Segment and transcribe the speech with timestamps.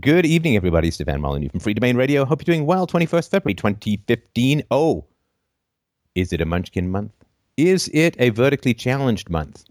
[0.00, 0.90] Good evening, everybody.
[0.90, 2.24] Stefan Molyneux from Free Domain Radio.
[2.24, 2.86] Hope you're doing well.
[2.86, 4.62] 21st February 2015.
[4.70, 5.04] Oh,
[6.14, 7.12] is it a Munchkin month?
[7.58, 9.64] Is it a vertically challenged month?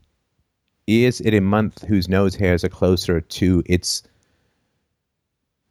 [0.86, 4.04] Is it a month whose nose hairs are closer to its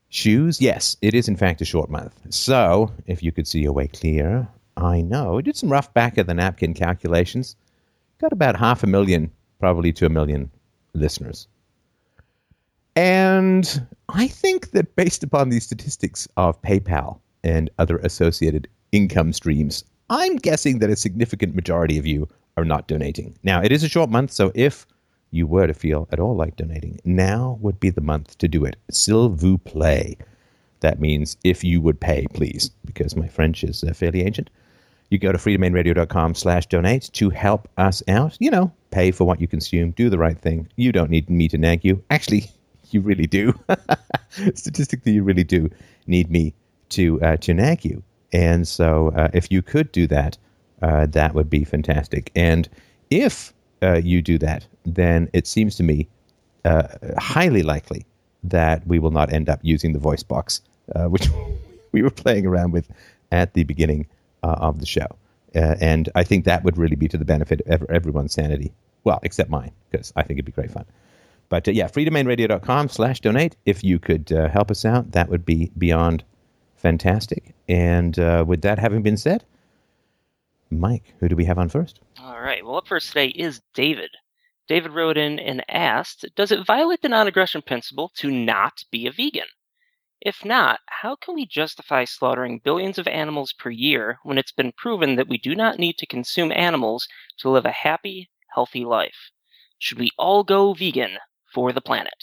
[0.08, 0.60] shoes?
[0.60, 2.19] Yes, it is in fact a short month.
[2.30, 5.38] So, if you could see your way clear, I know.
[5.38, 7.54] I did some rough back of the napkin calculations.
[8.19, 9.30] Got about half a million,
[9.60, 10.51] probably to a million
[10.92, 11.46] listeners.
[12.97, 19.85] And I think that based upon the statistics of PayPal and other associated income streams,
[20.09, 23.39] I'm guessing that a significant majority of you are not donating.
[23.43, 24.87] Now, it is a short month, so if
[25.31, 28.65] you were to feel at all like donating, now would be the month to do
[28.65, 28.77] it.
[28.91, 30.19] S'il vous plaît.
[30.81, 34.51] That means if you would pay, please, because my French is uh, fairly ancient.
[35.11, 38.37] You go to freedomainradio.com slash donate to help us out.
[38.41, 40.69] You know, pay for what you consume, do the right thing.
[40.77, 42.03] You don't need me to nag you.
[42.11, 42.51] Actually,
[42.93, 43.53] you really do.
[44.55, 45.71] Statistically, you really do
[46.07, 46.55] need me
[46.91, 48.03] to uh, to nag you.
[48.33, 50.39] And so, uh, if you could do that,
[50.83, 52.31] uh, that would be fantastic.
[52.37, 52.69] And
[53.11, 56.09] if uh, you do that, then it seems to me
[56.64, 58.06] uh, highly likely
[58.45, 60.62] that we will not end up using the voice box,
[60.95, 61.29] uh, which
[61.92, 62.89] we were playing around with
[63.33, 64.07] at the beginning
[64.42, 65.07] of the show.
[65.55, 68.73] and I think that would really be to the benefit of everyone's sanity.
[69.05, 70.86] Well, except mine, because I think it'd be great fun.
[71.51, 73.56] But uh, yeah, freedomainradio.com slash donate.
[73.67, 76.25] If you could uh, help us out, that would be beyond
[76.77, 77.55] fantastic.
[77.69, 79.45] And uh, with that having been said,
[80.70, 81.98] Mike, who do we have on first?
[82.23, 82.65] All right.
[82.65, 84.11] Well, up first today is David.
[84.69, 89.09] David wrote in and asked Does it violate the non aggression principle to not be
[89.09, 89.48] a vegan?
[90.20, 94.70] If not, how can we justify slaughtering billions of animals per year when it's been
[94.77, 99.31] proven that we do not need to consume animals to live a happy, healthy life?
[99.79, 101.19] Should we all go vegan
[101.53, 102.15] for the planet?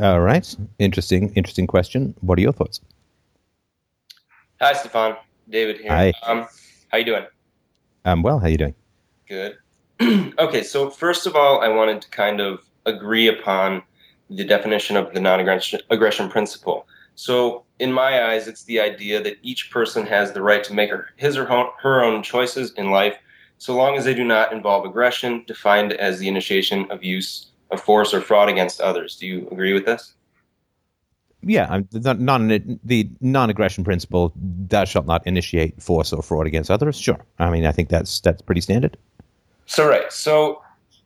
[0.00, 0.56] All right.
[0.78, 2.14] Interesting, interesting question.
[2.20, 2.80] What are your thoughts?
[4.60, 5.16] Hi, Stefan.
[5.48, 5.90] David here.
[5.90, 6.12] Hi.
[6.26, 6.46] Um,
[6.88, 7.26] how you doing?
[8.04, 8.74] Um, well, how are you doing?
[9.28, 9.56] Good.
[10.38, 13.82] okay, so first of all, I wanted to kind of agree upon
[14.30, 16.86] the definition of the non-aggression principle.
[17.14, 20.90] So, in my eyes, it's the idea that each person has the right to make
[20.90, 23.16] her, his or her own choices in life
[23.58, 27.80] so long as they do not involve aggression, defined as the initiation of use of
[27.80, 29.16] force or fraud against others.
[29.16, 30.14] Do you agree with this?
[31.42, 32.48] Yeah, the non
[32.84, 37.64] the non-aggression principle: "Thou shalt not initiate force or fraud against others." Sure, I mean
[37.64, 38.96] I think that's that's pretty standard.
[39.66, 40.62] So right, so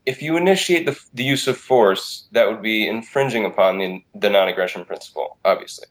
[0.07, 4.31] if you initiate the, the use of force, that would be infringing upon the, the
[4.31, 5.87] non-aggression principle, obviously.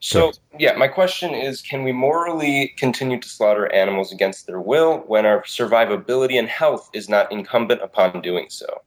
[0.00, 4.98] So, yeah, my question is can we morally continue to slaughter animals against their will
[5.06, 8.82] when our survivability and health is not incumbent upon doing so?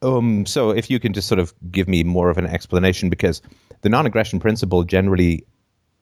[0.00, 3.42] Um, so, if you can just sort of give me more of an explanation, because
[3.82, 5.44] the non aggression principle generally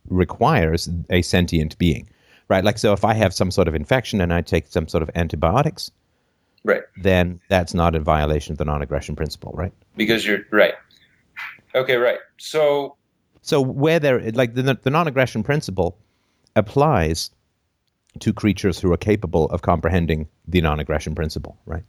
[0.08, 2.08] requires a sentient being,
[2.48, 2.62] right?
[2.62, 5.10] Like, so if I have some sort of infection and I take some sort of
[5.14, 5.90] antibiotics,
[6.62, 9.72] right, then that's not a violation of the non aggression principle, right?
[9.96, 10.74] Because you're right.
[11.76, 12.18] Okay, right.
[12.38, 12.96] So,
[13.42, 15.98] so where there, like the, the non-aggression principle
[16.56, 17.30] applies
[18.20, 21.84] to creatures who are capable of comprehending the non-aggression principle, right?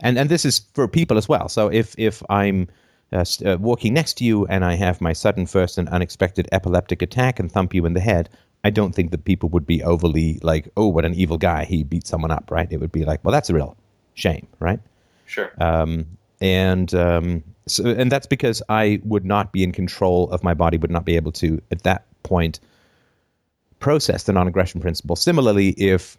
[0.00, 1.48] And and this is for people as well.
[1.48, 2.68] So if if I'm
[3.12, 7.00] uh, uh, walking next to you and I have my sudden first and unexpected epileptic
[7.00, 8.28] attack and thump you in the head,
[8.64, 11.84] I don't think that people would be overly like, oh, what an evil guy, he
[11.84, 12.66] beat someone up, right?
[12.72, 13.76] It would be like, well, that's a real
[14.14, 14.80] shame, right?
[15.26, 15.52] Sure.
[15.60, 16.06] Um,
[16.40, 20.76] and um, so, and that's because I would not be in control of my body,
[20.76, 22.60] would not be able to at that point
[23.78, 25.16] process the non-aggression principle.
[25.16, 26.18] Similarly, if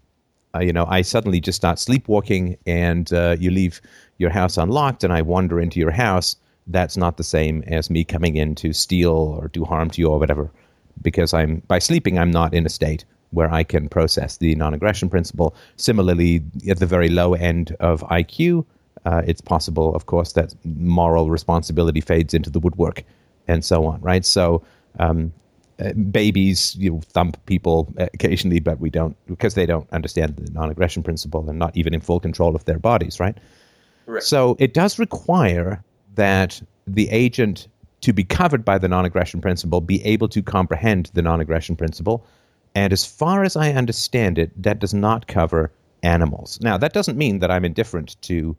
[0.55, 3.81] uh, you know I suddenly just start sleepwalking and uh, you leave
[4.17, 6.35] your house unlocked and I wander into your house,
[6.67, 10.07] that's not the same as me coming in to steal or do harm to you
[10.07, 10.49] or whatever.
[11.01, 15.09] Because I'm by sleeping, I'm not in a state where I can process the non-aggression
[15.09, 15.55] principle.
[15.75, 18.65] Similarly, at the very low end of IQ,
[19.05, 23.03] uh, it's possible, of course, that moral responsibility fades into the woodwork
[23.47, 24.25] and so on, right?
[24.25, 24.63] So,
[24.99, 25.31] um,
[25.79, 30.49] uh, babies you know, thump people occasionally, but we don't because they don't understand the
[30.53, 33.37] non-aggression principle and not even in full control of their bodies, right?
[34.05, 34.23] right?
[34.23, 35.83] So it does require
[36.15, 37.67] that the agent
[38.01, 42.25] to be covered by the non-aggression principle be able to comprehend the non-aggression principle,
[42.73, 45.71] and as far as I understand it, that does not cover
[46.03, 46.57] animals.
[46.61, 48.55] Now that doesn't mean that I'm indifferent to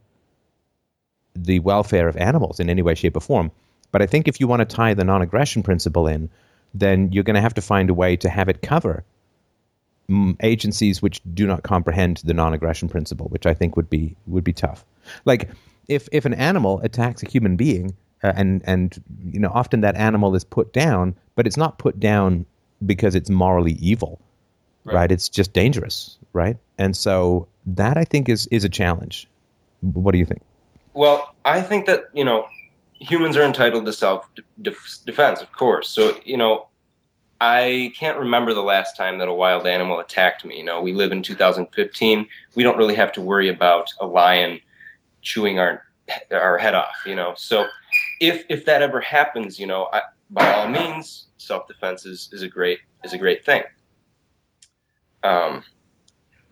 [1.43, 3.51] the welfare of animals in any way, shape, or form.
[3.91, 6.29] But I think if you want to tie the non aggression principle in,
[6.73, 9.03] then you're going to have to find a way to have it cover
[10.09, 14.15] mm, agencies which do not comprehend the non aggression principle, which I think would be
[14.27, 14.85] would be tough.
[15.25, 15.49] Like
[15.87, 19.01] if if an animal attacks a human being, uh, and and
[19.31, 22.45] you know often that animal is put down, but it's not put down
[22.85, 24.19] because it's morally evil,
[24.83, 24.95] right?
[24.95, 25.11] right?
[25.11, 26.57] It's just dangerous, right?
[26.77, 29.27] And so that I think is is a challenge.
[29.81, 30.41] What do you think?
[30.97, 32.47] Well, I think that you know
[32.95, 34.27] humans are entitled to self
[34.63, 35.89] defense, of course.
[35.89, 36.69] So you know,
[37.39, 40.57] I can't remember the last time that a wild animal attacked me.
[40.57, 42.27] You know, we live in 2015.
[42.55, 44.59] We don't really have to worry about a lion
[45.21, 45.83] chewing our
[46.31, 46.95] our head off.
[47.05, 47.67] You know, so
[48.19, 50.01] if if that ever happens, you know, I,
[50.31, 53.61] by all means, self defense is, is a great is a great thing.
[55.21, 55.63] Um,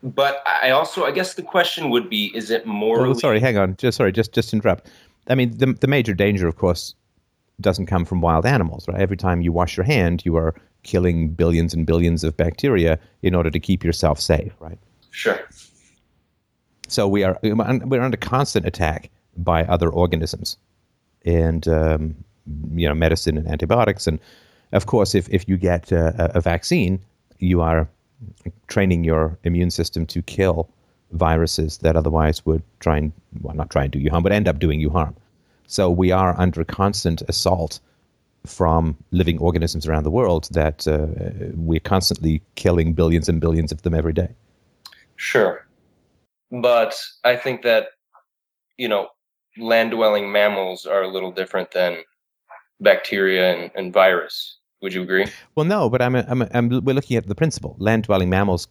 [0.06, 3.06] but I also, I guess, the question would be: Is it more?
[3.06, 3.76] Oh, sorry, hang on.
[3.78, 4.88] Just sorry, just just interrupt.
[5.28, 6.94] I mean, the the major danger, of course,
[7.60, 9.02] doesn't come from wild animals, right?
[9.02, 10.54] Every time you wash your hand, you are
[10.84, 14.78] killing billions and billions of bacteria in order to keep yourself safe, right?
[15.10, 15.40] Sure.
[16.88, 20.56] So we are we're under constant attack by other organisms,
[21.26, 22.16] and um,
[22.76, 24.20] you know, medicine and antibiotics, and
[24.72, 27.00] of course, if if you get a, a vaccine,
[27.40, 27.90] you are
[28.68, 30.70] training your immune system to kill
[31.12, 34.48] viruses that otherwise would try and well, not try and do you harm, but end
[34.48, 35.16] up doing you harm.
[35.68, 37.80] So we are under constant assault
[38.46, 41.08] from living organisms around the world that uh,
[41.56, 44.30] we're constantly killing billions and billions of them every day.
[45.16, 45.66] Sure.
[46.52, 47.88] But I think that,
[48.78, 49.10] you know,
[49.58, 51.98] land dwelling mammals are a little different than
[52.80, 54.60] bacteria and, and virus.
[54.86, 55.26] Would you agree?
[55.56, 57.76] Well, no, but I'm, I'm, I'm, we're looking at the principle.
[57.80, 58.68] Land dwelling mammals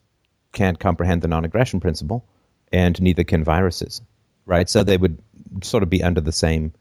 [0.53, 2.25] can't comprehend the non aggression principle,
[2.71, 4.01] and neither can viruses,
[4.47, 4.71] right?
[4.71, 5.21] So they would
[5.65, 6.73] sort of be under the same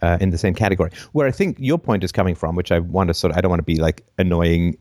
[0.00, 0.92] uh, in the same category.
[1.12, 3.42] Where I think your point is coming from, which I want to sort of, I
[3.42, 4.78] don't want to be like annoying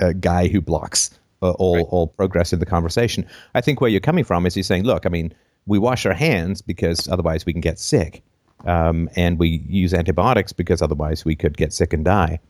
[0.00, 1.10] uh, guy who blocks
[1.42, 1.86] uh, all right.
[1.90, 3.26] all progress in the conversation.
[3.54, 5.30] I think where you're coming from is you're saying, look, I mean,
[5.66, 8.22] we wash our hands because otherwise we can get sick,
[8.64, 12.40] um, and we use antibiotics because otherwise we could get sick and die.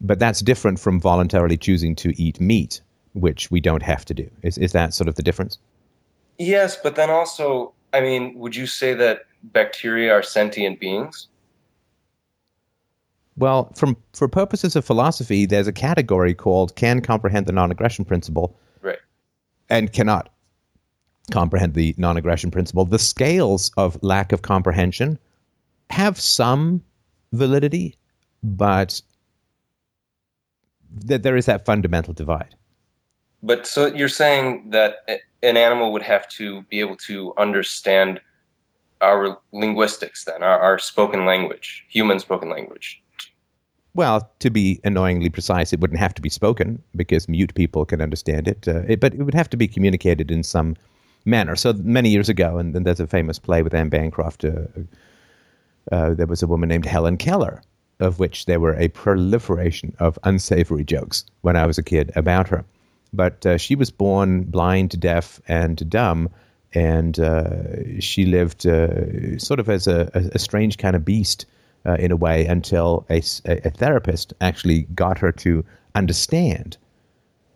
[0.00, 2.80] But that's different from voluntarily choosing to eat meat,
[3.14, 4.30] which we don't have to do.
[4.42, 5.58] Is is that sort of the difference?
[6.38, 11.28] Yes, but then also, I mean, would you say that bacteria are sentient beings?
[13.38, 18.56] Well, from for purposes of philosophy, there's a category called can comprehend the non-aggression principle,
[18.82, 18.98] right,
[19.68, 20.30] and cannot
[21.30, 22.84] comprehend the non-aggression principle.
[22.84, 25.18] The scales of lack of comprehension
[25.90, 26.82] have some
[27.32, 27.96] validity,
[28.42, 29.00] but
[31.04, 32.54] that there is that fundamental divide.
[33.42, 35.06] But so you're saying that
[35.42, 38.20] an animal would have to be able to understand
[39.00, 43.02] our linguistics then, our, our spoken language, human spoken language?
[43.94, 48.02] Well, to be annoyingly precise, it wouldn't have to be spoken because mute people can
[48.02, 50.76] understand it, uh, it but it would have to be communicated in some
[51.24, 51.56] manner.
[51.56, 54.44] So many years ago, and, and there's a famous play with Anne Bancroft.
[54.44, 54.62] Uh,
[55.90, 57.62] uh, there was a woman named Helen Keller,
[58.00, 62.48] of which there were a proliferation of unsavory jokes when I was a kid about
[62.48, 62.64] her.
[63.12, 66.28] But uh, she was born blind, deaf, and dumb,
[66.74, 71.46] and uh, she lived uh, sort of as a, a, strange kind of beast
[71.86, 75.64] uh, in a way until a, a, therapist actually got her to
[75.94, 76.76] understand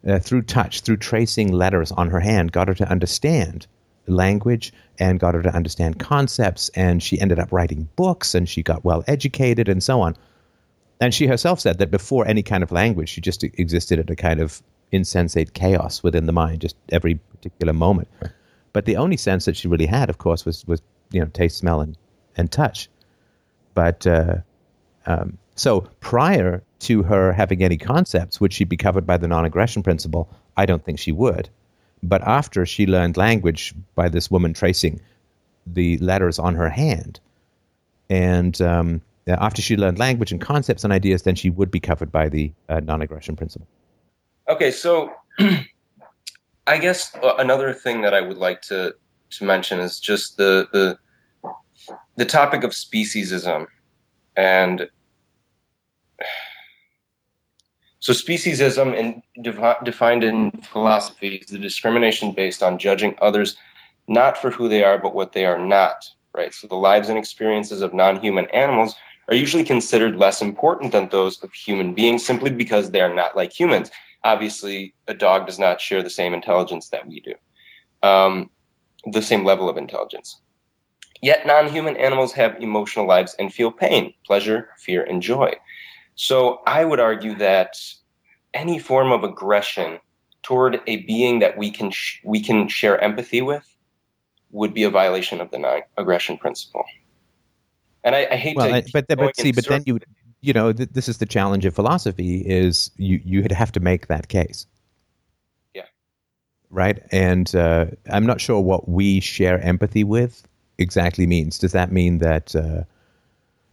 [0.06, 3.66] uh, through touch, through tracing letters on her hand, got her to understand
[4.06, 6.70] language and got her to understand concepts.
[6.70, 10.16] And she ended up writing books and she got well educated and so on.
[11.00, 14.16] And she herself said that before any kind of language, she just existed in a
[14.16, 18.08] kind of insensate chaos within the mind, just every particular moment.
[18.72, 21.58] But the only sense that she really had, of course, was was you know taste,
[21.58, 21.96] smell, and
[22.36, 22.88] and touch.
[23.74, 24.36] But uh,
[25.06, 29.82] um, so prior to her having any concepts, would she be covered by the non-aggression
[29.82, 30.28] principle?
[30.56, 31.48] I don't think she would.
[32.02, 35.00] But after she learned language by this woman tracing
[35.66, 37.20] the letters on her hand,
[38.08, 42.10] and um, after she learned language and concepts and ideas, then she would be covered
[42.10, 43.68] by the uh, non-aggression principle.
[44.48, 45.12] Okay, so
[46.66, 48.94] I guess uh, another thing that I would like to
[49.30, 50.98] to mention is just the the
[52.16, 53.66] the topic of speciesism
[54.36, 54.88] and
[58.00, 59.22] so speciesism in,
[59.84, 63.56] defined in philosophy is the discrimination based on judging others
[64.08, 67.18] not for who they are but what they are not right so the lives and
[67.18, 68.94] experiences of non-human animals
[69.30, 73.36] are usually considered less important than those of human beings simply because they are not
[73.36, 73.90] like humans
[74.24, 77.34] obviously a dog does not share the same intelligence that we do,
[78.02, 78.50] um,
[79.12, 80.40] the same level of intelligence.
[81.22, 85.54] Yet non human animals have emotional lives and feel pain, pleasure, fear, and joy.
[86.14, 87.74] So I would argue that
[88.54, 89.98] any form of aggression
[90.42, 93.66] toward a being that we can sh- we can share empathy with
[94.50, 96.84] would be a violation of the non-aggression principle.
[98.04, 98.76] And I, I hate well, to.
[98.76, 99.98] I, but but see, but then you
[100.40, 103.80] you know th- this is the challenge of philosophy is you you would have to
[103.80, 104.66] make that case.
[105.74, 105.84] Yeah.
[106.70, 110.46] Right, and uh, I'm not sure what we share empathy with
[110.78, 111.58] exactly means.
[111.58, 112.54] Does that mean that?
[112.54, 112.84] Uh,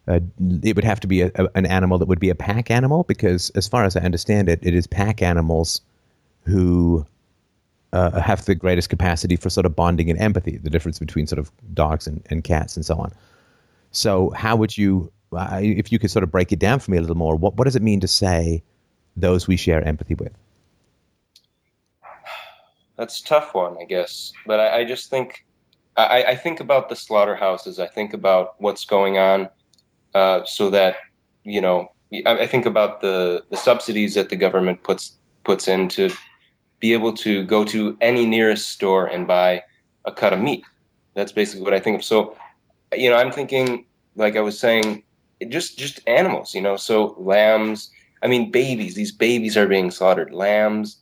[0.10, 0.22] uh,
[0.64, 3.04] it would have to be a, a, an animal that would be a pack animal
[3.04, 5.82] because, as far as I understand it, it is pack animals
[6.46, 7.06] who
[7.92, 10.58] uh, have the greatest capacity for sort of bonding and empathy.
[10.58, 13.12] The difference between sort of dogs and, and cats and so on.
[13.98, 16.98] So, how would you, uh, if you could sort of break it down for me
[16.98, 18.64] a little more, what what does it mean to say
[19.16, 20.34] those we share empathy with?
[22.98, 24.32] That's a tough one, I guess.
[24.46, 25.46] But I, I just think
[25.98, 27.80] I, I think about the slaughterhouses.
[27.80, 29.50] I think about what's going on
[30.14, 30.98] uh, so that
[31.44, 31.92] you know
[32.26, 35.14] I, think about the the subsidies that the government puts
[35.44, 36.12] puts in to
[36.80, 39.64] be able to go to any nearest store and buy
[40.06, 40.64] a cut of meat.
[41.16, 42.04] That's basically what I think of.
[42.04, 42.38] So,
[42.94, 43.87] you know, I'm thinking,
[44.18, 45.04] like I was saying,
[45.48, 46.54] just just animals.
[46.54, 47.90] You know, so lambs.
[48.22, 48.96] I mean, babies.
[48.96, 50.34] These babies are being slaughtered.
[50.34, 50.98] Lambs.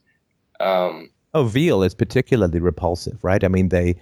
[0.60, 3.44] Um, oh, veal is particularly repulsive, right?
[3.44, 3.96] I mean, they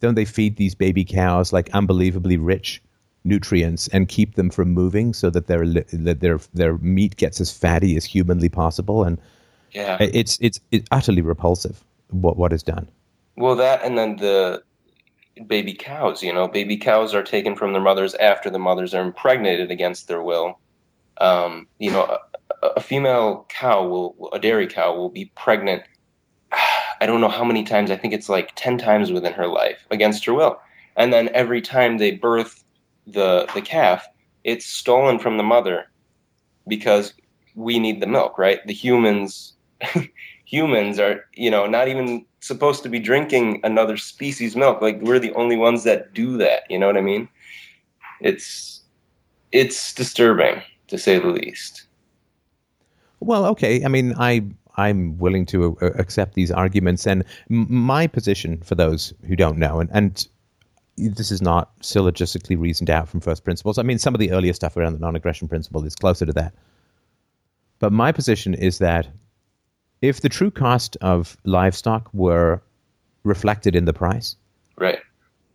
[0.00, 2.82] don't they feed these baby cows like unbelievably rich
[3.24, 7.50] nutrients and keep them from moving so that their that their their meat gets as
[7.50, 9.18] fatty as humanly possible and
[9.72, 12.88] yeah it's it's it's utterly repulsive what what is done
[13.36, 14.62] well that and then the
[15.46, 16.48] baby cows you know?
[16.48, 20.58] Baby cows are taken from their mothers after the mothers are impregnated against their will.
[21.20, 22.18] Um, you know
[22.62, 25.82] a, a female cow will a dairy cow will be pregnant
[26.52, 29.84] i don't know how many times i think it's like 10 times within her life
[29.90, 30.60] against her will.
[30.98, 32.64] And then every time they birth
[33.06, 34.06] the the calf,
[34.44, 35.90] it's stolen from the mother
[36.66, 37.14] because
[37.54, 38.64] we need the milk, right?
[38.66, 39.54] The humans
[40.48, 44.80] humans are, you know, not even supposed to be drinking another species milk.
[44.80, 47.28] Like we're the only ones that do that, you know what I mean?
[48.20, 48.80] It's
[49.52, 51.84] it's disturbing to say the least.
[53.20, 53.84] Well, okay.
[53.84, 54.42] I mean, I
[54.76, 59.80] I'm willing to uh, accept these arguments, and my position for those who don't know,
[59.80, 60.26] and, and
[60.96, 63.76] this is not syllogistically reasoned out from first principles.
[63.76, 66.32] I mean, some of the earlier stuff around the non aggression principle is closer to
[66.32, 66.54] that.
[67.80, 69.08] But my position is that
[70.02, 72.62] if the true cost of livestock were
[73.24, 74.36] reflected in the price,
[74.76, 74.98] right,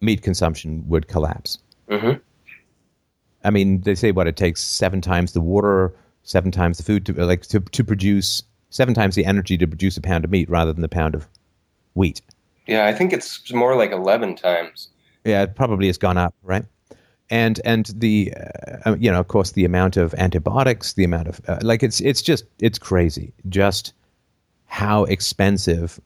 [0.02, 1.58] meat consumption would collapse.
[1.90, 2.20] Mm-hmm.
[3.44, 7.06] I mean, they say what it takes seven times the water, seven times the food
[7.06, 10.50] to like to, to produce seven times the energy to produce a pound of meat
[10.50, 11.28] rather than the pound of
[11.94, 12.22] wheat.
[12.68, 14.90] Yeah, I think it's more like eleven times.
[15.26, 16.66] Yeah, it probably has gone up, right?
[17.30, 21.28] And and the uh, uh, you know of course the amount of antibiotics, the amount
[21.28, 23.94] of uh, like it's it's just it's crazy just
[24.74, 26.00] how expensive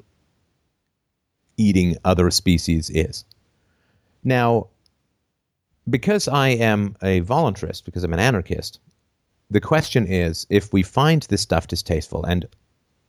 [1.55, 3.24] eating other species is.
[4.25, 4.67] Now,
[5.89, 8.81] because I am a voluntarist, because I'm an anarchist,
[9.50, 12.45] the question is if we find this stuff distasteful, and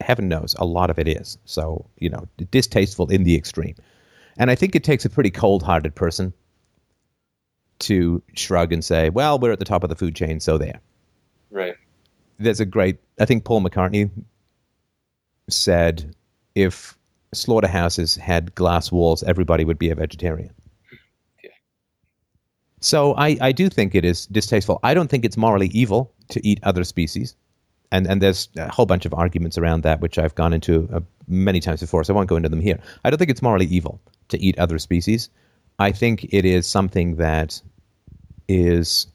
[0.01, 3.75] heaven knows a lot of it is, so, you know, distasteful in the extreme.
[4.37, 6.33] And I think it takes a pretty cold hearted person
[7.81, 10.81] to shrug and say, well, we're at the top of the food chain, so there.
[11.51, 11.75] Right.
[12.39, 14.09] There's a great, I think Paul McCartney
[15.49, 16.15] said
[16.55, 16.97] if
[17.33, 20.53] slaughterhouses had glass walls, everybody would be a vegetarian.
[21.43, 21.51] Yeah.
[22.81, 24.81] So I, I do think it is distasteful.
[24.83, 27.37] I don't think it's morally evil to eat other species.
[27.91, 31.01] And, and there's a whole bunch of arguments around that, which I've gone into uh,
[31.27, 32.79] many times before, so I won't go into them here.
[33.05, 35.31] I don't think it's morally evil to eat other species.
[35.79, 37.63] I think it is something that
[38.47, 39.07] is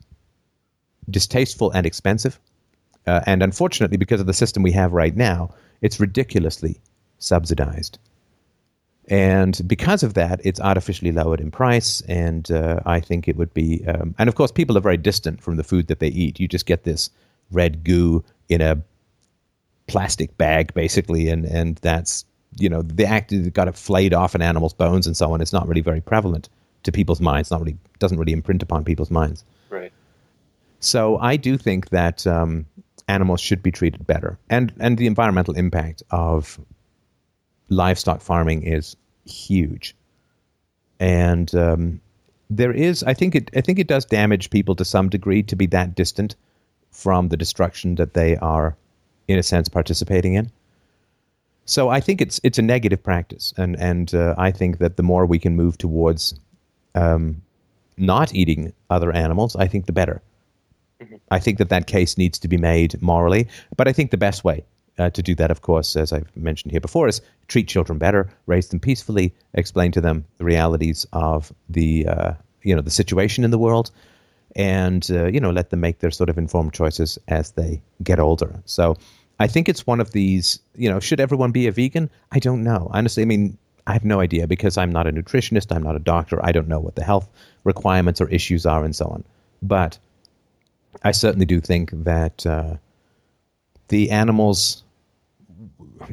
[1.09, 2.39] distasteful and expensive.
[3.05, 6.79] Uh, and unfortunately, because of the system we have right now, it's ridiculously
[7.19, 7.99] subsidized.
[9.09, 12.01] And because of that, it's artificially lowered in price.
[12.07, 15.41] And uh, I think it would be, um, and of course, people are very distant
[15.41, 16.39] from the food that they eat.
[16.39, 17.09] You just get this
[17.51, 18.81] red goo in a
[19.87, 22.25] plastic bag, basically, and, and that's
[22.59, 25.41] you know the act got it flayed off an animal's bones and so on.
[25.41, 26.49] It's not really very prevalent
[26.83, 27.51] to people's minds.
[27.51, 29.43] Not really doesn't really imprint upon people's minds.
[29.69, 29.91] Right.
[30.79, 32.65] So I do think that um,
[33.07, 36.59] animals should be treated better, and and the environmental impact of
[37.69, 38.95] livestock farming is
[39.25, 39.95] huge,
[40.99, 42.01] and um,
[42.49, 45.55] there is I think it I think it does damage people to some degree to
[45.55, 46.35] be that distant
[46.91, 48.75] from the destruction that they are
[49.27, 50.51] in a sense participating in.
[51.65, 55.03] So I think it's it's a negative practice, and and uh, I think that the
[55.03, 56.35] more we can move towards
[56.95, 57.41] um,
[57.97, 60.21] not eating other animals, I think the better.
[61.31, 64.43] I think that that case needs to be made morally, but I think the best
[64.43, 64.63] way
[64.97, 68.29] uh, to do that, of course, as I've mentioned here before, is treat children better,
[68.45, 72.33] raise them peacefully, explain to them the realities of the uh,
[72.63, 73.91] you know the situation in the world,
[74.55, 78.19] and uh, you know let them make their sort of informed choices as they get
[78.19, 78.61] older.
[78.65, 78.97] So
[79.39, 80.59] I think it's one of these.
[80.75, 82.09] You know, should everyone be a vegan?
[82.31, 82.89] I don't know.
[82.93, 83.57] Honestly, I mean,
[83.87, 86.67] I have no idea because I'm not a nutritionist, I'm not a doctor, I don't
[86.67, 87.27] know what the health
[87.63, 89.23] requirements or issues are, and so on.
[89.61, 89.97] But
[91.03, 92.75] I certainly do think that uh,
[93.87, 94.83] the animals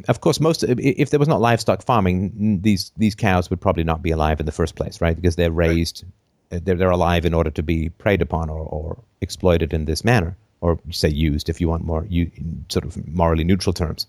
[0.09, 4.03] of course, most if there was not livestock farming, these these cows would probably not
[4.03, 5.17] be alive in the first place, right?
[5.17, 6.05] Because they're raised,
[6.51, 6.65] right.
[6.65, 10.37] they're they're alive in order to be preyed upon or, or exploited in this manner,
[10.61, 12.31] or say used if you want more you,
[12.69, 14.07] sort of morally neutral terms.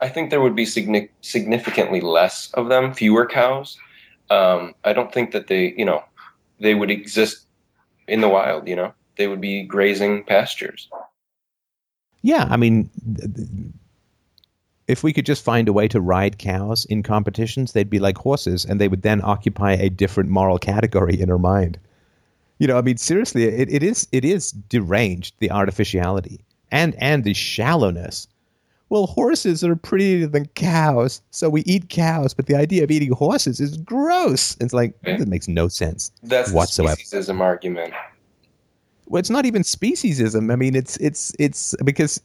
[0.00, 3.78] I think there would be significantly less of them, fewer cows.
[4.30, 6.04] Um, I don't think that they, you know,
[6.60, 7.46] they would exist
[8.06, 8.68] in the wild.
[8.68, 10.88] You know, they would be grazing pastures.
[12.22, 12.90] Yeah, I mean,
[14.88, 18.18] if we could just find a way to ride cows in competitions, they'd be like
[18.18, 21.78] horses, and they would then occupy a different moral category in our mind.
[22.58, 26.40] You know, I mean, seriously, it, it is it is deranged the artificiality
[26.70, 28.28] and and the shallowness.
[28.90, 32.32] Well, horses are prettier than cows, so we eat cows.
[32.32, 34.56] But the idea of eating horses is gross.
[34.60, 36.96] It's like it makes no sense That's whatsoever.
[36.96, 37.92] That's speciesism argument.
[39.06, 40.52] Well, it's not even speciesism.
[40.52, 42.22] I mean, it's it's it's because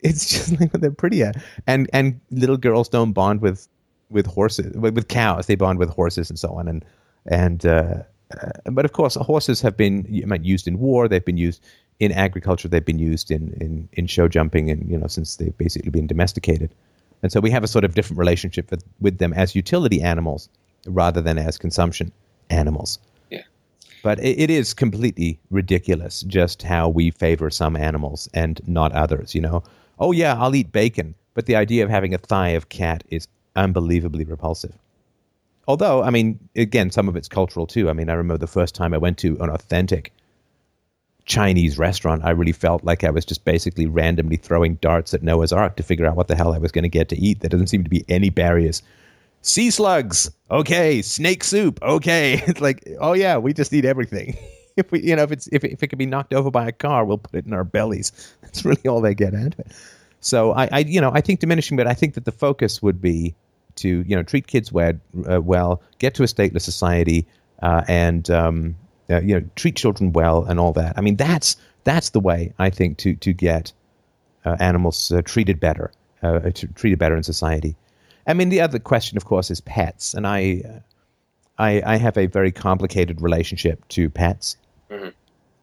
[0.00, 1.32] it's just like they're prettier,
[1.66, 3.68] and and little girls don't bond with
[4.10, 5.46] with horses with, cows.
[5.46, 6.84] They bond with horses and so on, and
[7.26, 8.02] and uh,
[8.40, 10.06] uh, but of course, horses have been
[10.42, 11.08] used in war.
[11.08, 11.62] They've been used
[12.00, 12.68] in agriculture.
[12.68, 16.06] They've been used in in in show jumping, and you know since they've basically been
[16.06, 16.74] domesticated,
[17.22, 20.48] and so we have a sort of different relationship with, with them as utility animals
[20.86, 22.12] rather than as consumption
[22.50, 22.98] animals.
[24.04, 29.34] But it, it is completely ridiculous just how we favor some animals and not others.
[29.34, 29.64] You know,
[29.98, 33.26] oh yeah, I'll eat bacon, but the idea of having a thigh of cat is
[33.56, 34.76] unbelievably repulsive.
[35.66, 37.88] Although, I mean, again, some of it's cultural too.
[37.88, 40.12] I mean, I remember the first time I went to an authentic
[41.24, 45.54] Chinese restaurant, I really felt like I was just basically randomly throwing darts at Noah's
[45.54, 47.40] Ark to figure out what the hell I was going to get to eat.
[47.40, 48.82] There doesn't seem to be any barriers.
[49.46, 51.02] Sea slugs, okay.
[51.02, 52.42] Snake soup, okay.
[52.46, 54.38] It's like, oh yeah, we just eat everything.
[54.76, 56.66] if we, you know, if it's if it, if it can be knocked over by
[56.66, 58.10] a car, we'll put it in our bellies.
[58.40, 59.66] That's really all they get out of it.
[60.20, 63.02] So I, I, you know, I think diminishing, but I think that the focus would
[63.02, 63.34] be
[63.76, 64.94] to, you know, treat kids well,
[65.30, 67.26] uh, well get to a stateless society,
[67.60, 68.74] uh, and um,
[69.10, 70.96] uh, you know, treat children well and all that.
[70.96, 73.74] I mean, that's that's the way I think to to get
[74.46, 77.76] uh, animals uh, treated better, uh, treated better in society.
[78.26, 80.82] I mean, the other question, of course, is pets, and I,
[81.58, 84.56] I, I have a very complicated relationship to pets.
[84.90, 85.10] Mm-hmm.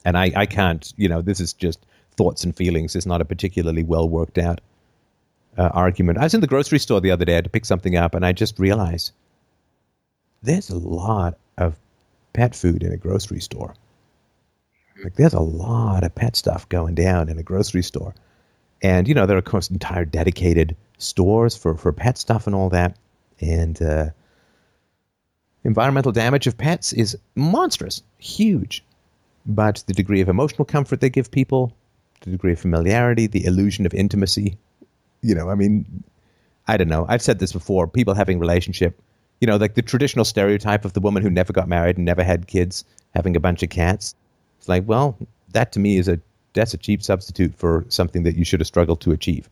[0.05, 1.79] And I, I can't, you know, this is just
[2.17, 2.95] thoughts and feelings.
[2.95, 4.61] It's not a particularly well worked out
[5.57, 6.17] uh, argument.
[6.17, 8.31] I was in the grocery store the other day to pick something up, and I
[8.31, 9.11] just realized
[10.43, 11.75] there's a lot of
[12.33, 13.75] pet food in a grocery store.
[15.03, 18.13] Like there's a lot of pet stuff going down in a grocery store.
[18.83, 22.55] And, you know, there are, of course, entire dedicated stores for, for pet stuff and
[22.55, 22.97] all that.
[23.39, 24.09] And uh,
[25.63, 28.83] environmental damage of pets is monstrous, huge
[29.45, 31.73] but the degree of emotional comfort they give people,
[32.21, 34.57] the degree of familiarity, the illusion of intimacy.
[35.21, 36.03] You know, I mean,
[36.67, 37.05] I don't know.
[37.09, 37.87] I've said this before.
[37.87, 38.99] People having relationship,
[39.39, 42.23] you know, like the traditional stereotype of the woman who never got married and never
[42.23, 42.85] had kids
[43.15, 44.15] having a bunch of cats.
[44.59, 45.17] It's like, well,
[45.53, 46.19] that to me is a
[46.53, 49.49] that's a cheap substitute for something that you should have struggled to achieve.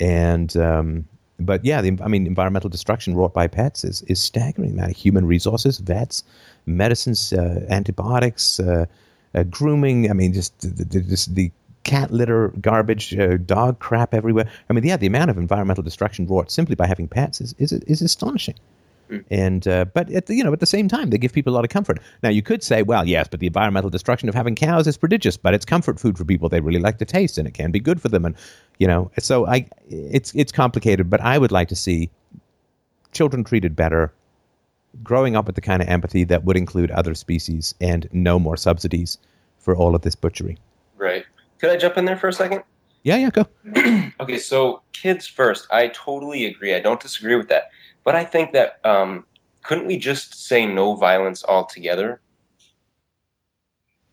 [0.00, 1.06] And um,
[1.38, 4.80] but yeah, the, I mean, environmental destruction wrought by pets is is staggering.
[4.80, 6.24] Of human resources, vets,
[6.66, 8.58] medicines, uh, antibiotics.
[8.58, 8.86] Uh,
[9.34, 10.10] uh, grooming.
[10.10, 11.50] I mean, just the, the, just the
[11.84, 14.50] cat litter, garbage, uh, dog crap everywhere.
[14.68, 17.72] I mean, yeah, the amount of environmental destruction wrought simply by having pets is is,
[17.72, 18.56] is astonishing.
[19.10, 19.24] Mm.
[19.30, 21.56] And uh, but at the, you know at the same time they give people a
[21.56, 21.98] lot of comfort.
[22.22, 25.36] Now you could say, well, yes, but the environmental destruction of having cows is prodigious,
[25.36, 26.48] but it's comfort food for people.
[26.48, 28.24] They really like the taste, and it can be good for them.
[28.24, 28.36] And
[28.78, 32.10] you know, so I it's it's complicated, but I would like to see
[33.12, 34.12] children treated better,
[35.02, 38.56] growing up with the kind of empathy that would include other species and no more
[38.56, 39.18] subsidies
[39.58, 40.58] for all of this butchery.
[40.96, 41.24] Right.
[41.58, 42.62] Could I jump in there for a second?
[43.02, 43.46] Yeah, yeah, go.
[44.20, 45.66] okay, so kids first.
[45.70, 46.74] I totally agree.
[46.74, 47.70] I don't disagree with that.
[48.10, 49.24] But I think that um,
[49.62, 52.20] couldn't we just say no violence altogether?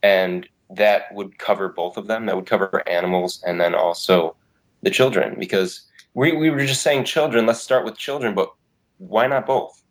[0.03, 2.27] And that would cover both of them.
[2.27, 4.35] That would cover animals and then also
[4.83, 5.35] the children.
[5.39, 5.81] Because
[6.13, 8.53] we, we were just saying children, let's start with children, but
[8.99, 9.81] why not both?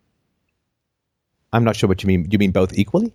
[1.51, 2.23] I'm not sure what you mean.
[2.23, 3.11] Do you mean both equally?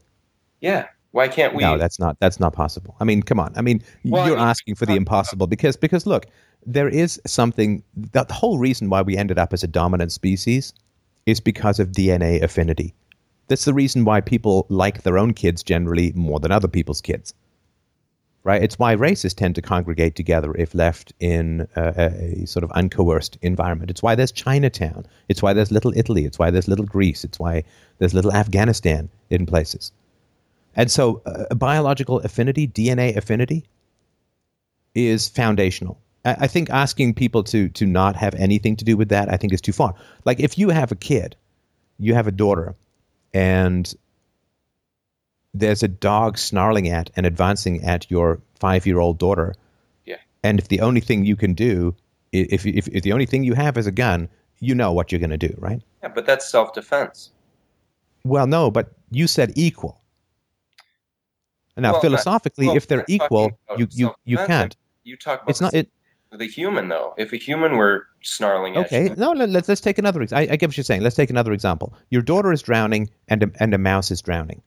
[0.61, 0.88] Yeah.
[1.12, 1.62] Why can't we?
[1.62, 2.96] No, that's not that's not possible.
[2.98, 3.53] I mean, come on.
[3.55, 6.27] I mean, Well, you're I mean, asking for the uh, uh, impossible because because look,
[6.66, 7.83] there is something.
[7.94, 10.72] The the whole reason why we ended up as a dominant species
[11.27, 12.94] is because of DNA affinity.
[13.48, 17.35] That's the reason why people like their own kids generally more than other people's kids.
[18.44, 18.62] Right?
[18.62, 23.37] It's why races tend to congregate together if left in a, a sort of uncoerced
[23.42, 23.88] environment.
[23.88, 25.07] It's why there's Chinatown.
[25.29, 26.25] It's why there's Little Italy.
[26.25, 27.22] It's why there's Little Greece.
[27.22, 27.62] It's why
[27.98, 29.92] there's Little Afghanistan in places.
[30.74, 33.64] And so, uh, biological affinity, DNA affinity,
[34.94, 36.00] is foundational.
[36.24, 39.37] I, I think asking people to to not have anything to do with that, I
[39.37, 39.94] think, is too far.
[40.24, 41.37] Like if you have a kid,
[41.98, 42.74] you have a daughter,
[43.35, 43.92] and
[45.54, 49.54] there's a dog snarling at and advancing at your five year old daughter.
[50.04, 50.16] Yeah.
[50.42, 51.94] And if the only thing you can do,
[52.32, 54.28] if, if if the only thing you have is a gun,
[54.61, 55.82] you know what you're going to do, right?
[56.02, 57.30] Yeah, but that's self defense.
[58.24, 60.00] Well, no, but you said equal.
[61.76, 64.76] Now, Well, philosophically, well, if they're equal, you you you can't.
[65.04, 65.88] You talk about It's not it.
[66.30, 67.14] the human though.
[67.16, 70.26] If a human were snarling at Okay, you, no, let- let's let's take another.
[70.32, 71.02] I, I get what you're saying.
[71.02, 71.94] Let's take another example.
[72.11, 74.62] Your daughter is drowning, and a, and a mouse is drowning.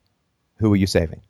[0.57, 1.21] Who are you saving?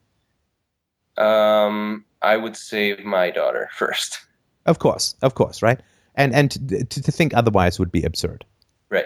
[1.17, 4.19] um, I would save my daughter first.
[4.65, 5.79] Of course, of course, right?
[6.15, 8.45] And and to, to, to think otherwise would be absurd.
[8.89, 9.05] Right.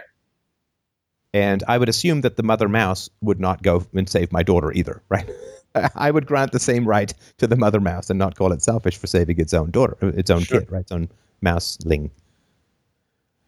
[1.34, 4.72] And I would assume that the mother mouse would not go and save my daughter
[4.72, 5.30] either, right?
[5.96, 8.98] I would grant the same right to the mother mouse and not call it selfish
[8.98, 10.62] for saving its own daughter, its own Sure.
[10.62, 10.82] kid, right?
[10.82, 11.10] Its own
[11.44, 12.10] mouseling.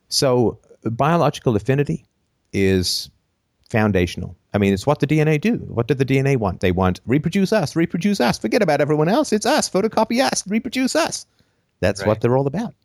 [0.09, 2.05] So biological affinity
[2.53, 3.09] is
[3.69, 4.35] foundational.
[4.53, 5.55] I mean, it's what the DNA do.
[5.67, 6.59] What did the DNA want?
[6.59, 8.37] They want reproduce us, reproduce us.
[8.37, 9.31] Forget about everyone else.
[9.31, 9.69] It's us.
[9.69, 11.25] Photocopy us, reproduce us.
[11.79, 12.75] That's what they're all about.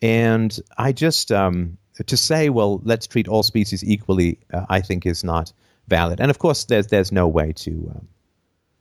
[0.00, 5.04] And I just um, to say, well, let's treat all species equally, uh, I think
[5.04, 5.52] is not
[5.88, 6.20] valid.
[6.20, 8.08] And of course, there's there's no way to um,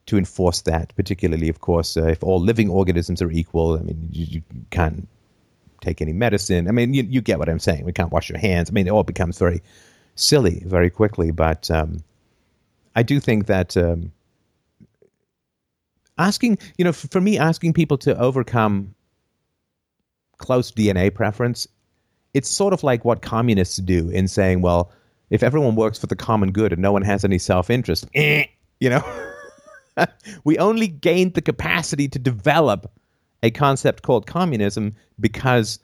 [0.07, 0.93] to enforce that.
[0.95, 5.07] Particularly, of course, uh, if all living organisms are equal, I mean, you, you can't
[5.81, 6.67] take any medicine.
[6.67, 7.85] I mean, you, you get what I'm saying.
[7.85, 8.69] We can't wash your hands.
[8.69, 9.61] I mean, it all becomes very
[10.15, 11.31] silly very quickly.
[11.31, 12.03] But um,
[12.95, 14.11] I do think that um,
[16.17, 18.93] asking, you know, for me, asking people to overcome
[20.37, 21.67] close DNA preference,
[22.33, 24.91] it's sort of like what communists do in saying, well,
[25.29, 28.45] if everyone works for the common good and no one has any self interest, eh,
[28.79, 29.01] you know,
[30.43, 32.91] we only gained the capacity to develop
[33.43, 35.79] a concept called communism because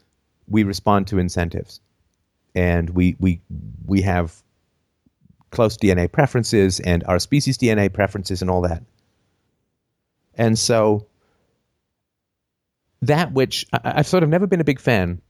[0.48, 1.82] we respond to incentives
[2.56, 3.42] and we we
[3.86, 4.42] we have
[5.52, 8.84] close DNA preferences and our species DNA preferences and all that.
[10.36, 11.08] And so
[13.02, 15.22] that which I, I've sort of never been a big fan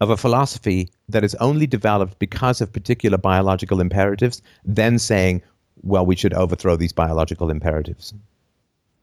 [0.00, 5.42] of a philosophy that is only developed because of particular biological imperatives, then saying,
[5.82, 8.14] well, we should overthrow these biological imperatives.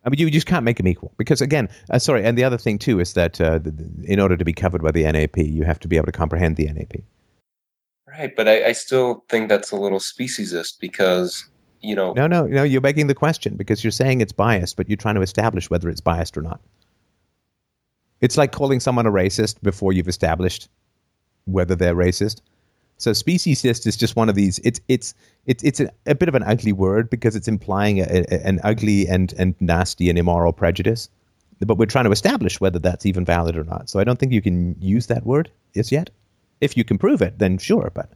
[0.06, 2.26] I mean, you just can't make them equal because, again, uh, sorry.
[2.26, 3.60] And the other thing too is that uh,
[4.04, 6.58] in order to be covered by the NAP, you have to be able to comprehend
[6.58, 7.04] the NAP.
[8.08, 11.48] Right, but I, I still think that's a little speciesist because
[11.82, 12.64] you know No, no, no.
[12.64, 15.90] You're begging the question because you're saying it's biased, but you're trying to establish whether
[15.90, 16.60] it's biased or not.
[18.20, 20.70] It's like calling someone a racist before you've established
[21.46, 22.42] whether they're racist.
[22.98, 24.60] So speciesist is just one of these.
[24.60, 25.14] It's it's
[25.46, 28.60] it's it's a, a bit of an ugly word because it's implying a, a, an
[28.64, 31.10] ugly and and nasty and immoral prejudice.
[31.60, 33.90] But we're trying to establish whether that's even valid or not.
[33.90, 36.10] So I don't think you can use that word as yet.
[36.62, 37.92] If you can prove it, then sure.
[37.94, 38.10] But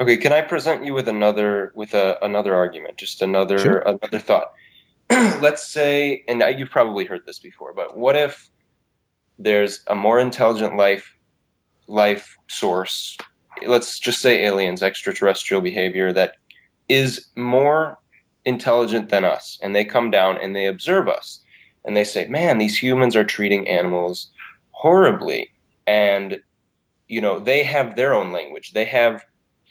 [0.00, 3.78] Okay, can I present you with another with a, another argument, just another Sure.
[3.86, 4.52] another thought?
[5.10, 8.48] Let's say, and I- you've probably heard this before, but what if
[9.38, 11.14] there's a more intelligent life
[11.86, 13.16] life source?
[13.66, 16.36] Let's just say aliens, extraterrestrial behavior that
[16.88, 17.98] is more
[18.44, 21.40] intelligent than us, and they come down and they observe us,
[21.84, 24.30] and they say, "Man, these humans are treating animals
[24.70, 25.50] horribly,"
[25.86, 26.40] and
[27.08, 28.72] you know they have their own language.
[28.72, 29.24] They have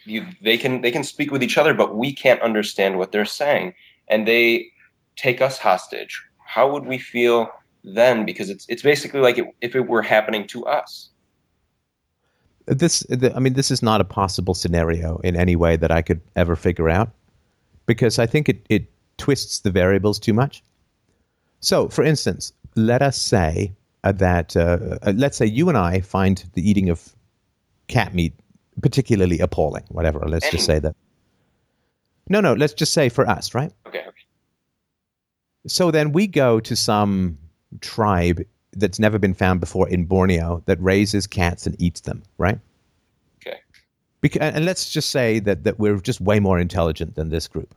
[0.06, 3.26] you they can they can speak with each other but we can't understand what they're
[3.26, 3.74] saying
[4.08, 4.68] and they
[5.16, 6.22] take us hostage.
[6.46, 7.50] How would we feel
[7.84, 8.26] then?
[8.26, 11.11] Because it's it's basically like it, if it were happening to us
[12.68, 16.02] this the, i mean this is not a possible scenario in any way that i
[16.02, 17.12] could ever figure out
[17.86, 18.86] because i think it, it
[19.18, 20.64] twists the variables too much.
[21.60, 26.02] So for instance let us say uh, that uh, uh, let's say you and i
[26.02, 27.16] find the eating of
[27.88, 28.34] cat meat
[28.82, 30.96] particularly appalling whatever let's just say that.
[32.30, 33.72] No no let's just say for us right?
[33.88, 34.26] Okay okay.
[35.68, 37.38] So then we go to some
[37.82, 38.42] tribe
[38.74, 42.60] that's never been found before in Borneo that raises cats and eats them, right?
[43.46, 43.60] Okay.
[44.22, 47.74] Because, and let's just say that, that we're just way more intelligent than this group.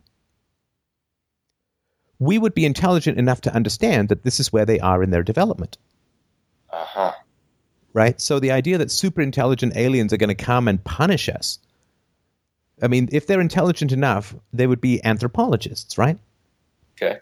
[2.18, 5.22] we would be intelligent enough to understand that this is where they are in their
[5.22, 5.78] development.
[6.70, 7.12] Uh huh.
[7.92, 8.20] Right?
[8.20, 11.58] So the idea that super intelligent aliens are going to come and punish us.
[12.82, 16.18] I mean, if they're intelligent enough, they would be anthropologists, right?
[16.96, 17.20] Okay.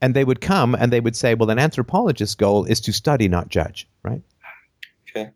[0.00, 3.28] And they would come and they would say, well, an anthropologist's goal is to study,
[3.28, 4.22] not judge, right?
[5.08, 5.30] Okay.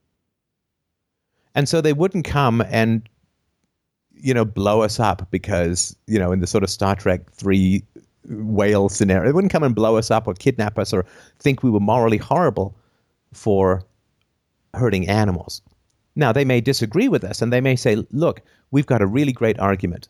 [1.55, 3.07] And so they wouldn't come and,
[4.15, 7.85] you know, blow us up because, you know, in the sort of Star Trek 3
[8.29, 11.05] whale scenario, they wouldn't come and blow us up or kidnap us or
[11.39, 12.75] think we were morally horrible
[13.33, 13.85] for
[14.73, 15.61] hurting animals.
[16.17, 19.33] Now, they may disagree with us and they may say, look, we've got a really
[19.33, 20.09] great argument.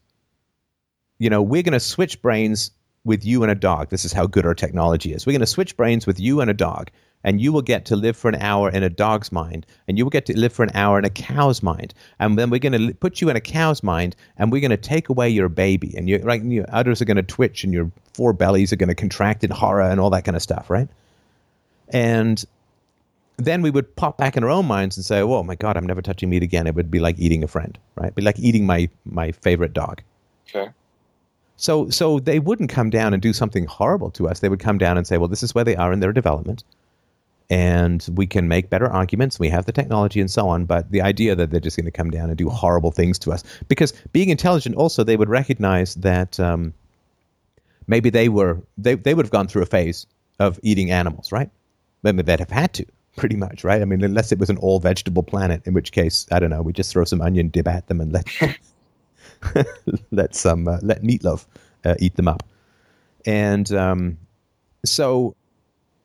[1.19, 2.71] You know, we're going to switch brains
[3.05, 3.90] with you and a dog.
[3.90, 5.27] This is how good our technology is.
[5.27, 6.90] We're going to switch brains with you and a dog,
[7.23, 10.05] and you will get to live for an hour in a dog's mind, and you
[10.05, 12.88] will get to live for an hour in a cow's mind, and then we're going
[12.88, 15.95] to put you in a cow's mind, and we're going to take away your baby,
[15.97, 18.88] and your right, your udders are going to twitch, and your four bellies are going
[18.88, 20.88] to contract in horror, and all that kind of stuff, right?
[21.90, 22.45] And
[23.37, 25.87] then we would pop back in our own minds and say, "Oh my God, I'm
[25.87, 28.07] never touching meat again." It would be like eating a friend, right?
[28.07, 30.03] It'd be like eating my my favorite dog.
[30.49, 30.71] Okay.
[31.57, 34.40] So, so they wouldn't come down and do something horrible to us.
[34.40, 36.64] They would come down and say, "Well, this is where they are in their development,
[37.49, 39.38] and we can make better arguments.
[39.38, 41.93] We have the technology and so on." But the idea that they're just going to
[41.93, 45.95] come down and do horrible things to us, because being intelligent, also they would recognize
[45.97, 46.75] that um,
[47.87, 50.07] maybe they were they they would have gone through a phase
[50.40, 51.51] of eating animals, right?
[52.03, 52.87] Maybe they'd have had to,
[53.17, 53.81] pretty much, right?
[53.81, 56.62] I mean, unless it was an all vegetable planet, in which case, I don't know,
[56.62, 58.27] we just throw some onion dip at them and let
[60.11, 61.47] let some uh, let meatloaf
[61.85, 62.43] uh, eat them up,
[63.27, 64.19] and um,
[64.85, 65.35] so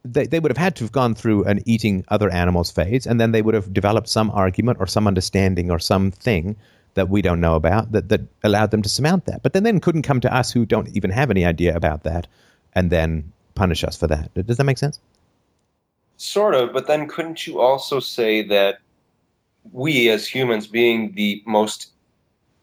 [0.04, 3.20] they they would have had to have gone through an eating other animals phase, and
[3.20, 6.56] then they would have developed some argument or some understanding or something
[6.96, 9.44] that we don't know about that that allowed them to surmount that.
[9.44, 12.28] But then then couldn't come to us who don't even have any idea about that,
[12.74, 14.34] and then punish us for that.
[14.46, 15.00] Does that make sense?
[16.18, 18.80] Sort of, but then couldn't you also say that
[19.72, 21.92] we as humans, being the most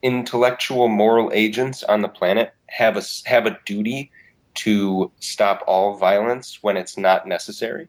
[0.02, 4.10] intellectual moral agents on the planet, have a have a duty
[4.54, 7.88] to stop all violence when it's not necessary?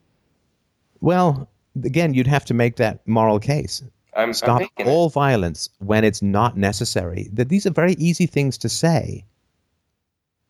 [1.01, 1.49] Well,
[1.83, 3.83] again, you'd have to make that moral case.
[4.15, 7.29] I'm Stop I'm all violence when it's not necessary.
[7.33, 9.23] That these are very easy things to say,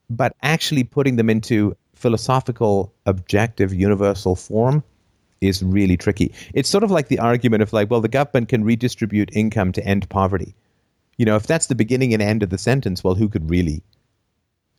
[0.09, 4.83] but actually putting them into philosophical, objective, universal form
[5.41, 6.33] is really tricky.
[6.53, 9.85] It's sort of like the argument of like, well, the government can redistribute income to
[9.85, 10.55] end poverty.
[11.17, 13.81] You know, if that's the beginning and end of the sentence, well, who could really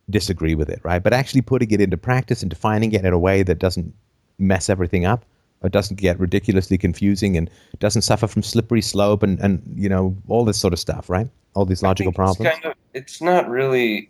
[0.09, 1.03] disagree with it, right?
[1.03, 3.93] But actually putting it into practice and defining it in a way that doesn't
[4.37, 5.25] mess everything up
[5.61, 7.49] or doesn't get ridiculously confusing and
[7.79, 11.27] doesn't suffer from slippery slope and, and you know, all this sort of stuff, right?
[11.53, 12.39] All these logical problems.
[12.39, 14.09] It's, kind of, it's not really,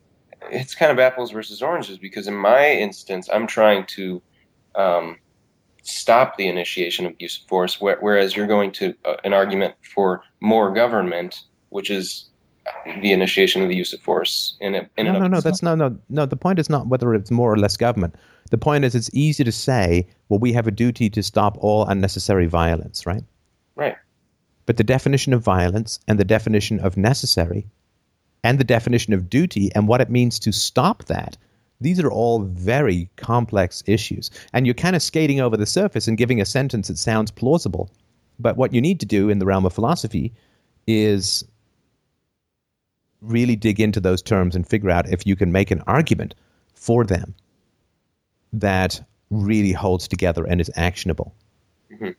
[0.51, 4.21] it's kind of apples versus oranges because in my instance, I'm trying to
[4.75, 5.17] um,
[5.81, 10.23] stop the initiation of use of force, whereas you're going to uh, an argument for
[10.39, 12.25] more government, which is
[13.01, 14.55] the initiation of the use of force.
[14.59, 15.41] In, a, in no, no, no.
[15.41, 16.25] That's no, no, no.
[16.25, 18.15] The point is not whether it's more or less government.
[18.51, 21.85] The point is, it's easy to say, well, we have a duty to stop all
[21.85, 23.23] unnecessary violence, right?
[23.75, 23.95] Right.
[24.65, 27.67] But the definition of violence and the definition of necessary
[28.43, 31.37] and the definition of duty and what it means to stop that
[31.81, 34.29] these are all very complex issues.
[34.53, 37.89] And you're kind of skating over the surface and giving a sentence that sounds plausible.
[38.37, 40.33] But what you need to do in the realm of philosophy
[40.87, 41.43] is
[43.21, 46.35] really dig into those terms and figure out if you can make an argument
[46.73, 47.35] for them
[48.53, 51.35] that really holds together and is actionable.
[51.91, 52.11] Mm-hmm.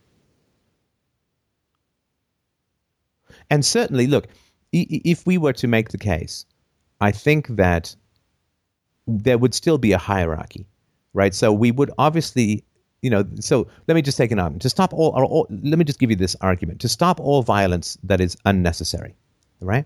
[3.49, 4.27] And certainly, look,
[4.71, 6.45] if we were to make the case,
[7.01, 7.95] I think that
[9.07, 10.67] there would still be a hierarchy,
[11.13, 11.33] right?
[11.33, 12.63] So we would obviously,
[13.01, 15.77] you know, so let me just take an argument to stop all, or all let
[15.77, 19.15] me just give you this argument to stop all violence that is unnecessary,
[19.59, 19.85] right?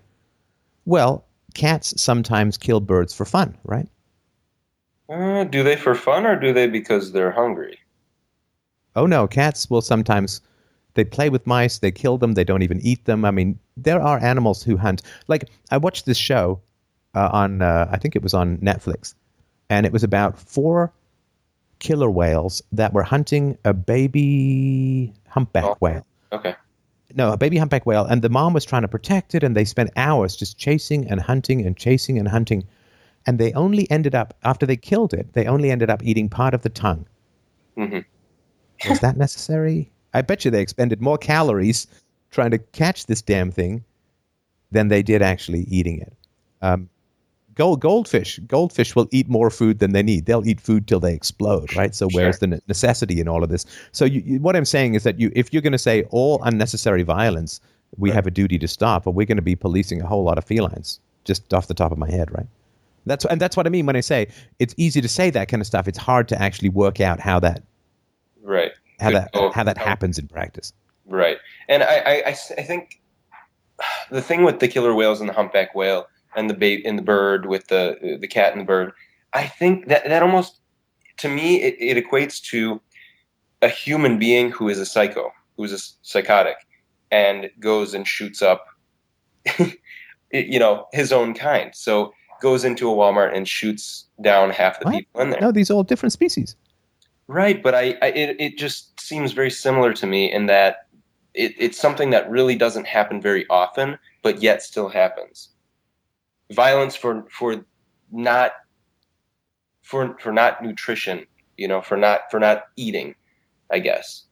[0.85, 3.87] Well, cats sometimes kill birds for fun, right?
[5.09, 7.79] Uh, do they for fun or do they because they're hungry?
[8.95, 10.41] Oh no, cats will sometimes
[10.93, 13.25] they play with mice, they kill them, they don't even eat them.
[13.25, 15.01] I mean, there are animals who hunt.
[15.27, 16.61] Like I watched this show
[17.13, 19.13] uh, on uh, I think it was on Netflix,
[19.69, 20.93] and it was about four
[21.79, 26.05] killer whales that were hunting a baby humpback oh, whale.
[26.31, 26.55] Okay.
[27.15, 29.63] No, a baby humpback whale, and the mom was trying to protect it, and they
[29.63, 32.67] spent hours just chasing and hunting and chasing and hunting,
[33.25, 36.53] and they only ended up after they killed it, they only ended up eating part
[36.53, 37.07] of the tongue.
[37.77, 38.89] Mm-hmm.
[38.89, 39.91] Was that necessary?
[40.13, 41.87] I bet you they expended more calories
[42.31, 43.83] trying to catch this damn thing
[44.71, 46.13] than they did actually eating it.
[46.61, 46.89] Um,
[47.55, 50.25] gold goldfish goldfish will eat more food than they need.
[50.25, 51.95] They'll eat food till they explode, right?
[51.95, 53.65] So where's the necessity in all of this?
[53.91, 56.41] So you, you, what I'm saying is that you if you're going to say all
[56.43, 57.59] unnecessary violence,
[57.97, 58.15] we Right.
[58.15, 60.43] have a duty to stop, or we're going to be policing a whole lot of
[60.45, 60.99] felines.
[61.23, 62.47] Just off the top of my head, right?
[63.05, 64.27] That's and that's what I mean when I say
[64.59, 65.87] it's easy to say that kind of stuff.
[65.87, 67.63] It's hard to actually work out how that
[68.43, 68.71] Right.
[68.99, 69.85] how Good that how that Oh.
[69.85, 70.73] happens in practice.
[71.05, 71.37] Right.
[71.69, 72.99] And I, I I think
[74.11, 77.03] the thing with the killer whales and the humpback whale and the bait and the
[77.03, 78.91] bird with the the cat and the bird,
[79.33, 80.59] I think that that almost
[81.17, 82.81] to me it, it equates to
[83.61, 86.57] a human being who is a psycho, who is a psychotic,
[87.11, 88.67] and goes and shoots up,
[90.31, 91.73] you know, his own kind.
[91.73, 94.93] So goes into a Walmart and shoots down half the What?
[94.93, 95.41] people in there.
[95.41, 96.55] No, these are all different species.
[97.27, 100.87] Right, but I, I it, it just seems very similar to me in that
[101.33, 105.49] it, it's something that really doesn't happen very often, but yet still happens.
[106.51, 107.65] Violence for for
[108.11, 108.51] not
[109.81, 111.25] for for not nutrition,
[111.57, 113.15] you know, for not for not eating,
[113.71, 114.23] I guess.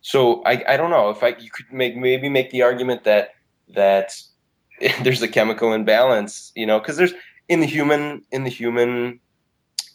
[0.00, 3.30] So I, I don't know if I you could make maybe make the argument that
[3.68, 4.20] that
[5.02, 7.14] there's a chemical imbalance, you know, because there's
[7.48, 9.20] in the human in the human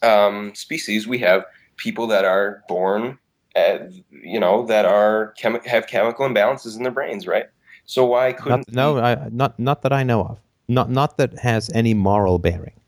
[0.01, 1.45] um, species, we have
[1.77, 3.17] people that are born,
[3.55, 7.45] at, you know, that are chemi- have chemical imbalances in their brains, right?
[7.85, 10.39] So why couldn't Not, no, I, not not that I know of.
[10.69, 12.79] Not not that has any moral bearing.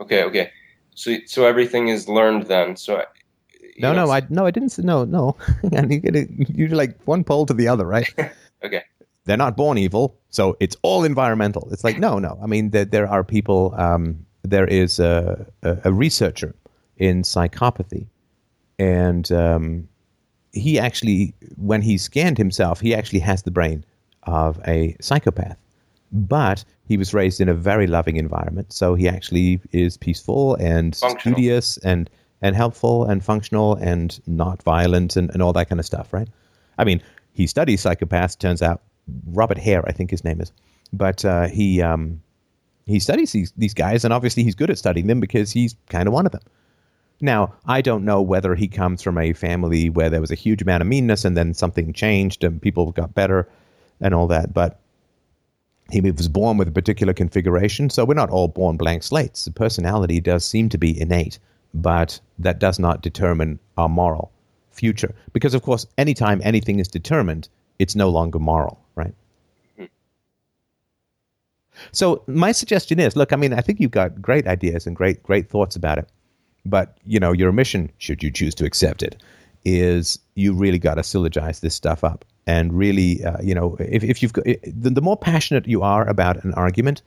[0.00, 0.50] Okay, okay.
[0.94, 2.76] So so everything is learned then.
[2.76, 3.06] So I-
[3.78, 5.36] No, know, no, I no, I didn't say no, no.
[5.72, 8.12] and you get it, you're like one pole to the other, right?
[8.64, 8.82] Okay.
[9.24, 11.68] They're not born evil, so it's all environmental.
[11.72, 12.38] It's like no, no.
[12.42, 13.74] I mean, there, there are people.
[13.76, 16.54] Um, there is a, a, a researcher
[16.96, 18.06] in psychopathy,
[18.78, 19.88] and um,
[20.52, 23.84] he actually, when he scanned himself, he actually has the brain
[24.24, 25.58] of a psychopath.
[26.12, 30.94] But he was raised in a very loving environment, so he actually is peaceful and
[30.94, 31.34] Functional.
[31.34, 32.10] studious and
[32.42, 36.28] and helpful and functional and not violent and, and all that kind of stuff, right?
[36.76, 37.00] I mean,
[37.32, 38.36] he studies psychopaths.
[38.36, 38.82] Turns out,
[39.28, 40.52] Robert Hare, I think his name is,
[40.92, 42.20] but uh, he um,
[42.84, 46.06] he studies these these guys, and obviously he's good at studying them because he's kind
[46.06, 46.42] of one of them.
[47.22, 50.60] Now, I don't know whether he comes from a family where there was a huge
[50.60, 53.48] amount of meanness and then something changed and people got better
[54.00, 54.80] and all that, but
[55.92, 57.90] he was born with a particular configuration.
[57.90, 59.44] So we're not all born blank slates.
[59.44, 61.38] The personality does seem to be innate,
[61.74, 64.32] but that does not determine our moral
[64.70, 65.14] future.
[65.34, 69.14] Because, of course, anytime anything is determined, it's no longer moral, right?
[69.76, 69.84] Hmm.
[71.92, 75.22] So my suggestion is, look, I mean, I think you've got great ideas and great,
[75.22, 76.08] great thoughts about it,
[76.64, 79.22] but you know, your mission, should you choose to accept it,
[79.64, 84.02] is you really got to syllogize this stuff up and really, uh, you know, if,
[84.02, 87.02] if you've got the, the more passionate you are about an argument,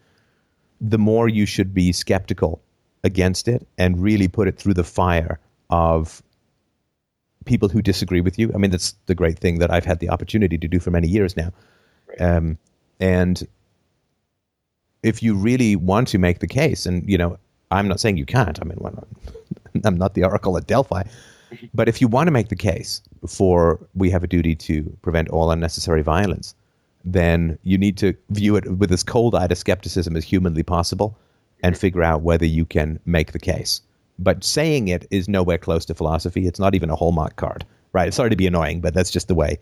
[0.79, 2.61] the more you should be skeptical
[3.03, 6.21] against it and really put it through the fire of
[7.45, 8.51] people who disagree with you.
[8.53, 11.07] I mean, that's the great thing that I've had the opportunity to do for many
[11.07, 11.51] years now.
[12.19, 12.57] Um,
[12.99, 13.47] and
[15.03, 17.37] if you really want to make the case, and you know,
[17.71, 18.59] I'm not saying you can't.
[18.61, 18.79] I mean,
[19.83, 21.03] I'm not the oracle at Delphi,
[21.73, 25.29] but if you want to make the case for we have a duty to prevent
[25.29, 26.55] all unnecessary violence,
[27.03, 31.17] then you need to view it with as cold-eyed a skepticism as humanly possible,
[31.63, 33.81] and figure out whether you can make the case.
[34.19, 36.47] But saying it is nowhere close to philosophy.
[36.47, 38.13] It's not even a hallmark card, right?
[38.13, 39.57] Sorry to be annoying, but that's just the way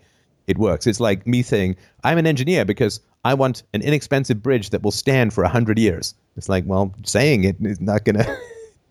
[0.46, 0.86] it works.
[0.86, 4.90] It's like me saying, I'm an engineer because I want an inexpensive bridge that will
[4.90, 6.14] stand for 100 years.
[6.36, 8.38] It's like, well, saying it is not going to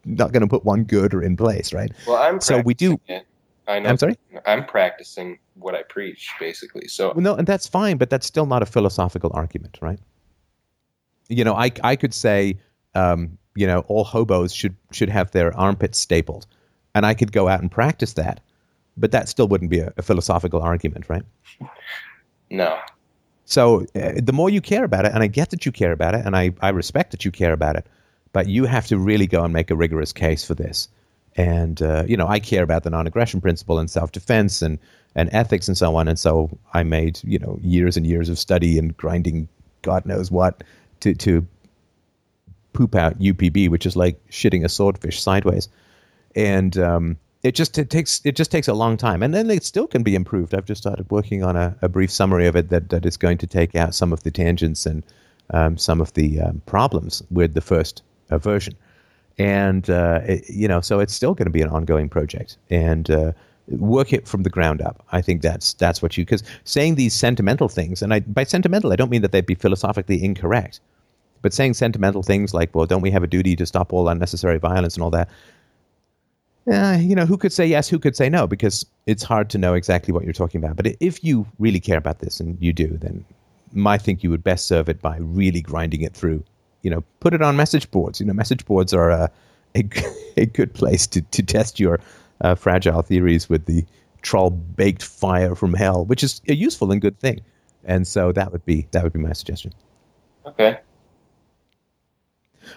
[0.05, 1.91] not going to put one good in place, right?
[2.07, 3.25] Well, I'm So we do- it.
[3.67, 3.89] I know.
[3.89, 4.17] I'm sorry?
[4.45, 6.87] I'm practicing what I preach, basically.
[6.89, 9.99] So Well, no, and that's fine, but that's still not a philosophical argument, right?
[11.29, 12.59] You know, I I could say,
[12.93, 16.45] um, you know, all hobos should should have their armpits stapled,
[16.93, 18.41] and I could go out and practice that,
[18.97, 21.23] but that still wouldn't be a, a philosophical argument, right?
[22.49, 22.77] no,
[23.45, 26.15] So uh, the more you care about it, and I get that you care about
[26.15, 27.87] it, and I, I respect that you care about it,
[28.33, 30.89] but you have to really go and make a rigorous case for this.
[31.35, 34.77] And uh, you know, I care about the non-aggression principle and self-defense and
[35.15, 36.07] and ethics and so on.
[36.07, 39.47] And so I made you know years and years of study and grinding,
[39.81, 40.63] God knows what,
[40.99, 41.47] to to
[42.73, 45.69] poop out UPB, which is like shitting a swordfish sideways.
[46.35, 49.63] And um, it just it takes it just takes a long time, and then it
[49.63, 50.53] still can be improved.
[50.53, 53.37] I've just started working on a, a brief summary of it that, that is going
[53.39, 55.03] to take out some of the tangents and
[55.49, 58.75] um, some of the um, problems with the first uh, version.
[59.37, 63.09] And uh, it, you know, so it's still going to be an ongoing project, and
[63.09, 63.31] uh,
[63.67, 65.03] work it from the ground up.
[65.11, 68.93] I think that's that's what you because saying these sentimental things, and I, by sentimental
[68.93, 70.81] I don't mean that they'd be philosophically incorrect,
[71.43, 74.57] But saying sentimental things like, well, don't we have a duty to stop all unnecessary
[74.57, 75.29] violence and all that?
[76.65, 79.57] Uh, you know, who could say yes, who could say no, because it's hard to
[79.57, 80.77] know exactly what you're talking about.
[80.77, 83.25] But if you really care about this, and you do, then
[83.85, 86.43] I think you would best serve it by really grinding it through.
[86.83, 88.19] You know, put it on message boards.
[88.19, 89.31] You know, message boards are a,
[89.75, 89.83] a,
[90.37, 91.99] a good place to, to test your
[92.41, 93.85] uh, fragile theories with the
[94.21, 97.41] troll baked fire from hell, which is a useful and good thing.
[97.83, 99.73] And so that would be that would be my suggestion.
[100.45, 100.79] Okay.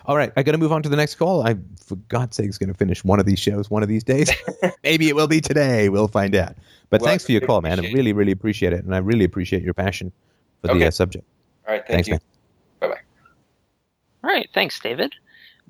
[0.06, 1.46] All right, I got to move on to the next call.
[1.46, 4.02] I, for God's sake, is going to finish one of these shows one of these
[4.02, 4.30] days.
[4.84, 5.88] Maybe it will be today.
[5.88, 6.56] We'll find out.
[6.90, 7.78] But well, thanks for your call, man.
[7.78, 10.12] I really, really appreciate it, and I really appreciate your passion
[10.62, 10.80] for okay.
[10.80, 11.24] the uh, subject.
[11.66, 12.14] All right, thank thanks, you.
[12.14, 12.35] Bye.
[14.26, 15.14] All right, thanks, David.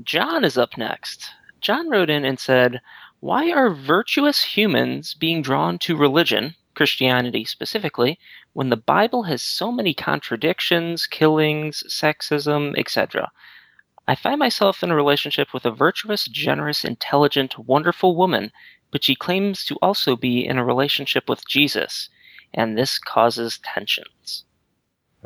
[0.02, 1.28] John is up next.
[1.61, 2.80] John wrote in and said,
[3.20, 8.18] "Why are virtuous humans being drawn to religion, Christianity specifically,
[8.54, 13.30] when the Bible has so many contradictions, killings, sexism, etc.
[14.09, 18.52] I find myself in a relationship with a virtuous, generous, intelligent, wonderful woman,
[18.90, 22.09] but she claims to also be in a relationship with Jesus,
[22.54, 24.46] and this causes tensions.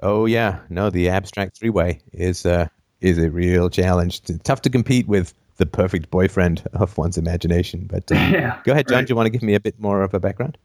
[0.03, 2.67] Oh yeah, no, the abstract three-way is uh,
[3.01, 4.21] is a real challenge.
[4.29, 7.87] It's tough to compete with the perfect boyfriend of one's imagination.
[7.91, 8.99] But uh, yeah, go ahead, John.
[8.99, 9.07] Right.
[9.07, 10.59] Do you want to give me a bit more of a background?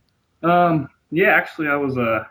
[0.44, 2.24] Um, yeah, actually, I was uh,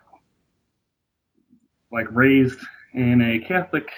[1.92, 2.60] like raised
[2.94, 3.90] in a Catholic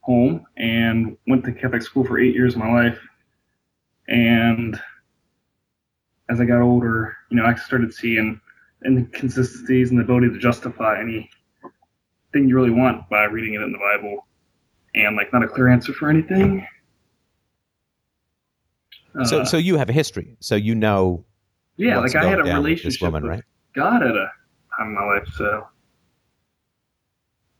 [0.00, 2.98] home and went to Catholic school for eight years of my life.
[4.08, 4.78] And
[6.28, 8.40] as I got older, you know, I started seeing
[8.84, 11.30] inconsistencies and the ability to justify any
[12.32, 14.26] thing you really want by reading it in the Bible,
[14.94, 16.66] and like not a clear answer for anything.
[19.24, 21.24] So, uh, so you have a history, so you know.
[21.76, 23.44] Yeah, like I had a relationship with, woman, with right?
[23.74, 24.30] God at a
[24.76, 25.66] time in my life, so.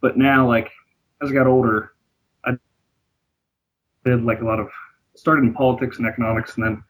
[0.01, 0.71] But now, like
[1.23, 1.93] as I got older,
[2.45, 2.53] I
[4.05, 4.69] did like a lot of
[5.15, 6.85] started in politics and economics, and then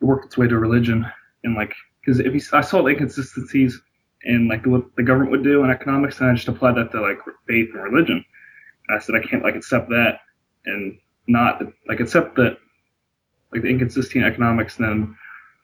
[0.00, 1.06] it worked its way to religion.
[1.44, 3.80] And like, because if you, I saw the inconsistencies
[4.24, 7.00] in like what the government would do in economics, and I just applied that to
[7.00, 8.24] like faith and religion.
[8.90, 10.20] I said I can't like accept that
[10.66, 12.58] and not like accept that
[13.52, 15.16] like the inconsistent economics, and then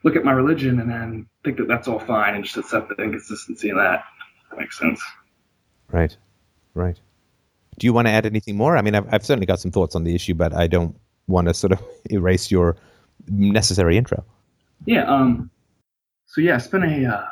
[0.03, 3.03] look at my religion and then think that that's all fine and just accept the
[3.03, 4.05] inconsistency in that.
[4.51, 5.03] that makes sense.
[5.91, 6.17] Right,
[6.75, 6.99] right.
[7.79, 8.77] Do you want to add anything more?
[8.77, 10.97] I mean, I've, I've certainly got some thoughts on the issue, but I don't
[11.27, 12.77] want to sort of erase your
[13.29, 14.25] necessary intro.
[14.87, 15.05] Yeah.
[15.05, 15.51] Um.
[16.27, 17.27] So yeah, I spent a uh,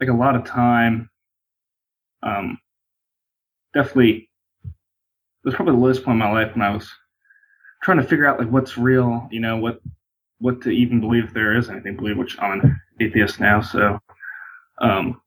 [0.00, 1.10] like a lot of time.
[2.22, 2.58] Um.
[3.74, 4.27] Definitely, it
[5.44, 6.90] was probably the lowest point in my life when I was
[7.82, 9.28] trying to figure out like what's real.
[9.30, 9.80] You know what
[10.38, 12.18] what to even believe if there is anything to believe.
[12.18, 13.98] Which I'm an atheist now, so
[14.80, 15.20] um.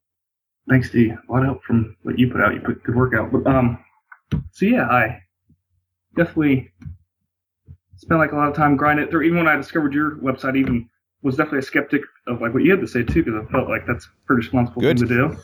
[0.69, 2.53] Thanks to a lot of help from what you put out.
[2.53, 3.31] You put good work out.
[3.31, 3.83] But um,
[4.51, 5.21] so yeah, I
[6.15, 6.71] definitely
[7.97, 9.23] spent like a lot of time grinding it through.
[9.23, 10.87] Even when I discovered your website, even
[11.23, 13.69] was definitely a skeptic of like what you had to say too, because I felt
[13.69, 14.99] like that's pretty responsible good.
[14.99, 15.37] thing to do.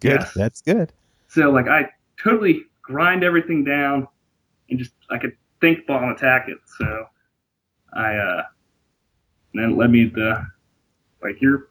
[0.00, 0.34] Good, yes.
[0.34, 0.92] that's good.
[1.28, 1.88] So like I
[2.22, 4.08] totally grind everything down
[4.70, 6.58] and just I could think ball and attack it.
[6.78, 7.06] So
[7.92, 8.42] I uh
[9.52, 10.46] and then it led me to
[11.22, 11.68] like your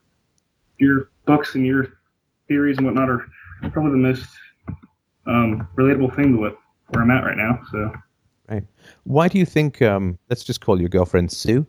[0.78, 2.00] your books and your
[2.48, 3.26] theories and whatnot are
[3.72, 4.28] probably the most
[5.28, 6.58] um, relatable thing to what
[6.90, 7.60] where I'm at right now.
[7.72, 7.94] So,
[8.50, 8.64] right.
[9.04, 9.82] Why do you think?
[9.82, 11.66] Um, let's just call your girlfriend Sue.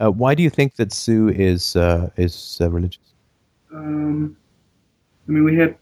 [0.00, 3.14] Uh, why do you think that Sue is uh, is uh, religious?
[3.74, 4.36] Um,
[5.28, 5.76] I mean, we had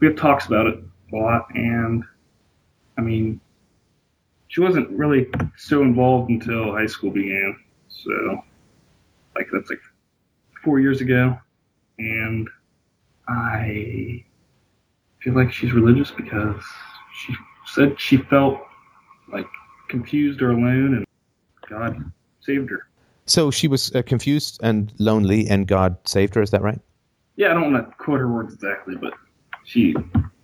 [0.00, 0.78] we had talks about it
[1.12, 2.04] a lot, and
[2.98, 3.40] I mean,
[4.48, 7.56] she wasn't really so involved until high school began.
[7.88, 8.42] So,
[9.34, 9.80] like that's like
[10.64, 11.38] four years ago,
[11.98, 12.48] and
[13.28, 14.24] I
[15.20, 16.62] feel like she's religious because
[17.14, 17.34] she
[17.66, 18.60] said she felt
[19.32, 19.46] like
[19.88, 21.06] confused or alone, and
[21.68, 22.86] God saved her.
[23.26, 26.42] So she was uh, confused and lonely, and God saved her.
[26.42, 26.80] Is that right?
[27.34, 29.12] Yeah, I don't want to quote her words exactly, but
[29.64, 29.94] she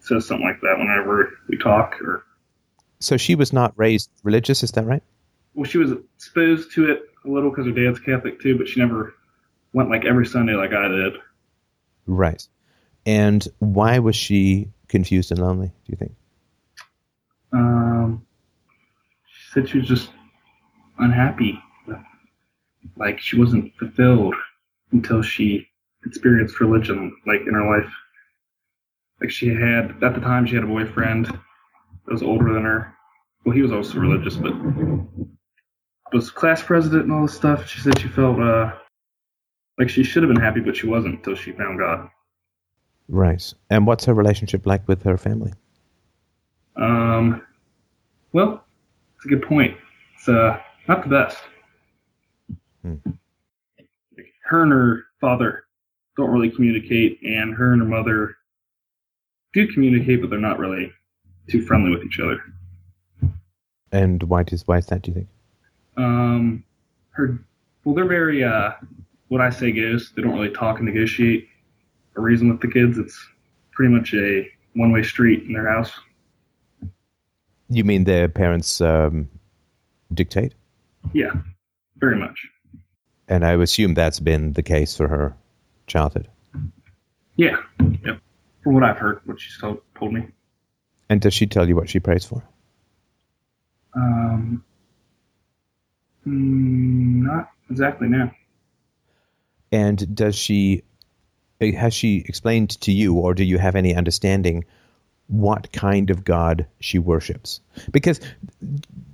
[0.01, 1.95] says something like that whenever we talk.
[2.03, 2.25] Or
[3.03, 4.63] so she was not raised religious.
[4.63, 5.03] Is that right?
[5.55, 8.81] Well, she was exposed to it a little because her dad's Catholic too, but she
[8.81, 9.15] never
[9.73, 11.15] went like every Sunday like I did.
[12.07, 12.47] Right.
[13.05, 16.15] And why was she confused and lonely, do you think?
[17.53, 18.25] Um,
[19.27, 20.11] she said she was just
[20.99, 21.59] unhappy.
[22.97, 24.35] Like she wasn't fulfilled
[24.93, 25.69] until she
[26.05, 27.93] experienced religion, like in her life.
[29.21, 31.29] Like she had, at the time, she had a boyfriend
[32.07, 32.95] that was older than her.
[33.45, 34.53] Well, he was also religious, but
[36.13, 37.67] was class president and all this stuff.
[37.67, 38.73] She said she felt uh,
[39.79, 42.09] like she should have been happy, but she wasn't until she found God.
[43.09, 43.53] Right.
[43.71, 45.53] And what's her relationship like with her family?
[46.77, 47.43] Um,
[48.33, 48.65] well,
[49.17, 49.77] It's a good point.
[50.15, 51.39] It's uh, not the best.
[52.83, 52.95] Hmm.
[54.45, 55.65] Her and her father
[56.17, 58.37] don't really communicate, and her and her mother
[59.53, 60.93] do communicate, but they're not really
[61.49, 62.43] too friendly with each other.
[63.91, 65.03] And why is why is that?
[65.03, 65.29] Do you think?
[65.97, 66.65] Um,
[67.11, 67.39] her,
[67.85, 68.73] well, they're very uh,
[69.29, 70.13] what I say goes.
[70.15, 71.49] They don't really talk and negotiate
[72.17, 72.99] or reason with the kids.
[72.99, 73.19] It's
[73.73, 75.93] pretty much a one-way street in their house.
[77.69, 79.29] You mean their parents um,
[80.13, 80.55] dictate?
[81.13, 81.33] Yeah,
[81.97, 82.47] very much.
[83.29, 85.35] And I assume that's been the case for her
[85.87, 86.29] childhood.
[87.37, 87.57] Yeah,
[88.05, 88.21] yep.
[88.63, 90.29] From what I've heard, what she's told, told me.
[91.13, 92.43] And does she tell you what she prays for?
[93.95, 94.65] Um,
[96.27, 98.33] mm, not exactly now.
[99.71, 100.85] And does she
[101.61, 104.65] has she explained to you, or do you have any understanding
[105.27, 107.61] what kind of God she worships?
[107.91, 108.19] Because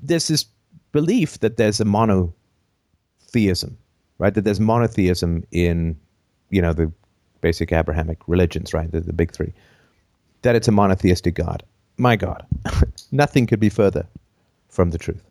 [0.00, 0.46] there's this
[0.92, 3.76] belief that there's a monotheism,
[4.18, 4.32] right?
[4.32, 5.98] That there's monotheism in,
[6.50, 6.92] you know, the
[7.40, 8.88] basic Abrahamic religions, right?
[8.88, 9.52] The, the big three.
[10.42, 11.64] That it's a monotheistic God.
[11.98, 12.46] My God,
[13.12, 14.06] nothing could be further
[14.68, 15.22] from the truth.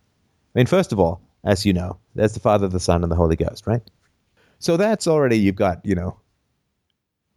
[0.53, 3.15] I mean, first of all, as you know, there's the Father, the Son, and the
[3.15, 3.81] Holy Ghost, right?
[4.59, 6.19] So that's already, you've got, you know,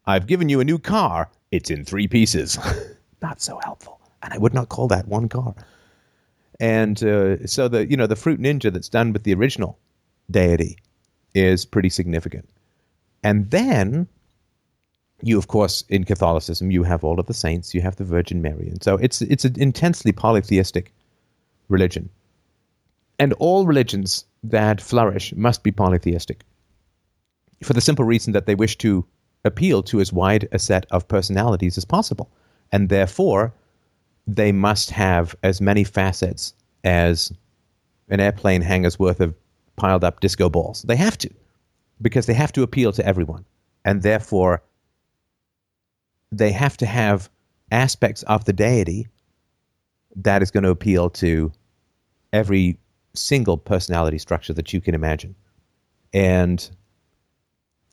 [0.06, 1.30] I've given you a new car.
[1.52, 2.58] It's in three pieces.
[3.22, 4.00] not so helpful.
[4.22, 5.54] And I would not call that one car.
[6.58, 9.78] And uh, so the, you know, the fruit ninja that's done with the original
[10.30, 10.78] deity
[11.34, 12.48] is pretty significant.
[13.22, 14.08] And then
[15.22, 18.42] you, of course, in Catholicism, you have all of the saints, you have the Virgin
[18.42, 18.68] Mary.
[18.68, 20.92] And so it's, it's an intensely polytheistic
[21.68, 22.08] religion.
[23.18, 26.42] And all religions that flourish must be polytheistic
[27.62, 29.04] for the simple reason that they wish to
[29.44, 32.30] appeal to as wide a set of personalities as possible.
[32.72, 33.52] And therefore,
[34.26, 36.54] they must have as many facets
[36.84, 37.32] as
[38.08, 39.34] an airplane hangar's worth of
[39.76, 40.82] piled up disco balls.
[40.82, 41.30] They have to,
[42.00, 43.44] because they have to appeal to everyone.
[43.84, 44.62] And therefore,
[46.32, 47.28] they have to have
[47.72, 49.06] aspects of the deity
[50.16, 51.52] that is going to appeal to
[52.32, 52.78] every
[53.14, 55.34] single personality structure that you can imagine.
[56.12, 56.68] And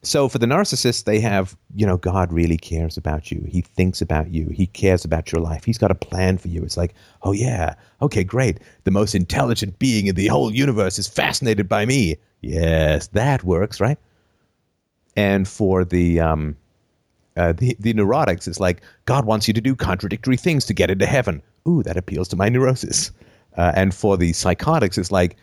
[0.04, 3.44] so for the narcissist, they have, you know, God really cares about you.
[3.48, 4.48] He thinks about you.
[4.50, 5.64] He cares about your life.
[5.64, 6.64] He's got a plan for you.
[6.64, 8.60] It's like, oh, yeah, okay, great.
[8.84, 12.18] The most intelligent being in the whole universe is fascinated by me.
[12.42, 13.98] Yes, that works, right?
[15.16, 16.56] And for the, um,
[17.38, 20.90] uh, the, the neurotics, is like, God wants you to do contradictory things to get
[20.90, 21.42] into heaven.
[21.68, 23.12] Ooh, that appeals to my neurosis.
[23.58, 25.38] Uh, and for the psychotics, it's like,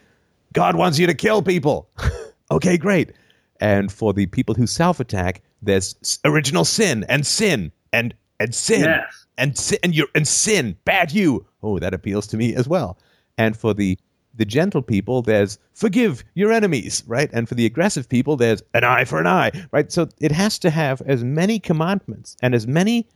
[0.53, 1.89] God wants you to kill people.
[2.51, 3.13] okay, great
[3.61, 8.85] and for the people who self attack, there's original sin and sin and and sin
[8.85, 9.27] yes.
[9.39, 11.47] and sin and and sin, bad you.
[11.63, 12.99] Oh, that appeals to me as well.
[13.39, 13.99] And for the
[14.37, 17.31] the gentle people, there's forgive your enemies, right?
[17.33, 19.91] And for the aggressive people, there's an eye for an eye, right?
[19.91, 23.07] So it has to have as many commandments and as many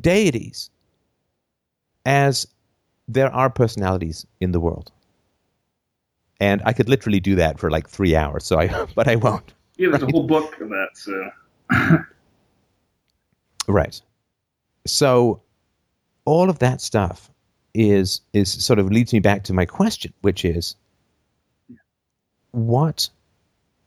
[0.00, 0.70] deities
[2.06, 2.46] as
[3.08, 4.90] there are personalities in the world.
[6.40, 9.54] And I could literally do that for like three hours, so I but I won't.
[9.76, 10.10] Yeah, there's right.
[10.10, 10.88] a whole book of that.
[10.94, 11.30] So.
[13.68, 14.00] right.
[14.86, 15.42] So,
[16.24, 17.30] all of that stuff
[17.74, 20.76] is is sort of leads me back to my question, which is,
[22.52, 23.10] what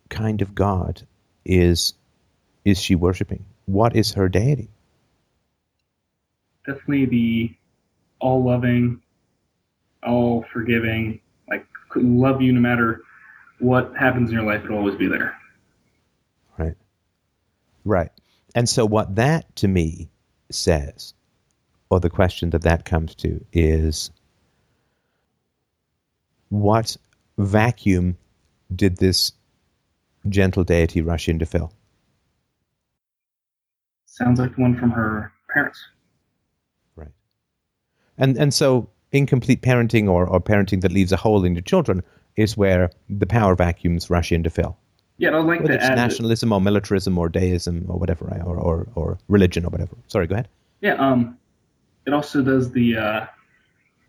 [0.09, 1.01] kind of God
[1.45, 1.93] is
[2.65, 3.45] is she worshiping?
[3.65, 4.69] What is her deity?
[6.65, 7.55] Definitely the
[8.19, 9.01] all loving,
[10.03, 11.65] all forgiving, like
[11.95, 13.01] love you no matter
[13.59, 15.35] what happens in your life, it'll always be there.
[16.57, 16.75] Right.
[17.85, 18.11] Right.
[18.53, 20.09] And so, what that to me
[20.51, 21.13] says,
[21.89, 24.11] or the question that that comes to, is
[26.49, 26.97] what
[27.37, 28.17] vacuum
[28.75, 29.31] did this
[30.29, 31.71] gentle deity rush in to fill?
[34.05, 35.79] Sounds like the one from her parents.
[36.95, 37.11] Right.
[38.17, 42.03] And and so incomplete parenting or, or parenting that leaves a hole in your children
[42.35, 44.77] is where the power vacuums rush in to fill.
[45.17, 48.57] Yeah, I'd like Whether to it's add nationalism or militarism or deism or whatever, or,
[48.57, 49.95] or or religion or whatever.
[50.07, 50.47] Sorry, go ahead.
[50.81, 51.37] Yeah, um,
[52.07, 53.25] it also does the uh,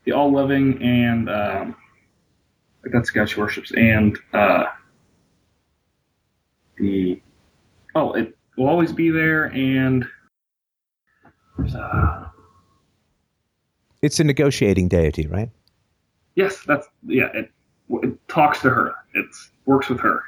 [0.05, 1.77] the all loving and um,
[2.85, 4.67] like that's God she worships and uh,
[6.79, 7.21] the
[7.95, 10.07] oh it will always be there and
[11.77, 12.25] uh,
[14.03, 15.51] It's a negotiating deity, right?
[16.37, 17.51] yes that's yeah it,
[17.91, 19.27] it talks to her it
[19.67, 20.23] works with her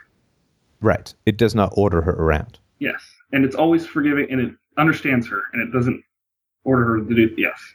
[0.82, 1.12] Right.
[1.26, 2.58] It does not order her around.
[2.80, 3.00] yes
[3.32, 6.02] and it's always forgiving and it understands her and it doesn't
[6.64, 7.74] order her to do yes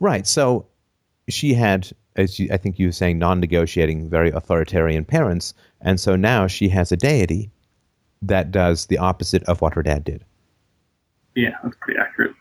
[0.00, 0.26] Right.
[0.26, 0.66] So
[1.28, 6.14] she had as you, I think you were saying, non-negotiating, very authoritarian parents, and so
[6.14, 7.50] now she has a deity
[8.20, 10.24] that does the opposite of what her dad did.
[11.34, 12.34] Yeah, that's pretty accurate.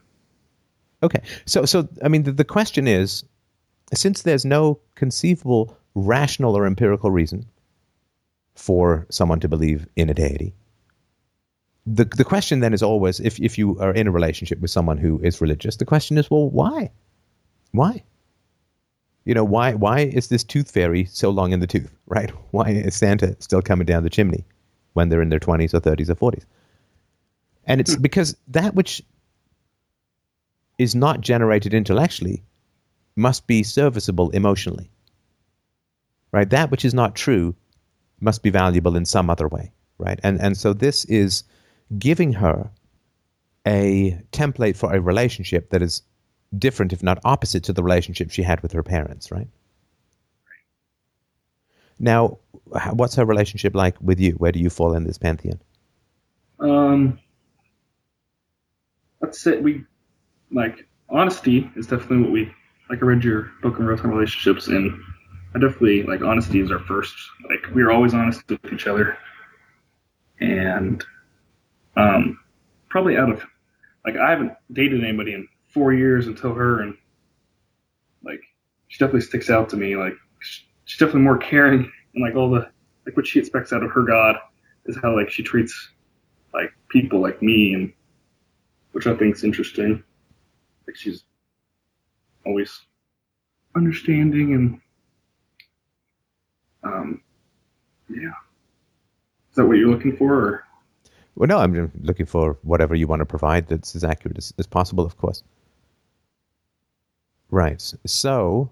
[1.03, 3.23] Okay, so so I mean, the, the question is,
[3.93, 7.45] since there's no conceivable rational or empirical reason
[8.55, 10.53] for someone to believe in a deity,
[11.93, 14.97] the the question then is always, if if you are in a relationship with someone
[14.97, 16.91] who is religious, the question is, well, why,
[17.71, 18.03] why?
[19.25, 22.31] You know, why why is this tooth fairy so long in the tooth, right?
[22.51, 24.45] Why is Santa still coming down the chimney
[24.93, 26.45] when they're in their twenties or thirties or forties?
[27.65, 28.01] And it's hmm.
[28.01, 29.01] because that which
[30.77, 32.43] is not generated intellectually
[33.15, 34.89] must be serviceable emotionally.
[36.31, 36.49] Right?
[36.49, 37.55] That which is not true
[38.21, 39.71] must be valuable in some other way.
[39.97, 40.19] Right?
[40.23, 41.43] And and so this is
[41.97, 42.69] giving her
[43.65, 46.01] a template for a relationship that is
[46.57, 49.47] different, if not opposite, to the relationship she had with her parents, right?
[51.99, 52.39] Now,
[52.93, 54.31] what's her relationship like with you?
[54.33, 55.61] Where do you fall in this pantheon?
[56.59, 57.19] Um,
[59.21, 59.83] let's say we
[60.51, 62.51] like honesty is definitely what we
[62.89, 63.01] like.
[63.01, 64.91] I read your book on growth and relationships, and
[65.53, 67.13] I definitely like honesty is our first.
[67.49, 69.17] Like we are always honest with each other,
[70.39, 71.03] and
[71.95, 72.39] um,
[72.89, 73.43] probably out of
[74.05, 76.95] like I haven't dated anybody in four years until her, and
[78.23, 78.41] like
[78.87, 79.95] she definitely sticks out to me.
[79.95, 82.69] Like she's definitely more caring, and like all the
[83.05, 84.35] like what she expects out of her God
[84.85, 85.91] is how like she treats
[86.53, 87.93] like people like me, and
[88.91, 90.03] which I think is interesting.
[90.87, 91.23] Like she's
[92.45, 92.81] always
[93.75, 94.81] understanding and
[96.83, 97.21] um
[98.09, 98.31] yeah.
[99.49, 100.33] Is that what you're looking for?
[100.33, 100.63] Or?
[101.41, 104.67] Well, no, I'm looking for whatever you want to provide that's as accurate as, as
[104.67, 105.41] possible, of course.
[107.49, 107.81] Right.
[108.05, 108.69] So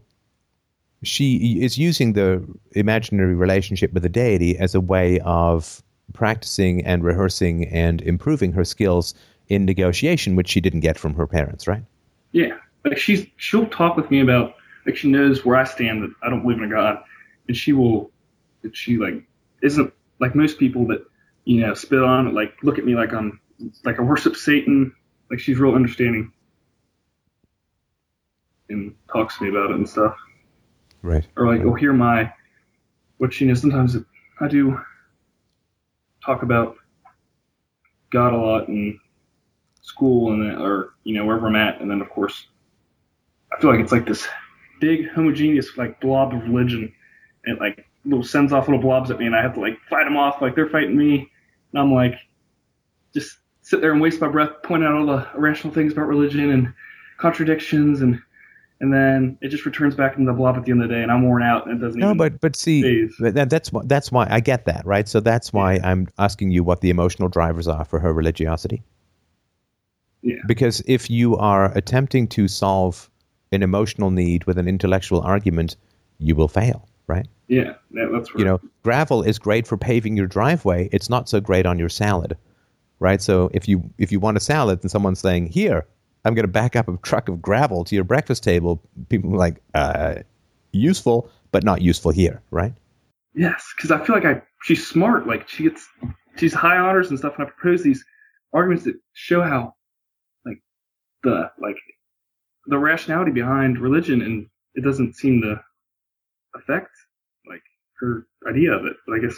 [1.02, 5.82] she is using the imaginary relationship with the deity as a way of
[6.14, 9.16] practicing and rehearsing and improving her skills
[9.48, 11.82] in negotiation, which she didn't get from her parents, right?
[12.34, 12.56] Yeah.
[12.86, 14.54] Like she's she'll talk with me about
[14.86, 17.02] like she knows where I stand that I don't believe in a God.
[17.48, 18.12] And she will
[18.74, 19.24] she like
[19.64, 21.04] isn't like most people that
[21.50, 23.40] you know, spit on it, like look at me like I'm
[23.84, 24.94] like I worship Satan.
[25.32, 26.32] Like she's real understanding
[28.70, 30.16] and talks to me about it and stuff.
[31.02, 31.26] Right.
[31.36, 31.68] Or like, right.
[31.68, 32.32] oh, hear my
[33.18, 33.56] what you know.
[33.56, 33.98] Sometimes
[34.40, 34.80] I do
[36.24, 36.76] talk about
[38.12, 39.00] God a lot in
[39.82, 42.46] school and or you know wherever I'm at, and then of course
[43.52, 44.28] I feel like it's like this
[44.80, 46.94] big homogeneous like blob of religion,
[47.46, 50.04] and like little sends off little blobs at me, and I have to like fight
[50.04, 51.32] them off like they're fighting me
[51.72, 52.16] and I'm like,
[53.14, 56.50] just sit there and waste my breath, point out all the irrational things about religion
[56.50, 56.74] and
[57.18, 58.22] contradictions, and
[58.82, 61.04] and then it just returns back into the blob at the end of the day,
[61.04, 62.00] and I'm worn out, and it doesn't.
[62.00, 65.08] No, but but see, that, that's that's why I get that, right?
[65.08, 65.90] So that's why yeah.
[65.90, 68.82] I'm asking you what the emotional drivers are for her religiosity.
[70.22, 70.36] Yeah.
[70.48, 73.10] Because if you are attempting to solve
[73.52, 75.76] an emotional need with an intellectual argument,
[76.18, 77.28] you will fail, right?
[77.48, 78.40] Yeah, that's right.
[78.40, 80.88] You know, gravel is great for paving your driveway.
[80.94, 82.38] It's not so great on your salad,
[83.00, 83.22] right?
[83.22, 85.86] So if you if you want a salad and someone's saying, "Here,
[86.24, 89.38] I'm going to back up a truck of gravel to your breakfast table," people are
[89.38, 90.16] like, uh,
[90.72, 92.74] "Useful, but not useful here," right?
[93.34, 95.26] Yes, because I feel like I she's smart.
[95.26, 95.88] Like she gets
[96.38, 98.06] she's high honors and stuff, and I propose these
[98.54, 99.74] arguments that show how
[100.46, 100.62] like
[101.24, 101.78] the like
[102.68, 105.60] the rationality behind religion, and it doesn't seem to
[106.56, 106.92] affect
[107.48, 107.64] like
[108.00, 108.94] her idea of it.
[109.08, 109.36] But I guess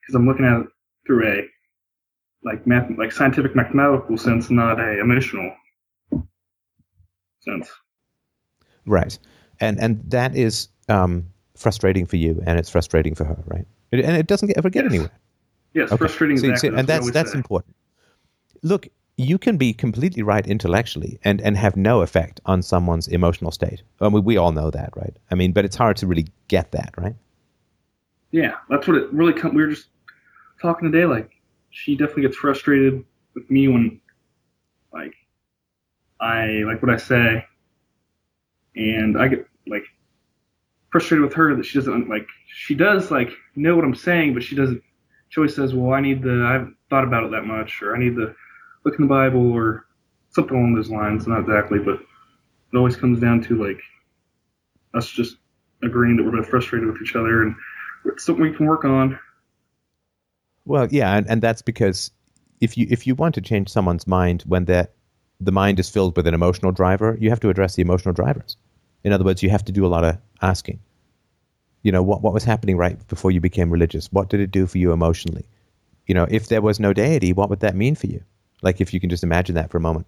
[0.00, 0.66] because I'm looking at it
[1.06, 1.42] through a
[2.44, 5.54] like math, like scientific mathematical sense, not a emotional
[7.40, 7.70] sense.
[8.86, 9.18] Right,
[9.60, 11.26] and and that is um,
[11.56, 13.66] frustrating for you, and it's frustrating for her, right?
[13.92, 14.92] and it doesn't ever get yes.
[14.92, 15.18] anywhere.
[15.72, 15.98] Yes, okay.
[15.98, 16.36] frustrating.
[16.38, 17.38] See, exactly see, and that's that's say.
[17.38, 17.74] important.
[18.62, 23.50] Look, you can be completely right intellectually and, and have no effect on someone's emotional
[23.50, 23.82] state.
[24.00, 25.16] I mean, we all know that, right?
[25.30, 27.14] I mean, but it's hard to really get that, right?
[28.34, 29.54] yeah, that's what it really come.
[29.54, 29.86] We were just
[30.60, 31.06] talking today.
[31.06, 31.30] Like,
[31.70, 34.00] she definitely gets frustrated with me when,
[34.92, 35.14] like,
[36.20, 37.46] I like what I say,
[38.74, 39.84] and I get like
[40.90, 42.26] frustrated with her that she doesn't like.
[42.48, 44.82] She does like know what I'm saying, but she doesn't.
[45.28, 46.44] She always says, "Well, I need the.
[46.44, 48.34] I haven't thought about it that much, or I need to
[48.84, 49.86] look in the Bible, or
[50.30, 52.00] something along those lines." Not exactly, but
[52.72, 53.80] it always comes down to like
[54.94, 55.36] us just
[55.82, 57.54] agreeing that we're both frustrated with each other and
[58.06, 59.18] it's something we can work on.
[60.64, 62.10] Well, yeah, and, and that's because
[62.60, 64.92] if you if you want to change someone's mind when that
[65.40, 68.56] the mind is filled with an emotional driver, you have to address the emotional drivers.
[69.02, 70.80] In other words, you have to do a lot of asking.
[71.82, 74.10] You know, what, what was happening right before you became religious?
[74.10, 75.44] What did it do for you emotionally?
[76.06, 78.22] You know, if there was no deity, what would that mean for you?
[78.64, 80.06] Like, if you can just imagine that for a moment.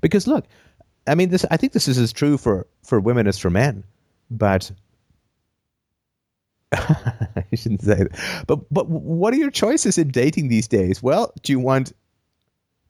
[0.00, 0.46] Because look,
[1.06, 1.44] I mean, this.
[1.50, 3.84] I think this is as true for for women as for men,
[4.30, 4.70] but
[6.72, 8.12] I shouldn't say it.
[8.46, 11.02] But but what are your choices in dating these days?
[11.02, 11.92] Well, do you want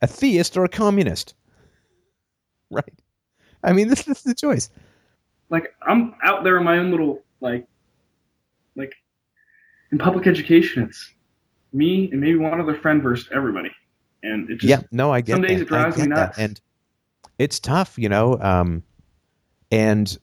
[0.03, 1.35] a theist or a communist?
[2.75, 2.95] Right.
[3.63, 4.71] I mean, this, this is the choice.
[5.51, 7.67] Like I'm out there in my own little like
[8.77, 8.95] like
[9.91, 10.85] in public education.
[10.85, 11.13] It's
[11.75, 13.71] me and maybe one other friend versus everybody,
[14.23, 14.81] and it just yeah.
[14.91, 15.63] No, I get some days that.
[15.63, 16.39] it drives me that.
[16.39, 16.61] and
[17.39, 18.39] it's tough, you know.
[18.41, 18.83] Um,
[19.71, 20.17] and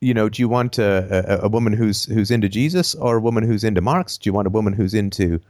[0.00, 3.20] you know, do you want a, a, a woman who's who's into Jesus or a
[3.20, 4.16] woman who's into Marx?
[4.18, 5.40] Do you want a woman who's into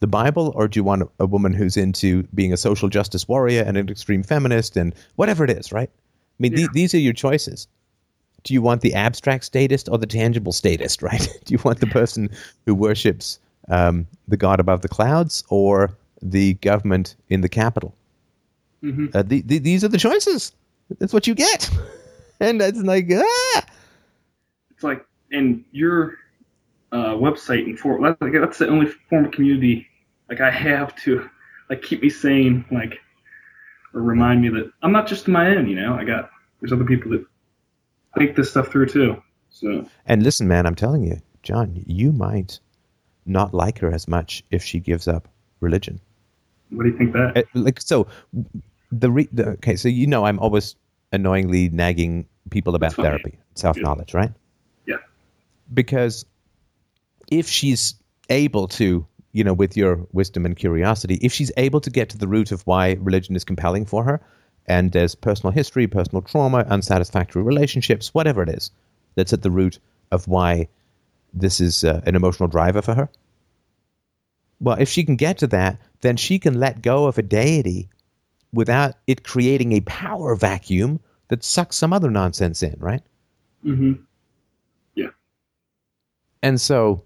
[0.00, 3.62] the Bible, or do you want a, woman who's into being a social justice warrior
[3.66, 5.90] and an extreme feminist and whatever it is, right?
[5.90, 6.68] I mean, Yeah.
[6.72, 7.66] these are your choices.
[8.44, 11.28] Do you want the abstract statist or the tangible statist, right?
[11.44, 12.30] do you want the person
[12.64, 15.90] who worships um, the God above the clouds or
[16.22, 17.94] the government in the capital?
[18.82, 19.14] Mhm.
[19.14, 20.52] Uh, the, the, these are the choices.
[20.98, 21.70] That's what you get.
[22.40, 23.66] And it's like, ah!
[24.70, 26.18] it's like and your
[26.92, 29.88] uh, website and Fort, like, that's the only form of community
[30.28, 31.28] like I have to
[31.70, 33.00] like keep me sane like
[33.94, 36.84] or remind me that I'm not just my own you know I got there's other
[36.84, 37.24] people that
[38.16, 42.60] think this stuff through too so And listen, man, I'm telling you, John, you might
[43.24, 45.28] not like her as much if she gives up
[45.60, 46.00] religion.
[46.70, 48.06] what do you think that Uh, like, so
[48.92, 50.76] the, re- the okay, so you know, I'm always
[51.12, 54.32] annoyingly nagging people about therapy, self knowledge, right?
[54.86, 54.96] Yeah.
[55.72, 56.24] Because
[57.30, 57.94] if she's
[58.30, 62.18] able to, you know, with your wisdom and curiosity, if she's able to get to
[62.18, 64.20] the root of why religion is compelling for her,
[64.66, 68.70] and there's personal history, personal trauma, unsatisfactory relationships, whatever it is,
[69.14, 69.78] that's at the root
[70.10, 70.68] of why
[71.32, 73.08] this is uh, an emotional driver for her.
[74.60, 77.88] Well, if she can get to that, then she can let go of a deity
[78.52, 83.02] without it creating a power vacuum that sucks some other nonsense in, right?
[83.64, 83.92] Mm-hmm.
[84.94, 85.10] Yeah.
[86.42, 87.02] And so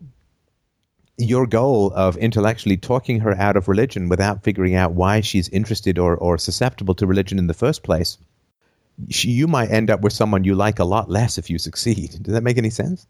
[1.19, 5.99] your goal of intellectually talking her out of religion without figuring out why she's interested
[5.99, 8.19] or, or susceptible to religion in the first place,
[9.11, 12.23] she, you might end up with someone you like a lot less if you succeed.
[12.23, 13.07] Does that make any sense?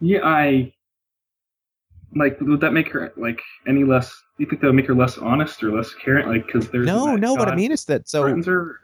[0.00, 0.72] yeah I
[2.14, 4.94] like would that make her like any less do you think that would make her
[4.94, 7.34] less honest or less caring like because there's No, no.
[7.34, 8.80] What I mean is that so her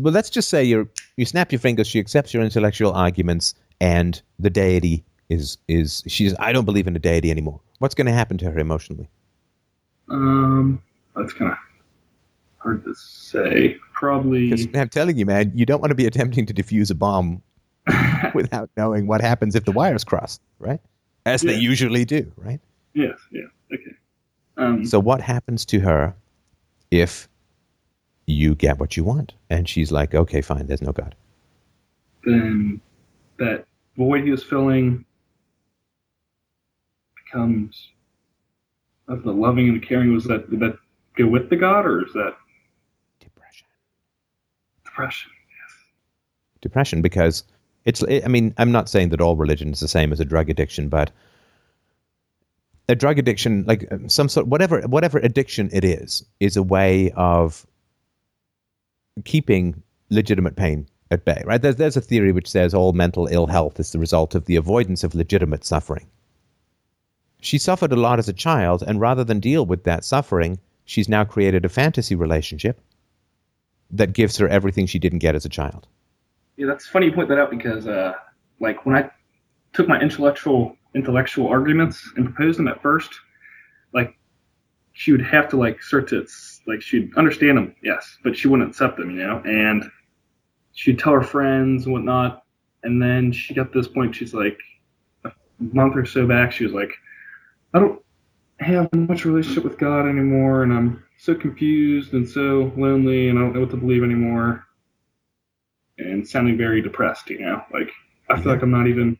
[0.00, 1.86] well, let's just say you you snap your fingers.
[1.86, 6.34] She accepts your intellectual arguments, and the deity is is she's.
[6.38, 7.60] I don't believe in a deity anymore.
[7.78, 9.08] What's going to happen to her emotionally?
[10.10, 10.82] um
[11.14, 11.58] that's kind of
[12.58, 16.46] hard to say probably Because I'm telling you, man, you don't want to be attempting
[16.46, 17.42] to defuse a bomb
[18.34, 20.80] without knowing what happens if the wires cross, right?
[21.28, 22.60] As they usually do, right?
[22.94, 23.94] Yes, yeah, okay.
[24.56, 26.14] Um, So what happens to her
[26.90, 27.28] if
[28.26, 29.34] you get what you want?
[29.50, 31.14] And she's like, okay, fine, there's no God.
[32.24, 32.80] then
[33.38, 33.64] that
[33.96, 35.04] void he was filling
[37.24, 37.90] becomes
[39.06, 40.12] of the loving and the caring.
[40.12, 40.76] Was that did that
[41.16, 42.34] go with the God or is that
[43.20, 43.66] Depression.
[44.84, 45.30] depression?
[45.48, 45.76] Yes.
[46.60, 47.44] Depression, because
[47.88, 50.50] it's, I mean, I'm not saying that all religion is the same as a drug
[50.50, 51.10] addiction, but
[52.86, 57.10] a drug addiction, like um, some sort, whatever, whatever addiction it is, is a way
[57.12, 57.66] of
[59.24, 61.62] keeping legitimate pain at bay, right?
[61.62, 64.56] There's, there's a theory which says all mental ill health is the result of the
[64.56, 66.08] avoidance of legitimate suffering.
[67.40, 71.08] She suffered a lot as a child, and rather than deal with that suffering, she's
[71.08, 72.82] now created a fantasy relationship
[73.90, 75.86] that gives her everything she didn't get as a child.
[76.58, 78.14] Yeah, that's funny you point that out because uh,
[78.58, 79.08] like when I
[79.72, 83.12] took my intellectual intellectual arguments and proposed them at first,
[83.94, 84.18] like
[84.92, 86.26] she would have to like start to
[86.66, 89.84] like she'd understand them, yes, but she wouldn't accept them, you know, and
[90.72, 92.42] she'd tell her friends and whatnot,
[92.82, 94.16] and then she got to this point.
[94.16, 94.58] She's like
[95.24, 95.30] a
[95.60, 96.90] month or so back, she was like,
[97.72, 98.02] I don't
[98.58, 103.42] have much relationship with God anymore, and I'm so confused and so lonely, and I
[103.42, 104.67] don't know what to believe anymore
[105.98, 107.62] and sounding very depressed, you know?
[107.72, 107.90] Like,
[108.30, 109.18] I feel like I'm not even.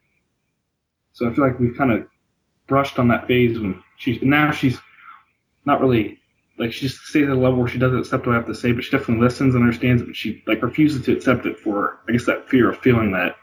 [1.13, 2.07] So I feel like we've kind of
[2.67, 4.21] brushed on that phase when she's.
[4.21, 4.77] Now she's
[5.65, 6.19] not really.
[6.57, 8.55] Like, she just stays at a level where she doesn't accept what I have to
[8.55, 11.57] say, but she definitely listens and understands it, but she, like, refuses to accept it
[11.57, 13.37] for, I guess, that fear of feeling that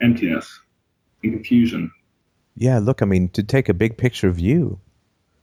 [0.00, 0.58] emptiness
[1.22, 1.92] and confusion.
[2.56, 4.80] Yeah, look, I mean, to take a big picture view,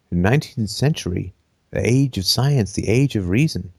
[0.10, 1.34] the 19th century,
[1.72, 3.72] the age of science, the age of reason.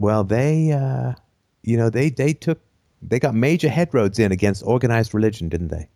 [0.00, 1.14] Well, they, uh,
[1.62, 2.60] you know, they they took
[3.02, 5.88] they got major headroads in against organized religion, didn't they?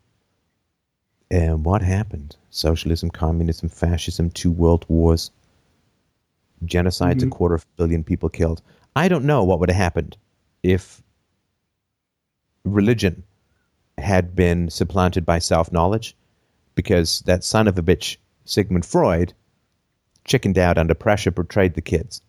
[1.31, 2.37] And what happened?
[2.51, 5.31] Socialism, communism, fascism, two world wars,
[6.65, 7.27] genocides, Mhm.
[7.29, 8.63] a quarter of a billion people killed.
[8.95, 10.17] I don't know what would have happened
[10.63, 11.03] if
[12.65, 13.25] religion
[13.99, 16.17] had been supplanted by self knowledge,
[16.75, 19.33] because that son of a bitch, Sigmund Freud,
[20.25, 22.21] chickened out under pressure, betrayed the kids,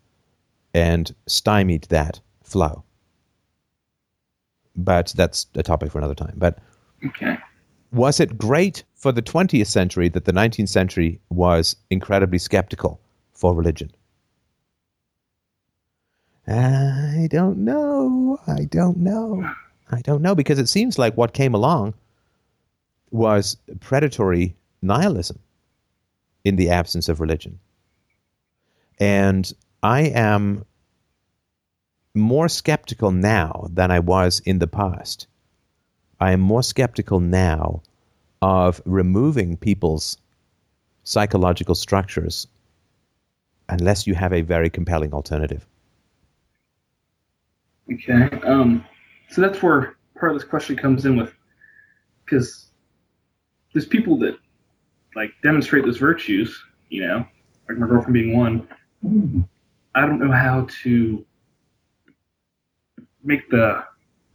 [0.74, 2.84] and stymied that flow.
[4.76, 6.34] But that's a topic for another time.
[6.36, 6.60] But
[7.06, 7.38] Okay.
[7.92, 13.00] was it great for the 20th century that the 19th century was incredibly skeptical
[13.34, 13.92] for religion?
[16.48, 18.40] I don't know.
[18.48, 19.50] I don't know.
[19.92, 21.94] I don't know because it seems like what came along
[23.12, 25.40] was predatory nihilism
[26.44, 27.60] in the absence of religion.
[29.00, 29.52] And
[29.82, 30.66] I am
[32.16, 35.28] more skeptical now than I was in the past.
[36.20, 37.82] I am more skeptical now
[38.42, 40.18] of removing people's
[41.04, 42.48] psychological structures
[43.68, 45.66] unless you have a very compelling alternative.
[47.92, 48.30] Okay.
[48.44, 48.86] Um,
[49.30, 51.34] so that's where part of this question comes in with,
[52.24, 52.68] because
[53.74, 54.38] there's people that
[55.16, 57.26] like demonstrate those virtues, you know,
[57.68, 58.68] like my girlfriend being one.
[59.96, 61.26] I don't know how to
[63.24, 63.84] make the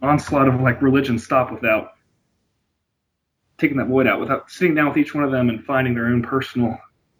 [0.01, 1.91] onslaught of like religion stop without
[3.57, 6.05] taking that void out, without sitting down with each one of them and finding their
[6.07, 6.77] own personal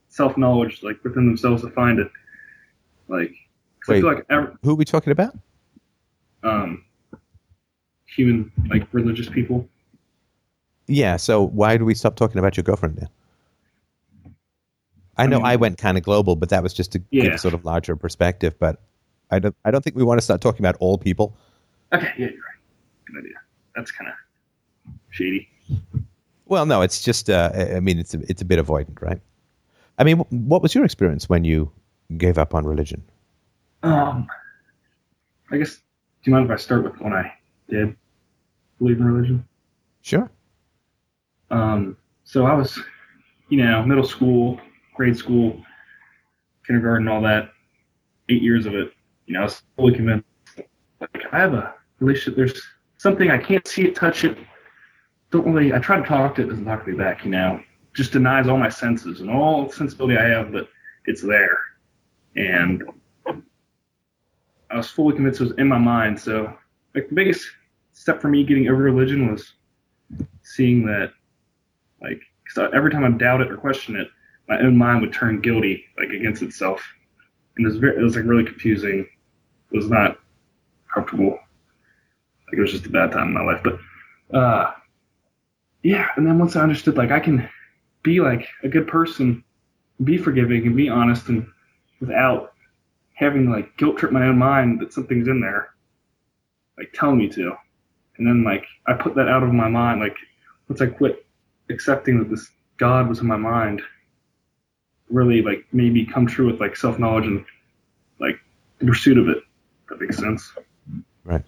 [0.08, 2.10] self knowledge, like within themselves to find it.
[3.08, 3.34] Like,
[3.88, 4.04] I Wait.
[4.04, 5.34] like ev- Who are we talking about?
[6.44, 6.86] um,
[8.06, 9.68] human, like religious people.
[10.88, 14.32] Yeah, so why do we stop talking about your girlfriend now?
[15.18, 17.34] I know mean- I went kind of global, but that was just to give Yeah.
[17.34, 18.58] a sort of larger perspective.
[18.58, 18.82] But
[19.30, 21.36] I don't, I don't think we want to start talking about all people.
[21.94, 22.60] Okay, yeah, you're right.
[23.06, 23.34] Good idea.
[23.76, 25.50] That's kind of shady.
[26.46, 29.22] Well, no, it's just, uh, I mean, it's a, it's a bit avoidant, right?
[29.98, 31.72] I mean, what was your experience when you
[32.18, 33.04] gave up on religion?
[33.84, 34.28] Um,
[35.52, 35.76] I guess.
[35.76, 37.32] Do you mind if I start with when I
[37.70, 37.96] did
[38.78, 39.48] believe in religion?
[40.02, 40.30] Sure.
[41.50, 42.78] Um, so I was,
[43.48, 44.60] you know, middle school,
[44.96, 45.64] grade school,
[46.68, 47.52] kindergarten, all that,
[48.28, 48.92] eight years of it.
[49.28, 50.26] You know, I was fully convinced.
[51.00, 52.36] Like, I have a relationship.
[52.36, 52.62] There's
[52.98, 54.38] something I can't see it, touch it.
[55.32, 55.74] Don't really.
[55.74, 57.24] I try to talk to it, doesn't talk to me back.
[57.24, 57.62] You know,
[57.94, 60.70] just denies all my senses and all sensibility I have but
[61.06, 61.58] it's there.
[62.36, 62.84] And
[64.72, 66.20] I was fully convinced it was in my mind.
[66.20, 66.54] So,
[66.94, 67.48] like, the biggest
[67.94, 69.54] step for me getting over religion was
[70.44, 71.12] seeing that
[72.02, 72.22] like,
[72.74, 74.08] every time I doubt it or question it,
[74.48, 76.82] my own mind would turn guilty, like against itself,
[77.56, 79.08] and it was very, it was like really confusing.
[79.72, 80.18] It was not
[80.92, 81.38] comfortable.
[82.50, 83.62] Like it was just a bad time in my life.
[83.64, 84.74] But, uh,
[85.84, 86.08] yeah.
[86.16, 87.48] And then once I understood, like, I can
[88.04, 89.44] be like a good person,
[90.04, 91.48] be forgiving, and be honest, and
[92.00, 92.54] without
[93.14, 95.74] having like guilt trip my own mind that something's in there,
[96.78, 97.54] like telling me to.
[98.18, 100.16] And then like I put that out of my mind, like
[100.68, 101.26] once I quit
[101.70, 103.82] accepting that this God was in my mind
[105.10, 107.44] really like made me come true with like self knowledge and
[108.20, 108.40] like
[108.80, 109.44] the pursuit of it.
[109.90, 110.54] That makes sense.
[111.26, 111.44] Right.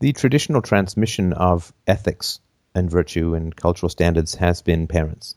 [0.00, 2.40] The traditional transmission of ethics
[2.74, 5.34] and virtue and cultural standards has been parents.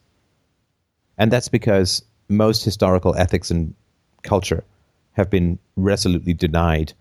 [1.17, 3.73] And that's because most historical ethics and
[4.23, 4.63] culture
[5.13, 6.93] have been resolutely denied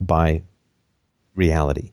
[0.00, 0.42] by
[1.34, 1.92] reality.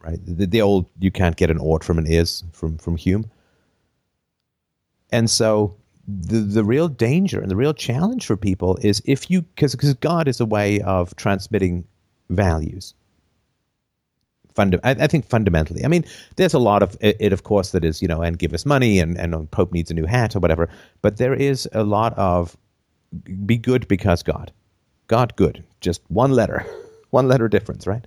[0.00, 0.18] Right?
[0.24, 3.30] The, the old you can't get an ought from an is from, from Hume.
[5.10, 5.76] And so
[6.06, 10.28] the the real danger and the real challenge for people is if you because God
[10.28, 11.84] is a way of transmitting
[12.28, 12.94] values.
[14.54, 16.04] Funda- I, I think fundamentally, I mean,
[16.36, 18.64] there's a lot of it, it, of course, that is you know, and give us
[18.64, 20.68] money, and and Pope needs a new hat or whatever.
[21.02, 22.56] But there is a lot of
[23.46, 24.52] be good because God,
[25.08, 26.64] God good, just one letter,
[27.10, 28.06] one letter difference, right?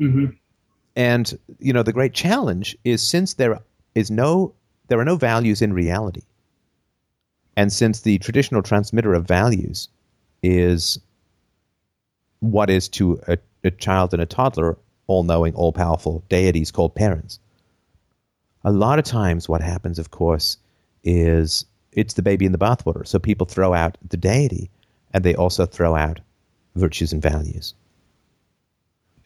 [0.00, 0.26] Mm-hmm.
[0.96, 3.60] And you know, the great challenge is since there
[3.94, 4.54] is no
[4.88, 6.22] there are no values in reality.
[7.56, 9.88] And since the traditional transmitter of values
[10.42, 10.98] is
[12.40, 14.76] what is to a, a child and a toddler
[15.06, 17.38] all knowing, all powerful deities called parents,
[18.64, 20.56] a lot of times what happens, of course,
[21.02, 23.06] is it's the baby in the bathwater.
[23.06, 24.70] So people throw out the deity
[25.12, 26.20] and they also throw out
[26.74, 27.74] virtues and values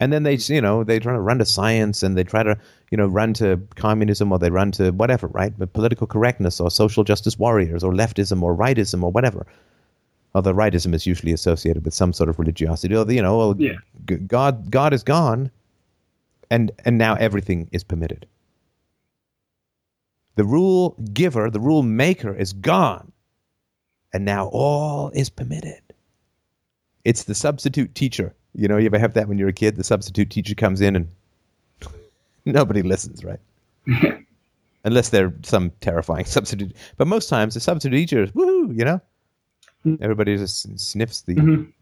[0.00, 2.56] and then they you know they try to run to science and they try to
[2.90, 6.70] you know run to communism or they run to whatever right but political correctness or
[6.70, 9.46] social justice warriors or leftism or rightism or whatever
[10.34, 13.74] although rightism is usually associated with some sort of religiosity or you know well, Yeah.
[14.26, 15.50] god god is gone
[16.50, 18.26] and and now everything is permitted
[20.36, 23.10] The rule giver, the rule maker is gone.
[24.14, 25.82] And now all is permitted.
[27.04, 28.34] It's the substitute teacher.
[28.54, 29.76] You know, you ever have that when you're a kid?
[29.76, 31.08] The substitute teacher comes in and
[32.44, 33.40] nobody listens, right?
[34.84, 36.74] Unless they're some terrifying substitute.
[36.96, 39.00] But most times the substitute teacher is woohoo, you know?
[40.00, 41.72] Everybody just sniffs the Mhm.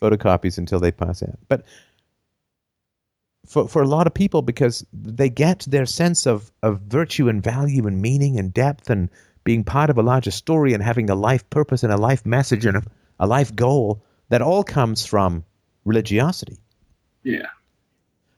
[0.00, 1.38] photocopies until they pass out.
[1.48, 1.64] But
[3.46, 7.42] for for a lot of people, because they get their sense of, of virtue and
[7.42, 9.08] value and meaning and depth and
[9.44, 12.66] being part of a larger story and having a life purpose and a life message
[12.66, 12.90] and a, mm-hmm.
[13.20, 15.44] a life goal, that all comes from
[15.84, 16.58] religiosity.
[17.22, 17.46] Yeah.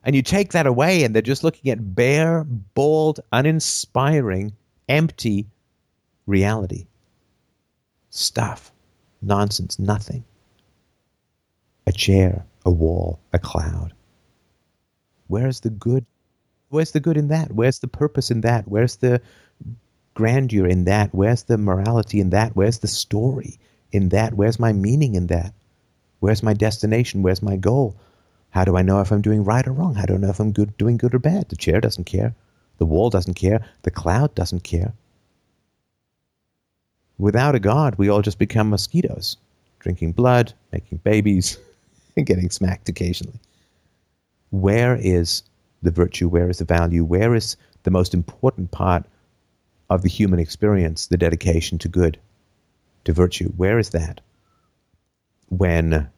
[0.04, 4.52] And you take that away, and they're just looking at bare, bald, uninspiring,
[4.88, 5.46] empty
[6.26, 6.86] reality.
[8.10, 8.72] Stuff.
[9.20, 9.78] Nonsense.
[9.78, 10.24] Nothing.
[11.86, 13.92] A chair, a wall, a cloud.
[15.28, 16.04] Where's the good?
[16.70, 17.52] Where's the good in that?
[17.52, 18.66] Where's the purpose in that?
[18.66, 19.22] Where's the
[20.14, 21.14] grandeur in that?
[21.14, 22.56] Where's the morality in that?
[22.56, 23.58] Where's the story
[23.92, 24.34] in that?
[24.34, 25.54] Where's my meaning in that?
[26.20, 27.22] Where's my destination?
[27.22, 27.96] Where's my goal?
[28.50, 29.94] How do I know if I'm doing right or wrong?
[29.94, 31.48] How do I know if I'm good, doing good or bad?
[31.48, 32.34] The chair doesn't care.
[32.78, 33.64] The wall doesn't care.
[33.82, 34.94] The cloud doesn't care.
[37.18, 39.36] Without a God, we all just become mosquitoes,
[39.80, 41.58] drinking blood, making babies,
[42.16, 43.40] and getting smacked occasionally.
[44.50, 45.42] Where is
[45.82, 46.28] the virtue?
[46.28, 47.04] Where is the value?
[47.04, 49.04] Where is the most important part
[49.90, 52.18] of the human experience, the dedication to good,
[53.04, 53.52] to virtue?
[53.56, 54.20] Where is that?
[55.48, 56.08] When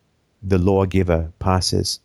[0.42, 2.00] the lawgiver passes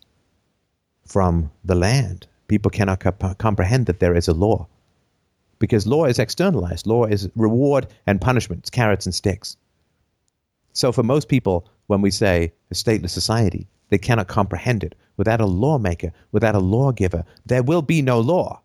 [1.06, 4.66] from the land, people cannot comp- comprehend that there is a law.
[5.58, 6.86] Because law is externalized.
[6.86, 9.56] Law is reward and punishment, it's carrots and sticks.
[10.72, 14.94] So for most people, when we say a stateless society, they cannot comprehend it.
[15.16, 18.60] Without a lawmaker, without a lawgiver, there will be no law.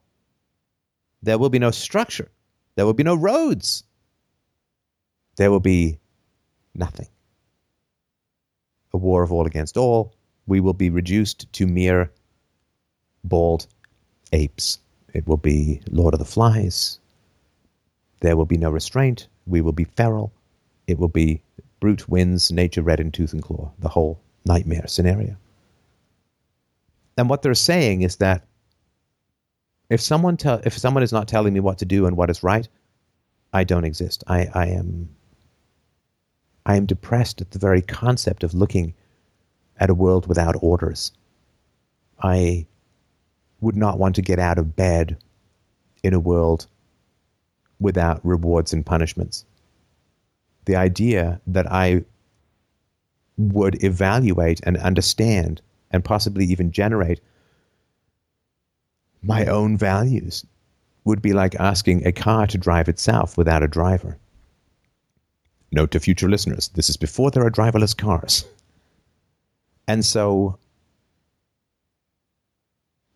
[1.23, 2.29] There will be no structure.
[2.75, 3.83] There will be no roads.
[5.37, 5.99] There will be
[6.75, 7.07] nothing.
[8.93, 10.13] A war of all against all.
[10.47, 12.11] We will be reduced to mere
[13.23, 13.67] bald
[14.33, 14.79] apes.
[15.13, 16.99] It will be Lord of the Flies.
[18.19, 19.27] There will be no restraint.
[19.47, 20.33] We will be feral.
[20.87, 21.41] It will be
[21.79, 25.35] brute wins, nature red in tooth and claw, the whole nightmare scenario.
[27.17, 28.45] And what they're saying is that
[29.89, 32.43] if someone tell if someone is not telling me what to do and what is
[32.43, 32.67] right,
[33.53, 34.23] I don't exist.
[34.27, 35.09] I, I am
[36.65, 38.93] I am depressed at the very concept of looking
[39.77, 41.11] at a world without orders.
[42.21, 42.67] I
[43.59, 45.17] would not want to get out of bed
[46.03, 46.67] in a world
[47.79, 49.45] without rewards and punishments.
[50.65, 52.05] The idea that I
[53.37, 55.61] would evaluate and understand
[55.91, 57.21] and possibly even generate
[59.21, 60.45] my own values
[61.03, 64.17] would be like asking a car to drive itself without a driver.
[65.71, 68.45] Note to future listeners this is before there are driverless cars.
[69.87, 70.57] And so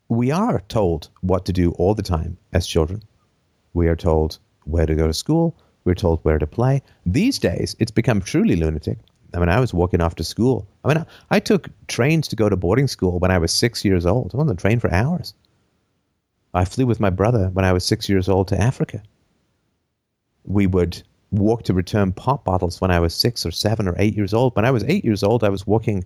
[0.07, 3.03] we are told what to do all the time as children.
[3.73, 5.55] We are told where to go to school.
[5.83, 6.81] We're told where to play.
[7.05, 8.97] These days, it's become truly lunatic.
[9.35, 10.67] I mean, I was walking off to school.
[10.83, 13.83] I mean, I, I took trains to go to boarding school when I was six
[13.83, 14.31] years old.
[14.33, 15.33] I was on the train for hours.
[16.53, 19.03] I flew with my brother when I was six years old to Africa.
[20.45, 24.15] We would walk to return pop bottles when I was six or seven or eight
[24.15, 24.55] years old.
[24.55, 26.05] When I was eight years old, I was walking,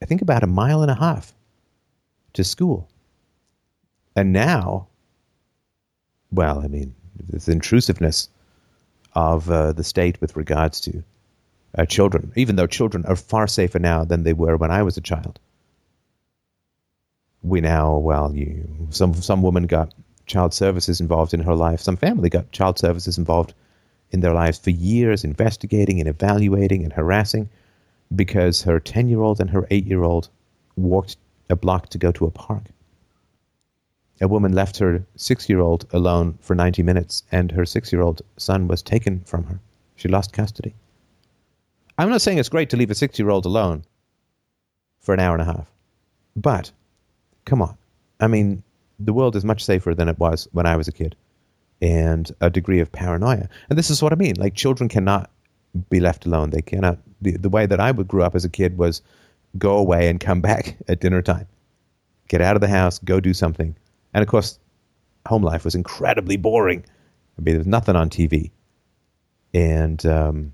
[0.00, 1.34] I think, about a mile and a half
[2.34, 2.88] to school.
[4.14, 4.86] And now,
[6.30, 6.94] well, I mean,
[7.28, 8.28] the intrusiveness
[9.14, 11.02] of uh, the state with regards to
[11.76, 14.96] uh, children, even though children are far safer now than they were when I was
[14.96, 15.38] a child.
[17.42, 19.94] We now, well, you, some some woman got
[20.26, 21.80] child services involved in her life.
[21.80, 23.54] Some family got child services involved
[24.10, 27.48] in their lives for years, investigating and evaluating and harassing,
[28.14, 30.28] because her ten-year-old and her eight-year-old
[30.76, 31.16] walked
[31.50, 32.64] a block to go to a park.
[34.20, 39.20] A woman left her six-year-old alone for ninety minutes, and her six-year-old son was taken
[39.24, 39.58] from her.
[39.96, 40.74] She lost custody.
[41.98, 43.84] I'm not saying it's great to leave a six year old alone
[45.00, 45.70] for an hour and a half,
[46.36, 46.70] but
[47.44, 47.76] come on.
[48.20, 48.62] I mean,
[48.98, 51.16] the world is much safer than it was when I was a kid,
[51.80, 53.48] and a degree of paranoia.
[53.68, 54.36] And this is what I mean.
[54.36, 55.30] Like, children cannot
[55.90, 56.50] be left alone.
[56.50, 56.98] They cannot.
[57.20, 59.02] The, the way that I would grew up as a kid was
[59.58, 61.46] go away and come back at dinner time,
[62.28, 63.74] get out of the house, go do something.
[64.14, 64.58] And of course,
[65.26, 66.84] home life was incredibly boring.
[67.38, 68.50] I mean, there was nothing on TV.
[69.54, 70.52] And, um,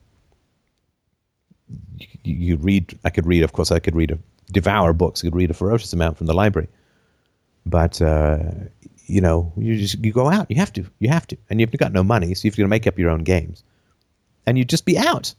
[2.24, 4.18] you, read i could read of course i could read a
[4.52, 6.68] devour books i could read a ferocious amount from the library
[7.66, 8.38] but uh,
[9.08, 10.46] you know, you just you go out.
[10.50, 10.84] You have to.
[11.00, 11.36] You have to.
[11.48, 13.64] And you've got no money, so you've got to make up your own games.
[14.46, 15.34] And you'd just be out,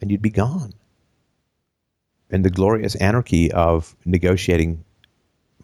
[0.00, 0.72] and you'd be gone.
[2.30, 4.82] And the glorious anarchy of negotiating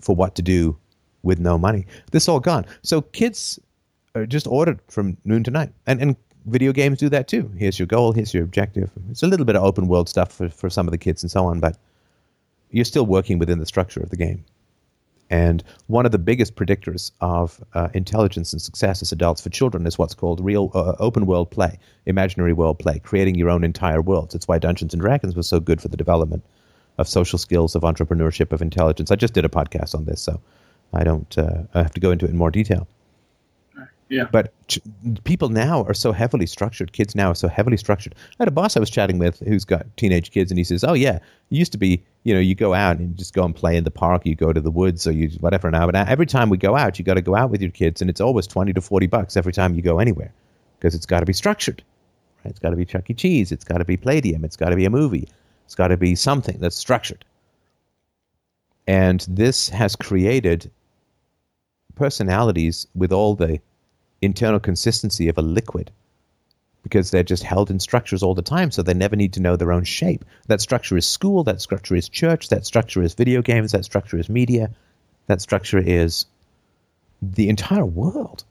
[0.00, 0.76] for what to do
[1.22, 1.86] with no money.
[2.12, 2.66] This all gone.
[2.82, 3.58] So kids
[4.14, 6.16] are just ordered from noon to night, and and
[6.46, 7.50] video games do that too.
[7.56, 8.12] Here's your goal.
[8.12, 8.90] Here's your objective.
[9.10, 11.30] It's a little bit of open world stuff for for some of the kids and
[11.30, 11.76] so on, but
[12.70, 14.44] you're still working within the structure of the game.
[15.30, 19.86] And one of the biggest predictors of uh, intelligence and success as adults for children
[19.86, 24.00] is what's called real uh, open world play, imaginary world play, creating your own entire
[24.00, 24.34] worlds.
[24.34, 26.44] It's why Dungeons and Dragons was so good for the development
[26.96, 29.10] of social skills, of entrepreneurship, of intelligence.
[29.10, 30.40] I just did a podcast on this, so
[30.94, 32.88] I don't uh, I have to go into it in more detail.
[34.08, 34.24] Yeah.
[34.32, 34.80] But ch-
[35.24, 36.92] people now are so heavily structured.
[36.92, 38.14] Kids now are so heavily structured.
[38.16, 40.82] I had a boss I was chatting with who's got teenage kids, and he says,
[40.82, 43.44] "Oh yeah, it used to be, you know, you go out and you just go
[43.44, 45.70] and play in the park, you go to the woods, or you whatever.
[45.70, 48.00] Now, but every time we go out, you got to go out with your kids,
[48.00, 50.32] and it's always twenty to forty bucks every time you go anywhere,
[50.78, 51.82] because it's got to be structured.
[52.44, 52.50] Right?
[52.50, 53.14] It's got to be Chuck E.
[53.14, 53.52] Cheese.
[53.52, 54.44] It's got to be Playdium.
[54.44, 55.28] It's got to be a movie.
[55.66, 57.26] It's got to be something that's structured.
[58.86, 60.70] And this has created
[61.94, 63.60] personalities with all the
[64.20, 65.90] internal consistency of a liquid
[66.82, 69.56] because they're just held in structures all the time, so they never need to know
[69.56, 70.24] their own shape.
[70.46, 74.18] That structure is school, that structure is church, that structure is video games, that structure
[74.18, 74.70] is media,
[75.26, 76.26] that structure is
[77.20, 78.44] the entire world.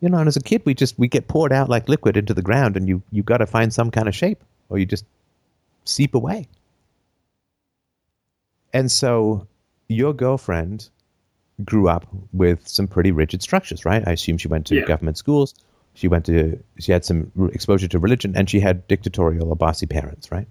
[0.00, 2.34] You know, and as a kid, we just we get poured out like liquid into
[2.34, 5.04] the ground, and you you got to find some kind of shape, or you just
[5.84, 6.46] seep away.
[8.72, 9.46] And so,
[9.88, 10.90] your girlfriend
[11.64, 14.02] grew up with some pretty rigid structures, right?
[14.06, 14.84] I assume she went to Yeah.
[14.86, 15.54] government schools.
[15.94, 19.86] She went to she had some exposure to religion, and she had dictatorial or bossy
[19.86, 20.48] parents, right?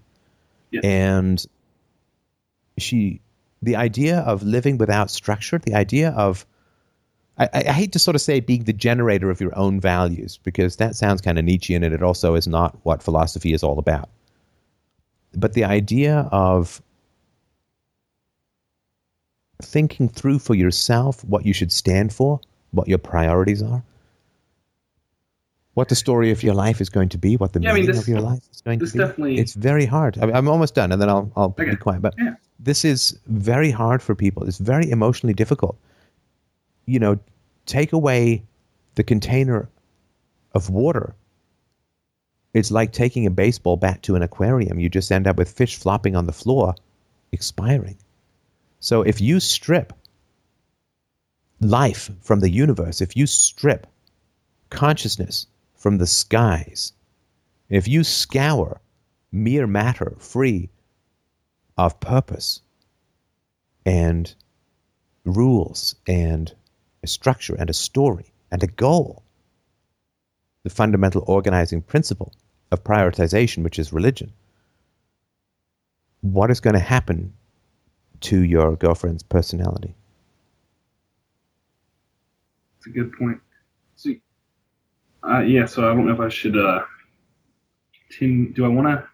[0.70, 0.80] Yeah.
[0.82, 1.44] And
[2.78, 3.20] she,
[3.62, 6.46] the idea of living without structure, the idea of
[7.36, 10.38] I, I I hate to sort of say being the generator of your own values
[10.42, 13.78] because that sounds kind of Nietzschean and it also is not what philosophy is all
[13.78, 14.08] about.
[15.36, 16.80] But the idea of
[19.62, 22.40] thinking through for yourself what you should stand for,
[22.72, 23.82] what your priorities are,
[25.74, 27.82] what the story of your life is going to be, what the Yeah, I mean,
[27.82, 28.98] meaning this- of your life is going to be.
[28.98, 30.18] definitely- It's very hard.
[30.18, 32.02] I, I'm almost done, and then I'll I'll be quiet.
[32.02, 32.34] But Yeah.
[32.60, 34.44] this is very hard for people.
[34.44, 35.76] It's very emotionally difficult.
[36.86, 37.18] You know,
[37.66, 38.42] take away
[38.94, 39.68] the container
[40.52, 41.14] of water.
[42.52, 44.78] It's like taking a baseball bat to an aquarium.
[44.78, 46.76] You just end up with fish flopping on the floor,
[47.32, 47.96] expiring.
[48.84, 49.94] So if you strip
[51.58, 53.86] life from the universe, if you strip
[54.68, 56.92] consciousness from the skies,
[57.70, 58.82] if you scour
[59.32, 60.68] mere matter free
[61.78, 62.60] of purpose
[63.86, 64.34] and
[65.24, 66.54] rules and
[67.02, 69.22] a structure and a story and a goal,
[70.62, 72.34] the fundamental organizing principle
[72.70, 74.34] of prioritization, which is religion,
[76.20, 77.32] what is going to happen
[78.24, 79.94] to your girlfriend's personality?
[82.76, 83.38] That's a good point.
[83.96, 84.10] So,
[85.28, 86.84] uh, yeah, so I don't know if I should uh,
[88.08, 88.52] continue.
[88.52, 89.08] Do I want to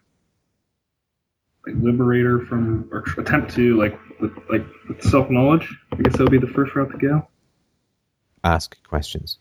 [1.67, 5.69] like liberate her from or attempt to like with like with self knowledge?
[5.93, 7.29] I guess that would be the first route to go.
[8.45, 9.39] Ask questions.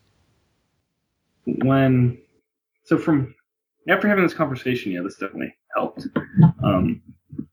[1.45, 2.17] When
[2.83, 3.35] so from
[3.87, 6.07] after having this conversation, yeah, this definitely helped.
[6.63, 7.01] Um,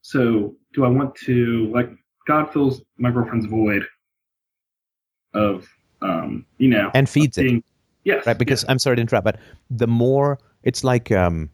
[0.01, 1.89] so do I want to like
[2.27, 3.83] God fills my girlfriend's void
[5.33, 5.67] of
[6.01, 7.43] um, you know And feeds it.
[7.43, 7.63] being,
[8.03, 9.39] yes right because i'm sorry to interrupt but
[9.69, 11.49] the more it's like um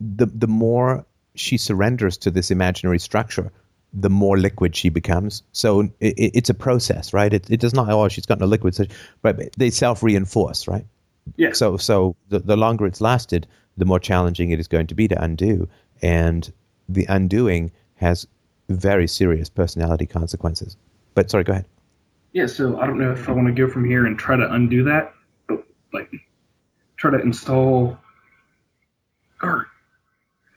[0.00, 1.04] the the more
[1.34, 3.52] she surrenders to this imaginary structure
[3.96, 5.44] the more liquid she becomes.
[5.52, 7.32] So it, it, it's a process right?
[7.32, 8.84] It, it does not oh she's got no liquid so,
[9.22, 10.84] but they self-reinforce right?
[11.36, 14.94] Yeah so so the, the longer it's lasted the more challenging it is going to
[14.94, 15.68] be to undo
[16.02, 16.52] and
[16.88, 18.26] the undoing has
[18.68, 20.76] very serious personality consequences
[21.14, 21.66] but sorry go ahead
[22.32, 24.52] Yeah, so I don't know if I want to go from here and try to
[24.52, 25.14] undo that,
[25.48, 26.10] but like
[26.96, 27.96] try to install
[29.42, 29.68] or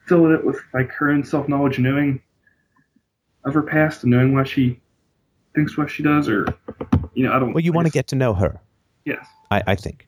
[0.08, 2.22] fill it with like her own self knowledge, knowing
[3.46, 4.80] of her past and knowing why she
[5.54, 6.48] thinks what she does, or
[7.14, 7.54] you know, I don't.
[7.54, 8.60] well you I want to get to know her
[9.06, 10.08] yes, I, I think.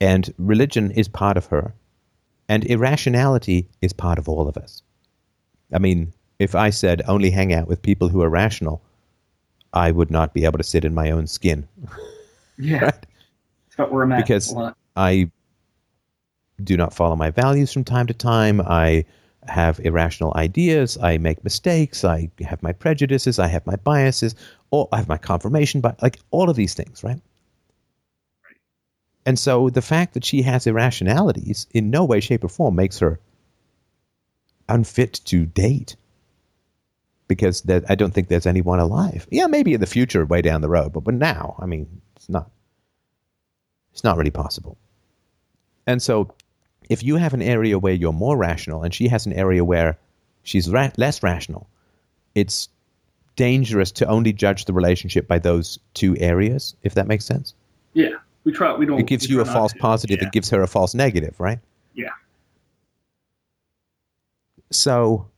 [0.00, 1.74] And religion is part of her,
[2.48, 4.82] and irrationality is part of all of us.
[5.72, 6.12] I mean,
[6.42, 8.82] if I said only hang out with people who are rational,
[9.72, 11.66] I would not be able to sit in my own skin.
[12.58, 12.94] yeah, Right.
[12.94, 14.18] that's about where I'm at.
[14.26, 14.54] Because-
[14.96, 15.30] I
[16.62, 18.60] do not follow my values from time to time.
[18.60, 19.04] I
[19.48, 20.98] have irrational ideas.
[21.02, 22.04] I make mistakes.
[22.04, 23.38] I have my prejudices.
[23.38, 24.34] I have my biases.
[24.70, 26.00] Or I have my confirmation, bias.
[26.02, 27.20] like all of these things, right?
[29.24, 32.98] And so the fact that she has irrationalities in no way, shape, or form makes
[32.98, 33.18] her
[34.68, 35.96] unfit to date.
[37.34, 39.26] Because there, I don't think there's anyone alive.
[39.30, 41.86] Yeah, maybe in the future, way down the road, but but now, I mean,
[42.16, 42.50] it's not.
[43.92, 44.76] It's not really possible.
[45.86, 46.34] And so
[46.88, 49.98] if you have an area where you're more rational and she has an area where
[50.42, 51.68] she's ra- less rational,
[52.34, 52.68] it's
[53.36, 57.54] dangerous to only judge the relationship by those two areas, if that makes sense.
[57.94, 58.74] Yeah, we try.
[58.74, 59.00] We don't.
[59.00, 59.78] It gives you a false to.
[59.78, 60.18] positive.
[60.20, 60.28] Yeah.
[60.28, 61.58] It gives her a false negative, right?
[61.94, 62.10] Yeah.
[64.70, 65.28] So,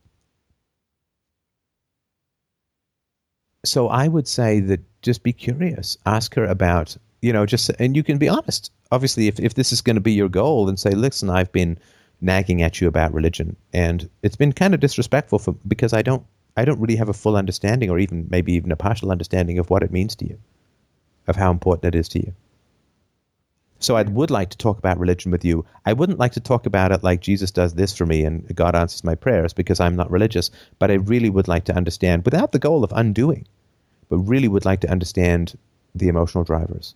[3.65, 5.97] so I would say that just be curious.
[6.05, 8.71] Ask her about, you know, just and you can be honest.
[8.91, 11.77] Obviously, if if this is going to be your goal, then say, listen, I've been
[12.21, 16.25] nagging at you about religion, and it's been kind of disrespectful for because I don't
[16.57, 19.69] I don't really have a full understanding, or even maybe even a partial understanding of
[19.69, 20.39] what it means to you,
[21.27, 22.33] of how important it is to you.
[23.85, 25.63] So I would like to talk about religion with you.
[25.85, 28.75] I wouldn't like to talk about it like Jesus does this for me and God
[28.75, 30.49] answers my prayers because I'm not religious,
[30.79, 33.47] but I really would like to understand without the goal of undoing,
[34.09, 35.55] but really would like to understand
[35.93, 36.95] the emotional drivers.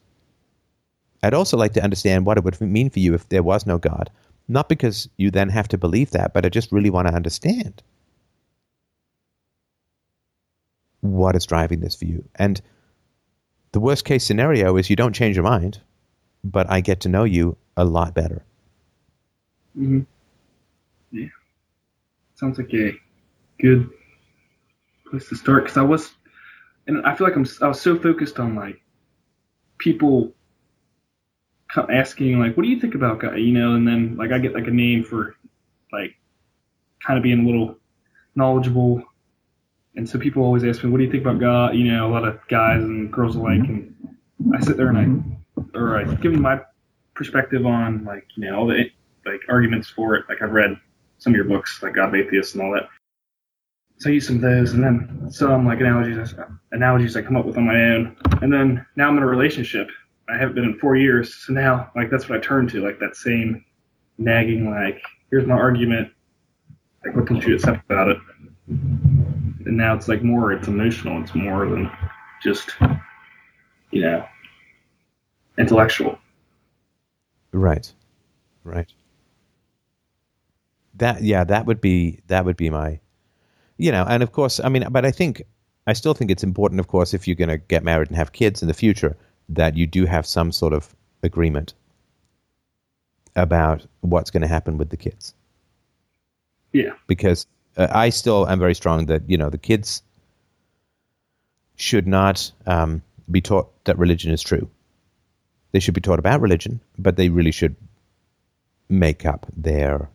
[1.21, 3.77] I'd also like to understand what it would mean for you if there was no
[3.77, 4.09] God.
[4.47, 7.83] Not because you then have to believe that, but I just really want to understand
[11.01, 12.27] what is driving this for you.
[12.35, 12.59] And
[13.73, 15.81] the worst case scenario is you don't change your mind,
[16.43, 18.45] but I get to know you a lot better.
[19.75, 20.01] hmm
[21.11, 21.27] Yeah.
[22.35, 22.93] Sounds like a
[23.59, 23.89] good
[25.09, 26.11] place to start because I was,
[26.87, 28.81] and I feel like I'm, I was so focused on like
[29.77, 30.33] people
[31.89, 33.35] asking like, what do you think about God?
[33.35, 35.35] You know, and then like I get like a name for
[35.91, 36.15] like
[37.05, 37.77] kind of being a little
[38.35, 39.03] knowledgeable.
[39.95, 41.75] And so people always ask me, what do you think about God?
[41.75, 43.59] You know, a lot of guys and girls alike.
[43.59, 43.95] And
[44.55, 45.38] I sit there and I,
[45.73, 46.61] or I give them my
[47.15, 48.85] perspective on like, you know, all the
[49.25, 50.25] like arguments for it.
[50.29, 50.79] Like I've read
[51.17, 52.87] some of your books, like God of Atheists and all that.
[53.97, 56.33] So I use some of those, and then some like analogies,
[56.71, 58.15] analogies I come up with on my own.
[58.41, 59.89] And then now I'm in a relationship.
[60.29, 62.99] I haven't been in four years, so now like that's what I turn to, like
[62.99, 63.65] that same
[64.17, 65.01] nagging, like
[65.31, 66.11] here's my argument,
[67.03, 68.17] like what don't you accept about it?
[68.67, 71.21] And now it's like more, it's emotional.
[71.21, 71.91] It's more than
[72.41, 72.75] just,
[73.91, 74.25] you know,
[75.59, 76.17] intellectual.
[77.51, 77.91] Right.
[78.63, 78.91] Right.
[80.95, 82.99] That yeah, that would be that would be my
[83.77, 85.43] you know, and of course, I mean, but I think
[85.87, 88.33] I still think it's important of course if you're going to get married and have
[88.33, 89.15] kids in the future
[89.49, 91.73] that you do have some sort of agreement
[93.35, 95.33] about what's going to happen with the kids.
[96.73, 96.93] Yeah.
[97.07, 100.03] Because uh, I still am very strong that, you know, the kids
[101.75, 104.69] should not um, be taught that religion is true.
[105.71, 107.75] They should be taught about religion, but they really should
[108.89, 110.09] make up their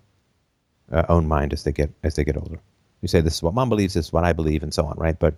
[0.90, 2.58] uh, own mind as they get as they get older.
[3.02, 4.96] You say this is what mom believes, this is what I believe, and so on,
[4.96, 5.18] right?
[5.18, 5.36] But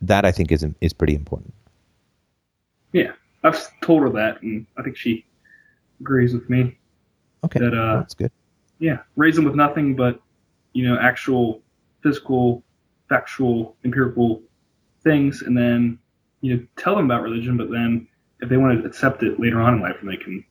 [0.00, 1.54] that I think is is pretty important.
[2.92, 3.12] Yeah,
[3.42, 5.24] I've told her that, and I think she
[6.00, 6.76] agrees with me.
[7.44, 8.32] Okay, That, uh, that's good.
[8.78, 10.20] Yeah, raise them with nothing but,
[10.72, 11.60] you know, actual
[12.02, 12.62] physical,
[13.08, 14.42] factual, empirical
[15.02, 15.98] things, and then,
[16.40, 17.56] you know, tell them about religion.
[17.56, 18.06] But then,
[18.40, 20.44] if they want to accept it later on in life, and they can,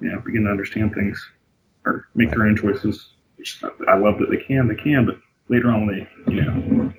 [0.00, 1.30] you know, begin to understand things
[1.84, 3.10] or make their own choices.
[3.36, 5.16] Which I love that they can, they can, but
[5.48, 6.92] later on, they, you know,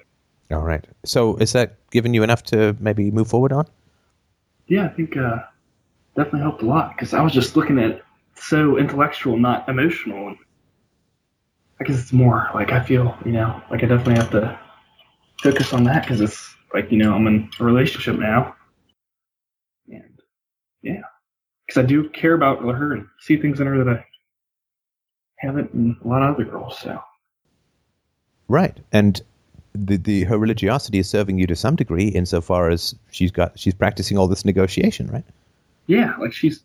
[0.52, 0.86] All right.
[1.06, 3.66] So is that giving you enough to maybe move forward on?
[4.70, 5.40] yeah, I think uh,
[6.16, 8.02] definitely helped a lot because I was just looking at
[8.36, 10.30] so intellectual, not emotional.
[10.30, 10.38] And
[11.80, 14.58] I guess it's more like I feel, you know, like I definitely have to
[15.42, 18.56] focus on that because it's like, you know, I'm in a relationship now.
[20.82, 21.02] Yeah,
[21.66, 24.06] because I do care about her and see things in her that I
[25.38, 26.78] haven't in a lot of other girls.
[26.80, 27.02] So
[28.48, 28.78] Right.
[28.92, 29.22] And
[29.74, 33.74] the, the her religiosity is serving you to some degree insofar as she's got she's
[33.74, 35.26] practicing all this negotiation, right?
[35.90, 36.64] yeah, like she's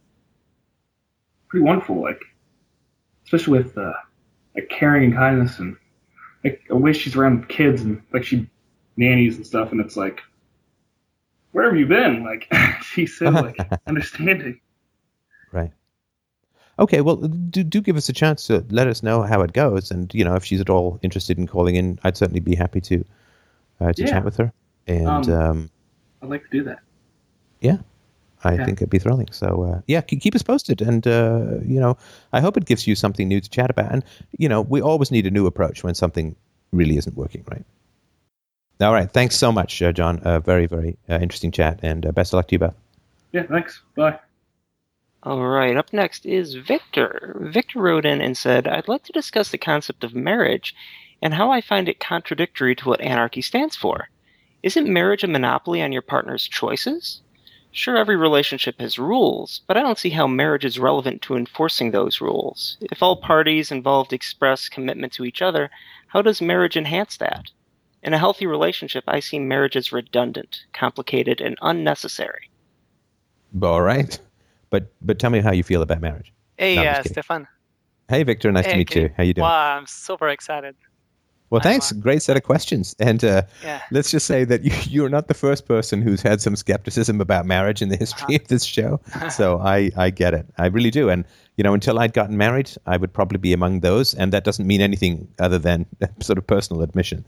[1.48, 2.00] pretty wonderful.
[2.00, 2.20] Like,
[3.24, 3.94] especially with uh,
[4.54, 5.76] like caring and kindness, and
[6.44, 8.48] like a way she's around kids and like she
[8.98, 10.20] nannies and stuff, and it's like,
[11.54, 12.24] where have you been?
[12.24, 12.52] Like,
[12.82, 13.56] she's so like
[13.86, 14.60] understanding.
[15.52, 15.72] Right.
[16.78, 19.92] Okay, well, do do give us a chance to let us know how it goes,
[19.92, 22.80] and you know if she's at all interested in calling in, I'd certainly be happy
[22.82, 23.04] to
[23.80, 24.10] uh, to Yeah.
[24.10, 24.52] chat with her.
[24.88, 25.70] And Um, um,
[26.22, 26.80] I'd like to do that.
[27.60, 27.78] yeah,
[28.42, 28.64] I Yeah.
[28.64, 29.28] think it'd be thrilling.
[29.30, 31.96] So uh, yeah, keep keep us posted, and uh, you know,
[32.32, 33.92] I hope it gives you something new to chat about.
[33.92, 34.04] And
[34.36, 36.34] you know, we always need a new approach when something
[36.72, 37.64] really isn't working, right?
[38.80, 40.18] All right, thanks so much, uh, John.
[40.20, 42.74] Uh, very very uh, interesting chat, and uh, best of luck to you both.
[43.32, 43.82] Yeah, thanks.
[43.96, 44.18] Bye.
[45.22, 47.36] All right, up next is Victor.
[47.40, 50.74] Victor wrote in and said, I'd like to discuss the concept of marriage
[51.22, 54.10] and how I find it contradictory to what anarchy stands for.
[54.62, 57.22] Isn't marriage a monopoly on your partner's choices?
[57.72, 61.90] Sure, every relationship has rules, but I don't see how marriage is relevant to enforcing
[61.90, 62.76] those rules.
[62.92, 65.70] If all parties involved express commitment to each other,
[66.08, 67.50] how does marriage enhance that?
[68.04, 72.50] In a healthy relationship, I see marriage as redundant, complicated, and unnecessary.
[73.62, 74.18] All right,
[74.70, 76.32] but but tell me how you feel about marriage.
[76.58, 77.02] Hey, No, uh.
[77.02, 77.46] Stefan.
[78.08, 79.10] Hey, Victor, nice to meet can you.
[79.16, 79.42] How you doing?
[79.44, 80.74] Wow, I'm super excited.
[81.48, 81.92] Well, thanks.
[81.92, 82.94] uh, Great set of questions.
[82.98, 83.80] And uh, Yeah.
[83.92, 87.46] let's just say that you, you're not the first person who's had some skepticism about
[87.46, 88.42] marriage in the history Uh-huh.
[88.42, 89.00] of this show.
[89.30, 90.46] So I, I get it.
[90.58, 91.08] I really do.
[91.08, 91.24] And,
[91.56, 94.12] you know, until I'd gotten married, I would probably be among those.
[94.14, 95.86] And that doesn't mean anything other than
[96.20, 97.24] sort of personal admission.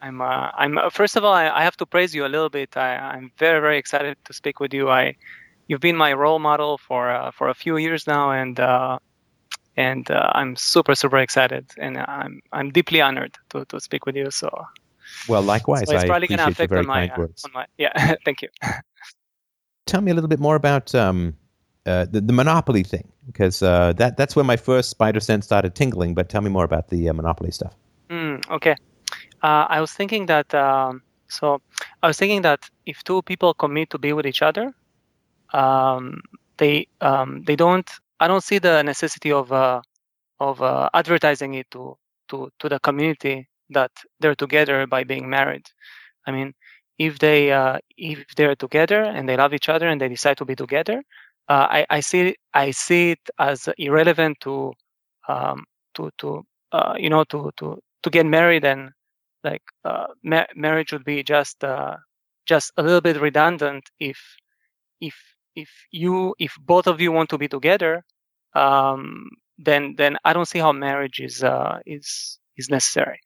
[0.00, 0.20] I'm.
[0.20, 0.78] Uh, I'm.
[0.78, 2.76] Uh, first of all, I, I have to praise you a little bit.
[2.76, 4.88] I, I'm very, very excited to speak with you.
[4.88, 5.16] I,
[5.68, 8.98] you've been my role model for uh, for a few years now, and uh,
[9.76, 14.16] and uh, I'm super, super excited, and I'm I'm deeply honored to, to speak with
[14.16, 14.30] you.
[14.30, 14.50] So,
[15.28, 17.46] Well, likewise, so it's I probably appreciate gonna your affect very on my, kind uh,
[17.46, 17.66] on my.
[17.78, 18.48] Yeah, thank you.
[19.86, 21.36] Tell me a little bit more about um,
[21.86, 25.74] uh, the, the Monopoly thing, because uh, that, that's where my first spider sense started
[25.74, 26.14] tingling.
[26.14, 27.74] But tell me more about the uh, Monopoly stuff.
[28.08, 28.76] Mm, okay.
[29.42, 30.54] Uh, I was thinking that.
[30.54, 31.60] Um, so
[32.02, 34.72] I was thinking that if two people commit to be with each other,
[35.52, 36.20] um,
[36.58, 37.88] they um, they don't.
[38.20, 39.82] I don't see the necessity of uh,
[40.40, 41.96] of uh, advertising it to
[42.28, 45.66] to to the community that they're together by being married.
[46.26, 46.54] I mean,
[46.98, 50.44] if they uh, if they're together and they love each other and they decide to
[50.44, 51.02] be together,
[51.48, 54.72] uh, I, I see I see it as irrelevant to
[55.28, 55.64] um,
[55.94, 58.90] to to uh, you know to to to get married and
[59.44, 61.96] like uh, ma- marriage would be just uh,
[62.46, 64.18] just a little bit redundant if
[65.00, 65.14] if
[65.54, 68.04] if you if both of you want to be together
[68.54, 73.20] um, then then I don't see how marriage is uh, is is necessary.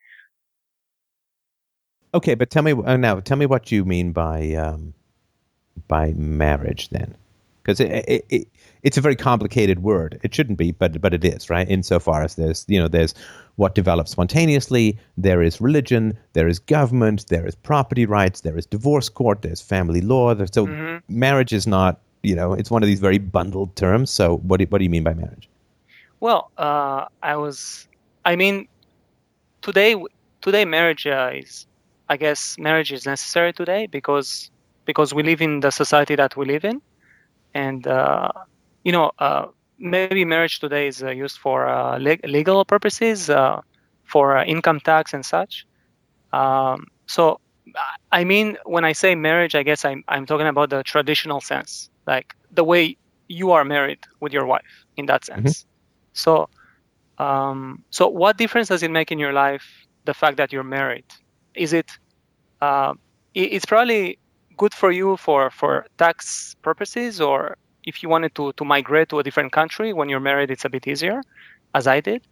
[2.12, 3.20] Okay, but tell me uh, now.
[3.20, 4.94] Tell me what you mean by um,
[5.88, 7.16] by marriage, then,
[7.64, 8.48] because it, it, it,
[8.82, 10.20] it's a very complicated word.
[10.22, 11.68] It shouldn't be, but but it is, right?
[11.68, 13.14] Insofar as there's you know there's
[13.56, 14.98] what develops spontaneously.
[15.16, 16.18] There is religion.
[16.34, 17.26] There is government.
[17.28, 18.42] There is property rights.
[18.42, 19.42] There is divorce court.
[19.42, 20.34] There's family law.
[20.34, 21.02] There's, so Mhm.
[21.08, 24.10] marriage is not you know it's one of these very bundled terms.
[24.10, 25.48] So what do, what do you mean by marriage?
[26.20, 27.88] Well, uh, I was
[28.24, 28.68] I mean
[29.62, 29.96] today
[30.42, 31.66] today marriage uh, is
[32.08, 34.50] I guess marriage is necessary today because
[34.84, 36.82] because we live in the society that we live in,
[37.54, 38.30] and uh,
[38.84, 39.46] you know uh,
[39.78, 43.60] maybe marriage today is uh, used for uh, leg- legal purposes, uh,
[44.04, 45.66] for uh, income tax and such.
[46.32, 47.40] Um, so
[48.10, 51.90] I mean, when I say marriage, I guess I'm I'm talking about the traditional sense,
[52.06, 52.96] like the way
[53.28, 55.66] you are married with your wife in that sense.
[56.12, 56.48] So,
[57.18, 59.64] um, so what difference does it make in your life
[60.04, 61.04] the fact that you're married?
[61.54, 61.90] Is it?
[62.60, 62.94] Uh,
[63.34, 64.18] it- it's probably
[64.56, 69.18] good for you for for tax purposes, or if you wanted to to migrate to
[69.18, 71.22] a different country when you're married, it's a bit easier,
[71.74, 72.22] as I did.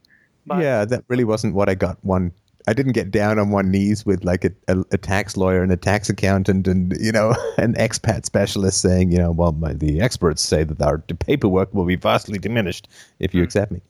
[0.47, 1.99] But- yeah, that really wasn't what I got.
[2.05, 2.33] One,
[2.67, 5.71] I didn't get down on one knees with like a, a, a tax lawyer and
[5.73, 10.01] a tax accountant and you know an expat specialist saying, you know, well, my, the
[10.01, 12.89] experts say that our paperwork will be vastly diminished
[13.19, 13.45] if you Hmm.
[13.45, 13.81] accept me.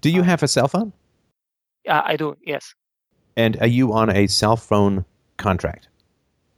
[0.00, 0.92] Do you have a cell phone?
[1.88, 2.74] Uh, I do, yes.
[3.36, 5.04] And are you on a cell phone
[5.36, 5.88] contract?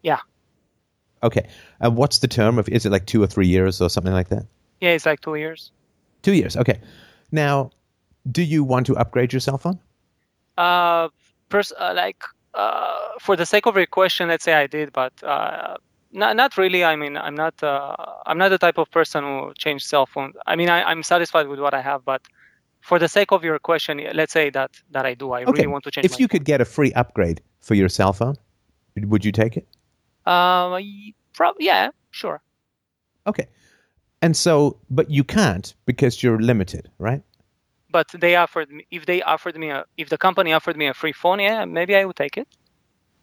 [0.02, 0.18] Yeah.
[1.24, 1.48] Okay.
[1.80, 2.68] And what's the term of?
[2.68, 4.46] Is it like two or three years or something like that?
[4.80, 5.72] Yeah, it's like two years.
[6.22, 6.56] Two years.
[6.56, 6.78] Okay.
[7.32, 7.70] Now,
[8.30, 9.78] do you want to upgrade your cell phone?
[10.56, 11.08] Uh,
[11.48, 12.22] pers- uh like
[12.54, 15.76] uh, for the sake of your question, let's say I did, but uh,
[16.12, 16.84] not not really.
[16.84, 17.96] I mean, I'm not uh,
[18.26, 20.32] I'm not the type of person who change cell phone.
[20.46, 22.22] I mean, I, I'm satisfied with what I have, but
[22.80, 25.32] for the sake of your question, let's say that that I do.
[25.32, 25.52] I Okay.
[25.52, 26.04] really want to change.
[26.04, 28.36] If you could get a free upgrade for your cell phone,
[28.96, 29.66] would you take it?
[30.24, 30.72] Phone.
[30.72, 32.42] uh, y- prob- yeah, sure.
[33.26, 33.46] Okay.
[34.22, 37.22] And so, but you can't because you're limited, right?
[37.90, 40.94] But they offered me if they offered me a if the company offered me a
[40.94, 42.48] free phone, yeah, maybe I would take it.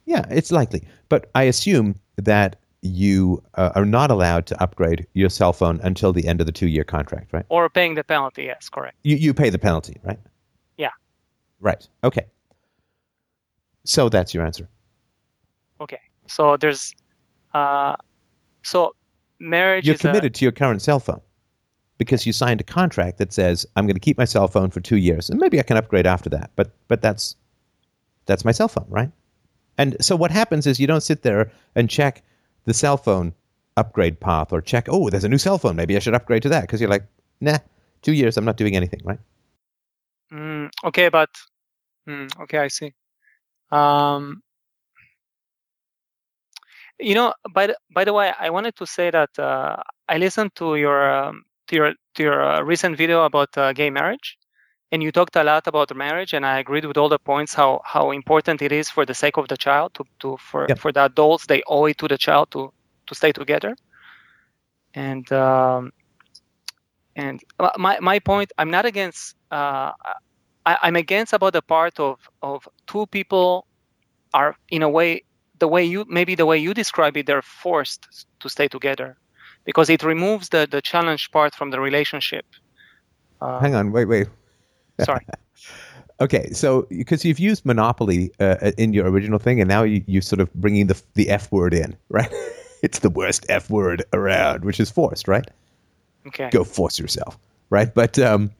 [0.06, 0.84] Yeah, it's likely.
[1.10, 6.14] But I assume that you uh, are not allowed to upgrade your cell phone until
[6.14, 7.46] the end of the two year contract, right?
[7.50, 8.98] Or paying the penalty, yes, correct.
[9.04, 10.20] You, you pay the penalty, right?
[10.78, 10.90] Yeah.
[11.60, 11.88] Right.
[12.04, 12.26] Okay.
[13.86, 14.68] So that's your answer.
[15.80, 16.00] Okay.
[16.32, 16.94] So there's,
[17.54, 17.96] uh,
[18.64, 18.96] so
[19.40, 21.22] marriage You're is a- committed to your current cell phone
[21.98, 24.80] because you signed a contract that says I'm going to keep my cell phone for
[24.80, 26.52] two years, and maybe I can upgrade after that.
[26.56, 27.36] But but that's
[28.26, 29.12] that's my cell phone, right?
[29.78, 32.24] And so what happens is you don't sit there and check
[32.66, 33.34] the cell phone
[33.78, 36.50] upgrade path or check oh there's a new cell phone maybe I should upgrade to
[36.50, 37.06] that because you're like
[37.40, 37.58] nah
[38.02, 39.20] two years I'm not doing anything right.
[40.32, 41.30] Mm, okay, but
[42.08, 42.94] mm, okay, I see.
[43.72, 44.42] Um,
[47.02, 50.56] you know, by the, by the way, I wanted to say that uh, I listened
[50.56, 54.38] to your um, to your to your uh, recent video about uh, gay marriage,
[54.92, 57.82] and you talked a lot about marriage, and I agreed with all the points how
[57.86, 60.80] how important it is for the sake of the child to to for Yep.
[60.80, 62.72] for the adults they owe it to the child to
[63.08, 63.76] to stay together,
[64.94, 65.92] and um,
[67.16, 67.42] and
[67.78, 69.36] my my point, I'm not against.
[69.52, 69.92] Uh,
[70.66, 73.66] I, I'm against about the part of of two people
[74.34, 75.24] are in a way
[75.62, 78.02] the way you maybe the way you describe it they're forced
[78.42, 79.10] to stay together
[79.64, 82.46] because it removes the the challenge part from the relationship.
[83.42, 84.28] Uh, Hang on, wait, wait.
[85.10, 85.26] sorry.
[86.20, 90.22] Okay, so because you've used monopoly uh, in your original thing, and now you, you're
[90.22, 92.32] sort of bringing the the f word in, right?
[92.82, 95.48] it's the worst f word around, which is forced, right?
[96.28, 96.50] Okay.
[96.52, 97.38] Go force yourself,
[97.70, 97.94] right?
[97.94, 98.52] But um,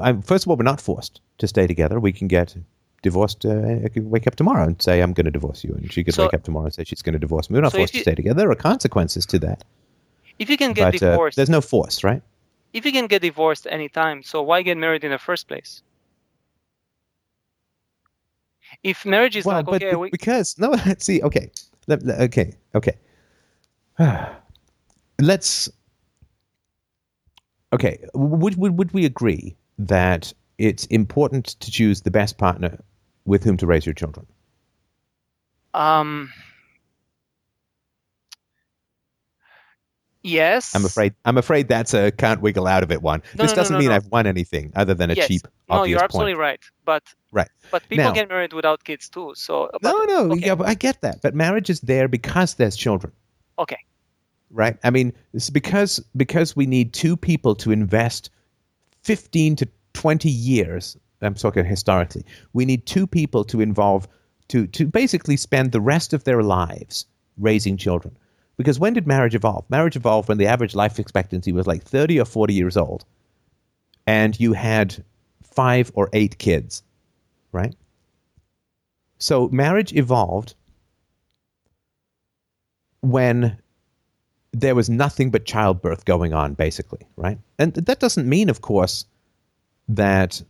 [0.00, 1.98] I'm, first of all, we're not forced to stay together.
[2.00, 2.56] We can get
[3.02, 3.44] divorced.
[3.44, 6.04] Uh, I could wake up tomorrow and say I'm going to divorce you, and she
[6.04, 7.54] could So- wake up tomorrow and say she's going to divorce me.
[7.56, 8.40] We're not So forced to stay together.
[8.40, 9.64] There are consequences to that,
[10.38, 12.22] If you can get but uh, divorced, there's no force, right?
[12.72, 15.82] if you can get divorced anytime, so why get married in the first place?
[18.84, 21.50] If marriage is well, like but okay, we, because no, let's see, okay,
[21.88, 22.96] okay, okay.
[25.20, 25.68] Let's.
[27.72, 32.78] Okay, would, would would we agree that it's important to choose the best partner
[33.30, 34.26] with whom to raise your children?
[35.72, 36.30] um,
[40.22, 41.14] yes, I'm afraid.
[41.24, 43.22] I'm afraid that's a can't wiggle out of it one.
[43.36, 43.90] No, this no, doesn't no, mean.
[43.90, 45.28] I've won anything other than a yes.
[45.28, 46.40] cheap, No, you're absolutely point.
[46.40, 46.60] right.
[46.84, 47.02] But
[47.32, 47.48] Right.
[47.70, 49.32] but people Now- get married without kids too.
[49.36, 50.46] So but, No, no, okay.
[50.46, 51.22] yeah, but I get that.
[51.22, 53.12] But marriage is there because there's children.
[53.58, 53.78] Okay.
[54.52, 54.76] right?
[54.82, 58.30] I mean, it's because because we need two people to invest
[59.04, 60.96] fifteen to twenty years.
[61.22, 62.24] I'm talking historically.
[62.52, 64.08] We need two people to involve
[64.48, 67.06] to to basically spend the rest of their lives
[67.38, 68.16] raising children.
[68.56, 69.64] Because when did marriage evolve?
[69.70, 73.04] Marriage evolved when the average life expectancy was like thirty or forty years old,
[74.06, 75.04] and you had
[75.42, 76.82] five or eight kids,
[77.52, 77.74] right?
[79.18, 80.54] So marriage evolved
[83.02, 83.58] when
[84.52, 87.38] there was nothing but childbirth going on, basically, right?
[87.58, 89.04] And that doesn't mean, of course,
[89.88, 90.42] that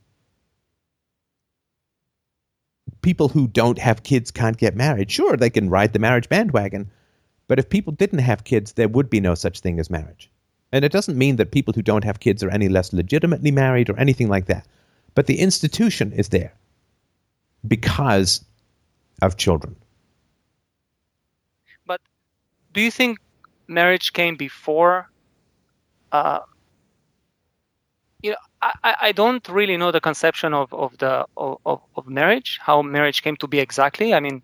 [3.02, 5.10] people who don't have kids can't get married.
[5.10, 6.90] Sure, they can ride the marriage bandwagon,
[7.48, 10.30] but if people didn't have kids, there would be no such thing as marriage.
[10.72, 13.90] And it doesn't mean that people who don't have kids are any less legitimately married
[13.90, 14.66] or anything like that.
[15.14, 16.52] But the institution is there
[17.66, 18.44] because
[19.20, 19.74] of children.
[21.86, 22.00] But
[22.72, 23.18] do you think
[23.66, 25.10] marriage came before?
[26.12, 26.40] Uh,
[28.22, 32.58] you know, I, I don't really know the conception of of the of, of, marriage,
[32.62, 34.12] how marriage came to be exactly.
[34.12, 34.42] I mean,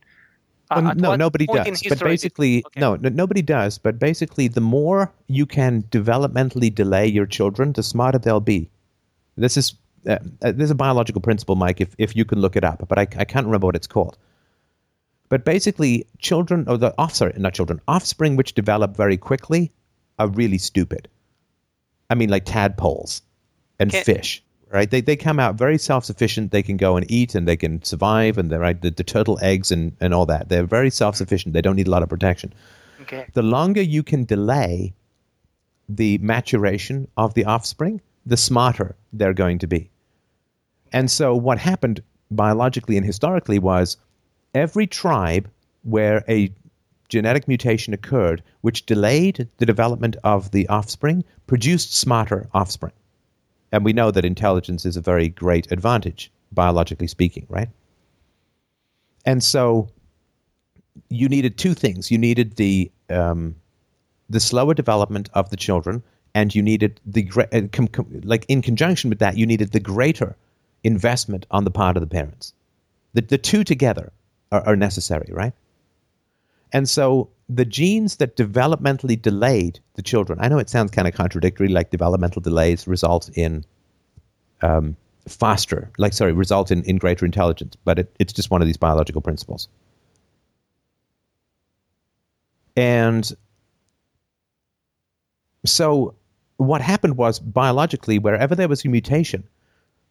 [0.70, 1.82] uh, Well, no, nobody does.
[1.88, 2.80] But basically, okay.
[2.80, 3.78] no, no, nobody does.
[3.78, 8.70] But basically, the more you can developmentally delay your children, the smarter they'll be.
[9.36, 9.74] This is
[10.08, 11.80] uh, uh, there's a biological principle, Mike.
[11.80, 14.16] If if you can look it up, but I, I can't remember what it's called.
[15.28, 19.72] But basically, children or the off sorry, not children, offspring which develop very quickly
[20.18, 21.08] are really stupid.
[22.08, 23.22] I mean, like tadpoles
[23.78, 24.90] and fish, right?
[24.90, 26.50] They they come out very self sufficient.
[26.50, 28.80] They can go and eat and they can survive, and they're right.
[28.80, 30.48] The, the turtle eggs and and all that.
[30.48, 31.54] They're very self sufficient.
[31.54, 32.52] They don't need a lot of protection.
[33.02, 33.26] Okay.
[33.34, 34.94] The longer you can delay
[35.88, 39.90] the maturation of the offspring, the smarter they're going to be.
[40.92, 43.96] And so, what happened biologically and historically was
[44.54, 45.48] every tribe
[45.82, 46.52] where a
[47.08, 52.92] genetic mutation occurred, which delayed the development of the offspring, produced smarter offspring.
[53.72, 57.68] And we know that intelligence is a very great advantage, biologically speaking, right?
[59.24, 59.88] And so,
[61.10, 62.10] you needed two things.
[62.10, 63.56] You needed the um,
[64.28, 66.02] the slower development of the children,
[66.34, 67.62] and you needed the uh,
[68.22, 70.36] like in conjunction with that, you needed the greater
[70.84, 72.52] investment on the part of the parents.
[73.14, 74.12] The the two together
[74.52, 75.52] are, are necessary, right?
[76.72, 81.14] And so the genes that developmentally delayed the children, I know it sounds kind of
[81.14, 83.64] contradictory, like developmental delays result in
[84.62, 84.96] um,
[85.28, 88.76] faster, like sorry, result in, in greater intelligence, but it, it's just one of these
[88.76, 89.68] biological principles.
[92.76, 93.32] And
[95.64, 96.14] so
[96.58, 99.44] what happened was biologically, wherever there was a mutation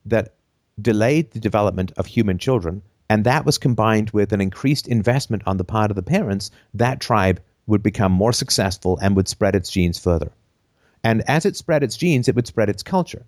[0.05, 0.35] that
[0.81, 5.57] delayed the development of human children, and that was combined with an increased investment on
[5.57, 9.69] the part of the parents, that tribe would become more successful and would spread its
[9.69, 10.31] genes further.
[11.03, 13.25] And as it spread its genes, it would spread its culture.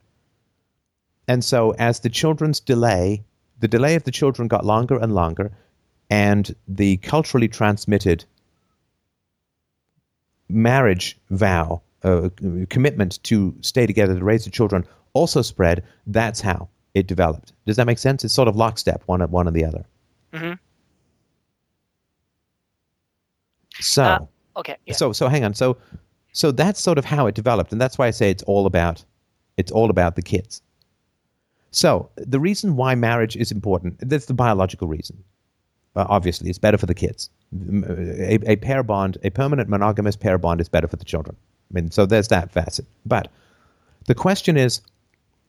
[1.27, 3.23] And so, as the children's delay,
[3.59, 5.51] the delay of the children got longer and longer,
[6.09, 8.25] and the culturally transmitted
[10.49, 12.29] marriage vow, uh,
[12.69, 15.83] commitment to stay together to raise the children also spread.
[16.05, 17.53] That's how it developed.
[17.65, 18.23] Does that make sense?
[18.23, 19.85] It's sort of lockstep, one at one and the other.
[20.33, 20.53] Mm-hmm.
[23.79, 24.19] So Uh,
[24.57, 24.75] Okay.
[24.87, 24.95] Yeah.
[24.95, 25.53] so so hang on.
[25.53, 25.77] So
[26.31, 29.05] so that's sort of how it developed, and that's why I say it's all about
[29.57, 30.61] it's all about the kids.
[31.69, 35.23] So the reason why marriage is important, that's the biological reason.
[35.95, 37.29] Uh, obviously, it's better for the kids.
[37.53, 41.35] A pair bond, a permanent monogamous pair bond, is better for the children.
[41.71, 42.85] I mean, so there's that facet.
[43.05, 43.31] But
[44.05, 44.81] the question is,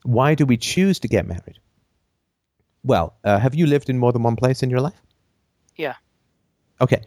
[0.03, 1.59] why do we choose to get married?
[2.83, 5.01] Well, uh, have you lived in more than one place in your life?
[5.77, 5.95] yeah.
[6.81, 7.03] Okay.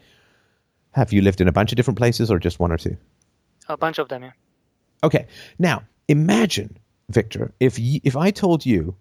[0.91, 2.95] Have you lived in a bunch of different places or just one or two?
[3.67, 4.21] A bunch of them.
[4.23, 4.31] Yeah.
[5.03, 5.25] Okay.
[5.57, 6.77] Now, imagine,
[7.09, 8.95] Victor, if y- if I told you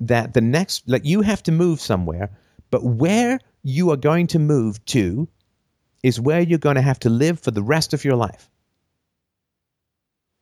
[0.00, 2.30] that the next like you have to move somewhere,
[2.70, 5.28] but where you are going to move to
[6.02, 8.48] is where you're going to have to live for the rest of your life.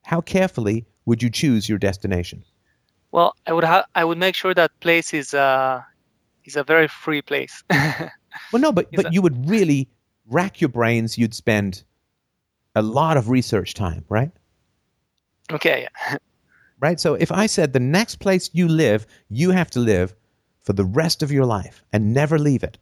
[0.04, 2.44] How carefully would you choose your destination?
[3.12, 5.82] Well, I would ha- I would make sure that place is uh
[6.44, 7.62] is a very free place.
[8.50, 9.88] Well, no, but but that- you would really
[10.26, 11.18] rack your brains.
[11.18, 11.84] You'd spend
[12.74, 14.30] a lot of research time, right?
[15.52, 15.86] okay.
[15.86, 16.16] Yeah.
[16.80, 16.98] right?
[17.00, 20.14] So if I said the next place you live, you have to live
[20.62, 22.78] for the rest of your life and never leave it,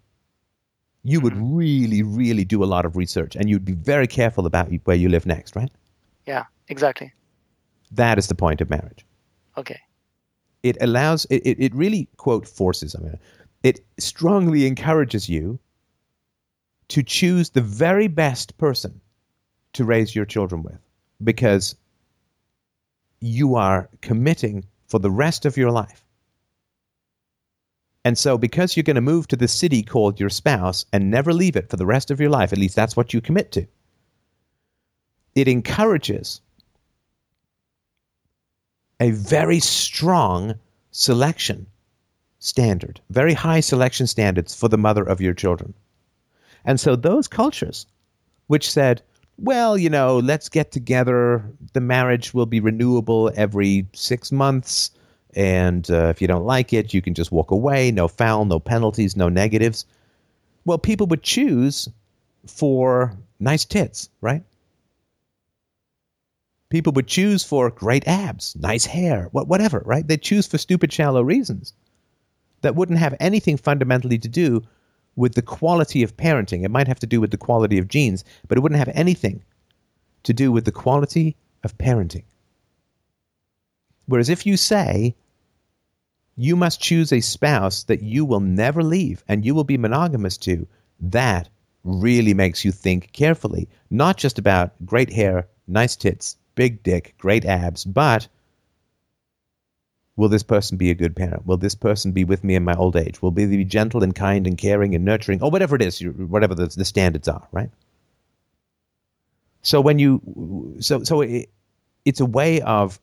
[1.02, 4.70] you would really, really do a lot of research and you'd be very careful about
[4.84, 5.70] where you live next, right?
[6.26, 6.44] Yeah.
[6.68, 7.12] Exactly.
[7.90, 9.04] That is the point of marriage.
[9.56, 9.80] Okay.
[10.62, 13.18] It allows, it, it, really, quote, forces, I mean,
[13.62, 15.58] it strongly encourages you
[16.88, 19.00] to choose the very best person
[19.72, 20.78] to raise your children with
[21.22, 21.76] because
[23.20, 26.04] you are committing for the rest of your life.
[28.04, 31.32] And so, because you're going to move to the city called your spouse and never
[31.34, 33.66] leave it for the rest of your life, at least that's what you commit to,
[35.34, 36.40] it encourages
[39.00, 40.54] a very strong
[40.92, 41.66] selection
[42.38, 45.74] standard, very high selection standards for the mother of your children.
[46.64, 47.86] And so, those cultures
[48.50, 49.00] which said,
[49.38, 51.44] well, you know, let's get together.
[51.72, 54.90] The marriage will be renewable every six months.
[55.34, 57.92] And uh, if you don't like it, you can just walk away.
[57.92, 59.86] No foul, no penalties, no negatives.
[60.64, 61.88] Well, people would choose
[62.46, 64.42] for nice tits, right?
[66.70, 70.06] People would choose for great abs, nice hair, wha- whatever, right?
[70.06, 71.74] They choose for stupid, shallow reasons
[72.62, 74.62] that wouldn't have anything fundamentally to do
[75.16, 76.64] with the quality of parenting.
[76.64, 79.42] It might have to do with the quality of genes, but it wouldn't have anything
[80.22, 82.24] to do with the quality of parenting.
[84.06, 85.14] Whereas if you say
[86.36, 90.36] you must choose a spouse that you will never leave and you will be monogamous
[90.38, 90.66] to,
[91.00, 91.48] that
[91.84, 97.46] really makes you think carefully, not just about great hair, nice tits, big dick, great
[97.46, 98.28] abs, but
[100.16, 101.46] will this person be a good parent?
[101.46, 103.22] Will this person be with me in my old age?
[103.22, 106.54] Will they be gentle and kind and caring and nurturing, or whatever it is, whatever
[106.54, 107.70] the, the standards are, right?
[109.62, 111.48] So when you, so so it,
[112.04, 113.00] it's a way of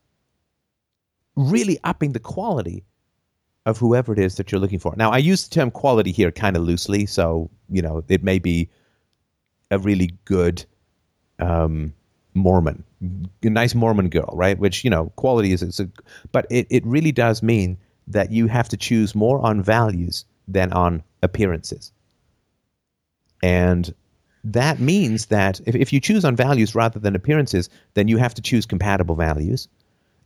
[1.36, 2.84] really upping the quality
[3.66, 4.94] of whoever it is that you're looking for.
[4.96, 8.38] Now, I use the term quality here kind of loosely, so you know it may
[8.38, 8.70] be
[9.72, 10.64] a really good
[11.40, 11.96] um,
[12.38, 12.84] Mormon,
[13.43, 14.57] a nice Mormon girl, right?
[14.57, 15.89] Which you know, quality is, is a,
[16.31, 17.77] but it, it really does mean
[18.07, 21.91] that you have to choose more on values than on appearances,
[23.43, 23.93] and
[24.43, 28.34] that means that if, if you choose on values rather than appearances, then you have
[28.35, 29.68] to choose compatible values.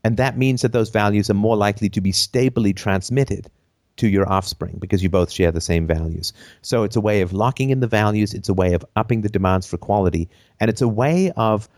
[0.03, 3.49] And that means that those values are more likely to be stably transmitted
[3.97, 6.33] to your offspring because you both share the same values.
[6.61, 9.29] So it's a way of locking in the values, it's a way of upping the
[9.29, 10.29] demands for quality,
[10.59, 11.69] and it's a way of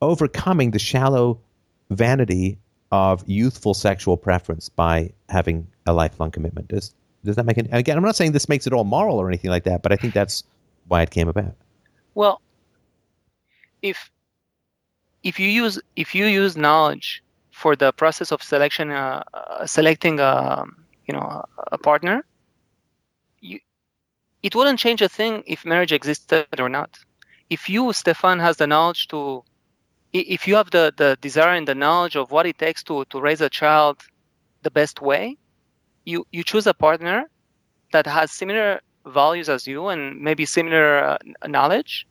[0.00, 1.40] overcoming the shallow
[1.90, 2.58] vanity
[2.90, 6.68] of youthful sexual preference by having a lifelong commitment.
[6.68, 6.94] Does
[7.24, 9.50] does that make any again I'm not saying this makes it all moral or anything
[9.50, 10.44] like that, but I think that's
[10.86, 11.54] why it came about.
[12.14, 12.40] Well,
[13.82, 14.10] if
[15.22, 20.20] if you use if you use knowledge for the process of selection, uh, uh, selecting
[20.20, 20.64] a
[21.06, 22.24] you know a partner,
[23.40, 23.58] you
[24.42, 26.98] it wouldn't change a thing if marriage existed or not.
[27.50, 29.42] If you, Stefan, has the knowledge to
[30.12, 33.20] if you have the, the desire and the knowledge of what it takes to, to
[33.20, 34.00] raise a child
[34.62, 35.36] the best way,
[36.04, 37.24] you, you choose a partner
[37.92, 42.06] that has similar values as you and maybe similar uh, knowledge,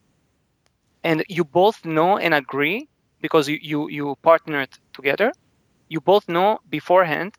[1.04, 2.88] and you both know and agree
[3.22, 5.32] because you, you, you partnered together,
[5.90, 7.34] you both know beforehand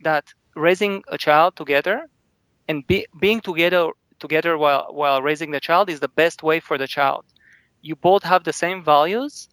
[0.00, 2.06] that raising a child together
[2.68, 6.78] and be, being together together while while raising the child is the best way for
[6.78, 7.24] the child.
[7.82, 9.48] You both have the same values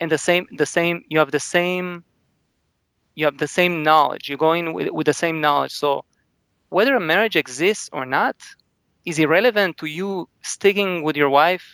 [0.00, 2.04] and the same the same you have the same
[3.14, 4.28] you have the same knowledge.
[4.28, 5.72] You're going with, with the same knowledge.
[5.72, 6.04] So
[6.70, 8.36] whether a marriage exists or not
[9.04, 11.64] is irrelevant to you sticking with your wife,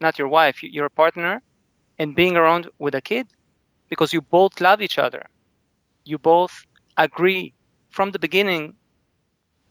[0.00, 1.42] not your wife, your partner,
[1.98, 3.26] and being around with a kid
[3.88, 5.26] because you both love each other.
[6.04, 6.64] You both
[6.96, 7.54] agree
[7.90, 8.74] from the beginning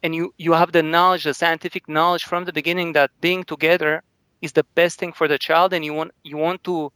[0.04, 4.04] and you, you have the knowledge, the scientific knowledge from the beginning that being together
[4.42, 6.92] is the best thing for the child and you want you want to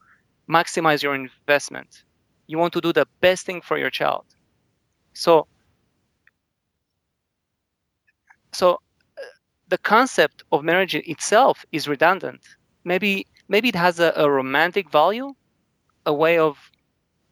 [0.49, 2.03] maximize your investment.
[2.47, 4.25] You want to do the best thing for your child.
[5.13, 5.47] So
[8.51, 9.21] so uh,
[9.67, 12.41] the concept of marriage itself is redundant.
[12.83, 15.33] Maybe maybe it has a, a romantic value,
[16.05, 16.57] a way of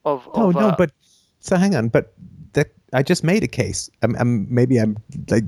[0.05, 0.91] of, no, of, no, uh, but
[1.39, 2.13] so hang on, but
[2.53, 3.89] that I just made a case.
[4.01, 4.97] I'm, I'm maybe I'm
[5.29, 5.43] like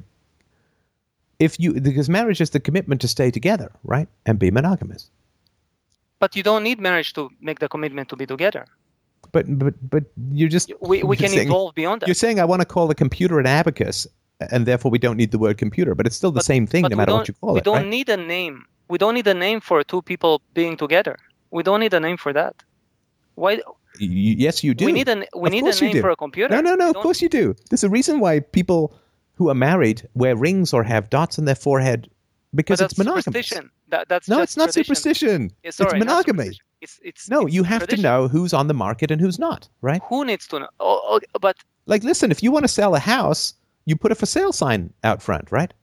[1.39, 5.11] if you because marriage is the commitment to stay together, right, and be monogamous.
[6.19, 8.65] But you don't need marriage to make the commitment to be together.
[9.31, 12.07] But but but you're just We, we can saying- evolve beyond that.
[12.07, 14.07] You're saying I want to call the computer an abacus,
[14.51, 16.83] and therefore we don't need the word computer, but it's still the But- same thing
[16.89, 17.61] no matter what you call we it.
[17.65, 17.87] We don't right?
[17.97, 18.65] need a name.
[18.87, 21.15] We don't need a name for two people being together.
[21.51, 22.55] We don't need a name for that.
[23.35, 23.61] Why?
[23.99, 24.85] Yes, you do.
[24.85, 26.53] We need a we Of need a name for a computer.
[26.55, 26.89] No, no, no.
[26.89, 27.55] Of course you do.
[27.69, 28.81] There's a reason why people
[29.35, 32.09] who are married wear rings or have dots on their forehead
[32.55, 33.25] because it's monogamous.
[33.25, 33.69] superstition.
[33.89, 34.95] That, that's No, it's not tradition.
[34.95, 35.51] superstition.
[35.63, 36.51] Yeah, sorry, it's monogamy.
[36.81, 38.03] It's it's No, it's you have tradition.
[38.03, 40.01] to know who's on the market and who's not, right?
[40.09, 40.69] who needs to know.
[40.79, 41.57] Oh, oh, but
[41.87, 43.53] Like, listen, if you want to sell a house,
[43.85, 45.73] you put a for sale sign out front, right?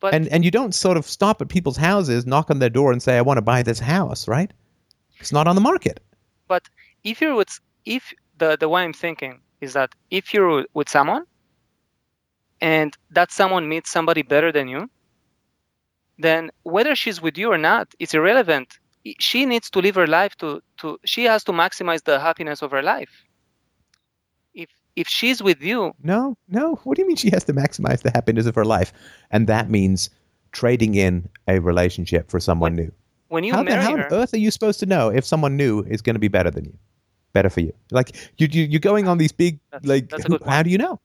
[0.00, 2.92] but and and you don't sort of stop at people's houses, knock on their door,
[2.92, 4.52] and say, "I want to buy this house," right?
[5.20, 6.00] It's not on the market.
[6.48, 6.68] but
[7.04, 11.24] if you're with if the the way I'm thinking is that if you're with someone
[12.60, 14.90] and that someone meets somebody better than you,
[16.18, 18.78] then whether she's with you or not, it's irrelevant.
[19.18, 22.70] She needs to live her life to to she has to maximize the happiness of
[22.70, 23.24] her life.
[24.54, 26.76] If if she's with you, No, no.
[26.84, 28.92] What do you mean she has to maximize the happiness of her life?
[29.30, 30.08] And that means
[30.52, 32.92] trading in a relationship for someone new.
[33.28, 35.56] when you how the marry how on earth are you supposed to know if someone
[35.56, 36.76] new is going to be better than you,
[37.32, 37.72] better for you?
[37.90, 40.08] Like you, you you're going on these big That's- like.
[40.08, 41.00] that's how do you know?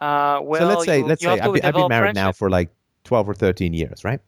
[0.00, 2.32] uh, well, so let's say you, let's you say I've been, I've been married now
[2.32, 2.68] for like
[3.06, 4.20] twelve or thirteen years, right?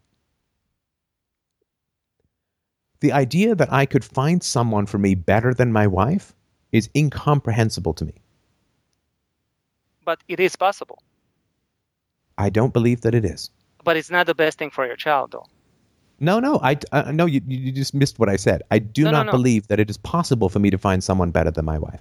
[3.00, 6.34] The idea that I could find someone for me better than my wife
[6.72, 8.14] is incomprehensible to me.
[10.04, 11.02] but it is possible.
[12.38, 13.50] I don't believe that it is.
[13.84, 15.46] But it's not the best thing for your child, though.
[16.20, 17.26] No, no, I uh, no.
[17.26, 18.62] You, you just missed what I said.
[18.70, 19.32] I do No, no, not no.
[19.32, 22.00] believe that it is possible for me to find someone better than my wife.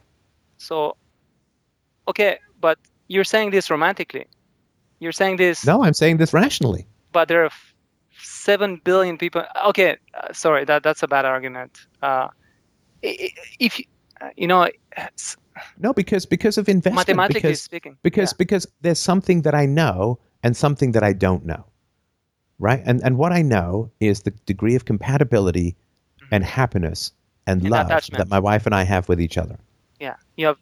[0.58, 0.98] So,
[2.08, 4.28] okay, but you're saying this romantically.
[5.00, 6.88] You're saying this, No, I'm saying this rationally.
[7.12, 7.74] but there are f-
[8.22, 9.44] seven billion people.
[9.68, 11.78] Okay, uh, sorry, that that's a bad argument.
[12.02, 12.28] Uh,
[13.02, 13.86] if you,
[14.22, 14.68] uh, you know,
[15.80, 16.96] No, because because of investment.
[17.08, 18.38] mathematically because speaking, because yeah.
[18.38, 21.66] because there's something that I know and something that I don't know,
[22.60, 22.82] right?
[22.86, 25.76] And and what I know is the degree of compatibility
[26.32, 27.12] and happiness
[27.48, 28.18] and, And love attachment.
[28.20, 29.58] that my wife and I have with each other,
[30.00, 30.58] yeah, you have.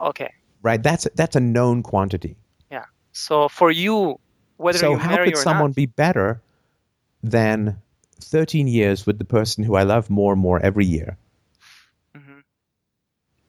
[0.00, 0.32] Okay,
[0.62, 0.82] right?
[0.82, 2.36] That's that's a known quantity.
[3.18, 4.20] So for you,
[4.58, 6.40] whether so you how could someone not, be better
[7.22, 7.76] than
[8.20, 11.18] 13 years with the person who I love more and more every year,
[12.16, 12.44] Mhm.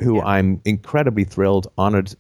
[0.02, 0.26] who Yeah.
[0.26, 2.16] I'm incredibly thrilled, honored,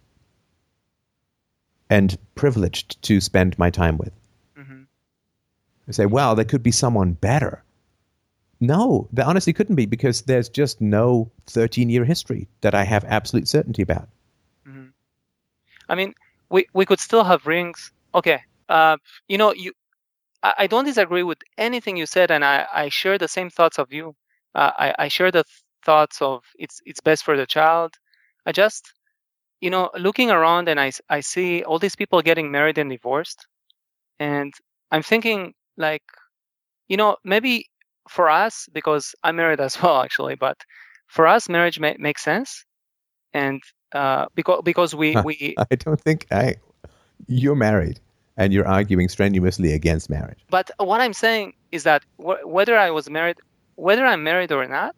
[1.89, 4.13] and privileged to spend my time with?
[4.55, 4.85] Mhm.
[5.87, 7.63] I say, wow, there could be someone better.
[8.59, 13.05] No, there honestly couldn't be because there's just no 13 year history that I have
[13.05, 14.07] absolute certainty about.
[14.67, 14.91] Mhm.
[15.87, 16.13] I mean,
[16.49, 17.91] we we could still have rings.
[18.13, 18.41] Okay.
[18.69, 18.97] Uh,
[19.27, 19.73] you know, you.
[20.43, 23.79] I, I don't disagree with anything you said, and I, I share the same thoughts
[23.79, 24.15] of you.
[24.55, 27.95] Uh, I I share the th- thoughts of it's it's best for the child.
[28.45, 28.93] I just,
[29.61, 33.47] you know, looking around and I I see all these people getting married and divorced,
[34.19, 34.53] and
[34.91, 36.03] I'm thinking like,
[36.89, 37.67] you know, maybe
[38.09, 40.57] for us because I'm married as well actually, but
[41.07, 42.65] for us marriage ma- makes sense,
[43.33, 43.61] and
[43.93, 45.23] uh, because because we Huh.
[45.25, 46.55] we I don't think I.
[47.27, 47.99] You're married
[48.37, 50.39] and you're arguing strenuously against marriage.
[50.49, 53.37] but what I'm saying is that wh- whether I was married
[53.75, 54.95] whether I'm married or not,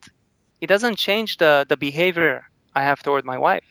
[0.59, 2.43] it doesn't change the, the behavior
[2.75, 3.63] I have toward my wife.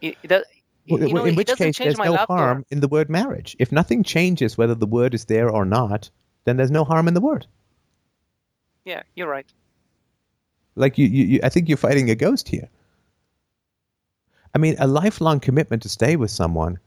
[0.00, 0.44] It, it, does-
[0.88, 2.44] Well, know, in it which case, there's no love for her.
[2.44, 3.56] harm in the word marriage.
[3.58, 6.10] If nothing changes whether the word is there or not,
[6.44, 7.46] then there's no harm in the word.
[8.84, 9.46] Yeah, you're right.
[10.76, 12.68] Like you, you, you I think you're fighting a ghost here.
[14.54, 16.78] I mean, a lifelong commitment to stay with someone,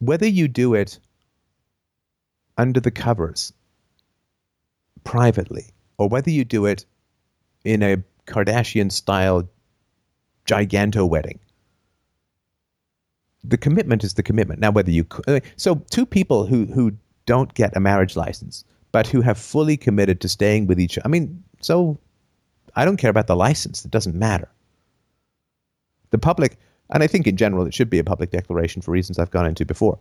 [0.00, 0.98] whether you do it
[2.58, 3.52] under the covers,
[5.02, 5.66] privately,
[5.98, 6.84] or whether you do it
[7.64, 9.48] in a Kardashian style
[10.46, 11.40] giganto wedding,
[13.42, 14.60] the commitment is the commitment.
[14.60, 15.06] Now, whether you
[15.56, 16.92] so two people who who
[17.26, 20.98] don't get a marriage license, but who have fully committed to staying with each.
[21.04, 21.98] I mean, so
[22.76, 23.84] I don't care about the license.
[23.84, 24.48] It doesn't matter.
[26.10, 26.56] The public,
[26.90, 29.46] and I think in general, it should be a public declaration for reasons I've gone
[29.46, 29.98] into before.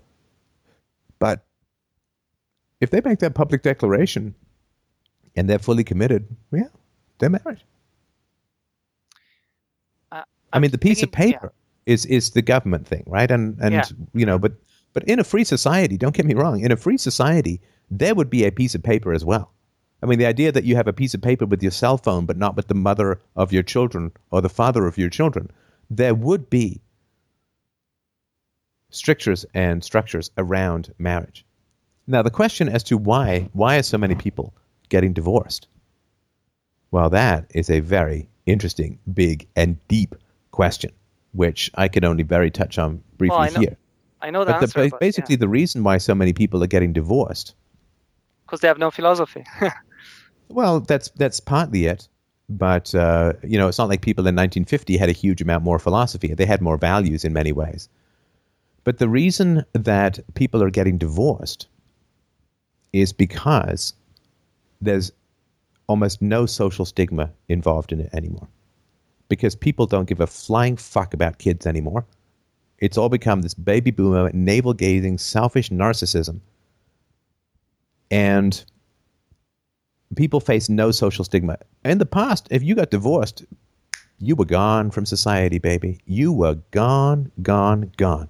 [1.19, 1.45] But
[2.81, 4.35] if they make that public declaration
[5.35, 6.67] and they're fully committed, yeah,
[7.19, 7.61] they're married.
[10.11, 11.37] Uh, I mean, the piece of thinking- yeah.
[11.39, 11.53] paper
[11.85, 13.29] is is the government thing, right?
[13.31, 13.85] And and Yeah.
[14.13, 14.53] you know, but
[14.93, 18.29] but in a free society, don't get me wrong, in a free society, there would
[18.29, 19.52] be a piece of paper as well.
[20.03, 22.25] I mean, the idea that you have a piece of paper with your cell phone,
[22.25, 25.49] but not with the mother of your children or the father of your children,
[25.89, 26.81] there would be
[28.89, 31.45] strictures and structures around marriage.
[32.05, 34.53] Now, the question as to why why are so many people
[34.89, 35.67] getting divorced?
[36.91, 40.15] Well, that is a very interesting, big, and deep
[40.51, 40.91] question,
[41.31, 43.77] which I can only very touch on briefly Well, I know- here.
[44.21, 46.67] I know the But the, answer, but, basically, the reason why so many people are
[46.67, 47.55] getting divorced
[48.45, 49.43] because they have no philosophy.
[50.53, 52.07] Well, that's that's partly it,
[52.47, 55.79] but uh, you know, it's not like people in 1950 had a huge amount more
[55.79, 56.33] philosophy.
[56.33, 57.89] They had more values in many ways.
[58.83, 61.67] But the reason that people are getting divorced
[62.91, 63.93] is because
[64.81, 65.11] there's
[65.87, 68.47] almost no social stigma involved in it anymore.
[69.29, 72.05] Because people don't give a flying fuck about kids anymore.
[72.77, 76.41] It's all become this baby boomer, navel gazing, selfish narcissism.
[78.11, 78.63] And
[80.15, 81.57] people face no social stigma.
[81.85, 83.45] In the past, if you got divorced,
[84.19, 85.99] you were gone from society, baby.
[86.05, 88.29] You were gone, gone, gone.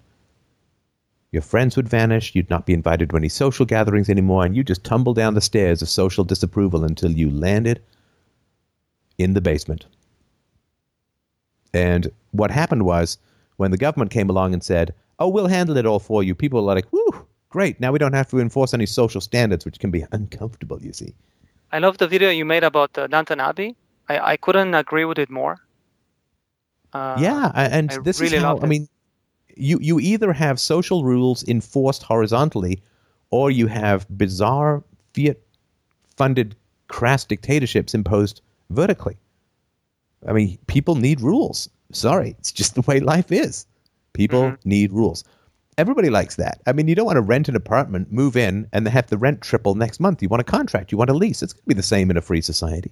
[1.32, 2.36] Your friends would vanish.
[2.36, 5.42] You'd not be invited to any social gatherings anymore, and you'd just tumble down the
[5.42, 7.82] stairs of social disapproval until you landed
[9.18, 9.86] in the basement.
[11.74, 13.18] And what happened was
[13.58, 16.64] when the government came along and said, Oh, we'll handle it all for you, people
[16.64, 17.80] were like, Whew, great.
[17.80, 21.16] Now we don't have to enforce any social standards, which can be uncomfortable, you see.
[21.74, 23.76] I love the video you made about uh, Downton Abbey.
[24.08, 25.58] I, I couldn't agree with it more.
[26.94, 28.88] Uh, yeah, and I this really is how I mean,
[29.58, 32.82] you you either have social rules enforced horizontally,
[33.32, 34.84] or you have bizarre
[35.16, 36.56] fiat-funded
[36.88, 39.18] crass dictatorships imposed vertically.
[40.28, 41.70] I mean, people need rules.
[41.92, 43.66] Sorry, it's just the way life is.
[44.14, 44.70] People Mm-hmm.
[44.70, 45.24] need rules.
[45.78, 46.62] Everybody likes that.
[46.68, 49.42] I mean, you don't want to rent an apartment, move in, and have the rent
[49.42, 50.22] triple next month.
[50.22, 50.92] You want a contract.
[50.92, 51.42] You want a lease.
[51.42, 52.92] It's going to be the same in a free society.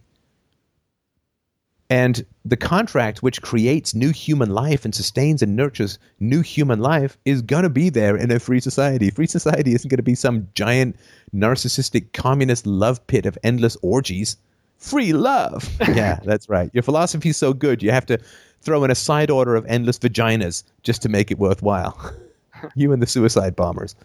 [1.91, 7.17] And the contract, which creates new human life and sustains and nurtures new human life,
[7.25, 9.09] is going to be there in a free society.
[9.09, 10.95] Free society isn't going to be some giant
[11.35, 14.37] narcissistic communist love pit of endless orgies.
[14.77, 15.69] Free love.
[15.89, 16.71] yeah, that's right.
[16.73, 18.17] Your philosophy's so good, you have to
[18.61, 21.99] throw in a side order of endless vaginas just to make it worthwhile.
[22.75, 23.95] you and the suicide bombers.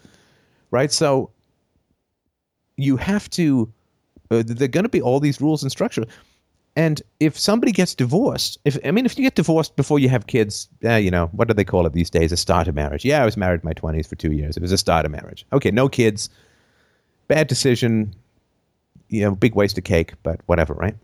[0.70, 0.92] Right?
[0.92, 1.30] So
[2.76, 3.72] you have to,
[4.30, 6.04] uh, there are going to be all these rules and structure.
[6.76, 10.26] And if somebody gets divorced, if I mean, if you get divorced before you have
[10.26, 12.32] kids, uh, you know, what do they call it these days?
[12.32, 13.02] A starter marriage.
[13.02, 14.58] Yeah, I was married in my 20s for two years.
[14.58, 15.46] It was a starter marriage.
[15.54, 16.28] Okay, no kids.
[17.28, 18.14] Bad decision.
[19.08, 20.96] You know, big waste of cake, but whatever, right?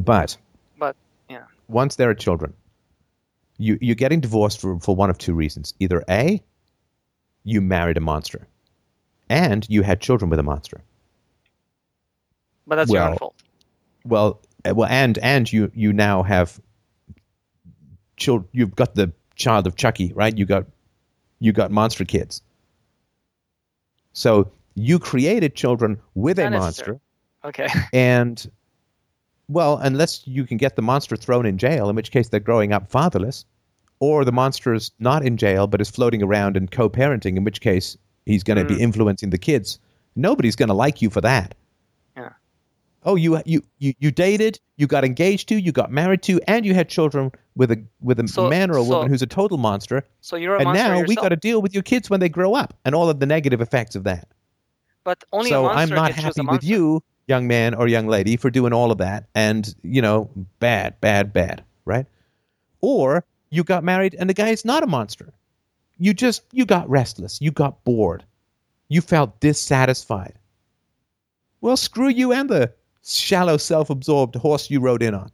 [0.00, 0.36] But
[0.78, 0.96] But
[1.30, 2.52] yeah, once there are children,
[3.58, 5.74] you, you're getting divorced for, for one of two reasons.
[5.78, 6.42] Either A,
[7.44, 8.46] you married a monster,
[9.28, 10.80] and you had children with a monster.
[12.66, 13.34] but that's your own fault.
[14.04, 16.60] Well, uh, well, and and you you now have
[18.16, 18.46] child.
[18.52, 20.36] You've got the child of Chucky, right?
[20.36, 20.66] You got
[21.38, 22.42] you got monster kids.
[24.12, 26.98] So you created children with a Not necessary.
[27.44, 27.68] monster, Okay.
[27.92, 28.50] and
[29.48, 32.72] well, unless you can get the monster thrown in jail, in which case they're growing
[32.72, 33.44] up fatherless,
[34.00, 37.60] or the monster is not in jail but is floating around and co-parenting, in which
[37.60, 37.96] case
[38.26, 38.80] he's going to be mm.
[38.80, 39.78] influencing the kids.
[40.16, 41.54] Nobody's going to like you for that.
[42.16, 42.30] Yeah.
[43.04, 46.64] Oh, you you you you dated, you got engaged to, you got married to, and
[46.64, 49.26] you had children with a with a So- man or a so- woman who's a
[49.26, 50.04] total monster.
[50.20, 52.28] So you're a And monster now we got to deal with your kids when they
[52.28, 54.28] grow up and all of the negative effects of that.
[55.04, 57.74] But only a so monster I'm not can choose a happy with you young man
[57.74, 62.06] or young lady for doing all of that and, you know, bad, bad, bad, right?
[62.80, 65.32] Or you got married and the guy is not a monster.
[65.98, 67.40] You just, you got restless.
[67.40, 68.24] You got bored.
[68.88, 70.38] You felt dissatisfied.
[71.60, 72.72] Well, screw you and the
[73.02, 75.30] shallow, self absorbed horse you rode in on.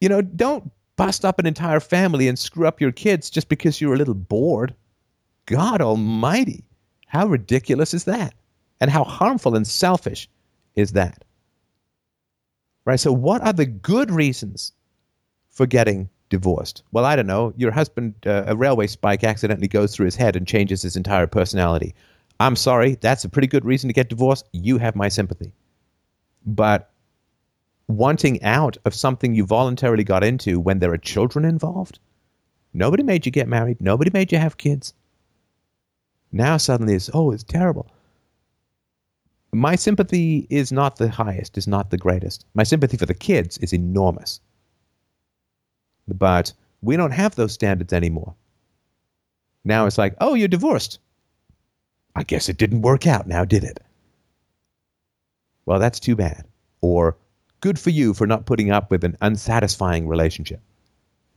[0.00, 3.80] You know, don't bust up an entire family and screw up your kids just because
[3.80, 4.74] you're a little bored.
[5.46, 6.64] God Almighty,
[7.06, 8.34] how ridiculous is that?
[8.80, 10.28] And how harmful and selfish
[10.74, 11.24] is that?
[12.84, 13.00] Right?
[13.00, 14.72] So, what are the good reasons
[15.48, 16.82] for getting divorced?
[16.92, 17.52] Well, I don't know.
[17.56, 21.26] Your husband, uh, a railway spike accidentally goes through his head and changes his entire
[21.26, 21.94] personality.
[22.38, 24.48] I'm sorry, that's a pretty good reason to get divorced.
[24.52, 25.52] You have my sympathy.
[26.44, 26.90] But
[27.88, 31.98] wanting out of something you voluntarily got into when there are children involved,
[32.74, 34.92] nobody made you get married, nobody made you have kids.
[36.30, 37.90] Now suddenly it's, oh, it's terrible.
[39.56, 42.44] My sympathy is not the highest, is not the greatest.
[42.52, 44.38] My sympathy for the kids is enormous.
[46.06, 46.52] But
[46.82, 48.34] we don't have those standards anymore.
[49.64, 50.98] Now it's like, oh, you're divorced.
[52.14, 53.80] I guess it didn't work out now, did it?
[55.64, 56.44] Well, that's too bad.
[56.82, 57.16] Or,
[57.62, 60.60] good for you for not putting up with an unsatisfying relationship.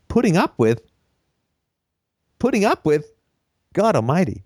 [0.10, 0.82] Putting up with?
[2.38, 3.10] Putting up with?
[3.72, 4.44] God Almighty.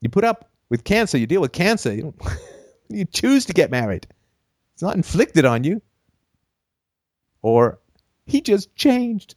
[0.00, 1.92] You put up with cancer, you deal with cancer.
[1.92, 2.14] You,
[2.88, 4.06] you choose to get married.
[4.72, 5.82] It's not inflicted on you.
[7.42, 7.78] Or,
[8.26, 9.34] he just changed.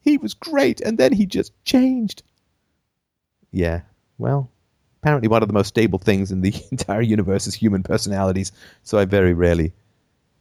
[0.00, 2.22] He was great, and then he just changed.
[3.50, 3.82] Yeah,
[4.18, 4.50] well,
[5.02, 8.52] apparently one of the most stable things in the entire universe is human personalities,
[8.82, 9.72] so I very rarely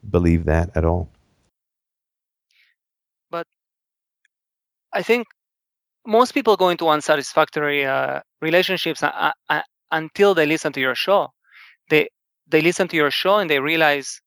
[0.08, 1.10] believe that at all.
[3.32, 3.48] But
[4.94, 5.26] I think
[6.06, 9.62] most people go into unsatisfactory uh, relationships uh, uh,
[9.96, 11.22] until they listen to your show.
[11.90, 12.10] They
[12.48, 14.22] they listen to your show and they realize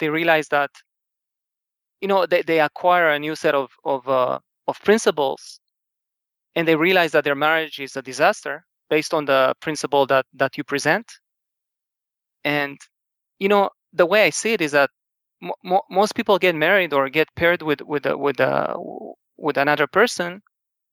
[0.00, 0.70] they realize that
[2.00, 4.38] you know they, they acquire a new set of of uh,
[4.68, 5.60] of principles
[6.56, 10.56] and they realize that their marriage is a disaster based on the principle that that
[10.58, 11.06] you present
[12.44, 12.78] and
[13.38, 14.90] you know the way i see it is that
[15.64, 18.74] mo- most people get married or get paired with with with uh,
[19.38, 20.42] with another person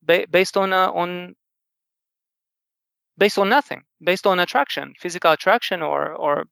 [0.04, 1.36] ba- based on uh, on
[3.20, 3.82] based on nothing
[4.12, 6.46] based on attraction physical attraction or or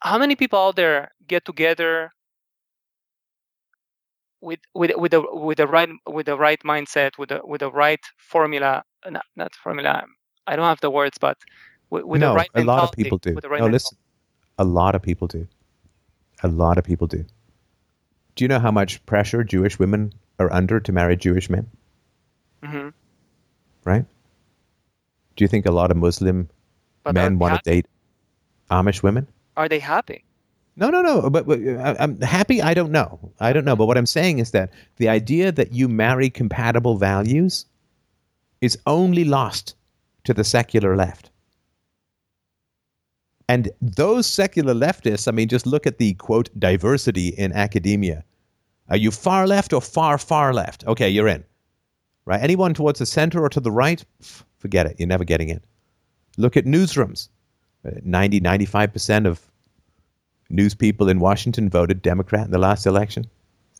[0.00, 2.10] how many people out there get together
[4.40, 7.72] with with with the with the right with the right mindset with the with the
[7.72, 8.82] right formula
[9.16, 10.04] not, not formula
[10.46, 11.36] i don't have the words but
[11.90, 13.34] with, with no, the right a lot of people do.
[13.48, 13.98] right no listen
[14.58, 15.46] a lot of people do.
[16.42, 17.24] A lot of people do.
[18.34, 21.70] Do you know how much pressure jewish women are under to marry jewish men?
[22.62, 22.88] Mm-hmm.
[23.84, 24.04] right
[25.38, 26.48] do you think a lot of muslim
[27.04, 27.86] but men want to date
[28.70, 30.24] amish women are they happy
[30.78, 31.28] no, no, no.
[31.28, 32.62] But, but uh, I'm happy.
[32.62, 33.32] I don't know.
[33.40, 33.74] I don't know.
[33.74, 37.66] But what I'm saying is that the idea that you marry compatible values
[38.60, 39.74] is only lost
[40.22, 41.30] to the secular left.
[43.48, 48.22] And those secular leftists, I mean, just look at the quote diversity in academia.
[48.88, 50.86] Are you far left or far, far left?
[50.86, 51.44] Okay, you're in.
[52.24, 52.40] Right?
[52.40, 54.04] Anyone towards the center or to the right?
[54.58, 54.96] Forget it.
[54.98, 55.60] You're never getting in.
[56.36, 57.28] Look at newsrooms.
[58.02, 59.40] 90, 95% of
[60.50, 63.26] news people in Washington voted Democrat in the last election.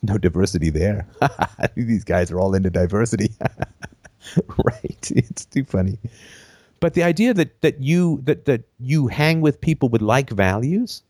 [0.02, 1.06] No diversity there.
[1.76, 3.30] These guys are all into diversity.
[4.64, 5.10] right.
[5.10, 5.98] It's too funny.
[6.80, 11.02] But the idea that, that you that, that you hang with people with like values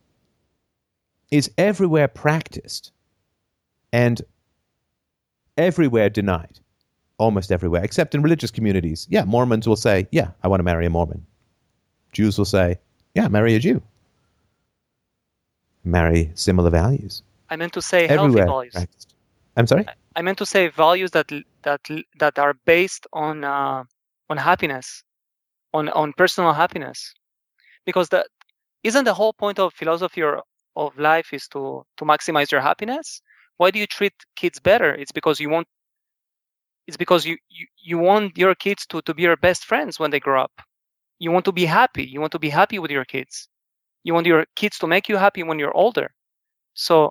[1.31, 2.93] is everywhere practiced
[3.93, 4.23] and
[5.59, 6.61] everywhere denied.
[7.19, 9.07] Almost everywhere, except in religious communities.
[9.11, 11.27] Yeah, Mormons will say, Yeah, I want to marry a Mormon.
[12.13, 12.79] Jews will say,
[13.15, 13.83] Yeah, marry a Jew
[15.89, 17.23] marry similar values.
[17.51, 18.73] I meant to say Everywhere healthy values.
[18.75, 19.15] practiced.
[19.57, 19.87] I'm sorry.
[20.15, 21.31] I meant to say values that
[21.63, 21.81] that
[22.19, 23.85] that are based on uh,
[24.31, 25.03] on happiness,
[25.73, 27.15] on on personal happiness,
[27.87, 28.27] because that
[28.83, 30.43] isn't the whole point of philosophy or
[30.77, 33.23] of life is to to maximize your happiness.
[33.57, 34.95] Why do you treat kids better?
[34.95, 35.67] It's because you want.
[36.89, 40.11] It's because you, you, you want your kids to, to be your best friends when
[40.11, 40.63] they grow up.
[41.19, 42.05] You want to be happy.
[42.05, 43.47] You want to be happy with your kids.
[44.05, 46.11] You want your kids to make you happy when you're older.
[46.73, 47.11] So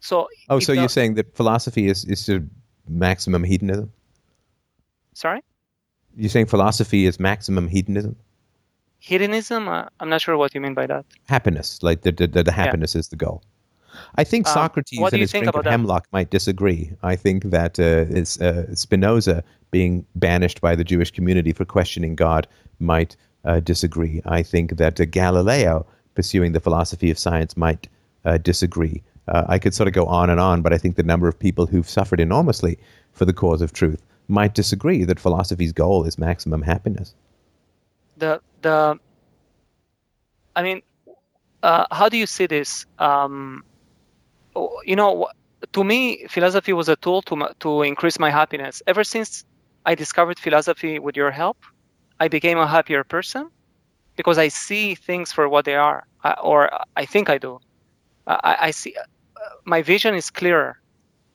[0.00, 2.46] so oh so you're saying that philosophy is is to
[2.88, 3.90] maximum hedonism?
[5.14, 5.40] Sorry?
[6.14, 8.16] You're saying philosophy is maximum hedonism?
[8.98, 9.68] Hedonism?
[9.68, 11.06] Uh, i'm not sure what you mean by that.
[11.28, 11.82] Happiness.
[11.82, 12.98] Like the the, the, the happiness yeah.
[12.98, 13.42] is the goal
[14.16, 16.92] I think um, Socrates and his drink of hemlock might disagree.
[17.02, 22.16] I think that uh, is, uh, Spinoza being banished by the Jewish community for questioning
[22.16, 22.46] God
[22.78, 24.20] might uh, disagree.
[24.26, 27.88] I think that uh, Galileo, pursuing the philosophy of science, might
[28.24, 29.02] uh, disagree.
[29.28, 31.38] Uh, I could sort of go on and on, but I think the number of
[31.38, 32.78] people who've suffered enormously
[33.12, 37.14] for the cause of truth might disagree that philosophy's goal is maximum happiness.
[38.16, 38.98] The the,
[40.54, 40.82] I mean,
[41.62, 42.86] uh, how do you see this?
[42.98, 43.64] Um,
[44.84, 45.28] you know,
[45.72, 48.82] to me, philosophy was a tool to to increase my happiness.
[48.86, 49.44] Ever since
[49.84, 51.58] I discovered philosophy with your help,
[52.20, 53.48] I became a happier person
[54.16, 57.58] because I see things for what they are, uh, or I think I do.
[58.26, 59.02] I, I see uh,
[59.66, 60.76] my vision is clearer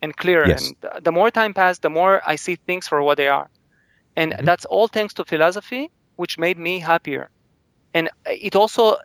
[0.01, 0.57] and clearer, Yes.
[0.57, 3.47] and the more time passed, the more I see things for what they are,
[4.15, 4.43] and Mhm.
[4.43, 7.29] that's all thanks to philosophy, which made me happier.
[7.93, 8.97] And it also uh,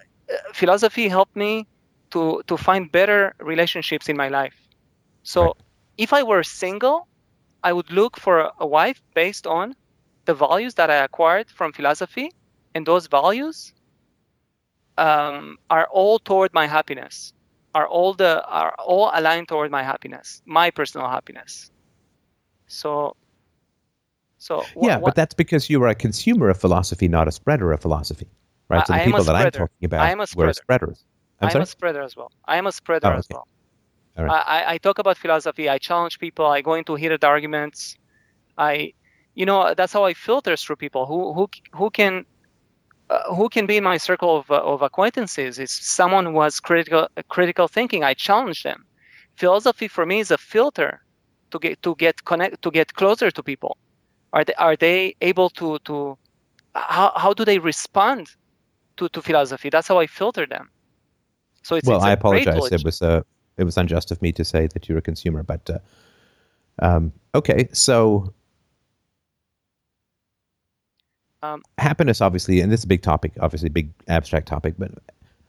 [0.54, 1.66] philosophy helped me
[2.12, 4.54] to to find better relationships in my life.
[5.22, 5.54] So Right.
[5.98, 7.08] if I were single,
[7.62, 9.74] I would look for a, wife based on
[10.26, 12.30] the values that I acquired from philosophy,
[12.74, 13.72] and those values
[14.98, 17.32] um, are all toward my happiness,
[17.74, 21.70] are all the are all aligned toward my happiness, my personal happiness.
[22.68, 23.14] So,
[24.38, 27.72] so wha- yeah, but that's because you are a consumer of philosophy, not a spreader
[27.72, 28.28] of philosophy,
[28.68, 28.86] right?
[28.86, 31.04] So the I a people that I'm talking about I am a were spreaders.
[31.40, 32.30] I'm I'm a spreader as well.
[32.46, 33.32] I am a spreader Oh, as okay.
[33.32, 33.46] well.
[34.16, 34.34] All right.
[34.34, 35.68] I, I- I talk about philosophy.
[35.68, 36.46] I challenge people.
[36.46, 37.96] I go into heated arguments.
[38.58, 38.92] I,
[39.34, 42.24] you know, that's how I filter through people who who who can.
[43.10, 46.60] Uh, who can be in my circle of, uh, of acquaintances is someone who has
[46.60, 48.02] critical critical thinking.
[48.04, 48.84] I challenge them.
[49.36, 51.00] Philosophy for me is a filter
[51.50, 53.76] to get to get connect to get closer to people.
[54.32, 56.16] Are they are they able to to
[56.74, 58.26] how how do they respond
[58.96, 59.68] to, to philosophy?
[59.70, 60.68] That's how I filter them.
[61.62, 62.72] So it's well, it's I apologize.
[62.72, 63.22] It was uh,
[63.56, 65.78] it was unjust of me to say that you're a consumer, but uh,
[66.80, 67.68] um, okay.
[67.72, 68.32] So
[71.42, 74.90] Um, happiness, obviously, and this is a big topic, obviously, a big abstract topic, but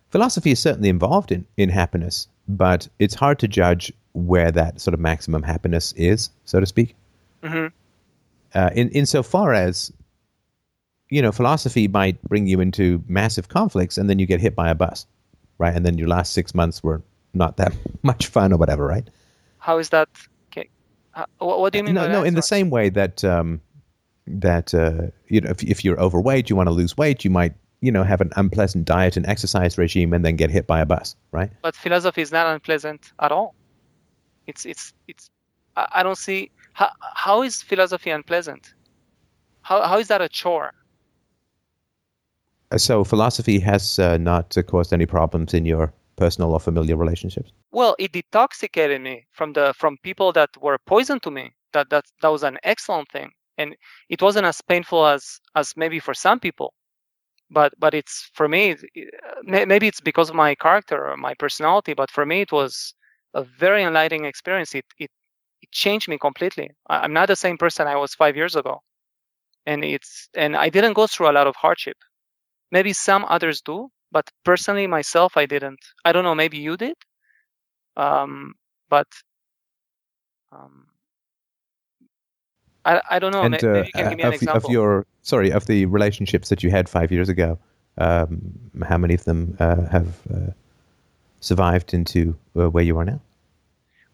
[0.10, 4.94] philosophy is certainly involved in in happiness, but it's hard to judge where that sort
[4.94, 6.96] of maximum happiness is, so to speak.
[7.44, 7.68] hmm
[8.54, 9.92] uh, in insofar as
[11.10, 14.70] you know philosophy might bring you into massive conflicts and then you get hit by
[14.70, 15.06] a bus
[15.62, 17.00] right and then your last six months were
[17.34, 17.74] not that
[18.12, 19.08] much fun or whatever right
[19.68, 20.10] How is that?
[20.50, 20.68] Okay.
[21.14, 21.96] Uh, what, what do you mean?
[21.96, 23.62] no no in the same way that um,
[24.48, 25.02] that uh,
[25.34, 27.54] you know if, if you're overweight you want to lose weight you might
[27.86, 30.86] you know have an unpleasant diet and exercise regime and then get hit by a
[30.94, 33.50] bus right But philosophy is not unpleasant at all.
[34.50, 35.30] It's it's it's.
[35.80, 36.90] I, I don't see how
[37.26, 38.64] how is philosophy unpleasant.
[39.62, 40.72] How how is that a chore?
[42.72, 47.52] Uh, so philosophy has uh, not caused any problems in your personal or familiar relationships
[47.72, 51.54] Well, it detoxicated me from the from people that were poison to me.
[51.74, 53.76] That that that was an excellent thing, and
[54.10, 56.74] it wasn't as painful as as maybe for some people.
[57.50, 58.76] But but it's for me.
[59.44, 61.94] Maybe it's because of my character or my personality.
[61.94, 62.94] But for me, it was
[63.34, 64.76] a very enlightening experience.
[64.76, 65.12] It it
[65.62, 66.72] it changed me completely.
[66.90, 68.82] I'm not the same person I was five years ago,
[69.66, 71.98] and it's and I didn't go through a lot of hardship.
[72.72, 75.80] Maybe some others do, but personally myself, I didn't.
[76.06, 76.36] I don't know.
[76.36, 76.96] Maybe you did
[77.98, 78.54] um,
[78.90, 79.08] but
[80.52, 80.88] um,
[82.86, 83.44] I, I don't know.
[83.44, 84.70] and may- uh, Maybe you can give me an example.
[84.70, 87.58] of your sorry of the relationships that you had five years ago
[87.98, 88.42] um,
[88.88, 90.52] how many of them uh, have uh,
[91.42, 93.20] survived into uh, where you are now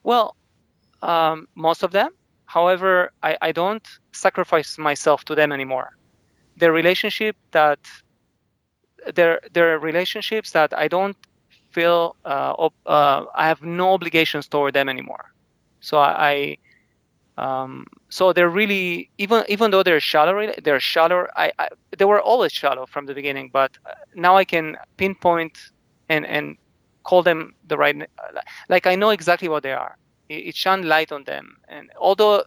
[0.03, 0.35] Well,
[1.01, 2.11] um, most of them.
[2.45, 5.89] However, I, I don't sacrifice myself to them anymore.
[6.57, 7.79] They're relationship that
[9.15, 11.17] they're they're relationships that I don't
[11.71, 15.25] feel uh, ob- uh, I have no obligations toward them anymore.
[15.79, 16.57] So I,
[17.37, 21.27] I um, so they're really even even though they're shallow, they're shallow.
[21.35, 25.57] I, I they were always shallow from the beginning, but uh, now I can pinpoint
[26.09, 26.57] and and
[27.03, 27.95] call them the right.
[28.69, 29.97] Like I know exactly what they are.
[30.29, 32.43] It, it shone light on them, and although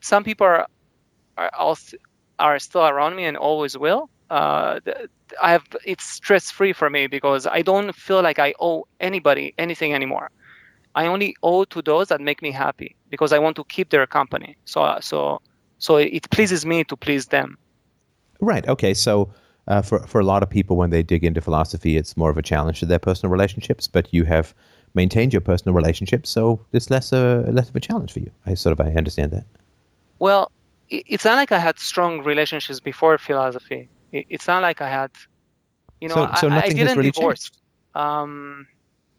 [0.00, 0.66] some people are
[1.36, 1.76] are,
[2.38, 4.08] are still around me and always will.
[4.34, 4.80] Uh,
[5.46, 9.46] I have it's stress free for me because I don't feel like I owe anybody
[9.58, 10.28] anything anymore.
[10.94, 14.06] I only owe to those that make me happy because I want to keep their
[14.06, 14.56] company.
[14.64, 15.40] So uh, so
[15.78, 17.48] so it pleases me to please them.
[18.40, 19.12] right okay so
[19.68, 22.38] uh, for, for a lot of people when they dig into philosophy it's more of
[22.38, 24.54] a challenge to their personal relationships but you have
[24.94, 28.54] maintained your personal relationships so it's less a less of a challenge for you i
[28.54, 29.46] sort of i understand that
[30.18, 30.50] Well,
[30.88, 33.88] it's not like I had strong relationships before philosophy.
[34.14, 35.10] It, it's not like I had,
[36.00, 37.50] you know, So- so I, I didn't really divorce.
[37.94, 38.66] Um,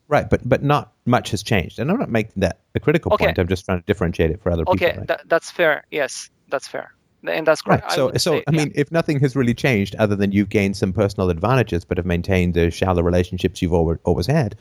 [0.08, 3.26] right but but not much has changed and i'm not making that a critical Okay.
[3.26, 5.08] point i'm just trying to differentiate it for other okay, people right?
[5.08, 5.84] that, that's fair.
[5.92, 6.88] Yes, that's fair.
[7.28, 7.80] and that's Right.
[7.80, 7.92] correct.
[7.92, 8.58] I So, would so say, I yeah.
[8.60, 12.06] mean, if nothing has really changed other than you've gained some personal advantages, but have
[12.06, 14.56] maintained the shallow relationships you've always, always had,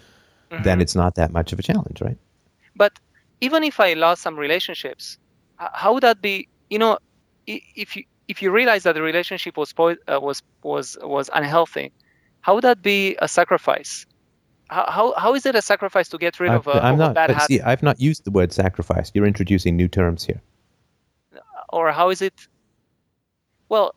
[0.62, 0.82] then Mhm.
[0.82, 2.16] it's not that much of a challenge, right?
[2.76, 2.92] But
[3.40, 5.18] even if I lost some relationships,
[5.58, 6.48] how would that be?
[6.70, 6.98] You know,
[7.46, 11.92] if you if you realize that the relationship was po- uh, was was was unhealthy,
[12.40, 14.06] how would that be a sacrifice?
[14.70, 17.00] How how, how is it a sacrifice to get rid I- of a, I'm of
[17.00, 17.14] a not.
[17.14, 19.10] bad but habit, see, I've not used the word sacrifice.
[19.14, 20.40] You're introducing new terms here.
[21.72, 22.34] or how is it?
[23.68, 23.92] Well,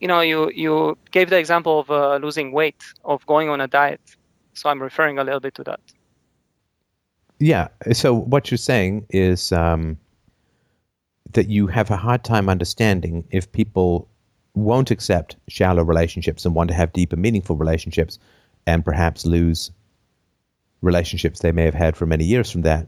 [0.00, 3.66] you know, you you gave the example of uh, losing weight, of going on a
[3.68, 4.00] diet.
[4.54, 5.80] So I'm referring a little bit to that.
[7.38, 7.68] Yeah.
[7.92, 9.96] So what you're saying is um,
[11.32, 14.08] that you have a hard time understanding if people
[14.54, 18.18] won't accept shallow relationships and want to have deeper, meaningful relationships,
[18.66, 19.70] and perhaps lose
[20.82, 22.86] relationships they may have had for many years from that.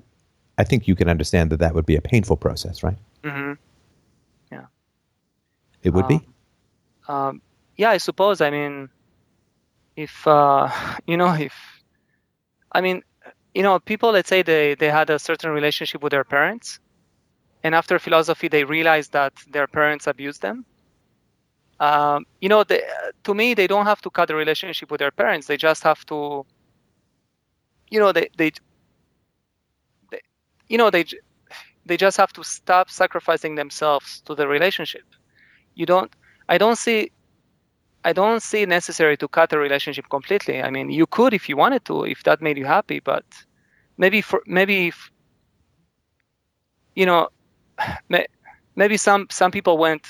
[0.59, 2.97] I think you can understand that that would be a painful process, right?
[3.25, 3.53] hmm
[5.83, 6.21] It would be.
[7.09, 7.43] Um, um,
[7.77, 8.41] yeah, I suppose.
[8.41, 8.89] I mean,
[9.97, 10.69] if uh,
[11.07, 11.55] you know, if
[12.71, 13.03] I mean,
[13.55, 16.81] you know, people let's say they they had a certain relationship with their parents,
[17.65, 20.65] and after philosophy they realized that their parents abused them.
[21.81, 25.49] Um, you know, to me, they don't have to cut the relationship with their parents.
[25.49, 26.47] They just have to,
[27.91, 28.53] you know, they they,
[30.11, 30.21] they
[30.69, 31.05] you know, they
[31.87, 35.03] they just have to stop sacrificing themselves to the relationship.
[35.75, 36.13] You don't.
[36.49, 37.11] I don't see.
[38.05, 40.63] I don't see necessary to cut the relationship completely.
[40.63, 43.25] I mean, you could if you wanted to, if that made you happy, but
[43.97, 45.11] maybe for maybe if,
[46.95, 47.29] you know,
[48.77, 50.07] maybe some some people went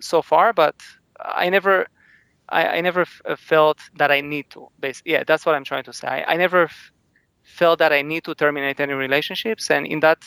[0.00, 0.76] so far, but
[1.20, 1.86] I never.
[2.50, 4.68] I, I never f- uh, felt that I need to.
[4.80, 6.08] Basically, yeah, that's what I'm trying to say.
[6.08, 6.92] I, I never f-
[7.42, 10.18] felt that I need to terminate any relationships, and in that,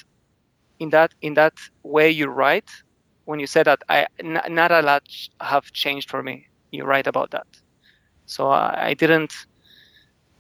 [0.80, 1.54] in that, in that
[1.84, 2.70] way, you're right
[3.26, 5.04] when you said that I n- not a lot
[5.42, 6.48] have changed for me.
[6.72, 7.48] You're right about that.
[8.26, 9.34] So I, I didn't,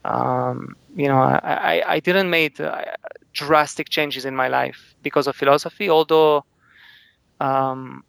[0.07, 2.83] um, you know, I, I, didn't make uh,
[3.33, 5.89] drastic changes in my life because of philosophy.
[5.89, 6.45] Although,
[7.39, 8.03] um,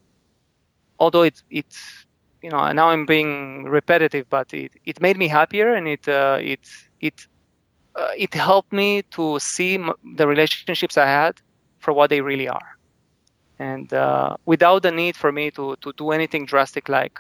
[0.99, 1.67] although it it,
[2.43, 6.39] you know, now I'm being repetitive, but it, it made me happier and it uh,
[6.41, 6.61] it
[7.01, 7.27] it
[7.97, 11.35] uh, it helped me to see m- the relationships I had
[11.81, 12.79] for what they really are
[13.59, 17.19] and uh, without the need for me to, to do anything drastic like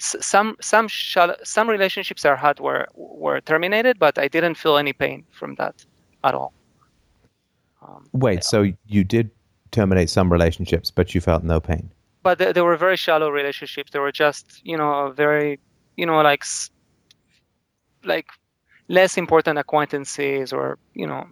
[0.00, 4.92] some some shall, some relationships I had were were terminated but I didn't feel any
[4.92, 5.84] pain from that
[6.24, 6.52] at all.
[7.82, 9.30] Um, Wait, so you did
[9.70, 11.90] terminate some relationships, but you felt no pain.
[12.22, 13.90] but they, they were very shallow relationships.
[13.92, 15.58] They were just you know very
[15.96, 16.44] you know like
[18.04, 18.28] like
[18.88, 21.26] less important acquaintances or you know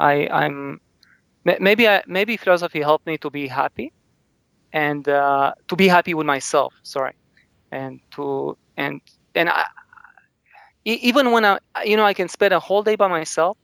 [0.00, 0.80] I I'm
[1.44, 3.92] maybe I, maybe philosophy helped me to be happy
[4.72, 7.14] and uh, to be happy with myself sorry
[7.74, 9.00] and to and
[9.34, 9.64] and I,
[10.84, 13.56] even when I you know I can spend a whole day by myself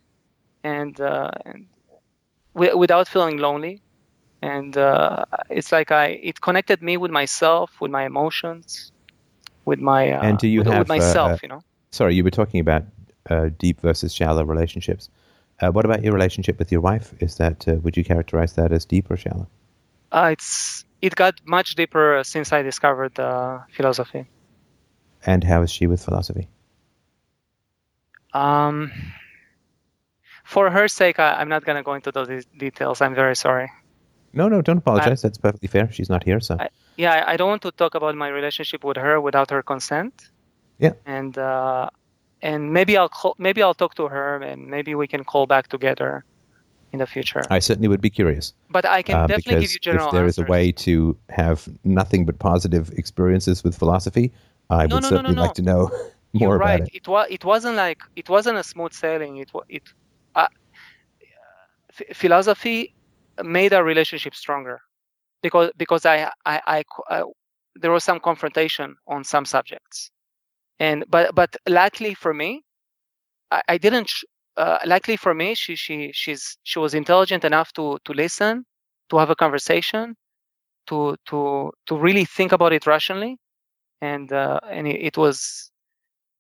[0.64, 1.66] and uh, and
[2.54, 3.82] wi- without feeling lonely
[4.42, 8.92] and uh, it's like I it connected me with myself with my emotions
[9.64, 11.60] with my uh, And do you with, have, with myself uh, you know
[11.92, 12.84] Sorry, you were talking about
[13.30, 15.10] uh, deep versus shallow relationships.
[15.60, 17.14] Uh, what about your relationship with your wife?
[17.20, 19.48] Is that uh, would you characterize that as deep or shallow?
[20.12, 24.26] uh, it's it got much deeper since I discovered uh, philosophy
[25.26, 26.48] And how is she with philosophy?
[28.32, 28.90] Um,
[30.44, 33.00] for her sake, I, I'm not gonna go into those details.
[33.00, 33.70] I'm very sorry.
[34.32, 35.22] No, no, don't apologize.
[35.22, 35.90] That's perfectly fair.
[35.90, 38.84] She's not here, so I- Yeah, I, I don't want to talk about my relationship
[38.84, 40.14] with her without her consent.
[40.78, 40.92] Yeah.
[41.06, 41.90] And uh,
[42.42, 45.68] and maybe I'll call, maybe I'll talk to her and maybe we can call back
[45.68, 46.24] together
[46.92, 47.42] in the future.
[47.50, 48.54] I certainly would be curious.
[48.70, 51.68] but I can uh, definitely give you general if there is a way to have
[51.84, 54.32] nothing but positive experiences with philosophy,
[54.70, 55.90] I No, would no, certainly no, like to know
[56.34, 56.82] more You're about right.
[56.82, 56.90] it.
[56.92, 57.26] It was.
[57.30, 57.98] It wasn't like.
[58.16, 59.38] It wasn't a smooth sailing.
[59.38, 59.50] It.
[59.54, 59.82] wa- It.
[60.34, 60.48] Uh,
[61.96, 62.94] ph- philosophy
[63.42, 64.80] made our relationship stronger,
[65.42, 67.24] because because I I, I co- uh,
[67.76, 70.10] there was some confrontation on some subjects,
[70.78, 72.62] and but but luckily for me,
[73.50, 74.08] I, I didn't.
[74.08, 74.24] sh-
[74.60, 78.54] Uh, luckily for me, she she she's she was intelligent enough to to listen,
[79.10, 80.16] to have a conversation,
[80.88, 83.38] to to to really think about it rationally,
[84.02, 85.36] and uh, and it, it was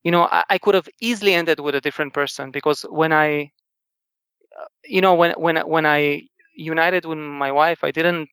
[0.04, 3.50] you know I, I could have easily ended with a different person because when i
[4.60, 6.22] uh, you know when when when i
[6.56, 8.28] united with my wife i didn't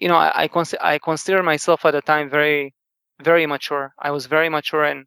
[0.00, 2.74] you know i I, consi- I consider myself at the time very
[3.22, 3.94] very mature.
[4.00, 5.06] I was very mature and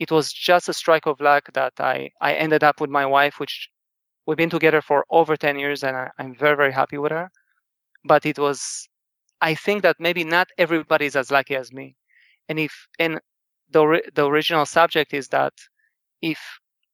[0.00, 3.40] it was just a strike of luck that i i ended up with my wife
[3.40, 3.70] which
[4.26, 7.30] we've been together for over 10 years and I, i'm very very happy with her
[8.04, 8.88] but it was
[9.40, 11.96] I think that maybe not everybody is as lucky as me.
[12.48, 13.20] And if and
[13.70, 15.54] the the original subject is that
[16.22, 16.40] if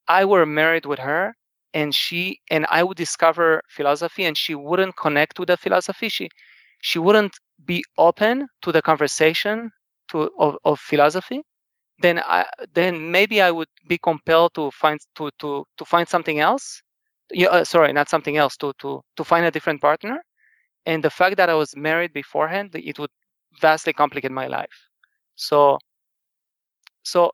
[0.09, 1.35] I were married with her
[1.74, 6.28] and she and I would discover philosophy and she wouldn't connect with the philosophy, she
[6.83, 9.70] she wouldn't be open to the conversation
[10.11, 11.43] to of, of philosophy,
[12.01, 16.40] then I then maybe I would be compelled to find to to to find something
[16.40, 16.82] else.
[17.32, 18.56] Yeah, uh, sorry, not something else.
[18.59, 20.23] To to to find a different partner.
[20.86, 23.10] And the fact that I was married beforehand, it would
[23.60, 24.77] vastly complicate my life.
[25.36, 25.78] So
[27.02, 27.31] so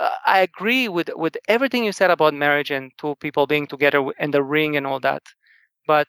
[0.00, 4.04] uh, I agree with with everything you said about marriage and two people being together
[4.18, 5.22] and the ring and all that,
[5.86, 6.08] but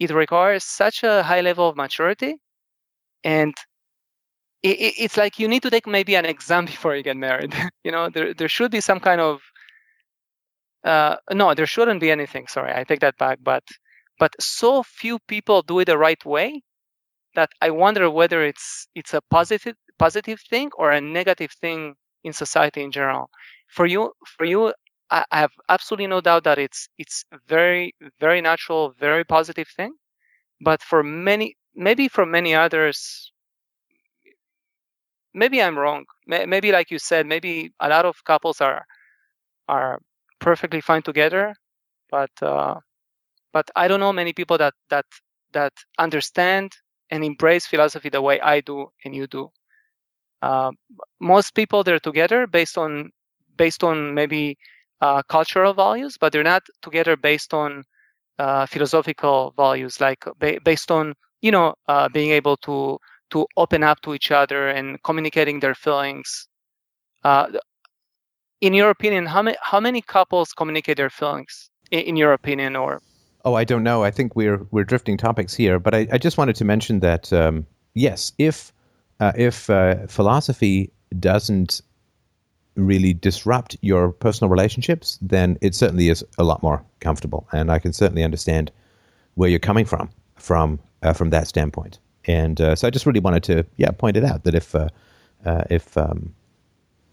[0.00, 2.36] it requires such a high level of maturity,
[3.24, 3.54] and
[4.62, 7.54] it, it, it's like you need to take maybe an exam before you get married.
[7.84, 9.40] you know, there there should be some kind of
[10.84, 12.46] uh, no, there shouldn't be anything.
[12.46, 13.38] Sorry, I take that back.
[13.42, 13.64] But
[14.18, 16.62] but so few people do it the right way
[17.34, 22.32] that I wonder whether it's it's a positive positive thing or a negative thing in
[22.32, 23.30] society in general.
[23.68, 24.74] For you, for you,
[25.10, 29.94] I, I have absolutely no doubt that it's it's very very natural, very positive thing.
[30.60, 33.32] But for many, maybe for many others,
[35.34, 36.04] maybe I'm wrong.
[36.26, 38.84] Maybe like you said, maybe a lot of couples are
[39.68, 40.00] are
[40.40, 41.54] perfectly fine together,
[42.10, 42.76] but uh,
[43.52, 45.06] but I don't know many people that that
[45.52, 46.72] that understand
[47.10, 49.50] and embrace philosophy the way I do and you do.
[50.42, 50.72] Uh,
[51.20, 53.10] most people they're together based on
[53.56, 54.56] based on maybe
[55.00, 57.84] uh, cultural values, but they're not together based on
[58.38, 62.98] uh, philosophical values, like ba- based on you know uh, being able to
[63.30, 66.48] to open up to each other and communicating their feelings.
[67.24, 67.46] Uh,
[68.60, 71.70] in your opinion, how many how many couples communicate their feelings?
[71.90, 73.00] In, in, your opinion, or
[73.44, 74.04] oh, I don't know.
[74.04, 77.32] I think we're we're drifting topics here, but I, I just wanted to mention that
[77.32, 78.72] um, yes, if
[79.20, 81.82] uh, if uh, philosophy doesn't
[82.76, 87.78] really disrupt your personal relationships, then it certainly is a lot more comfortable, and I
[87.78, 88.70] can certainly understand
[89.34, 91.98] where you're coming from from uh, from that standpoint.
[92.30, 94.88] And uh, so I just really wanted to yeah point it out that if uh,
[95.44, 96.34] uh, if um,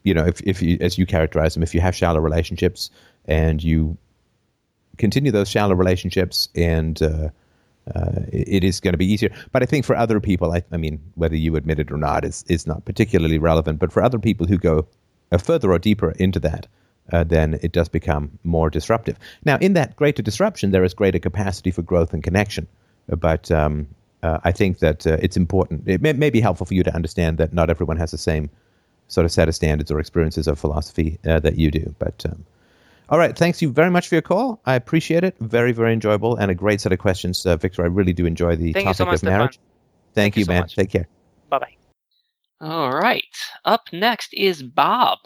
[0.04, 2.92] you know if if you, as you characterize them, if you have shallow relationships
[3.26, 3.98] and you
[4.98, 7.30] continue those shallow relationships and uh,
[8.32, 9.32] it is going to be easier.
[9.52, 12.26] But I think for other people, I, I, mean, whether you admit it or not
[12.26, 13.80] is, is not particularly relevant.
[13.80, 14.88] But for other people who go
[15.32, 16.68] uh, further or deeper into that,
[17.14, 19.18] uh, then it does become more disruptive.
[19.46, 22.68] Now, in that greater disruption, there is greater capacity for growth and connection.
[23.08, 23.88] But um,
[24.24, 25.88] uh, I think that uh, it's important.
[25.88, 28.50] It may, may, be helpful for you to understand that not everyone has the same
[29.08, 31.96] sort of set of standards or experiences of philosophy uh, that you do.
[32.00, 32.44] But um,
[33.10, 33.38] all right.
[33.38, 34.60] Thanks you very much for your call.
[34.66, 35.36] I appreciate it.
[35.40, 37.84] Very, very enjoyable and a great set of questions, uh, Victor.
[37.84, 39.54] I really do enjoy the Thank topic so much, of marriage.
[39.54, 39.66] Stefan.
[40.14, 40.62] Thank, Thank you, you, so man.
[40.62, 40.76] much.
[40.76, 41.08] Take care.
[41.50, 41.76] Bye bye.
[42.60, 43.24] All right.
[43.66, 45.20] Up next is Bob.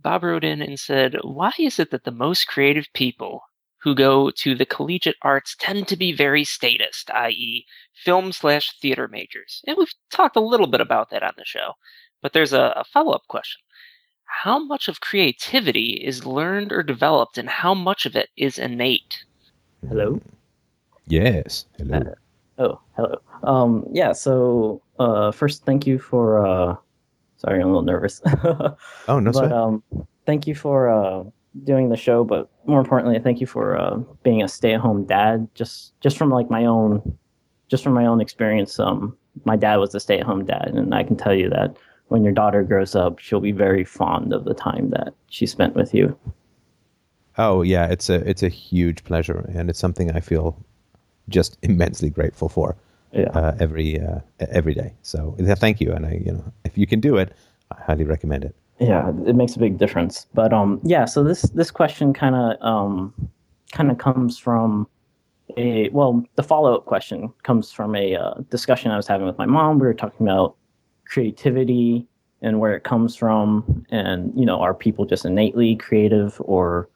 [0.00, 3.42] Bob wrote in and said, Why is it that the most creative people
[3.80, 7.64] who go to the collegiate arts tend to be very statist, i.e.,
[7.94, 9.62] film slash theater majors?
[9.66, 11.72] And we've talked a little bit about that on the show.
[12.20, 13.60] But there's a, a follow up question
[14.28, 19.24] how much of creativity is learned or developed and how much of it is innate?
[19.88, 20.20] Hello?
[21.06, 21.66] Yes.
[21.78, 21.96] Hello.
[21.96, 23.20] Uh, oh, hello.
[23.42, 26.46] Um, yeah, so uh, first, thank you for.
[26.46, 26.76] Uh,
[27.38, 28.20] sorry, I'm a little nervous.
[29.08, 29.82] oh, no But um,
[30.26, 31.24] thank you for uh,
[31.64, 35.48] doing the show, but more importantly, thank you for uh, being a stay-at-home dad.
[35.54, 37.18] Just, just from like my own,
[37.68, 38.78] just from my own experience.
[38.78, 41.76] Um, my dad was a stay-at-home dad, and I can tell you that
[42.08, 45.74] when your daughter grows up, she'll be very fond of the time that she spent
[45.74, 46.18] with you.
[47.36, 50.60] Oh yeah, it's a it's a huge pleasure, and it's something I feel
[51.28, 52.76] just immensely grateful for
[53.12, 53.28] Yeah.
[53.30, 54.94] uh, every uh, every day.
[55.02, 57.32] So yeah, thank you, and I you know if you can do it,
[57.70, 58.56] I highly recommend it.
[58.80, 60.26] Yeah it makes a big difference.
[60.34, 63.14] But um yeah so this this question kind of um
[63.72, 64.88] kind of comes from
[65.56, 69.46] a well the follow-up question comes from a uh, discussion i was having with my
[69.46, 69.78] mom.
[69.78, 70.56] We were talking about
[71.06, 72.06] creativity
[72.42, 76.88] and where it comes from and you know are people just innately creative or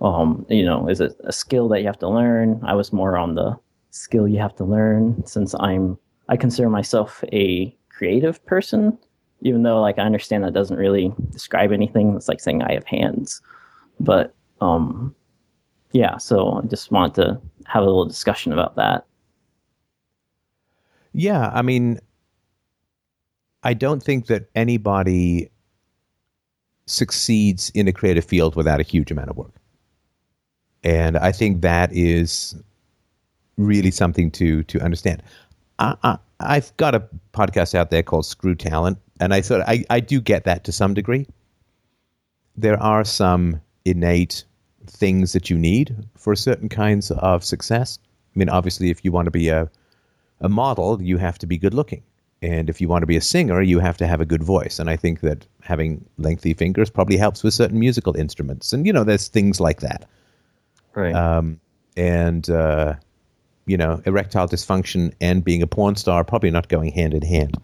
[0.00, 2.60] um you know is it a skill that you have to learn?
[2.64, 3.58] I was more on the
[3.90, 5.98] skill you have to learn since i'm
[6.28, 8.96] i consider myself a creative person
[9.40, 12.14] even though like I understand that doesn't really describe anything.
[12.16, 13.40] It's like saying I have hands.
[14.00, 15.14] But um
[15.92, 19.06] yeah, so I just wanted to have a little discussion about that.
[21.12, 21.98] Yeah, I mean,
[23.62, 25.50] I don't think that anybody
[26.86, 29.54] succeeds in a creative field without a huge amount of work.
[30.84, 32.54] And I think that is
[33.56, 35.22] really something to to understand.
[35.78, 39.84] I, I, I've got a podcast out there called Screw Talent, and I thought I,
[39.90, 41.26] I do get that to some degree.
[42.56, 44.44] There are some innate
[44.86, 47.98] things that you need for certain kinds of success.
[48.34, 49.70] I mean, obviously, if you want to be a
[50.40, 52.02] a model, you have to be good looking.
[52.40, 54.78] And if you want to be a singer, you have to have a good voice.
[54.78, 58.72] And I think that having lengthy fingers probably helps with certain musical instruments.
[58.72, 60.08] And, you know, there's things like that.
[60.94, 61.12] Right.
[61.12, 61.58] Um,
[61.96, 62.94] and, uh,
[63.66, 67.22] you know, erectile dysfunction and being a porn star are probably not going hand in
[67.22, 67.56] hand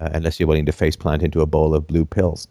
[0.00, 2.48] uh, unless you're willing to face plant into a bowl of blue pills.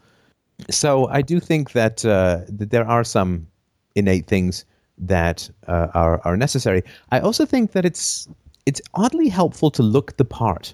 [0.69, 3.47] So I do think that, uh, that there are some
[3.95, 4.65] innate things
[4.97, 6.83] that uh, are, are necessary.
[7.11, 8.27] I also think that it's
[8.65, 10.73] it's oddly helpful to look the part.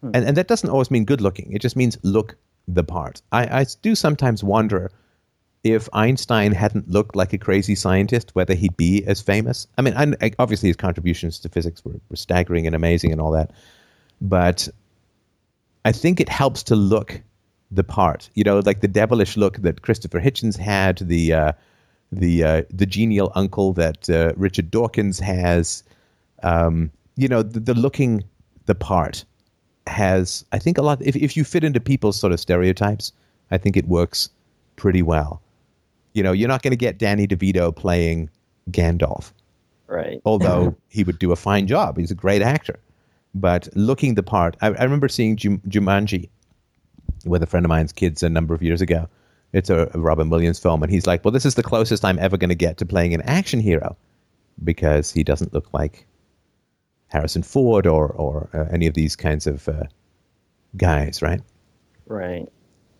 [0.00, 0.10] Hmm.
[0.12, 1.52] And, and that doesn't always mean good looking.
[1.52, 2.36] It just means look
[2.66, 3.22] the part.
[3.30, 4.90] I, I do sometimes wonder
[5.62, 9.68] if Einstein hadn't looked like a crazy scientist, whether he'd be as famous.
[9.78, 13.30] I mean, I, obviously his contributions to physics were, were staggering and amazing and all
[13.30, 13.52] that.
[14.20, 14.68] But
[15.84, 17.20] I think it helps to look
[17.70, 18.30] the part.
[18.34, 21.52] You know, like the devilish look that Christopher Hitchens had, the uh,
[22.12, 25.82] the uh, the genial uncle that uh, Richard Dawkins has,
[26.42, 28.24] um, you know, the, the, looking
[28.66, 29.24] the part
[29.86, 31.02] has, I think, a lot.
[31.02, 33.12] If, if you fit into people's sort of stereotypes,
[33.50, 34.30] I think it works
[34.76, 35.42] pretty well.
[36.14, 38.30] You know, you're not going to get Danny DeVito playing
[38.70, 39.32] Gandalf.
[39.86, 40.20] Right.
[40.24, 41.98] Although he would do a fine job.
[41.98, 42.78] He's a great actor.
[43.34, 46.28] But looking the part, I, I remember seeing Jum- Jumanji
[47.24, 49.08] with a friend of mine's kids a number of years ago.
[49.52, 52.18] It's a, a Robin Williams film, and he's like, "Well, this is the closest I'm
[52.18, 53.96] ever going to get to playing an action hero
[54.62, 56.06] because he doesn't look like
[57.08, 59.84] Harrison Ford or or uh, any of these kinds of uh,
[60.76, 61.40] guys, right?
[62.06, 62.48] Right.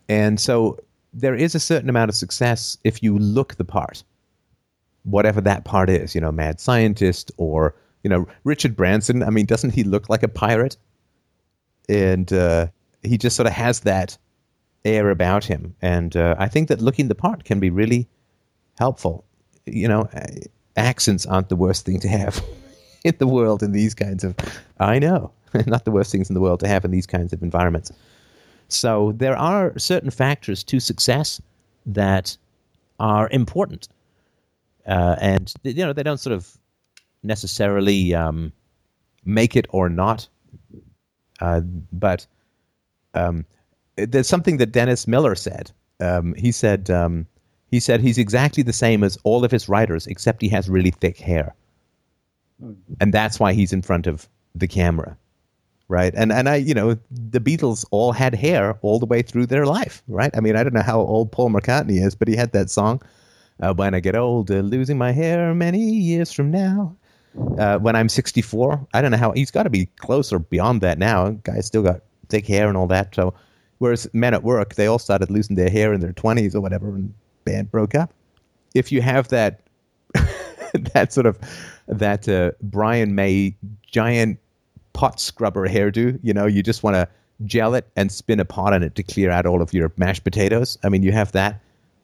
[0.08, 0.78] And so
[1.12, 4.02] there is a certain amount of success if you look the part,
[5.04, 6.14] whatever that part is.
[6.14, 7.74] You know, mad scientist or
[8.04, 9.24] you know Richard Branson.
[9.24, 10.76] I mean, doesn't he look like a pirate?
[11.88, 12.68] And uh,
[13.02, 14.16] he just sort of has that
[14.84, 18.06] air about him, and uh, I think that looking the part can be really
[18.78, 19.24] helpful.
[19.66, 20.08] You know,
[20.76, 22.40] accents aren't the worst thing to have.
[23.04, 24.34] in the world in these kinds of,
[24.80, 25.30] I know,
[25.66, 27.92] not the worst things in the world to have in these kinds of environments.
[28.68, 31.40] So there are certain factors to success
[31.86, 32.36] that
[32.98, 33.88] are important,
[34.86, 36.56] uh, and you know they don't sort of
[37.24, 38.52] necessarily um,
[39.24, 40.28] make it or not,
[41.40, 41.60] uh,
[41.92, 42.26] but
[43.14, 43.44] um,
[43.96, 45.70] there's something that Dennis Miller said.
[46.00, 47.26] Um, he said um,
[47.70, 50.90] he said he's exactly the same as all of his writers, except he has really
[50.90, 51.54] thick hair.
[53.00, 55.16] And that's why he's in front of the camera
[55.88, 56.14] right?
[56.16, 59.66] And and i you know the beatles all had hair all the way through their
[59.66, 60.30] life right?
[60.34, 63.02] I mean i don't know how old paul mccartney is but he had that song
[63.60, 66.96] uh, when i get old uh, losing my hair many years from now
[67.58, 70.98] uh, when i'm 64 i don't know how he's got to be closer beyond that
[70.98, 73.34] now guy's still got thick hair and all that so
[73.78, 76.88] whereas men at work they all started losing their hair in their 20s or whatever
[76.88, 77.12] and
[77.44, 78.12] band broke up
[78.74, 79.60] if you have that
[80.94, 81.38] that sort of
[81.88, 83.54] that uh, Brian May
[83.90, 84.38] giant
[84.92, 86.18] pot scrubber hairdo.
[86.22, 87.08] You know, you just want to
[87.44, 90.24] gel it and spin a pot on it to clear out all of your mashed
[90.24, 90.78] potatoes.
[90.84, 91.60] I mean, you have that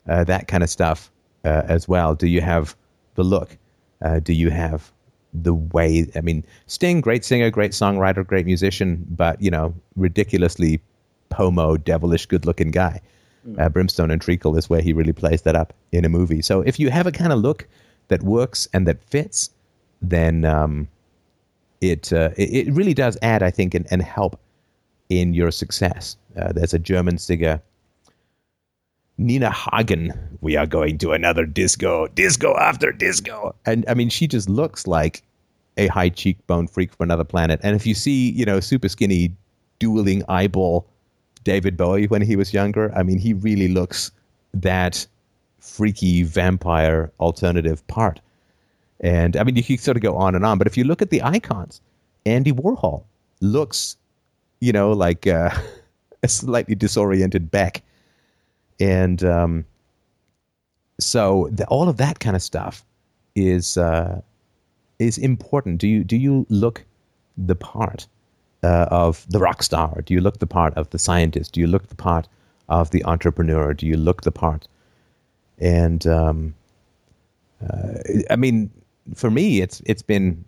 [0.08, 1.10] uh, that kind of stuff
[1.44, 2.14] uh, as well.
[2.14, 2.76] Do you have
[3.14, 3.56] the look?
[4.02, 4.92] Uh, do you have
[5.32, 6.10] the way?
[6.14, 10.80] I mean, Sting, great singer, great songwriter, great musician, but you know, ridiculously
[11.28, 13.00] pomo, devilish, good-looking guy.
[13.48, 13.72] Mm.
[13.72, 16.42] Brimstone and Treacle is where he really plays that up in a movie.
[16.42, 17.66] So if you have a kind of look
[18.08, 19.50] that works and that fits,
[20.02, 20.88] then um,
[21.80, 24.38] it, uh, it, it really does add, I think, and, and help
[25.08, 26.16] in your success.
[26.36, 27.62] Uh, there's a German singer,
[29.20, 30.12] Nina Hagen.
[30.40, 34.86] We are going to another disco, disco after disco, and I mean, she just looks
[34.86, 35.22] like
[35.76, 37.60] a high cheekbone freak from another planet.
[37.62, 39.32] And if you see, you know, super skinny,
[39.78, 40.86] dueling eyeball
[41.44, 44.10] David Bowie when he was younger, I mean, he really looks
[44.54, 45.06] that
[45.58, 48.20] freaky vampire alternative part.
[49.00, 51.02] And I mean, you can sort of go on and on, but if you look
[51.02, 51.82] at the icons,
[52.24, 53.04] Andy Warhol
[53.40, 53.96] looks,
[54.60, 55.50] you know, like uh,
[56.22, 57.82] a slightly disoriented Beck.
[58.80, 59.64] And um,
[60.98, 62.84] so the, all of that kind of stuff
[63.36, 64.20] is uh,
[64.98, 65.78] is important.
[65.78, 66.84] Do you do you look
[67.36, 68.06] the part
[68.62, 70.02] uh, of the rock star?
[70.02, 71.52] Do you look the part of the scientist?
[71.52, 72.26] Do you look the part
[72.68, 73.74] of the entrepreneur?
[73.74, 74.66] Do you look the part?
[75.58, 76.54] And um,
[77.62, 77.98] uh,
[78.30, 78.70] I mean,
[79.14, 80.44] for me, it's it's been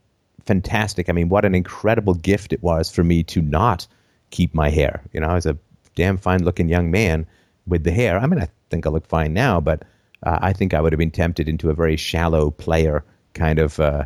[0.46, 1.09] fantastic.
[1.09, 3.86] I mean, what an incredible gift it was for me to not
[4.30, 5.02] keep my hair.
[5.12, 5.56] You know, I was a
[5.94, 7.26] damn fine looking young man
[7.66, 8.18] with the hair.
[8.18, 9.84] I mean, I think I look fine now, but
[10.22, 13.80] uh, I think I would have been tempted into a very shallow player kind of
[13.80, 14.05] uh,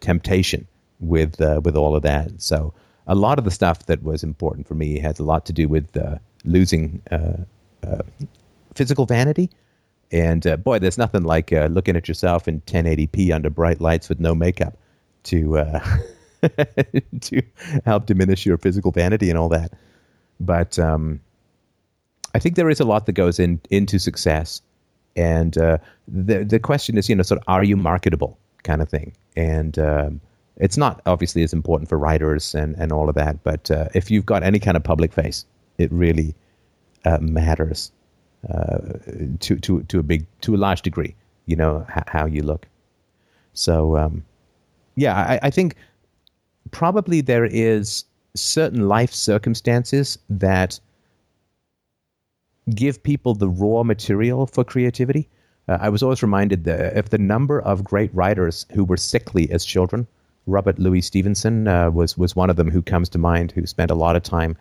[0.00, 0.66] temptation
[1.00, 2.40] with uh, with all of that.
[2.40, 2.74] So
[3.06, 5.68] a lot of the stuff that was important for me has a lot to do
[5.68, 7.36] with uh, losing uh,
[8.74, 9.50] physical vanity.
[10.12, 14.34] And boy, there's nothing like looking at yourself in 1080p under bright lights with no
[14.36, 14.76] makeup
[15.24, 15.80] to
[17.20, 17.42] to
[17.84, 19.72] help diminish your physical vanity and all that.
[20.38, 21.20] But um,
[22.36, 24.60] I think there is a lot that goes in into success,
[25.16, 28.88] and uh, the the question is, you know, sort of, are you marketable, kind of
[28.90, 30.20] thing, and um,
[30.58, 34.10] it's not obviously as important for writers and and all of that, but uh, if
[34.10, 35.46] you've got any kind of public face,
[35.78, 36.34] it really
[37.06, 37.90] uh, matters
[38.52, 38.78] uh,
[39.40, 41.14] to to to a big to a large degree.
[41.46, 42.66] You know h- how you look.
[43.54, 44.24] So um,
[44.96, 45.74] yeah, I, I think
[46.70, 48.04] probably there is
[48.34, 50.80] certain life circumstances that
[52.74, 55.28] give people the raw material for creativity.
[55.68, 59.50] Uh, I was always reminded that if the number of great writers who were sickly
[59.50, 60.06] as children,
[60.46, 63.90] Robert Louis Stevenson uh, was was one of them who comes to mind, who spent
[63.90, 64.56] a lot of time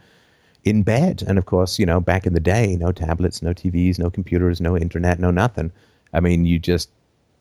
[0.64, 1.24] in bed.
[1.28, 4.60] And of course, you know, back in the day, no tablets, no TVs, no computers,
[4.60, 5.72] no internet, no nothing.
[6.14, 6.90] I mean, you just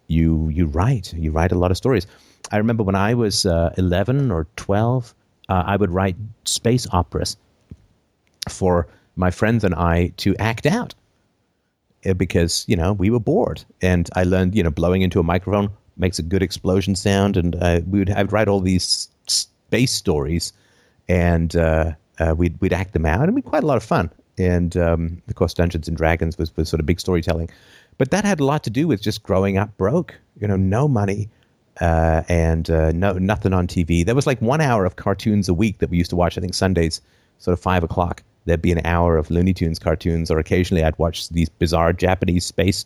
[0.09, 2.07] you you write, you write a lot of stories.
[2.53, 5.15] I remember when I was uh, 11 or 12,
[5.49, 7.39] uh, I would write space operas
[8.51, 8.86] for
[9.16, 10.95] my friends and I to act out
[12.07, 15.23] uh, because you know we were bored, and I learned you know blowing into a
[15.23, 19.09] microphone makes a good explosion sound, and uh, we would I would write all these
[19.27, 20.53] space stories,
[21.09, 23.85] and uh, uh, we'd we'd act them out, and it'd be quite a lot of
[23.85, 24.11] fun.
[24.36, 27.51] And um, of course, Dungeons and Dragons was was sort of big storytelling,
[27.99, 30.15] but that had a lot to do with just growing up broke.
[30.41, 31.28] You know, no money.
[31.81, 34.07] Uh, and uh, no nothing on TV.
[34.07, 36.39] There was like one hour of cartoons a week that we used to watch.
[36.39, 37.01] I think Sundays,
[37.39, 38.23] sort of five o'clock.
[38.44, 42.44] There'd be an hour of Looney Tunes cartoons, or occasionally I'd watch these bizarre Japanese
[42.44, 42.84] space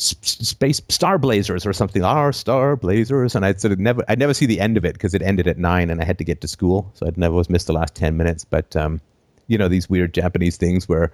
[0.00, 2.02] space star blazers or something.
[2.02, 3.34] Our star blazers.
[3.34, 5.46] And i'd sort of never i'd never see the end of it because it ended
[5.46, 6.90] at nine and i had to get to school.
[6.94, 8.44] So i'd never was missed the last 10 minutes.
[8.44, 9.00] But um,
[9.48, 11.12] you know these weird japanese things where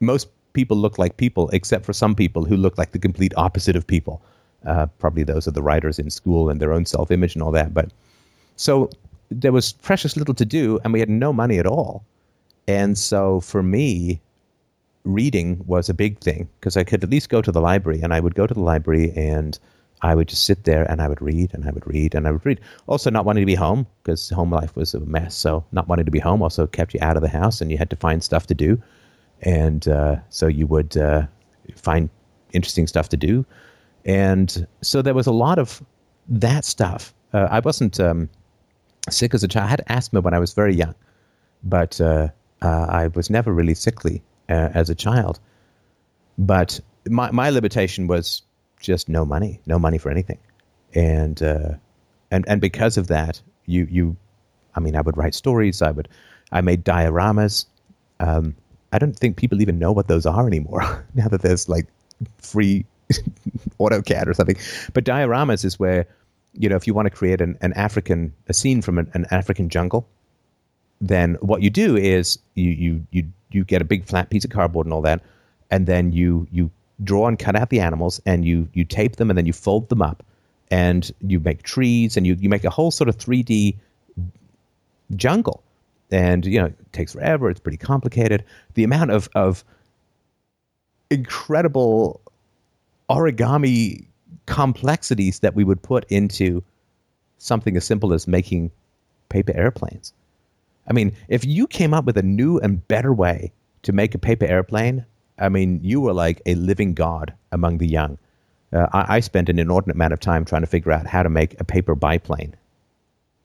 [0.00, 3.76] most people look like people except for some people who look like the complete opposite
[3.76, 4.20] of people.
[4.66, 7.72] Uh, probably those are the writers in school and their own self-image and all that.
[7.72, 7.90] But
[8.56, 8.90] so
[9.30, 12.04] there was precious little to do and we had no money at all
[12.66, 14.20] and so for me
[15.04, 18.14] reading was a big thing because I could at least go to the library and
[18.14, 19.58] I would go to the library and
[20.02, 22.32] I would just sit there and I would read and I would read and I
[22.32, 22.60] would read.
[22.88, 25.36] Also, not wanting to be home because home life was a mess.
[25.36, 27.78] So, not wanting to be home also kept you out of the house and you
[27.78, 28.82] had to find stuff to do.
[29.42, 31.26] And uh, so, you would uh,
[31.76, 32.10] find
[32.52, 33.46] interesting stuff to do.
[34.04, 35.80] And so, there was a lot of
[36.28, 37.14] that stuff.
[37.32, 38.28] Uh, I wasn't um,
[39.08, 39.66] sick as a child.
[39.66, 40.96] I had asthma when I was very young,
[41.62, 42.00] but
[42.62, 45.40] uh, I was never really sickly uh, as a child.
[46.38, 48.42] But my my limitation was
[48.80, 50.38] just no money, no money for anything,
[50.94, 51.74] and uh,
[52.30, 54.16] and and because of that, you you,
[54.74, 55.82] I mean, I would write stories.
[55.82, 56.08] I would,
[56.52, 57.66] I made dioramas.
[58.20, 58.54] Um,
[58.92, 61.86] I don't think people even know what those are anymore now that there's like
[62.38, 62.84] free
[63.80, 64.56] AutoCAD or something.
[64.92, 66.06] But dioramas is where
[66.54, 69.26] you know if you want to create an, an African a scene from an, an
[69.30, 70.08] African jungle,
[71.02, 74.50] then what you do is you you you you get a big flat piece of
[74.50, 75.20] cardboard and all that,
[75.70, 76.70] and then you you
[77.02, 79.88] draw and cut out the animals and you you tape them and then you fold
[79.88, 80.22] them up
[80.70, 83.76] and you make trees and you, you make a whole sort of 3D
[85.16, 85.62] jungle.
[86.10, 88.44] And you know, it takes forever, it's pretty complicated.
[88.74, 89.64] The amount of of
[91.10, 92.20] incredible
[93.10, 94.06] origami
[94.46, 96.62] complexities that we would put into
[97.38, 98.70] something as simple as making
[99.28, 100.12] paper airplanes.
[100.88, 103.52] I mean, if you came up with a new and better way
[103.82, 105.04] to make a paper airplane,
[105.38, 108.18] I mean, you were like a living god among the young.
[108.72, 111.28] Uh, I, I, spent an inordinate amount of time trying to figure out how to
[111.28, 112.54] make a paper biplane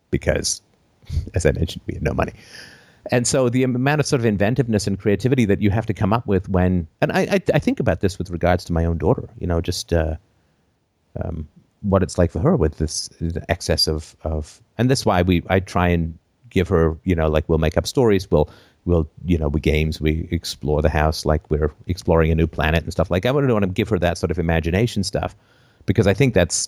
[0.10, 0.62] because,
[1.34, 2.34] as I mentioned, we had no money.
[3.12, 6.14] And so the amount of sort of inventiveness and creativity that you have to come
[6.14, 8.98] up with when, and I, I, I think about this with regards to my own
[8.98, 10.16] daughter, you know, just uh,
[11.22, 11.48] um,
[11.82, 13.10] what it's like for her with this
[13.50, 16.18] excess of, of, and that's why we, I try and
[16.50, 18.50] give her, you know, like we'll make up stories, we'll
[18.86, 22.84] we'll you know we games, we explore the house like we're exploring a new planet
[22.84, 23.26] and stuff like.
[23.26, 25.36] I wouldn't want to give her that sort of imagination stuff
[25.86, 26.68] because I think that's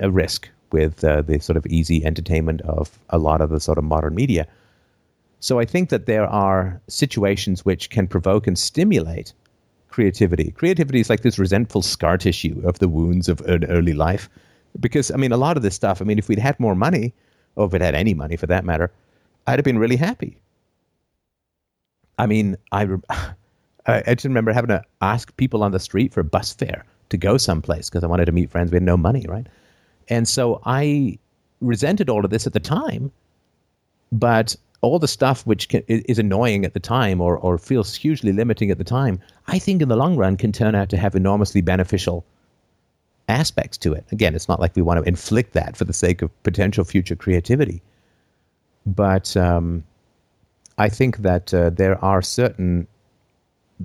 [0.00, 3.78] a risk with uh, the sort of easy entertainment of a lot of the sort
[3.78, 4.46] of modern media.
[5.40, 9.34] So I think that there are situations which can provoke and stimulate
[9.88, 10.50] creativity.
[10.50, 14.28] Creativity is like this resentful scar tissue of the wounds of an early life.
[14.80, 16.00] Because I mean, a lot of this stuff.
[16.00, 17.12] I mean, if we'd had more money,
[17.54, 18.90] or if it had any money for that matter,
[19.46, 20.38] I'd have been really happy.
[22.18, 22.88] I mean, I,
[23.86, 27.36] I just remember having to ask people on the street for bus fare to go
[27.36, 28.70] someplace because I wanted to meet friends.
[28.70, 29.46] We had no money, right?
[30.08, 31.18] And so I
[31.60, 33.10] resented all of this at the time.
[34.12, 38.32] but all the stuff which can, is annoying at the time or, or feels hugely
[38.32, 41.14] limiting at the time, I think in the long run can turn out to have
[41.14, 42.24] enormously beneficial
[43.28, 44.04] aspects to it.
[44.12, 47.16] Again, it's not like we want to inflict that for the sake of potential future
[47.16, 47.80] creativity.
[48.86, 49.84] But um,
[50.78, 52.86] I think that uh, there are certain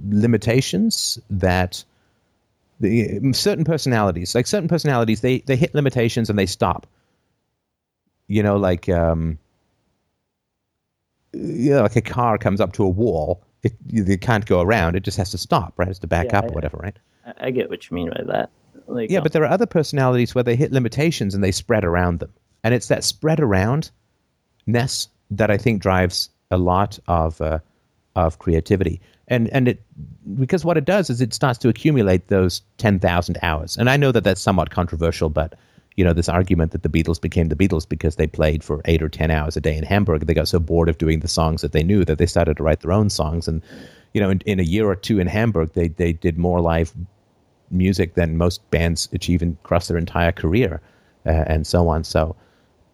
[0.09, 1.83] limitations that
[2.79, 6.87] the certain personalities, like certain personalities, they they hit limitations and they stop.
[8.27, 9.37] You know, like um,
[11.33, 14.95] you know, like a car comes up to a wall, it you can't go around.
[14.95, 15.87] It just has to stop, right?
[15.87, 16.97] It has to back Yeah, up I- or whatever, right?
[17.25, 18.49] I, I get what you mean by that.
[18.87, 21.83] Like, Yeah, um, but there are other personalities where they hit limitations and they spread
[21.85, 23.91] around them, and it's that spread around
[24.71, 27.59] ness that I think drives a lot of uh,
[28.15, 29.01] of creativity.
[29.27, 29.81] And and it
[30.39, 33.77] because what it does is it starts to accumulate those ten thousand hours.
[33.77, 35.55] And I know that that's somewhat controversial, but
[35.95, 39.03] you know this argument that the Beatles became the Beatles because they played for eight
[39.03, 40.25] or ten hours a day in Hamburg.
[40.25, 42.63] They got so bored of doing the songs that they knew that they started to
[42.63, 43.47] write their own songs.
[43.47, 43.61] And
[44.13, 46.93] you know, in, in a year or two in Hamburg, they they did more live
[47.71, 50.81] music than most bands achieve across their entire career,
[51.25, 52.03] uh, and so on.
[52.03, 52.35] So,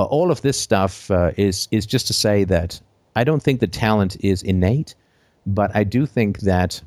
[0.03, 2.79] all of this stuff uh, is is just to say that
[3.15, 4.95] I don't think the talent is innate,
[5.45, 6.81] but I do think that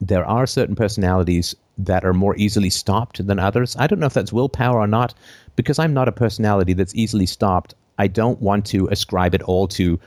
[0.00, 3.76] there are certain personalities that are more easily stopped than others.
[3.78, 5.14] I don't know if that's willpower or not,
[5.56, 7.74] because I'm not a personality that's easily stopped.
[7.98, 10.00] I don't want to ascribe it all to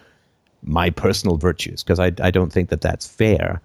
[0.64, 3.62] my personal virtues because I, I don't think that that's fair.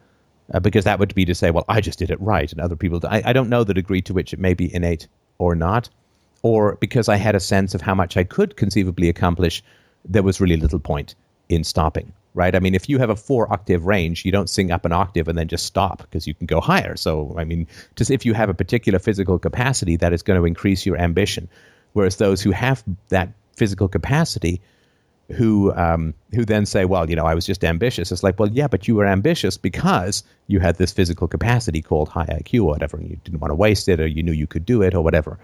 [0.52, 2.76] Uh, because that would be to say, well, I just did it right, and other
[2.76, 3.00] people.
[3.06, 5.06] I, I don't know the degree to which it may be innate
[5.36, 5.90] or not,
[6.42, 9.62] or because I had a sense of how much I could conceivably accomplish,
[10.04, 11.14] there was really little point
[11.48, 12.12] in stopping.
[12.34, 12.54] Right?
[12.54, 15.26] I mean, if you have a four octave range, you don't sing up an octave
[15.26, 16.94] and then just stop because you can go higher.
[16.94, 17.66] So, I mean,
[17.96, 21.48] just if you have a particular physical capacity, that is going to increase your ambition.
[21.94, 24.60] Whereas those who have that physical capacity,
[25.30, 28.10] who um, who then say, well, you know, I was just ambitious.
[28.10, 32.08] It's like, well, yeah, but you were ambitious because you had this physical capacity called
[32.08, 34.46] high IQ or whatever, and you didn't want to waste it, or you knew you
[34.46, 35.38] could do it, or whatever.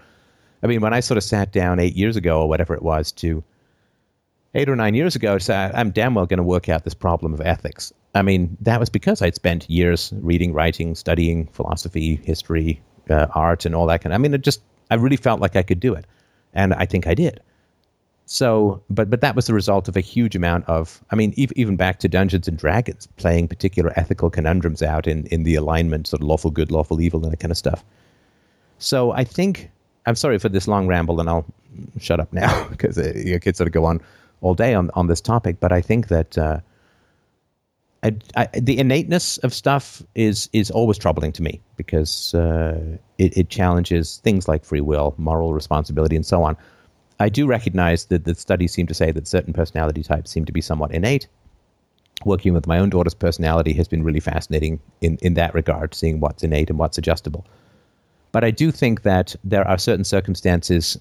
[0.65, 3.11] I mean, when I sort of sat down eight years ago or whatever it was
[3.11, 3.43] to
[4.55, 6.95] eight or nine years ago, to say, I'm damn well going to work out this
[6.95, 7.93] problem of ethics.
[8.15, 12.81] I mean, that was because I'd spent years reading, writing, studying philosophy, history,
[13.11, 14.11] uh, art, and all that kind.
[14.11, 14.59] Of, I mean, it just
[14.89, 16.05] I really felt like I could do it,
[16.55, 17.41] and I think I did.
[18.25, 20.99] So, but but that was the result of a huge amount of.
[21.11, 25.27] I mean, ev- even back to Dungeons and Dragons, playing particular ethical conundrums out in
[25.27, 27.85] in the alignment, sort of lawful good, lawful evil, and that kind of stuff.
[28.79, 29.69] So I think
[30.05, 31.45] I'm sorry for this long ramble, and I'll
[31.99, 34.01] shut up now because uh, you could sort of go on
[34.41, 35.59] all day on on this topic.
[35.59, 36.37] But I think that.
[36.37, 36.59] Uh,
[38.03, 43.35] I, I, the innateness of stuff is is always troubling to me because uh, it,
[43.35, 46.55] it challenges things like free will, moral responsibility, and so on.
[47.19, 50.51] I do recognize that the studies seem to say that certain personality types seem to
[50.51, 51.27] be somewhat innate.
[52.25, 56.19] Working with my own daughter's personality has been really fascinating in, in that regard, seeing
[56.19, 57.45] what's innate and what's adjustable.
[58.35, 60.99] But I do think that there are certain circumstances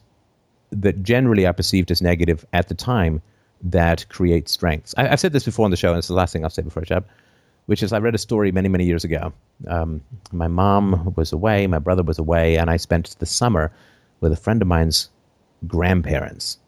[0.71, 3.23] that generally are perceived as negative at the time
[3.61, 4.95] that create strengths.
[4.97, 6.63] I, I've said this before on the show, and it's the last thing I'll say
[6.63, 7.05] before I shut
[7.67, 9.33] which is I read a story many, many years ago.
[9.67, 13.73] Um, my mom was away, my brother was away, and I spent the summer
[14.21, 15.09] with a friend of mine's
[15.67, 16.59] grandparents.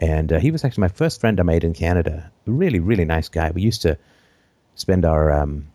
[0.00, 2.30] And uh, he was actually my first friend I made in Canada.
[2.46, 3.50] A really, really nice guy.
[3.52, 3.96] We used to
[4.74, 5.68] spend our um,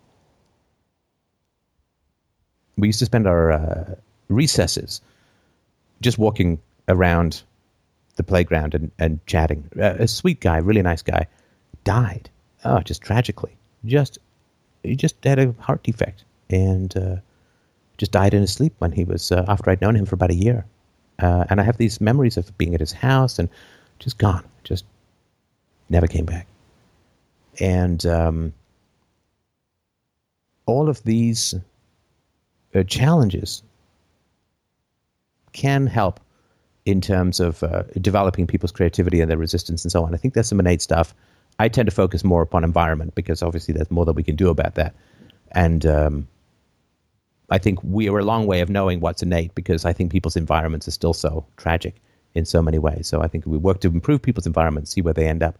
[2.77, 3.95] we used to spend our uh,
[4.29, 5.01] recesses
[6.01, 7.43] just walking around
[8.15, 9.69] the playground and, and chatting.
[9.77, 11.27] A sweet guy, really nice guy,
[11.83, 12.29] died.
[12.65, 13.55] Oh, just tragically.
[13.85, 14.17] Just
[14.83, 17.17] he just had a heart defect and uh,
[17.97, 20.31] just died in his sleep when he was uh, after I'd known him for about
[20.31, 20.65] a year.
[21.19, 23.49] Uh, and I have these memories of being at his house and
[23.99, 24.85] just gone, just
[25.89, 26.47] never came back.
[27.59, 28.53] And um,
[30.67, 31.55] all of these
[32.75, 33.63] uh, challenges
[35.57, 36.19] can help
[36.85, 40.13] in terms of uh, developing people's creativity and their resistance and so on.
[40.13, 41.13] I think there's some innate stuff.
[41.59, 44.49] I tend to focus more upon environment because obviously there's more that we can do
[44.49, 44.95] about that.
[45.51, 46.27] And um,
[47.49, 50.35] I think we are a long way of knowing what's innate because I think people's
[50.35, 51.95] environments are still so tragic
[52.35, 53.07] in so many ways.
[53.07, 55.57] So I think we work to improve people's environments, see where they end up.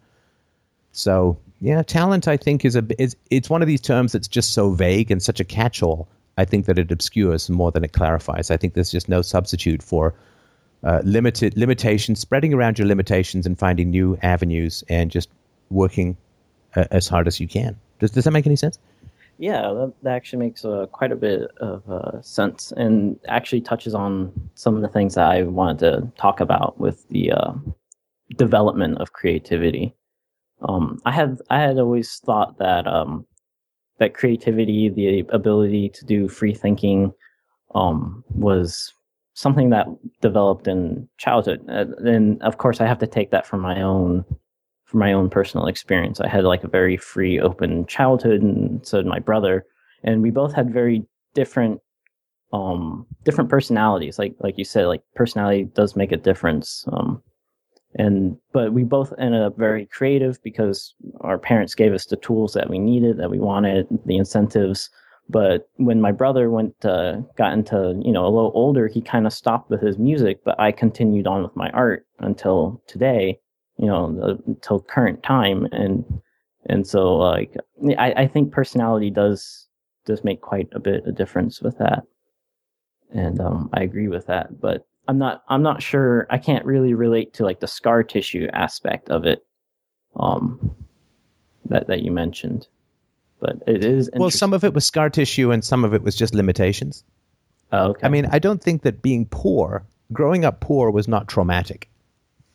[0.91, 4.53] So yeah, talent I think is a is it's one of these terms that's just
[4.53, 6.07] so vague and such a catch-all.
[6.37, 8.51] I think that it obscures more than it clarifies.
[8.51, 10.13] I think there's just no substitute for
[10.83, 15.29] uh, limited limitations, spreading around your limitations and finding new avenues and just
[15.69, 16.15] working
[16.75, 17.75] uh, as hard as you can.
[17.99, 18.77] Does does that make any sense?
[19.39, 23.93] Yeah, that, that actually makes uh, quite a bit of uh, sense and actually touches
[23.93, 27.53] on some of the things that I wanted to talk about with the uh,
[28.35, 29.95] development of creativity.
[30.61, 33.25] um, I had I had always thought that um,
[33.99, 37.13] that creativity, the ability to do free thinking,
[37.75, 38.93] um, was
[39.33, 39.87] something that
[40.21, 41.63] developed in childhood.
[41.69, 44.25] Uh, and of course, I have to take that from my own
[44.85, 46.21] from my own personal experience.
[46.21, 49.65] I had like a very free, open childhood, and so did my brother,
[50.03, 51.81] and we both had very different
[52.53, 57.21] um different personalities like like you said like personality does make a difference um
[57.95, 62.53] and but we both ended up very creative because our parents gave us the tools
[62.53, 64.89] that we needed that we wanted the incentives
[65.29, 69.25] but when my brother went uh, got into you know a little older he kind
[69.25, 73.39] of stopped with his music but i continued on with my art until today
[73.77, 76.03] you know uh, until current time and
[76.65, 77.55] and so like
[77.97, 79.67] I, I think personality does
[80.05, 82.03] does make quite a bit of difference with that
[83.11, 84.59] and um, I agree with that.
[84.59, 86.27] But I'm not I'm not sure.
[86.29, 89.45] I can't really relate to like the scar tissue aspect of it,
[90.15, 90.75] um,
[91.65, 92.67] that that you mentioned.
[93.39, 94.29] But it is well.
[94.29, 97.03] Some of it was scar tissue, and some of it was just limitations.
[97.71, 98.05] Oh, okay.
[98.05, 101.89] I mean, I don't think that being poor, growing up poor, was not traumatic.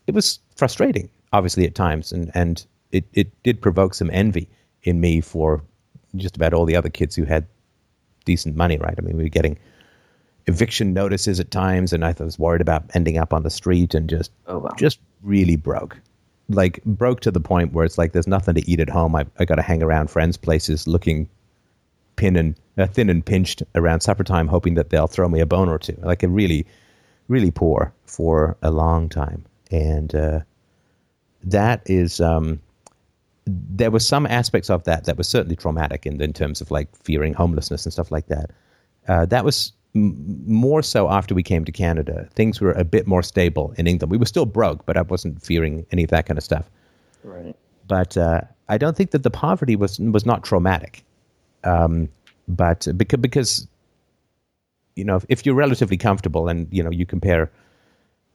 [0.07, 4.49] It was frustrating, obviously, at times, and and it it did provoke some envy
[4.83, 5.63] in me for
[6.17, 7.47] just about all the other kids who had
[8.25, 8.77] decent money.
[8.77, 8.95] Right?
[8.99, 9.59] I mean, we were getting
[10.47, 14.09] eviction notices at times, and I was worried about ending up on the street and
[14.09, 14.71] just oh, wow.
[14.77, 15.99] just really broke,
[16.49, 19.15] like broke to the point where it's like there's nothing to eat at home.
[19.15, 21.29] I I got to hang around friends' places looking
[22.17, 25.47] pin and uh, thin and pinched around supper time, hoping that they'll throw me a
[25.47, 25.97] bone or two.
[26.03, 26.67] Like a really,
[27.29, 30.41] really poor for a long time, and uh,
[31.45, 32.21] that is.
[32.21, 32.61] Um,
[33.45, 36.95] there were some aspects of that that was certainly traumatic in, in terms of like
[36.95, 38.51] fearing homelessness and stuff like that.
[39.09, 42.29] Uh, that was more so after we came to Canada.
[42.35, 44.11] Things were a bit more stable in England.
[44.11, 46.71] We were still broke, but I wasn't fearing any of that kind of stuff.
[47.23, 47.55] Right.
[47.89, 51.05] But uh, I don't think that the poverty was was not traumatic.
[51.65, 52.09] Um,
[52.49, 53.69] but because because
[54.97, 57.51] you know if, if you're relatively comfortable and you know you compare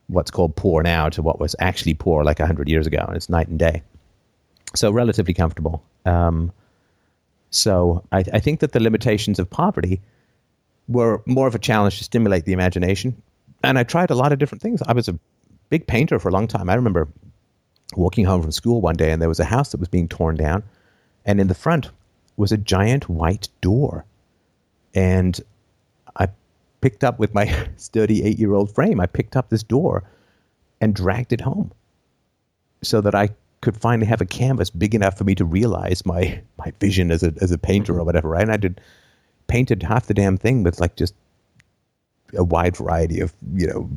[0.07, 3.29] what's called poor now to what was actually poor like 100 years ago and it's
[3.29, 3.81] night and day
[4.73, 6.51] so relatively comfortable um,
[7.49, 9.99] so I, I think that the limitations of poverty
[10.87, 13.21] were more of a challenge to stimulate the imagination.
[13.63, 14.81] And I tried a lot of different things.
[14.81, 15.19] I was a
[15.69, 16.69] big painter for a long time.
[16.69, 17.07] I remember
[17.95, 20.35] walking home from school one day and there was a house that was being torn
[20.35, 20.63] down.
[21.25, 21.89] And in the front
[22.37, 24.05] was a giant white door.
[24.93, 25.39] And
[26.15, 26.27] I
[26.81, 30.03] picked up with my sturdy eight year old frame, I picked up this door
[30.79, 31.71] and dragged it home
[32.83, 33.29] so that I
[33.61, 37.23] could finally have a canvas big enough for me to realize my, my vision as
[37.23, 38.43] a, as a painter or whatever, right?
[38.43, 38.79] And I did
[39.47, 41.13] painted half the damn thing with like just
[42.35, 43.89] a wide variety of you know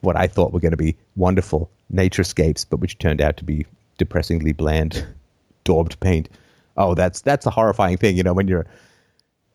[0.00, 3.66] what I thought were going to be wonderful naturescapes, but which turned out to be
[3.98, 5.06] depressingly bland,
[5.64, 6.28] daubed paint.
[6.76, 8.66] Oh, that's that's a horrifying thing, you know, when you're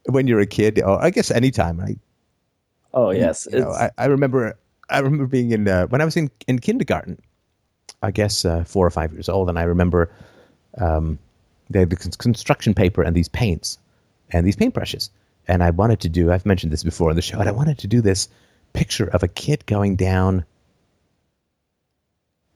[0.05, 1.79] when you're a kid, or I guess anytime.
[1.79, 1.97] I,
[2.93, 4.57] oh yes, you know, I, I, remember
[4.89, 7.21] I remember being in uh, when I was in in kindergarten.
[8.03, 10.11] I guess uh, four or five years old, and I remember
[10.77, 11.17] um,
[11.69, 13.79] they had the construction paper and these paints,
[14.31, 15.09] and these paintbrushes.
[15.47, 17.77] And I wanted to do, I've mentioned this before on the show, and I wanted
[17.79, 18.27] to do this
[18.73, 20.45] picture of a kid going down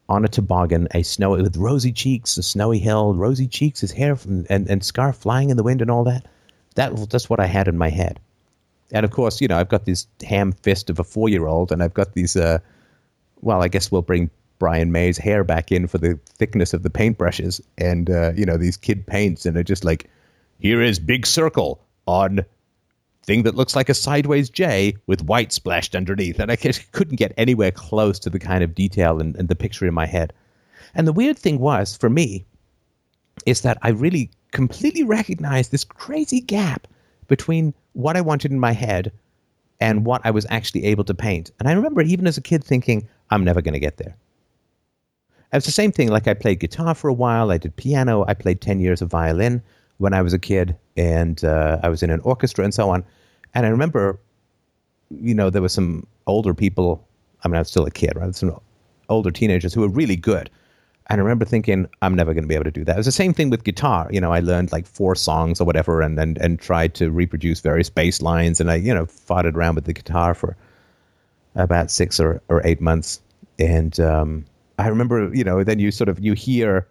[0.10, 4.18] on a toboggan, a snow with rosy cheeks, a snowy hill, rosy cheeks, his hair
[4.18, 6.28] from, and, and scarf flying in the wind and all that.
[6.76, 8.20] That that's what I had in my head.
[8.92, 11.72] And of course, you know, I've got this ham fist of a four year old,
[11.72, 12.36] and I've got these.
[12.36, 12.60] Uh,
[13.42, 16.90] well, I guess we'll bring Brian May's hair back in for the thickness of the
[16.90, 20.10] paintbrushes, and uh, you know these kid paints, and they're just like
[20.62, 22.46] here is big circle on
[23.24, 26.40] thing that looks like a sideways J with white splashed underneath.
[26.40, 26.56] And I
[26.92, 30.06] couldn't get anywhere close to the kind of detail and, and the picture in my
[30.06, 30.34] head.
[30.94, 32.46] And the weird thing was, for me,
[33.46, 36.88] is that I really completely recognized this crazy gap
[37.28, 39.12] between what I wanted in my head
[39.80, 41.52] and what I was actually able to paint.
[41.60, 44.16] And I remember even as a kid thinking, I'm never going to get there.
[45.54, 46.10] It's the same thing.
[46.10, 49.10] Like I played guitar for a while, I did piano, I played 10 years of
[49.10, 49.64] violin
[50.02, 53.06] when I was a kid, and uh, I was in an orchestra and so on.
[53.54, 54.20] And I remember,
[55.12, 57.08] you know, there were some older people.
[57.44, 58.34] I mean, I was still a kid, right?
[58.34, 58.60] Some
[59.10, 60.50] older teenagers who were really good.
[61.08, 62.94] And I remember thinking, I'm never going to be able to do that.
[62.94, 64.10] It was the same thing with guitar.
[64.12, 67.60] You know, I learned like four songs or whatever and, and, and tried to reproduce
[67.60, 68.60] various bass lines.
[68.60, 70.56] And I, you know, it around with the guitar for
[71.56, 73.22] about six or, or eight months.
[73.60, 74.46] And um,
[74.80, 76.88] I remember, you know, then you sort of, you hear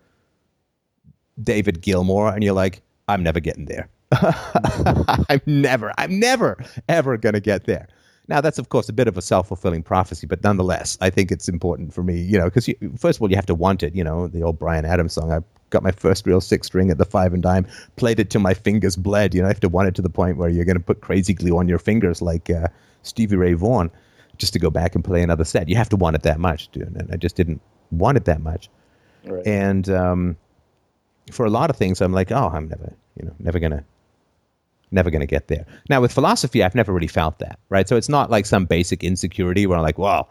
[1.42, 3.88] David Gilmour and you're like, I'm never getting there.
[4.12, 7.88] I'm never, I'm never, ever going to get there.
[8.28, 11.32] Now, that's of course a bit of a self fulfilling prophecy, but nonetheless, I think
[11.32, 13.94] it's important for me, you know, because first of all, you have to want it.
[13.94, 15.32] You know, the old Bryan Adams song.
[15.32, 15.40] I
[15.70, 17.66] got my first real six string at the five and dime,
[17.96, 19.34] played it till my fingers bled.
[19.34, 21.00] You know, I have to want it to the point where you're going to put
[21.00, 22.68] crazy glue on your fingers like uh,
[23.02, 23.90] Stevie Ray Vaughan
[24.36, 25.68] just to go back and play another set.
[25.68, 26.94] You have to want it that much, dude.
[26.96, 28.68] And I just didn't want it that much.
[29.24, 29.46] Right.
[29.46, 30.36] And um,
[31.30, 33.84] for a lot of things, I'm like, oh, I'm never, you know, never gonna,
[34.90, 35.66] never gonna get there.
[35.88, 37.88] Now with philosophy, I've never really felt that, right?
[37.88, 40.28] So it's not like some basic insecurity where I'm like, well,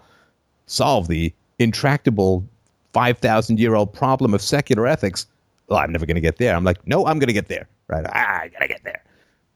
[0.65, 2.47] solve the intractable
[2.93, 5.25] five thousand year old problem of secular ethics.
[5.67, 6.55] Well, I'm never gonna get there.
[6.55, 8.05] I'm like, no, I'm gonna get there, right?
[8.07, 9.03] Ah, I gotta get there,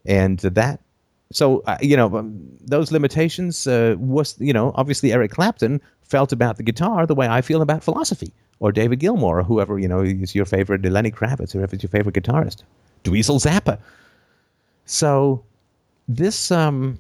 [0.06, 0.80] and that.
[1.32, 6.32] So uh, you know um, those limitations uh, was you know obviously Eric Clapton felt
[6.32, 9.88] about the guitar the way I feel about philosophy or David Gilmour or whoever you
[9.88, 12.64] know is your favorite, Lenny Kravitz, whoever's your favorite guitarist,
[13.04, 13.78] Dweezil Zappa.
[14.86, 15.44] So
[16.08, 17.00] this um,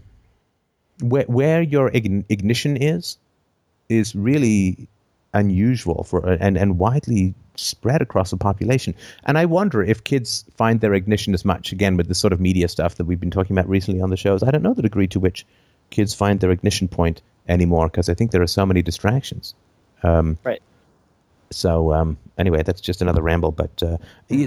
[1.02, 3.18] where where your ignition is
[3.90, 4.88] is really
[5.34, 8.96] unusual for and and widely spread across the population.
[9.26, 12.40] And I wonder if kids find their ignition as much again with the sort of
[12.40, 14.44] media stuff that we've been talking about recently on the shows.
[14.44, 15.46] I don't know the degree to which
[15.90, 19.54] kids find their ignition point anymore because I think there are so many distractions.
[20.02, 20.62] Um, right.
[21.56, 23.52] So um, anyway, that's just another ramble.
[23.52, 23.98] But uh,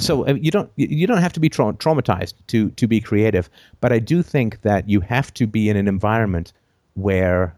[0.00, 3.48] so uh, you don't you don't have to be tra- traumatized to to be creative.
[3.80, 6.52] But I do think that you have to be in an environment
[6.94, 7.56] where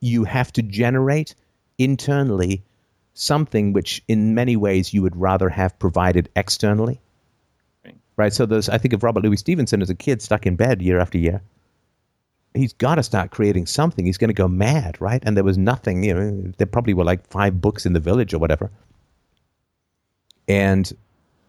[0.00, 1.34] you have to generate
[1.78, 2.62] internally
[3.14, 7.00] something which, in many ways, you would rather have provided externally.
[7.84, 7.96] Right.
[8.16, 8.32] right?
[8.32, 10.98] So there's I think of Robert Louis Stevenson as a kid stuck in bed year
[10.98, 11.42] after year
[12.54, 14.06] he's got to start creating something.
[14.06, 15.22] He's going to go mad, right?
[15.26, 18.32] And there was nothing, you know, there probably were like five books in the village
[18.32, 18.70] or whatever.
[20.48, 20.92] And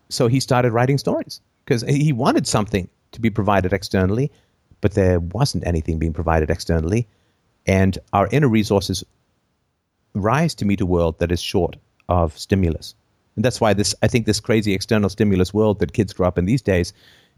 [0.09, 4.31] so he started writing stories because he wanted something to be provided externally,
[4.81, 7.07] but there wasn't anything being provided externally.
[7.65, 9.03] And our inner resources
[10.13, 11.75] rise to meet a world that is short
[12.09, 12.95] of stimulus.
[13.35, 16.37] And that's why this, I think, this crazy external stimulus world that kids grow up
[16.37, 16.93] in these days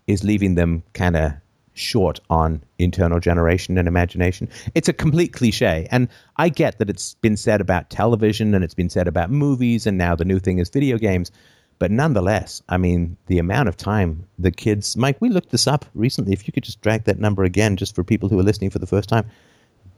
[0.05, 1.33] is leaving them kind of
[1.77, 4.49] short on internal generation and imagination.
[4.75, 5.87] It's a complete cliche.
[5.91, 6.07] And
[6.37, 9.97] I get that it's been said about television and it's been said about movies, and
[9.97, 11.31] now the new thing is video games.
[11.79, 15.85] But nonetheless, I mean, the amount of time the kids, Mike, we looked this up
[15.93, 16.33] recently.
[16.33, 18.79] If you could just drag that number again, just for people who are listening for
[18.79, 19.25] the first time.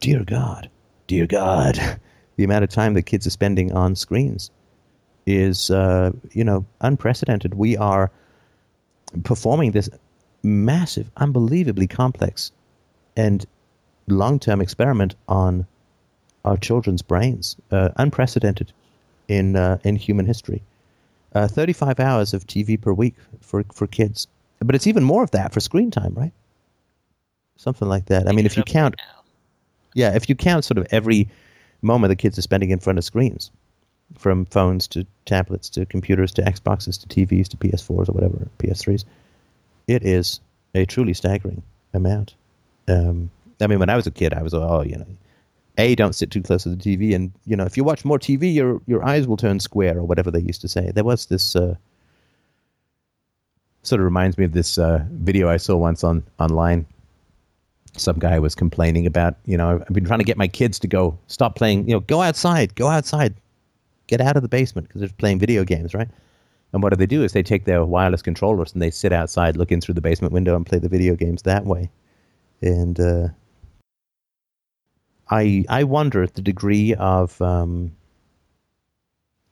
[0.02, 0.70] Dear God,
[1.08, 1.80] dear God,
[2.36, 4.52] the amount of time that kids are spending on screens
[5.26, 7.54] is, uh, you know, unprecedented.
[7.54, 8.12] We are
[9.24, 9.90] performing this
[10.44, 12.52] massive, unbelievably complex,
[13.16, 13.46] and
[14.08, 15.66] long term experiment on
[16.46, 18.72] our children's brains, uh, unprecedented
[19.28, 20.62] in uh, in human history.
[21.36, 24.28] Uh, 35 hours of TV per week for for kids,
[24.60, 26.34] but it's even more of that for screen time, right?
[27.58, 28.28] Something like that.
[28.28, 28.96] I mean, if you count,
[29.94, 31.30] yeah, if you count sort of every
[31.82, 33.52] moment the kids are spending in front of screens,
[34.18, 39.06] from phones to tablets to computers to Xboxes to TVs to PS4s or whatever, PS3s,
[39.90, 40.40] it is
[40.76, 42.36] a truly staggering amount.
[42.88, 45.08] Um, I mean, when I was a kid, I was oh, you know,
[45.78, 48.20] a don't sit too close to the TV, and you know, if you watch more
[48.20, 50.92] TV, your your eyes will turn square or whatever they used to say.
[50.92, 51.76] There was this uh,
[53.82, 56.86] sort of reminds me of this uh, video I saw once on online.
[57.98, 60.88] Some guy was complaining about, you know, I've been trying to get my kids to
[60.88, 63.34] go stop playing, you know, go outside, go outside,
[64.08, 66.08] get out of the basement because they're playing video games, right?
[66.72, 69.58] And what do they do is they take their wireless controllers and they sit outside
[69.58, 71.90] looking through the basement window and play the video games that way.
[72.62, 73.30] And uh,
[75.30, 77.96] I I wonder at the degree of um,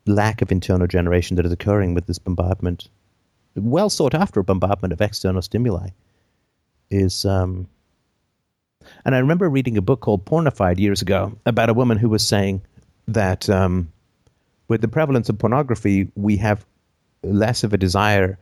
[0.06, 2.90] lack of internal generation that is occurring with this bombardment,
[3.56, 5.90] well sought after bombardment of external stimuli,
[6.90, 7.26] is.
[7.26, 7.68] Um,
[9.04, 12.26] and I remember reading a book called Pornified years ago about a woman who was
[12.26, 12.62] saying
[13.08, 13.92] that um,
[14.70, 16.66] with the prevalence of pornography, we have
[17.24, 18.38] less of a desire.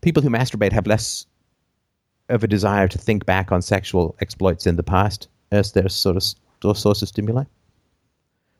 [0.00, 1.26] People who masturbate have less
[2.28, 6.16] of a desire to think back on sexual exploits in the past as their sort
[6.16, 7.44] of source of stimuli.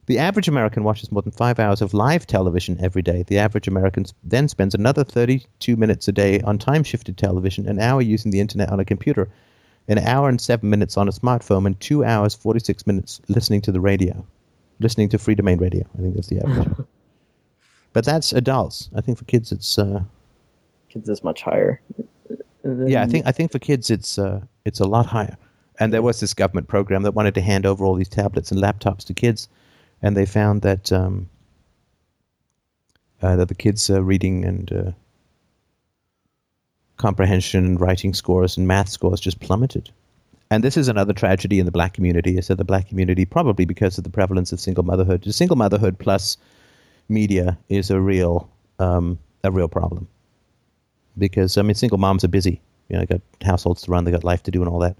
[0.06, 3.23] The average American watches more than five hours of live television every day.
[3.23, 7.81] The average American then spends another 32 minutes a day on time shifted television, an
[7.81, 9.31] hour using the internet on a computer,
[9.89, 13.73] an hour and seven minutes on a smartphone, and two hours, 46 minutes listening to
[13.73, 14.26] the radio,
[14.78, 15.86] listening to Freedomain radio.
[15.98, 16.86] I think that's the average.
[17.94, 18.90] But that's adults.
[18.94, 20.02] I think for kids, it's uh,
[20.90, 21.81] kids is much higher.
[22.64, 25.39] yeah, I think I think for kids, it's uh, it's a lot higher.
[25.78, 28.60] And there was this government program that wanted to hand over all these tablets and
[28.60, 29.48] laptops to kids,
[30.02, 31.31] and they found that um,
[33.23, 34.90] uh, that the kids' uh, reading and uh,
[36.97, 39.90] comprehension and writing scores and math scores just plummeted.
[40.50, 42.36] And this is another tragedy in the black community.
[42.39, 45.32] I said the black community, probably because of the prevalence of single motherhood.
[45.32, 46.36] Single motherhood plus
[47.08, 50.08] media is a real um, a real problem
[51.18, 52.60] because I mean, single moms are busy.
[52.89, 54.97] You know, got households to run, they got life to do, and all that.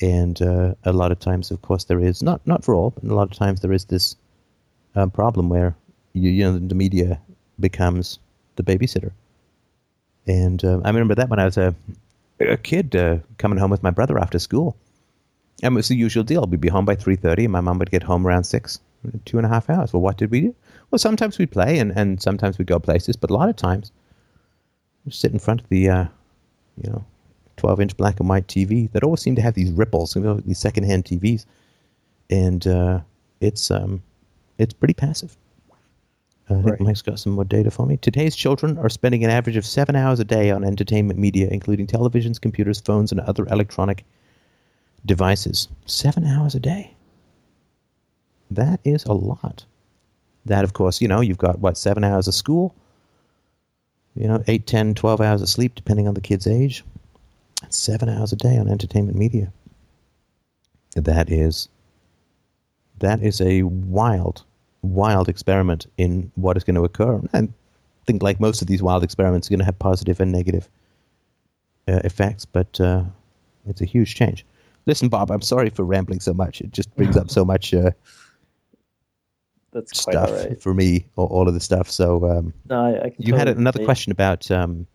[0.00, 3.04] And uh, a lot of times, of course, there is not not for all, but
[3.04, 4.16] a lot of times there is this
[4.94, 5.76] uh, problem where
[6.12, 7.20] you, you know the media
[7.60, 8.18] becomes
[8.56, 9.12] the babysitter.
[10.26, 11.74] And uh, I remember that when I was a
[12.40, 14.76] a kid uh, coming home with my brother after school.
[15.62, 16.44] And it was the usual deal.
[16.44, 18.80] We'd be home by three thirty, and my mom would get home around six.
[19.24, 19.92] Two and a half hours.
[19.92, 20.54] Well, what did we do?
[20.92, 23.90] Well, sometimes we'd play, and, and sometimes we'd go places, but a lot of times
[25.06, 26.04] we'd sit in front of the, uh,
[26.76, 27.02] you know,
[27.56, 30.34] twelve inch black and white TV that always seemed to have these ripples, you know,
[30.34, 31.46] these secondhand TVs,
[32.28, 33.00] and uh,
[33.40, 34.02] it's um,
[34.58, 35.34] it's pretty passive.
[36.50, 36.80] Uh, I think Right.
[36.80, 37.96] Mike's got some more data for me.
[37.96, 41.86] Today's children are spending an average of seven hours a day on entertainment media, including
[41.86, 44.04] televisions, computers, phones, and other electronic
[45.06, 45.68] devices.
[45.86, 46.94] Seven hours a day.
[48.50, 49.64] That is a lot.
[50.46, 52.74] That, of course, you know, you've got, what, seven hours of school?
[54.14, 56.84] You know, eight, ten, twelve hours of sleep, depending on the kid's age.
[57.70, 59.52] Seven hours a day on entertainment media.
[60.96, 61.68] That is,
[62.98, 64.42] that is a wild,
[64.82, 67.22] wild experiment in what is going to occur.
[67.32, 70.32] And I think, like most of these wild experiments, are going to have positive and
[70.32, 70.68] negative
[71.88, 73.04] uh, effects, but uh,
[73.66, 74.44] it's a huge change.
[74.86, 76.60] Listen, Bob, I'm sorry for rambling so much.
[76.60, 77.92] It just brings up so much uh,
[79.72, 80.62] That's quite stuff right.
[80.62, 81.90] for me, all, all of the stuff.
[81.90, 84.86] So um, No, I, I can you had another question about um,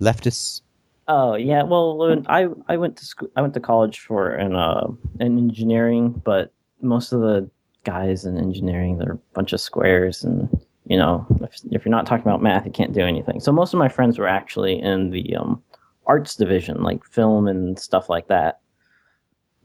[0.00, 0.60] leftists.
[1.08, 4.88] Oh yeah, well, I I went to school, I went to college for an uh,
[5.18, 7.50] an engineering, but most of the
[7.84, 10.48] guys in engineering they're a bunch of squares, and
[10.84, 13.40] you know, if, if you're not talking about math, you can't do anything.
[13.40, 15.62] So most of my friends were actually in the um,
[16.06, 18.60] arts division, like film and stuff like that.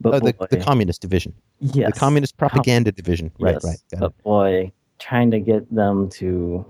[0.00, 3.32] But Oh, the, boy, the communist division, yes, the communist propaganda division.
[3.40, 4.00] Right, yes, right.
[4.00, 4.22] got it.
[4.22, 6.64] Boy, trying to get them to,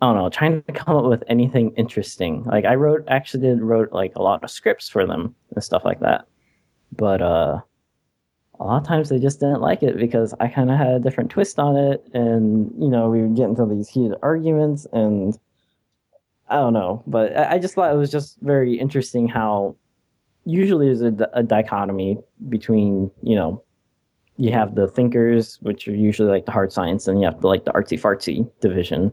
[0.00, 2.44] I don't know, trying to come up with anything interesting.
[2.44, 5.84] Like I wrote, actually did wrote like a lot of scripts for them and stuff
[5.84, 6.26] like that.
[6.92, 7.60] But uh,
[8.60, 11.00] a lot of times they just didn't like it because I kind of had a
[11.00, 15.36] different twist on it, and you know we would get into these heated arguments, and
[16.48, 17.02] I don't know.
[17.06, 19.76] But I, I just thought it was just very interesting how
[20.44, 23.62] usually there's a, a dichotomy between you know
[24.36, 27.46] you have the thinkers, which are usually like the hard science, and you have the
[27.48, 29.12] like the artsy fartsy division.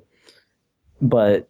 [1.01, 1.49] But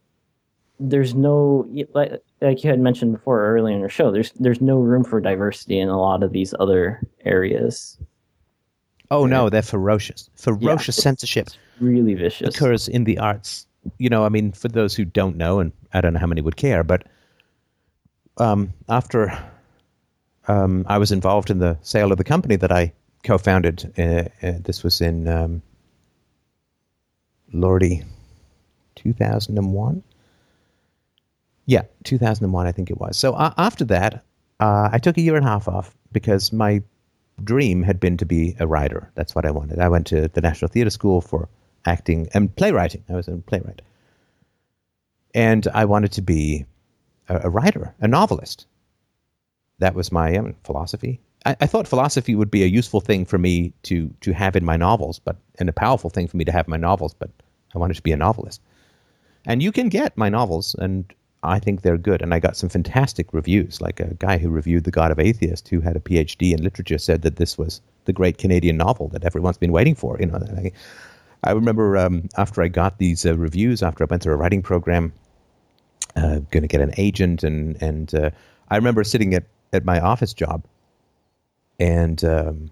[0.79, 4.11] there's no like like you had mentioned before earlier in your show.
[4.11, 7.97] There's there's no room for diversity in a lot of these other areas.
[9.11, 10.29] Oh no, they're ferocious.
[10.35, 12.55] Ferocious it's- censorship It's really vicious.
[12.55, 13.65] occurs in the arts.
[13.97, 16.41] You know, I mean, for those who don't know, and I don't know how many
[16.41, 17.07] would care, but
[18.37, 19.31] um, after
[20.49, 22.91] um, I was involved in the sale of the company that I
[23.23, 25.61] co-founded, uh, uh, this was in um,
[27.53, 28.03] Lordy,
[28.95, 30.03] 2001.
[31.67, 33.15] Yeah, 2001, I think it was.
[33.15, 34.23] So uh, after that,
[34.59, 36.81] uh, I took a year and a half off because my
[37.43, 39.11] dream had been to be a writer.
[39.13, 39.79] That's what I wanted.
[39.79, 41.47] I went to the National Theatre School for
[41.85, 43.03] acting and playwriting.
[43.07, 43.83] I was a playwright.
[45.35, 46.65] And I wanted to be
[47.29, 48.65] a, a writer, a novelist.
[49.79, 51.19] That was my um, philosophy.
[51.45, 54.65] I, I thought philosophy would be a useful thing for me to to have in
[54.65, 57.13] my novels, but and a powerful thing for me to have in my novels.
[57.13, 57.29] But
[57.75, 58.61] I wanted to be a novelist.
[59.45, 61.05] And you can get my novels, and
[61.43, 62.21] I think they're good.
[62.21, 63.79] And I got some fantastic reviews.
[63.79, 66.97] Like a guy who reviewed The God of Atheist, who had a PhD in literature,
[66.97, 70.17] said that this was the great Canadian novel that everyone's been waiting for.
[70.19, 70.71] You know, I,
[71.43, 74.61] I remember um, after I got these uh, reviews, after I went through a writing
[74.61, 75.13] program,
[76.15, 78.29] uh, going to get an agent, and and uh,
[78.69, 80.63] I remember sitting at at my office job,
[81.79, 82.71] and um,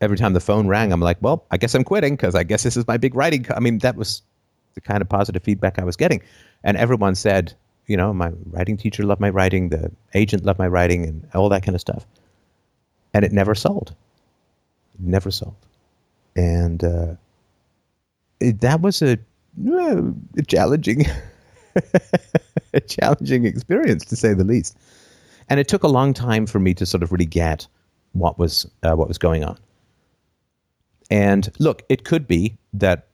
[0.00, 2.62] every time the phone rang, I'm like, well, I guess I'm quitting because I guess
[2.62, 3.44] this is my big writing.
[3.44, 3.54] Co-.
[3.54, 4.22] I mean, that was
[4.74, 6.22] the kind of positive feedback I was getting,
[6.64, 7.54] and everyone said,
[7.86, 11.48] you know, my writing teacher loved my writing, the agent loved my writing, and all
[11.48, 12.06] that kind of stuff,
[13.14, 13.94] and it never sold,
[14.98, 15.56] never sold,
[16.36, 17.14] and uh,
[18.42, 19.18] it, that was a,
[19.70, 20.02] uh,
[20.36, 21.06] a challenging,
[22.74, 24.76] a challenging experience to say the least,
[25.52, 27.66] and it took a long time for me to sort of really get
[28.12, 29.58] what was uh, what was going on.
[31.10, 33.08] And look, it could be that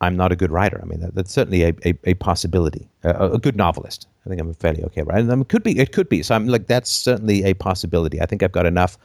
[0.00, 0.78] I'm not a good writer.
[0.80, 2.88] I mean, that, that's certainly a, a, a possibility.
[3.02, 4.06] A, a good novelist.
[4.24, 5.32] I think I'm a fairly okay writer.
[5.32, 5.76] And, it could be.
[5.80, 6.22] It could be.
[6.22, 8.20] So I'm like, that's certainly a possibility.
[8.20, 8.96] I think I've got enough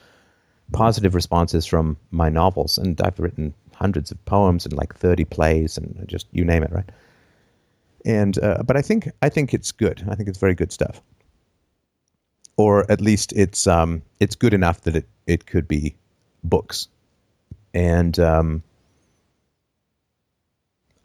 [0.73, 5.75] positive responses from my novels, and I've written hundreds of poems and like 30 plays,
[5.75, 6.91] and just you name it, right?
[8.05, 10.05] And uh, but I think I think it's good.
[10.07, 11.01] I think it's very good stuff.
[12.57, 15.95] Or at least it's um, it's good enough that it, it could be
[16.43, 16.87] books.
[17.73, 18.63] And um,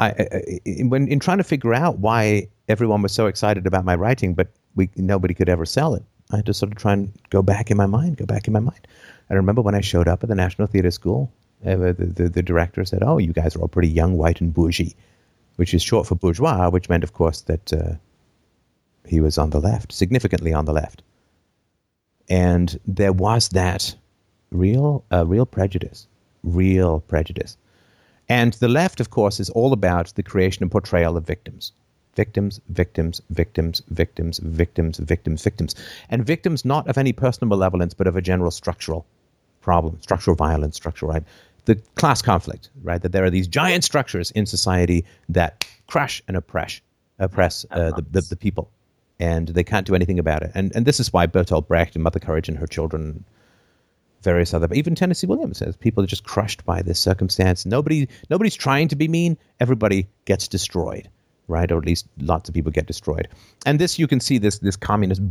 [0.00, 3.94] I, I, when in trying to figure out why everyone was so excited about my
[3.94, 7.12] writing, but we nobody could ever sell it, I had to sort of try and
[7.30, 8.88] go back in my mind, go back in my mind.
[9.30, 11.32] I remember when I showed up at the National Theatre School,
[11.64, 14.54] uh, the, the, the director said, "Oh, you guys are all pretty young, white, and
[14.54, 14.96] bougie,"
[15.56, 17.94] which is short for bourgeois, which meant, of course, that uh,
[19.06, 21.02] he was on the left, significantly on the left.
[22.28, 23.94] And there was that
[24.50, 26.06] real, uh, real prejudice,
[26.42, 27.56] real prejudice.
[28.28, 31.72] And the left, of course, is all about the creation and portrayal of victims.
[32.14, 35.74] Victims, victims, victims, victims, victims, victims, victims.
[36.10, 39.06] And victims not of any personal malevolence, but of a general structural
[39.60, 41.24] problem, structural violence, structural right.
[41.64, 43.00] The class conflict, right?
[43.00, 46.80] That there are these giant structures in society that crush and oppress,
[47.18, 48.70] oppress uh, the, the, the people
[49.22, 50.50] and they can't do anything about it.
[50.52, 53.24] And and this is why Bertolt Brecht and Mother Courage and her children,
[54.22, 57.64] various other, even Tennessee Williams says people are just crushed by this circumstance.
[57.64, 59.38] Nobody nobody's trying to be mean.
[59.60, 61.08] Everybody gets destroyed,
[61.46, 61.70] right?
[61.70, 63.28] Or at least lots of people get destroyed.
[63.64, 65.22] And this you can see this this communist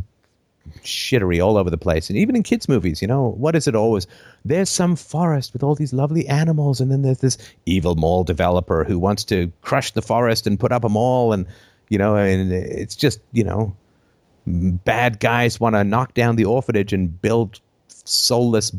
[0.82, 2.08] shittery all over the place.
[2.08, 4.06] And even in kids' movies, you know, what is it always?
[4.42, 8.84] There's some forest with all these lovely animals, and then there's this evil mall developer
[8.84, 11.46] who wants to crush the forest and put up a mall, and
[11.90, 13.76] you know, and it's just you know
[14.46, 18.72] bad guys want to knock down the orphanage and build soulless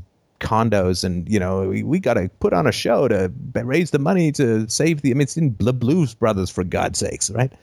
[0.43, 3.99] condos and you know we, we got to put on a show to raise the
[3.99, 7.53] money to save the i mean it's in the blues brothers for god's sakes right?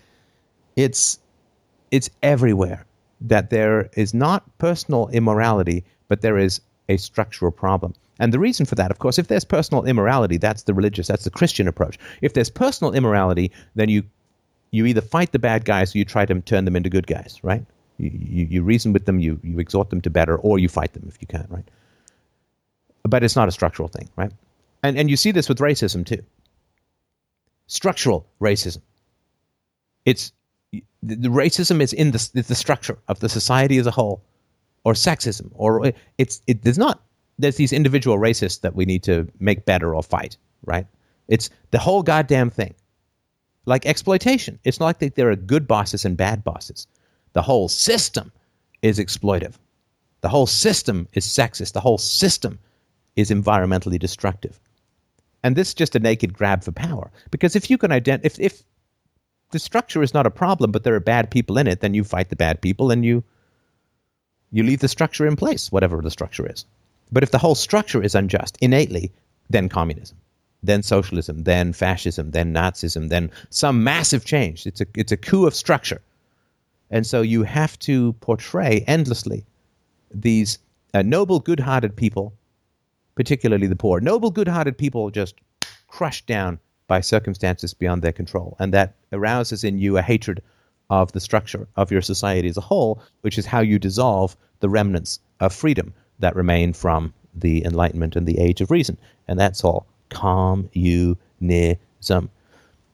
[0.77, 1.19] It's
[1.91, 2.87] it's everywhere
[3.21, 7.95] that there is not personal immorality but there is a structural problem.
[8.19, 11.25] And the reason for that of course if there's personal immorality that's the religious that's
[11.25, 11.99] the christian approach.
[12.23, 14.05] If there's personal immorality then you
[14.71, 17.41] you either fight the bad guys or you try to turn them into good guys
[17.43, 17.67] right
[18.01, 21.05] you, you, reason with them, you, you exhort them to better, or you fight them
[21.09, 21.69] if you can, right?
[23.03, 24.33] But it's not a structural thing, right?
[24.83, 26.23] And, and you see this with racism too.
[27.67, 28.83] Structural racism.
[30.05, 30.33] It's
[30.73, 34.23] the, the racism is in the, the structure of the society as a whole,
[34.85, 37.03] or sexism, or it's it, there's not
[37.39, 40.87] there's these individual racists that we need to make better or fight, right?
[41.29, 42.75] It's the whole goddamn thing.
[43.67, 44.59] Like exploitation.
[44.65, 46.87] It's not like there are good bosses and bad bosses.
[47.33, 48.33] The whole system
[48.83, 49.55] is exploitive.
[50.21, 51.73] The whole system is sexist.
[51.73, 52.59] The whole system
[53.17, 54.61] is environmentally destructive.
[55.43, 57.11] And this is just a naked grab for power.
[57.31, 58.63] Because if you can identify, if, if
[59.51, 62.05] the structure is not a problem, but there are bad people in it, then you
[62.05, 63.25] fight the bad people and you
[64.53, 66.65] you leave the structure in place, whatever the structure is.
[67.13, 69.13] But if the whole structure is unjust innately,
[69.49, 70.19] then communism,
[70.63, 74.67] then socialism, then fascism, then Nazism, then some massive change.
[74.67, 76.01] It's a it's a coup of structure.
[76.91, 79.45] And so you have to portray endlessly
[80.13, 80.59] these
[80.93, 82.35] uh, noble, good hearted people,
[83.15, 84.01] particularly the poor.
[84.01, 85.37] Noble, good hearted people just
[85.87, 88.57] crushed down by circumstances beyond their control.
[88.59, 90.43] And that arouses in you a hatred
[90.89, 94.69] of the structure of your society as a whole, which is how you dissolve the
[94.69, 98.99] remnants of freedom that remain from the Enlightenment and the Age of Reason.
[99.29, 102.31] And that's all Calm you communism.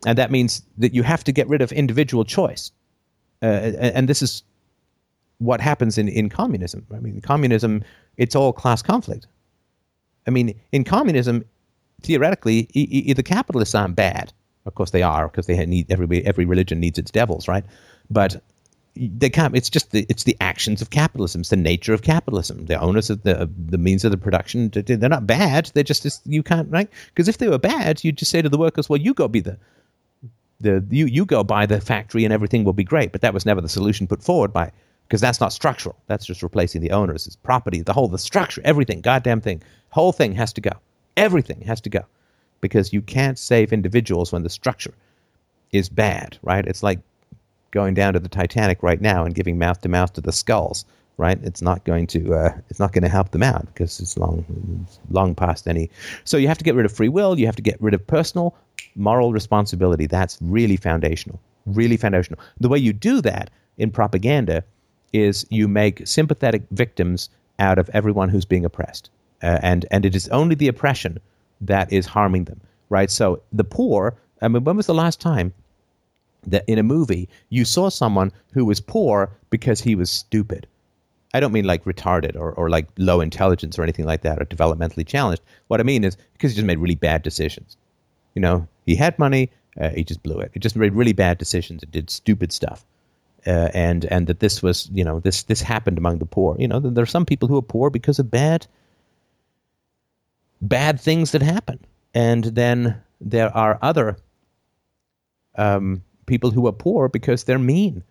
[0.06, 2.70] And that means that you have to get rid of individual choice
[3.42, 4.42] uh, and this is
[5.38, 6.86] what happens in, in communism.
[6.94, 7.84] I mean, communism,
[8.16, 9.26] it's all class conflict.
[10.26, 11.44] I mean, in communism,
[12.02, 14.32] theoretically, the capitalists aren't bad.
[14.64, 17.64] Of course, they are because they need every every religion needs its devils, right?
[18.10, 18.42] But
[18.96, 19.56] they can't.
[19.56, 21.42] It's just the it's the actions of capitalism.
[21.42, 22.66] It's the nature of capitalism.
[22.66, 24.70] The owners of the the means of the production.
[24.70, 25.70] They're not bad.
[25.74, 28.58] They're just you can't right because if they were bad, you'd just say to the
[28.58, 29.56] workers, "Well, you go be the
[30.60, 33.12] the you you go buy the factory and everything will be great.
[33.12, 34.72] But that was never the solution put forward by
[35.06, 35.96] because that's not structural.
[36.06, 40.12] That's just replacing the owners, it's property, the whole the structure, everything, goddamn thing, whole
[40.12, 40.72] thing has to go.
[41.16, 42.04] Everything has to go
[42.60, 44.94] because you can't save individuals when the structure
[45.72, 46.66] is bad, right?
[46.66, 47.00] It's like
[47.70, 50.84] going down to the Titanic right now and giving mouth to mouth to the skulls,
[51.16, 51.38] right?
[51.42, 54.44] It's not going to uh, it's not going to help them out because it's long
[54.82, 55.90] it's long past any.
[56.24, 57.38] So you have to get rid of free will.
[57.38, 58.54] You have to get rid of personal
[58.94, 60.06] moral responsibility.
[60.06, 61.40] That's really foundational.
[61.66, 62.40] Really foundational.
[62.60, 64.64] The way you do that in propaganda
[65.12, 67.28] is you make sympathetic victims
[67.58, 69.10] out of everyone who's being oppressed.
[69.42, 71.18] Uh, and, and it is only the oppression
[71.60, 73.10] that is harming them, right?
[73.10, 75.52] So the poor, I mean, when was the last time
[76.46, 80.66] that in a movie you saw someone who was poor because he was stupid?
[81.36, 84.46] I don't mean like retarded or, or like low intelligence or anything like that or
[84.46, 85.42] developmentally challenged.
[85.68, 87.76] What I mean is because he just made really bad decisions.
[88.34, 89.50] You know, he had money,
[89.80, 90.50] uh, he just blew it.
[90.54, 92.84] He just made really bad decisions and did stupid stuff.
[93.46, 96.56] uh, and and that this was you know this this happened among the poor.
[96.58, 98.66] You know, there are some people who are poor because of bad
[100.60, 101.80] bad things that happen,
[102.14, 104.18] and then there are other
[105.56, 108.02] um, people who are poor because they're mean.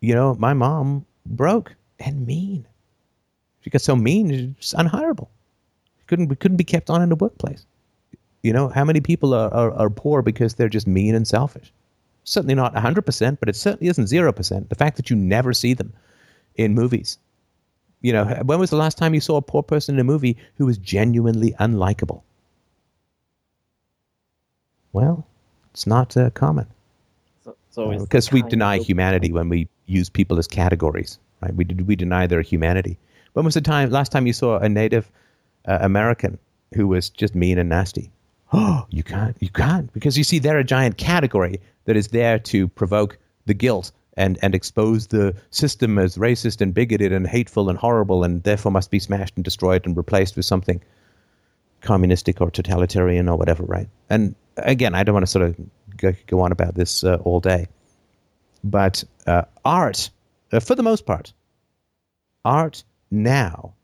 [0.00, 1.74] You know, my mom broke
[2.04, 2.66] and mean.
[3.60, 5.28] She got so mean, it's unhireable.
[6.06, 7.64] Couldn't we couldn't be kept on in the workplace.
[8.42, 11.72] You know, how many people are, are, are poor because they're just mean and selfish?
[12.24, 14.68] Certainly not 100%, but it certainly isn't 0%.
[14.68, 15.92] The fact that you never see them
[16.56, 17.18] in movies.
[18.00, 20.36] You know, when was the last time you saw a poor person in a movie
[20.56, 22.22] who was genuinely unlikable?
[24.92, 25.24] Well,
[25.72, 26.66] it's not uh, common.
[27.70, 31.54] So, Uh, because we deny humanity when we use people as categories, right?
[31.54, 32.98] We we deny their humanity.
[33.32, 35.10] When was the time last time you saw a Native
[35.66, 36.38] uh, American
[36.74, 38.10] who was just mean and nasty?
[38.52, 42.38] Oh, you can't, you can't, because you see, they're a giant category that is there
[42.38, 47.70] to provoke the guilt and and expose the system as racist and bigoted and hateful
[47.70, 50.82] and horrible, and therefore must be smashed and destroyed and replaced with something
[51.80, 53.88] communistic or totalitarian or whatever, right?
[54.08, 55.56] And again, I don't want to sort of
[55.96, 57.66] go, go on about this uh, all day,
[58.62, 60.10] but uh, art,
[60.52, 61.32] uh, for the most part,
[62.44, 63.74] art now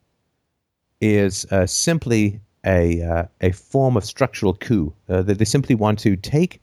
[1.00, 4.92] is uh, simply a uh, a form of structural coup.
[5.08, 6.60] Uh, that they simply want to take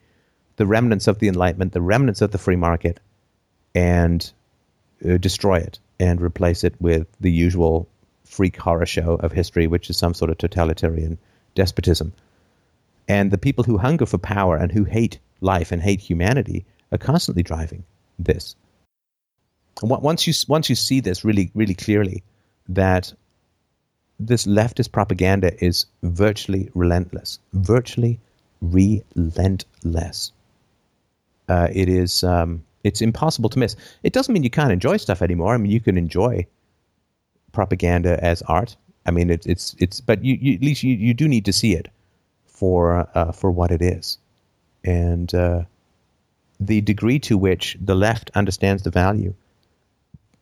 [0.58, 3.00] the remnants of the Enlightenment, the remnants of the free market,
[3.74, 4.32] and
[5.08, 7.88] uh, destroy it and replace it with the usual
[8.24, 11.18] freak horror show of history, which is some sort of totalitarian
[11.54, 12.14] despotism.
[13.08, 16.98] And the people who hunger for power and who hate life and hate humanity are
[16.98, 17.84] constantly driving
[18.18, 18.56] this.
[19.82, 22.24] Once you once you see this really really clearly,
[22.70, 23.14] that
[24.20, 28.20] this leftist propaganda is virtually relentless, virtually
[28.62, 30.32] relentless.
[31.50, 33.76] Uh, it is um, it's impossible to miss.
[34.04, 35.54] It doesn't mean you can't enjoy stuff anymore.
[35.54, 36.48] I mean, you can enjoy
[37.52, 38.76] propaganda as art.
[39.06, 41.54] I mean, it, it's it's but you, you at least you, you do need to
[41.54, 41.90] see it
[42.46, 44.18] for uh, for what it is,
[44.84, 45.64] and uh,
[46.60, 49.34] the degree to which the left understands the value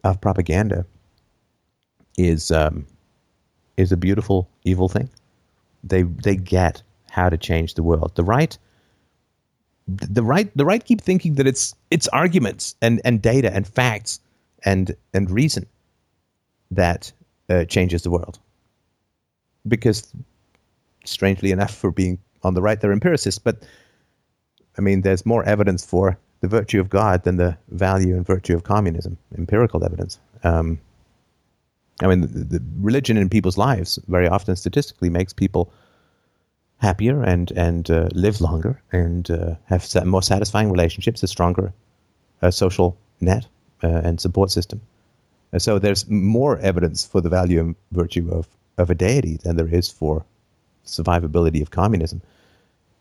[0.04, 0.86] of propaganda
[2.18, 2.86] is um,
[3.78, 5.10] is a beautiful evil thing.
[5.84, 8.14] They they get how to change the world.
[8.16, 8.58] The right
[9.88, 14.20] the right the right keep thinking that it's it's arguments and, and data and facts
[14.64, 15.66] and and reason
[16.72, 17.12] that
[17.50, 18.40] uh, changes the world.
[19.68, 20.14] Because
[21.06, 23.64] strangely enough, for being on the right, they're empiricists, but
[24.78, 28.54] I mean, there's more evidence for the virtue of God than the value and virtue
[28.54, 29.18] of communism.
[29.38, 30.20] Empirical evidence.
[30.44, 30.78] Um,
[32.02, 35.72] I mean, the, the religion in people's lives very often statistically makes people
[36.80, 41.72] happier and and uh, live longer and uh, have more satisfying relationships, a stronger
[42.42, 43.48] uh, social net
[43.82, 44.82] uh, and support system.
[45.54, 49.56] Uh, so there's more evidence for the value and virtue of of a deity than
[49.56, 50.26] there is for
[50.86, 52.22] survivability of communism.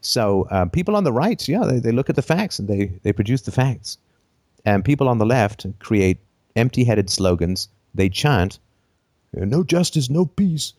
[0.02, 2.86] So uh, people on the right, yeah, they, they look at the facts and they,
[3.02, 3.98] they produce the facts.
[4.64, 6.18] And people on the left create
[6.56, 7.68] empty-headed slogans.
[7.94, 8.58] They chant,
[9.32, 10.72] "No justice, no peace,"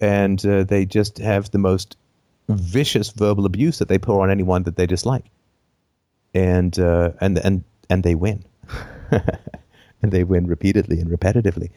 [0.00, 1.96] and uh, they just have the most
[2.48, 5.24] vicious verbal abuse that they pour on anyone that they dislike.
[6.34, 8.44] And uh, and and and they win,
[9.10, 11.70] and they win repeatedly and repetitively.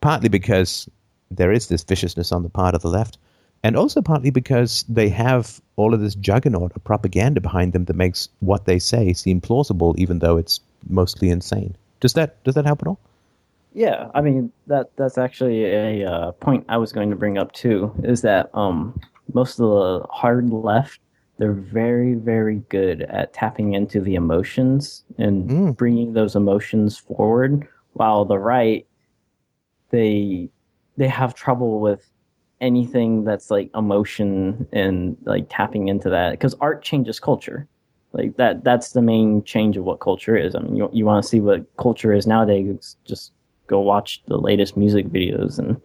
[0.00, 0.88] Partly because
[1.30, 3.18] there is this viciousness on the part of the left,
[3.62, 7.96] and also partly because they have all of this juggernaut of propaganda behind them that
[7.96, 11.76] makes what they say seem plausible, even though it's mostly insane.
[12.00, 12.98] Does that does that help at all?
[13.74, 17.52] Yeah, I mean that that's actually a uh, point I was going to bring up
[17.52, 17.92] too.
[18.02, 19.00] Is that um,
[19.32, 21.00] most of the hard left
[21.38, 25.76] they're very very good at tapping into the emotions and Mm.
[25.76, 28.86] bringing those emotions forward, while the right
[29.90, 30.50] they
[30.96, 32.11] they have trouble with
[32.62, 37.68] anything that's like emotion and like tapping into that because art changes culture.
[38.12, 40.54] Like that that's the main change of what culture is.
[40.54, 43.32] I mean you, you want to see what culture is nowadays just
[43.66, 45.80] go watch the latest music videos and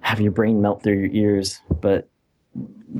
[0.00, 1.60] have your brain melt through your ears.
[1.82, 2.08] But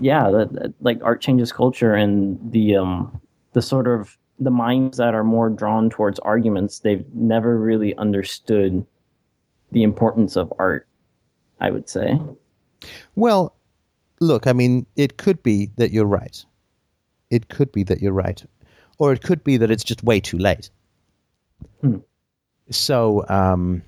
[0.01, 3.21] yeah that, that- like art changes culture and the um
[3.53, 8.85] the sort of the minds that are more drawn towards arguments they've never really understood
[9.73, 10.87] the importance of art
[11.61, 12.19] i would say
[13.15, 13.55] Well,
[14.21, 16.45] look, I mean, it could be that you're right.
[17.31, 18.45] It could be that you're right.
[18.99, 20.71] Or it could be that it's just way too late.
[21.81, 21.97] Hmm.
[22.71, 23.83] So, um,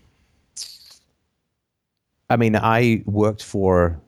[2.30, 3.98] I mean, I worked for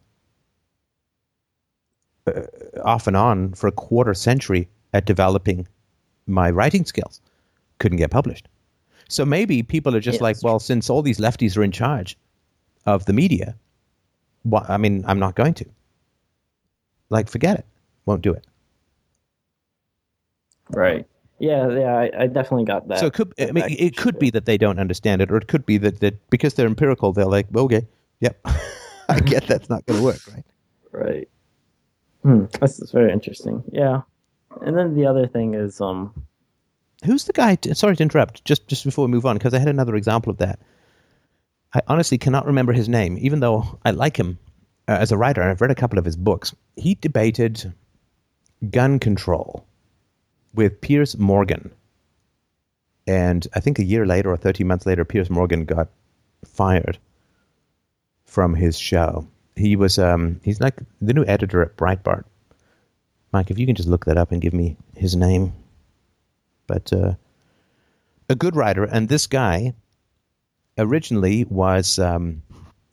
[2.26, 2.42] uh,
[2.84, 5.66] off and on for a quarter century at developing
[6.26, 7.20] my writing skills.
[7.78, 8.46] Couldn't get published.
[9.08, 10.22] So maybe people are just Yes.
[10.22, 12.16] like, well, since all these lefties are in charge
[12.86, 13.56] of the media,
[14.42, 15.66] why, I mean, I'm not going to.
[17.08, 17.66] Like, forget it.
[18.06, 18.44] Won't do it.
[20.70, 21.06] Right.
[21.38, 22.98] Yeah, yeah, I, I definitely got that.
[22.98, 25.48] so it could, I mean, it could be that they don't understand it, or it
[25.48, 27.86] could be that, that because they're empirical, they're like, okay,
[28.20, 28.38] yep,
[29.08, 30.44] I get that's not going to work, right?
[30.92, 31.28] Right.
[32.22, 32.44] Hmm.
[32.60, 33.64] This is very interesting.
[33.72, 34.02] Yeah.
[34.60, 36.26] And then the other thing is, um,
[37.04, 37.56] Who's the guy?
[37.72, 38.44] Sorry to interrupt.
[38.44, 40.58] Just just before we move on, because I had another example of that.
[41.74, 44.38] I honestly cannot remember his name, even though I like him
[44.88, 45.40] uh, as a writer.
[45.40, 46.54] and I've read a couple of his books.
[46.76, 47.72] He debated
[48.70, 49.64] gun control
[50.54, 51.70] with Piers Morgan,
[53.06, 55.88] and I think a year later or thirteen months later, Piers Morgan got
[56.44, 56.98] fired
[58.24, 59.26] from his show.
[59.56, 62.24] He was um, he's like the new editor at Breitbart.
[63.32, 65.52] Mike, if you can just look that up and give me his name
[66.70, 67.14] but uh,
[68.28, 68.84] a good writer.
[68.84, 69.74] And this guy
[70.80, 72.42] originally was um,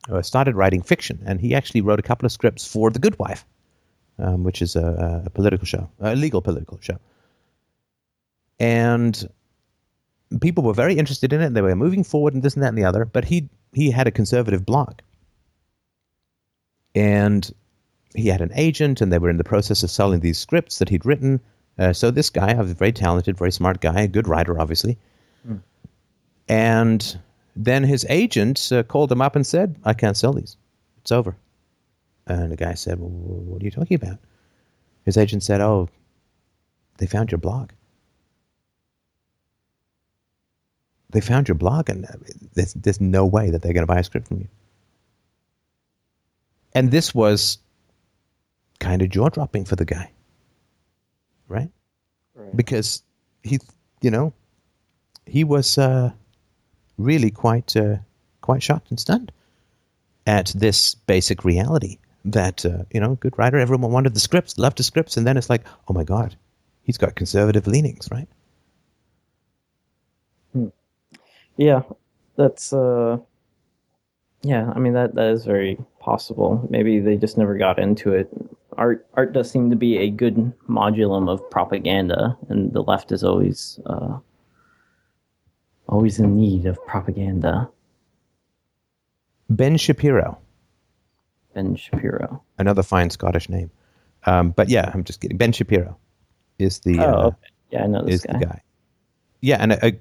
[0.09, 3.17] uh, started writing fiction, and he actually wrote a couple of scripts for The Good
[3.19, 3.45] Wife,
[4.19, 6.97] um, which is a, a political show, a legal political show.
[8.59, 9.27] And
[10.41, 11.45] people were very interested in it.
[11.47, 13.05] And they were moving forward and this and that and the other.
[13.05, 14.99] But he he had a conservative blog,
[16.95, 17.49] and
[18.15, 20.89] he had an agent, and they were in the process of selling these scripts that
[20.89, 21.39] he'd written.
[21.77, 24.97] Uh, so this guy, a very talented, very smart guy, a good writer, obviously.
[26.47, 27.19] And
[27.57, 30.57] then his agent uh, called him up and said, "I can't sell these.
[30.99, 31.35] It's over."
[32.27, 34.19] And the guy said, well, "What are you talking about?"
[35.05, 35.89] His agent said, "Oh,
[36.97, 37.71] they found your blog.
[41.09, 42.09] They found your blog, and uh,
[42.53, 44.47] there's, there's no way that they're going to buy a script from you."
[46.73, 47.57] And this was
[48.79, 50.11] kind of jaw dropping for the guy,
[51.47, 51.71] right?
[52.55, 53.03] because
[53.43, 53.59] he,
[54.01, 54.33] you know,
[55.25, 56.11] he was uh,
[56.97, 57.97] really quite uh,
[58.41, 59.31] quite shocked and stunned
[60.25, 64.77] at this basic reality that uh, you know, good writer, everyone wanted the scripts, loved
[64.77, 66.35] the scripts, and then it's like, oh my god,
[66.83, 68.27] he's got conservative leanings, right?
[71.57, 71.81] yeah,
[72.35, 73.17] that's, uh,
[74.43, 76.67] yeah, I mean, that, that is very possible.
[76.69, 78.29] Maybe they just never got into it.
[78.77, 83.23] Art, art does seem to be a good modulum of propaganda, and the left is
[83.23, 84.19] always, uh,
[85.87, 87.69] always in need of propaganda.
[89.49, 90.37] Ben Shapiro,
[91.53, 92.43] Ben Shapiro.
[92.57, 93.71] another fine Scottish name,
[94.25, 95.37] um, but yeah, I'm just kidding.
[95.37, 95.97] Ben Shapiro
[96.59, 97.37] is the Oh, uh, okay.
[97.71, 98.39] yeah, I know this is guy.
[98.39, 98.61] the guy.
[99.41, 99.99] Yeah, and a, a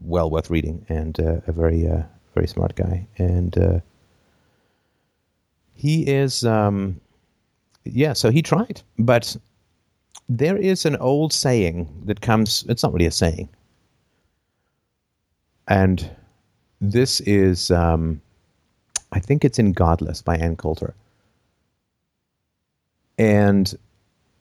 [0.00, 2.02] well worth reading and uh, a very uh,
[2.34, 3.80] very smart guy, and uh,
[5.74, 7.00] he is um,
[7.84, 8.14] yeah.
[8.14, 9.36] So he tried, but
[10.28, 12.64] there is an old saying that comes.
[12.68, 13.48] It's not really a saying,
[15.68, 16.10] and
[16.80, 18.20] this is um,
[19.12, 20.94] I think it's in Godless by Ann Coulter,
[23.18, 23.74] and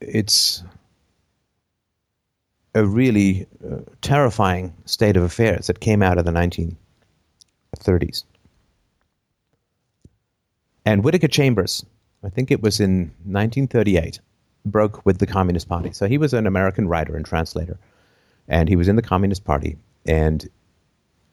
[0.01, 0.63] it's
[2.73, 8.25] a really uh, terrifying state of affairs that came out of the 1930s.
[10.85, 11.85] And Whittaker Chambers,
[12.23, 14.19] I think it was in 1938,
[14.65, 15.93] broke with the Communist Party.
[15.93, 17.79] So he was an American writer and translator,
[18.49, 19.77] and he was in the Communist Party.
[20.05, 20.47] And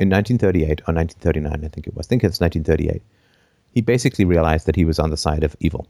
[0.03, 3.03] in 1938 or 1939, I think it was, I think it's 1938,
[3.73, 5.87] he basically realized that he was on the side of evil,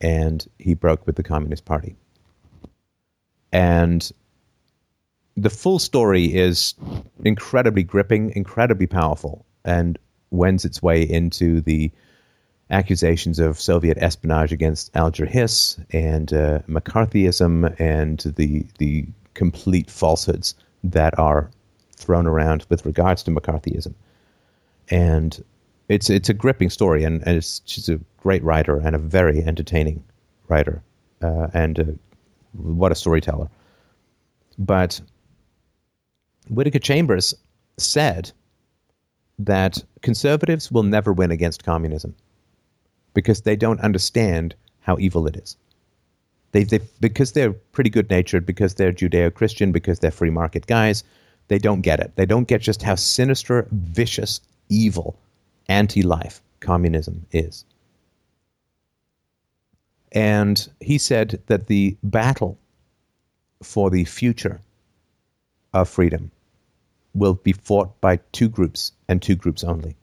[0.00, 1.94] and he broke with the Communist Party.
[3.52, 4.10] And
[5.36, 6.74] the full story is
[7.24, 9.98] incredibly gripping, incredibly powerful, and
[10.30, 11.92] wends its way into the
[12.70, 20.54] accusations of Soviet espionage against Alger Hiss and uh, McCarthyism and the the complete falsehoods
[20.82, 21.50] that are
[21.94, 23.94] thrown around with regards to McCarthyism.
[24.90, 25.42] And
[25.88, 30.02] it's it's a gripping story, and, and she's a great writer and a very entertaining
[30.48, 30.82] writer,
[31.22, 31.84] uh, and uh,
[32.52, 33.48] what a storyteller.
[34.58, 35.00] But
[36.48, 37.34] Whittaker Chambers
[37.76, 38.30] said
[39.38, 42.14] that conservatives will never win against communism
[43.14, 45.56] because they don't understand how evil it is.
[46.52, 50.66] They, they because they're pretty good natured, because they're Judeo Christian, because they're free market
[50.66, 51.02] guys,
[51.48, 52.12] they don't get it.
[52.16, 55.16] They don't get just how sinister, vicious, evil,
[55.68, 57.64] anti life communism is.
[60.12, 62.56] And he said that the battle
[63.62, 64.60] for the future
[65.72, 66.30] of freedom
[67.14, 69.96] will be fought by two groups and two groups only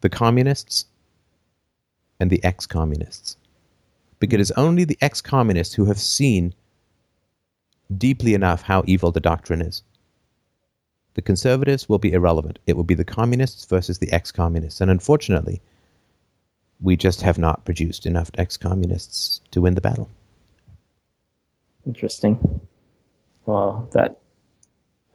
[0.00, 0.84] the communists
[2.20, 3.38] and the ex communists.
[4.20, 6.54] Because it is only the ex communists who have seen
[7.96, 9.82] deeply enough how evil the doctrine is
[11.14, 12.58] The conservatives will be irrelevant.
[12.66, 14.80] It will be the communists versus the ex communists.
[14.80, 15.62] And unfortunately,
[16.80, 20.10] we just have not produced enough ex communists to win the battle.
[21.86, 22.60] Interesting.
[23.46, 24.18] Well, that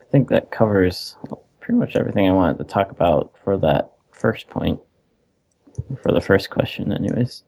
[0.02, 1.16] I think that covers
[1.60, 4.80] pretty much everything I wanted to talk about for that first point,
[6.02, 7.44] for the first question, anyways.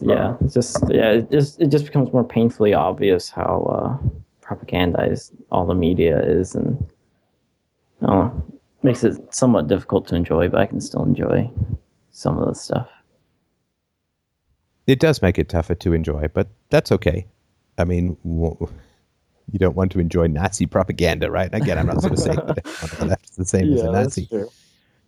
[0.00, 5.32] Yeah, it's just yeah, it just it just becomes more painfully obvious how uh, propagandized
[5.50, 6.82] all the media is, and
[8.04, 8.30] uh,
[8.82, 11.50] makes it somewhat difficult to enjoy, but I can still enjoy
[12.10, 12.88] some of the stuff.
[14.86, 17.26] It does make it tougher to enjoy, but that's okay.
[17.78, 21.52] I mean, you don't want to enjoy Nazi propaganda, right?
[21.54, 22.64] Again, I'm not going to say that
[22.98, 24.28] the left is the same yeah, as a Nazi,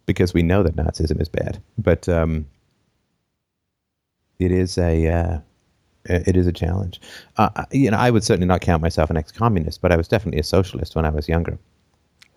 [0.07, 1.61] because we know that Nazism is bad.
[1.77, 2.47] But um,
[4.39, 5.39] it is a uh,
[6.05, 7.01] it is a challenge.
[7.37, 10.41] Uh, you know, I would certainly not count myself an ex-communist, but I was definitely
[10.41, 11.59] a socialist when I was younger.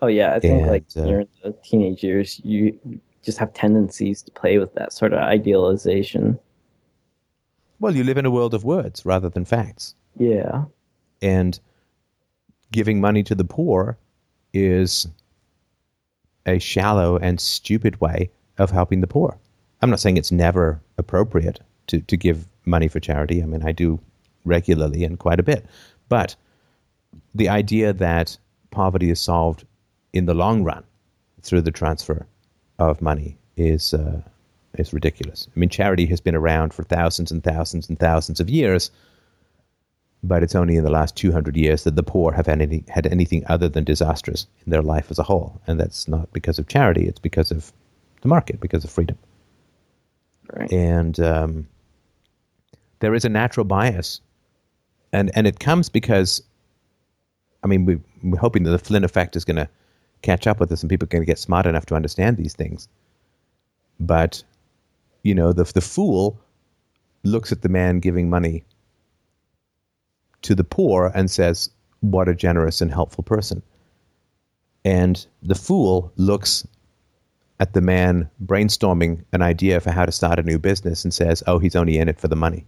[0.00, 2.78] Oh yeah, I think and, like uh, during the teenage years, you
[3.22, 6.38] just have tendencies to play with that sort of idealization.
[7.80, 9.94] Well, you live in a world of words rather than facts.
[10.16, 10.64] Yeah.
[11.22, 11.58] And
[12.72, 13.98] giving money to the poor
[14.52, 15.06] is
[16.46, 19.38] a shallow and stupid way of helping the poor.
[19.80, 23.42] I'm not saying it's never appropriate to, to give money for charity.
[23.42, 24.00] I mean, I do
[24.44, 25.66] regularly and quite a bit.
[26.08, 26.34] But
[27.34, 28.38] the idea that
[28.70, 29.64] poverty is solved
[30.12, 30.84] in the long run
[31.42, 32.26] through the transfer
[32.78, 34.20] of money is uh,
[34.74, 35.48] is ridiculous.
[35.54, 38.90] I mean, charity has been around for thousands and thousands and thousands of years,
[40.22, 43.06] but it's only in the last 200 years that the poor have had, any, had
[43.06, 45.60] anything other than disastrous in their life as a whole.
[45.66, 47.72] And that's not because of charity, it's because of
[48.22, 49.18] the market, because of freedom.
[50.52, 50.72] Right.
[50.72, 51.68] And um,
[53.00, 54.20] there is a natural bias.
[55.12, 56.42] And, and it comes because,
[57.62, 59.68] I mean, we, we're hoping that the Flynn effect is going to
[60.22, 62.54] catch up with us and people are going to get smart enough to understand these
[62.54, 62.88] things.
[64.00, 64.42] But,
[65.22, 66.38] you know, the, the fool
[67.24, 68.64] looks at the man giving money
[70.42, 73.62] to the poor and says, What a generous and helpful person.
[74.84, 76.66] And the fool looks
[77.60, 81.42] at the man brainstorming an idea for how to start a new business and says,
[81.46, 82.66] Oh, he's only in it for the money.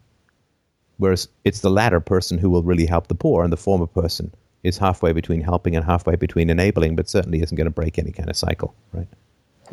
[0.99, 4.35] Whereas it's the latter person who will really help the poor, and the former person
[4.63, 8.13] is halfway between helping and halfway between enabling, but certainly isn't going to break any
[8.13, 9.09] kind of cycle, right?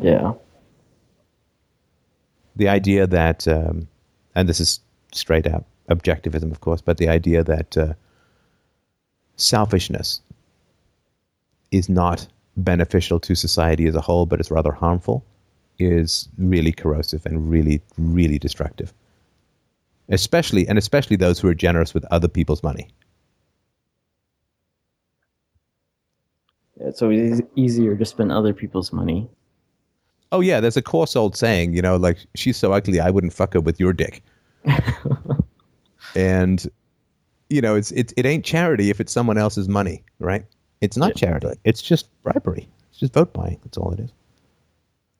[0.00, 0.32] Yeah.
[2.56, 3.88] The idea that, um,
[4.34, 4.80] and this is
[5.12, 7.94] straight out objectivism, of course, but the idea that uh,
[9.36, 10.20] selfishness
[11.70, 12.26] is not
[12.56, 15.24] beneficial to society as a whole, but is rather harmful,
[15.78, 18.92] is really corrosive and really, really destructive.
[20.08, 22.88] Especially, and especially those who are generous with other people's money.
[26.80, 29.28] It's always easier to spend other people's money.
[30.30, 33.32] Oh yeah, there's a coarse old saying, you know, like she's so ugly, I wouldn't
[33.32, 34.22] fuck her with your dick.
[36.14, 36.66] and
[37.48, 40.44] you know, it's it, it ain't charity if it's someone else's money, right?
[40.80, 41.58] It's not yeah, charity.
[41.64, 42.68] It's just bribery.
[42.90, 43.58] It's just vote buying.
[43.64, 44.10] That's all it is.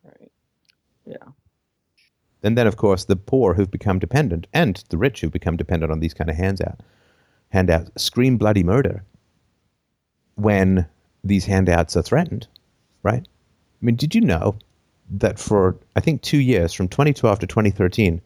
[0.04, 0.30] Right.
[1.06, 1.32] Yeah.
[2.42, 5.90] And then, of course, the poor who've become dependent, and the rich who've become dependent
[5.90, 6.80] on these kind of handout
[7.50, 9.02] handouts, scream bloody murder
[10.34, 10.86] when
[11.24, 12.47] these handouts are threatened,
[13.02, 13.26] right?
[13.26, 14.56] I mean, did you know
[15.10, 18.20] that for I think two years, from 2012 to 2013,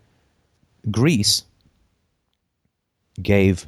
[0.91, 1.45] Greece
[3.21, 3.67] gave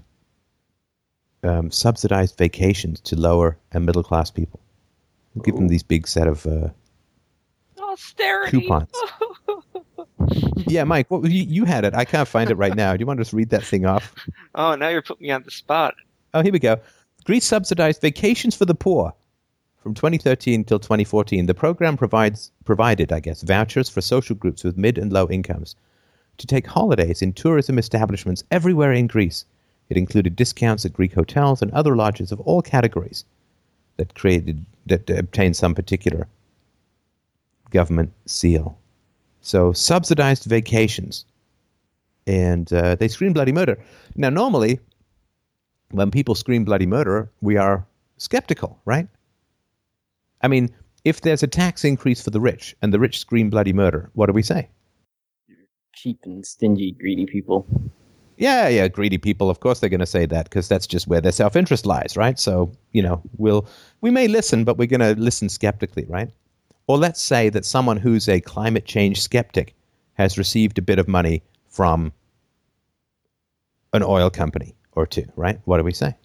[1.42, 4.60] um, subsidized vacations to lower and middle class people.
[5.44, 6.68] give them these big set of uh,
[7.78, 8.90] austerity coupons.
[10.66, 11.94] yeah, Mike, what, you, you had it.
[11.94, 12.96] I can't find it right now.
[12.96, 14.14] Do you want to just read that thing off?
[14.54, 15.94] Oh, now you're putting me on the spot.
[16.32, 16.80] Oh, here we go.
[17.24, 19.14] Greece subsidized vacations for the poor.
[19.82, 24.76] From 2013 till 2014, the program provides provided, I guess, vouchers for social groups with
[24.76, 25.74] mid and low incomes
[26.38, 29.44] to take holidays in tourism establishments everywhere in Greece.
[29.88, 33.24] It included discounts at Greek hotels and other lodges of all categories
[33.96, 36.26] that created that obtained some particular
[37.70, 38.78] government seal.
[39.40, 41.24] So subsidized vacations,
[42.26, 43.78] and uh, they scream bloody murder.
[44.16, 44.80] Now, normally,
[45.94, 47.86] when people scream bloody murder, we are
[48.18, 49.08] skeptical, right?
[50.42, 50.74] I mean,
[51.04, 54.26] if there's a tax increase for the rich and the rich scream bloody murder, what
[54.26, 54.68] do we say?
[55.94, 57.66] cheap and stingy, greedy people.
[58.36, 59.48] Yeah, yeah, greedy people.
[59.48, 62.38] Of course, they're going to say that because that's just where their self-interest lies, right?
[62.38, 63.66] So, you know, we'll
[64.00, 66.30] we may listen, but we're going to listen skeptically, right?
[66.88, 69.74] Or let's say that someone who's a climate change skeptic
[70.14, 72.12] has received a bit of money from
[73.92, 75.60] an oil company or two, right?
[75.64, 76.16] What do we say?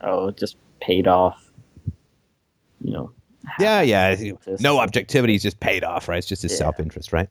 [0.00, 1.44] Oh, just paid off.
[2.80, 3.10] you know.
[3.58, 4.14] Yeah, yeah.
[4.60, 6.18] No objectivity is just paid off, right?
[6.18, 6.58] It's just his Yeah.
[6.58, 7.28] self interest, right?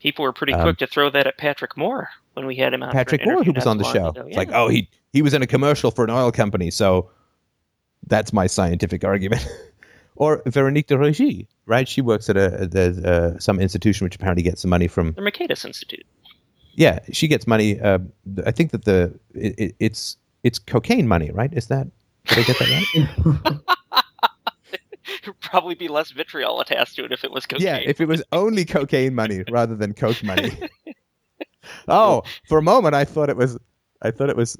[0.00, 2.82] People were pretty Um, quick to throw that at Patrick Moore when we had him
[2.82, 2.90] on.
[2.92, 4.00] Patrick Moore, who was on the show.
[4.00, 4.26] long ago.
[4.26, 7.10] It's like, oh, he he was in a commercial for an oil company, so
[8.06, 9.46] that's my scientific argument.
[10.16, 11.88] or Veronique de Rugy, right?
[11.88, 15.12] She works at a, at a uh, some institution which apparently gets some money from.
[15.12, 16.04] the Mercatus Institute.
[16.74, 17.80] Yeah, she gets money.
[17.80, 17.98] Uh,
[18.46, 21.52] I think that the it, it, it's it's cocaine money, right?
[21.52, 21.88] Is that
[22.26, 23.58] did I get that right?
[25.40, 27.66] Probably be less vitriol attached to it if it was cocaine.
[27.66, 30.52] Yeah, if it was only cocaine money rather than coke money.
[31.88, 33.58] oh, for a moment I thought it was
[34.02, 34.56] I thought it was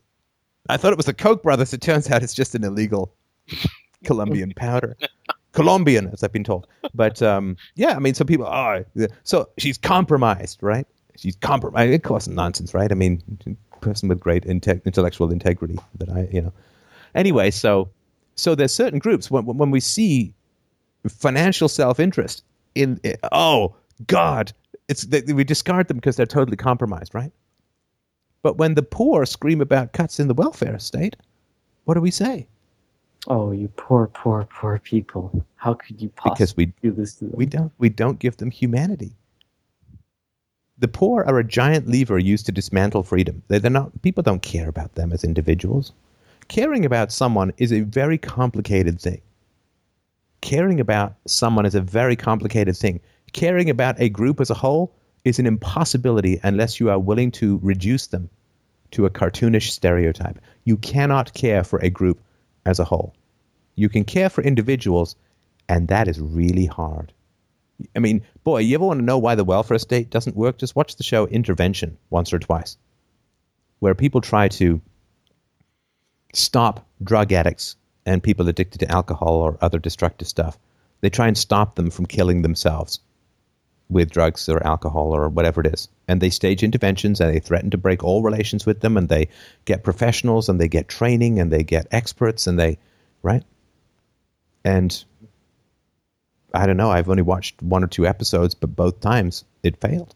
[0.69, 1.73] I thought it was the Koch brothers.
[1.73, 3.15] It turns out it's just an illegal
[4.05, 4.97] Colombian powder.
[5.53, 6.67] Colombian, as I've been told.
[6.95, 8.85] But um, yeah, I mean, some people are.
[9.25, 10.87] so she's compromised, right?
[11.21, 11.93] She's compromised.
[11.93, 12.91] Of course, nonsense, right?
[12.91, 13.23] I mean,
[13.83, 16.53] person with great inte- intellectual integrity that I, you know.
[17.15, 17.91] Anyway, so
[18.37, 20.33] so there's certain groups when when we see
[21.09, 22.43] financial self-interest
[22.75, 23.75] in eh, oh
[24.07, 24.53] god
[24.89, 27.33] it's they, we discard them because they're totally compromised right
[28.43, 31.17] but when the poor scream about cuts in the welfare state
[31.85, 32.47] what do we say
[33.27, 35.45] Oh, you poor, poor, poor people!
[35.57, 37.35] How could you possibly because we do this to them?
[37.35, 39.15] we don't we don't give them humanity
[40.81, 44.43] the poor are a giant lever used to dismantle freedom they, they're not people don't
[44.43, 45.93] care about them as individuals
[46.49, 49.21] caring about someone is a very complicated thing
[50.41, 53.01] caring about someone is a very complicated thing.
[53.33, 54.93] Caring about a group as a whole
[55.25, 58.29] is an impossibility unless you are willing to reduce them
[58.93, 60.39] to a cartoonish stereotype.
[60.65, 62.21] You cannot care for a group
[62.67, 63.15] as a whole.
[63.77, 65.15] You can care for individuals,
[65.69, 67.13] and that is really hard.
[67.95, 70.59] I mean, boy, you ever want to know why the welfare state doesn't work?
[70.59, 72.77] Just watch the show Intervention once or twice,
[73.79, 74.81] where people try to
[76.33, 77.77] stop drug addicts
[78.07, 80.59] and people addicted to alcohol or other destructive stuff.
[81.01, 83.01] They try and stop them from killing themselves
[83.89, 85.89] with drugs or alcohol or whatever it is.
[86.07, 89.29] And they stage interventions and they threaten to break all relations with them and they
[89.65, 92.79] get professionals and they get training and they get experts and they,
[93.23, 93.43] right?
[94.65, 95.05] And
[96.55, 100.15] I don't know, I've only watched one or two episodes, but both times it failed.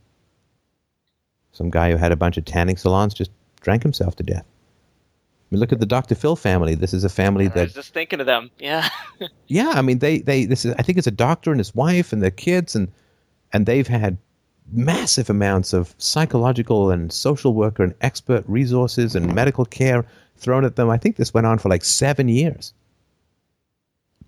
[1.53, 3.31] Some guy who had a bunch of tanning salons just
[3.61, 4.45] drank himself to death.
[4.45, 6.15] I mean, look at the Dr.
[6.15, 6.75] Phil family.
[6.75, 8.51] This is a family I that was just thinking of them.
[8.59, 8.89] Yeah.
[9.47, 12.13] yeah, I mean they they this is I think it's a doctor and his wife
[12.13, 12.91] and their kids and
[13.53, 14.19] and they've had
[14.73, 20.05] massive amounts of psychological and social worker and expert resources and medical care
[20.37, 20.91] thrown at them.
[20.91, 22.73] I think this went on for like 7 years.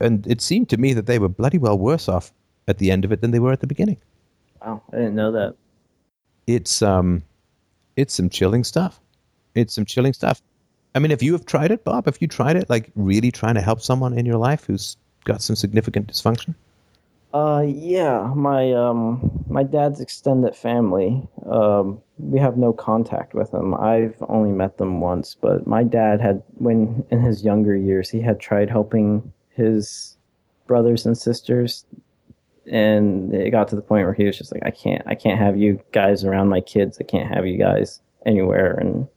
[0.00, 2.33] And it seemed to me that they were bloody well worse off
[2.68, 3.99] at the end of it than they were at the beginning.
[4.60, 5.55] Wow, I didn't know that.
[6.47, 7.23] It's um
[7.97, 9.00] it's some chilling stuff.
[9.55, 10.42] It's some chilling stuff.
[10.94, 13.55] I mean, if you have tried it, Bob, if you tried it, like really trying
[13.55, 16.55] to help someone in your life who's got some significant dysfunction?
[17.34, 21.28] Uh, yeah, my um, my dad's extended family.
[21.44, 23.75] Um, we have no contact with them.
[23.75, 28.23] I've only met them once, but my dad had, when in his younger years, he
[28.23, 30.17] had tried helping his
[30.67, 31.85] brothers and sisters,
[32.70, 35.39] and it got to the point where he was just like, I can't, I can't
[35.39, 36.99] have you guys around my kids.
[37.01, 39.09] I can't have you guys anywhere, and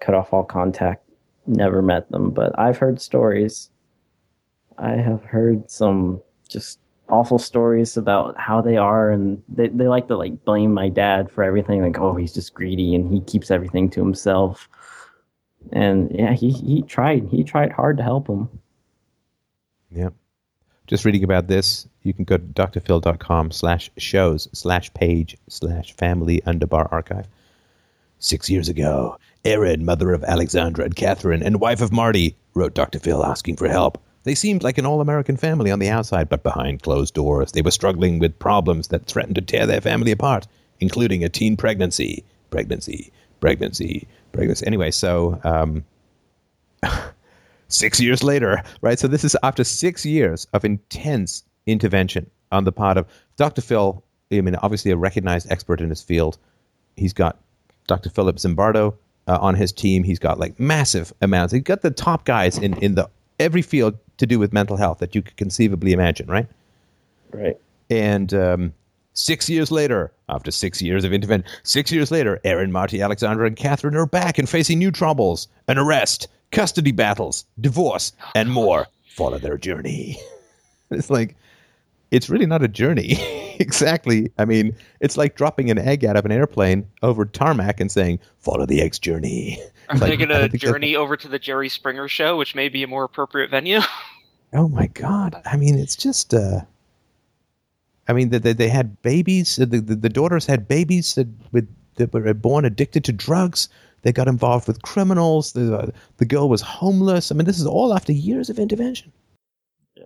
[0.00, 1.02] cut off all contact.
[1.46, 3.70] Never met them, but I've heard stories.
[4.78, 6.78] I have heard some just
[7.08, 11.30] awful stories about how they are and they, they like to like blame my dad
[11.30, 14.68] for everything like oh he's just greedy and he keeps everything to himself
[15.72, 18.48] and yeah he, he tried he tried hard to help him
[19.94, 20.10] Yeah.
[20.86, 26.42] Just reading about this, you can go to drphil.com slash shows slash page slash family
[26.46, 27.26] underbar archive.
[28.18, 32.98] Six years ago, Erin, mother of Alexandra and Catherine, and wife of Marty, wrote Dr.
[32.98, 34.02] Phil asking for help.
[34.24, 37.62] They seemed like an all American family on the outside, but behind closed doors, they
[37.62, 40.46] were struggling with problems that threatened to tear their family apart,
[40.80, 44.66] including a teen pregnancy, pregnancy, pregnancy, pregnancy.
[44.66, 45.84] Anyway, so um,
[47.74, 48.98] six years later, right?
[48.98, 53.60] So this is after six years of intense intervention on the part of Dr.
[53.60, 54.02] Phil.
[54.32, 56.38] I mean, obviously a recognized expert in his field.
[56.96, 57.38] He's got
[57.86, 58.10] Dr.
[58.10, 58.94] Philip Zimbardo
[59.26, 60.02] uh, on his team.
[60.04, 61.52] He's got like massive amounts.
[61.52, 64.98] He's got the top guys in in the every field to do with mental health
[64.98, 66.46] that you could conceivably imagine, right?
[67.32, 67.56] right
[67.90, 68.72] And um,
[69.14, 73.56] six years later, after six years of intervention, six years later, Erin, Marty, Alexandra, and
[73.56, 79.38] Catherine are back and facing new troubles an arrest, custody battles, divorce, and more follow
[79.38, 80.16] their journey.
[80.90, 81.36] it's like,
[82.10, 83.16] it's really not a journey.
[83.60, 84.30] exactly.
[84.38, 88.20] I mean, it's like dropping an egg out of an airplane over tarmac and saying,
[88.38, 89.60] follow the egg's journey.
[89.88, 92.36] I'm Like, taking I a don't think that- journey over to the Jerry Springer show,
[92.36, 93.80] which may be a more appropriate venue.
[94.52, 95.40] oh my god!
[95.44, 96.32] I mean, it's just.
[96.32, 96.60] Uh,
[98.06, 99.56] I mean, they, they had babies.
[99.56, 101.66] The, the, the daughters had babies that, with,
[101.96, 103.68] that were born addicted to drugs.
[104.04, 105.52] They got involved with criminals.
[105.52, 107.32] The uh, the girl was homeless.
[107.32, 109.10] I mean, this is all after years of intervention.
[109.96, 110.04] Yeah.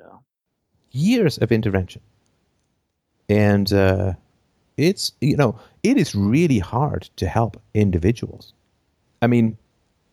[0.93, 2.01] Years of intervention,
[3.29, 4.13] and uh,
[4.77, 8.55] it's you know it is really hard to help individuals.
[9.21, 9.59] I mean,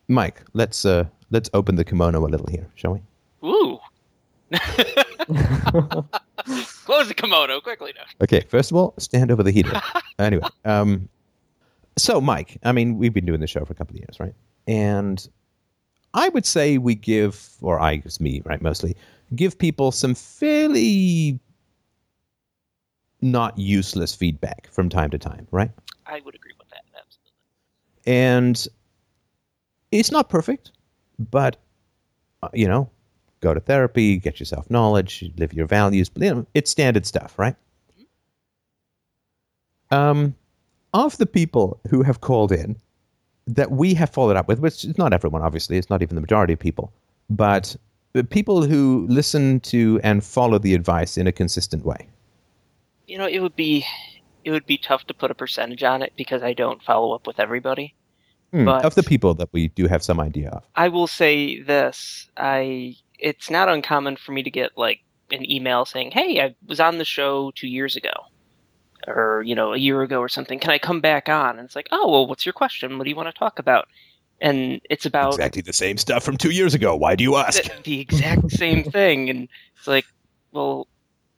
[0.08, 3.02] Mike, let's uh, let's open the kimono a little here, shall we?
[3.48, 3.80] Ooh.
[6.86, 8.06] Close the kimono quickly now.
[8.22, 9.80] Okay, first of all, stand over the heater.
[10.20, 11.08] anyway, um,
[11.98, 14.34] so Mike, I mean, we've been doing the show for a couple of years, right?
[14.68, 15.28] And
[16.14, 18.96] I would say we give, or I, it's me, right, mostly,
[19.36, 21.40] give people some fairly
[23.22, 25.72] not useless feedback from time to time, right?
[26.06, 26.84] I would agree with that.
[26.96, 27.32] Absolutely.
[28.06, 28.68] And
[29.92, 30.72] it's not perfect,
[31.18, 31.58] but
[32.44, 32.90] uh, you know,
[33.40, 36.12] go to therapy, get yourself knowledge, live your values.
[36.16, 37.56] You know, it's standard stuff, right?
[39.92, 40.36] Um,
[40.96, 42.78] of the people who have called in
[43.48, 46.22] that we have followed up with, which is not everyone, obviously, it's not even the
[46.22, 46.92] majority of people,
[47.30, 47.76] but
[48.30, 52.08] people who listen to and follow the advice in a consistent way.
[53.08, 53.86] You know, it would be
[54.46, 57.28] it would be tough to put a percentage on it because I don't follow up
[57.28, 57.94] with everybody.
[58.54, 60.64] Hmm, But- of the people that we do have some idea of.
[60.76, 65.02] I will say this: I it's not uncommon for me to get like
[65.32, 68.14] an email saying, "Hey, I was on the show two years ago,
[69.08, 70.60] or you know, a year ago, or something.
[70.60, 72.98] Can I come back on?" And it's like, "Oh, well, what's your question?
[72.98, 73.88] What do you want to talk about?"
[74.42, 76.96] And it's about Exactly the same stuff from two years ago.
[76.96, 77.64] Why do you ask?
[77.64, 80.06] the, the exact same thing, and it's like,
[80.52, 80.88] well,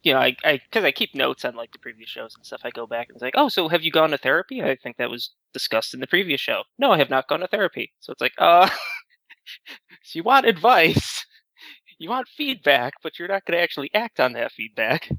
[0.03, 2.61] you know, I I because I keep notes on like the previous shows and stuff.
[2.63, 4.63] I go back and it's like, oh, so have you gone to therapy?
[4.63, 6.63] I think that was discussed in the previous show.
[6.79, 7.91] No, I have not gone to therapy.
[7.99, 8.67] So it's like, uh,
[10.03, 11.25] so you want advice,
[11.99, 15.09] you want feedback, but you're not going to actually act on that feedback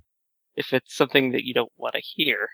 [0.59, 2.49] if it's something that you don't want to hear.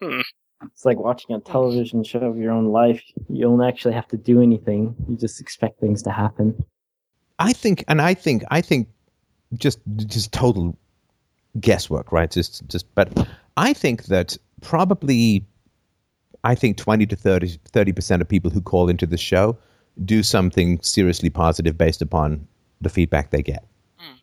[0.00, 0.20] Hmm.
[0.66, 3.02] It's like watching a television show of your own life.
[3.28, 4.94] You don't actually have to do anything.
[5.08, 6.64] You just expect things to happen.
[7.38, 8.88] I think, and I think, I think,
[9.56, 10.76] just just total
[11.58, 12.30] guesswork, right?
[12.30, 15.46] Just just, but I think that probably,
[16.44, 19.56] I think twenty to 30 percent of people who call into the show
[20.04, 22.46] do something seriously positive based upon
[22.80, 23.64] the feedback they get.
[23.96, 24.16] Hmm.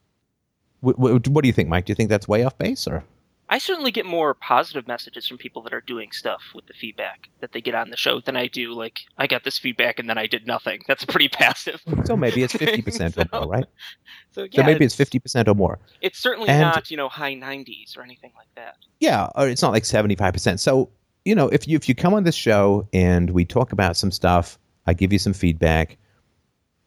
[0.82, 1.86] What, what, what do you think, Mike?
[1.86, 3.04] Do you think that's way off base, or
[3.50, 7.30] I certainly get more positive messages from people that are doing stuff with the feedback
[7.40, 8.74] that they get on the show than I do.
[8.74, 10.84] Like, I got this feedback and then I did nothing.
[10.88, 11.82] That's pretty passive.
[12.04, 12.18] so?
[12.18, 13.66] Maybe it's fifty percent or So- more, right?
[14.32, 15.80] So yeah, so maybe it's fifty percent or more.
[16.02, 18.76] It's certainly And- not, you know, high 90s or anything like that.
[19.00, 20.60] Yeah, or it's not like seventy five percent.
[20.60, 20.90] So
[21.24, 24.12] you know, if you if you come on this show and we talk about some
[24.12, 25.98] stuff, I give you some feedback,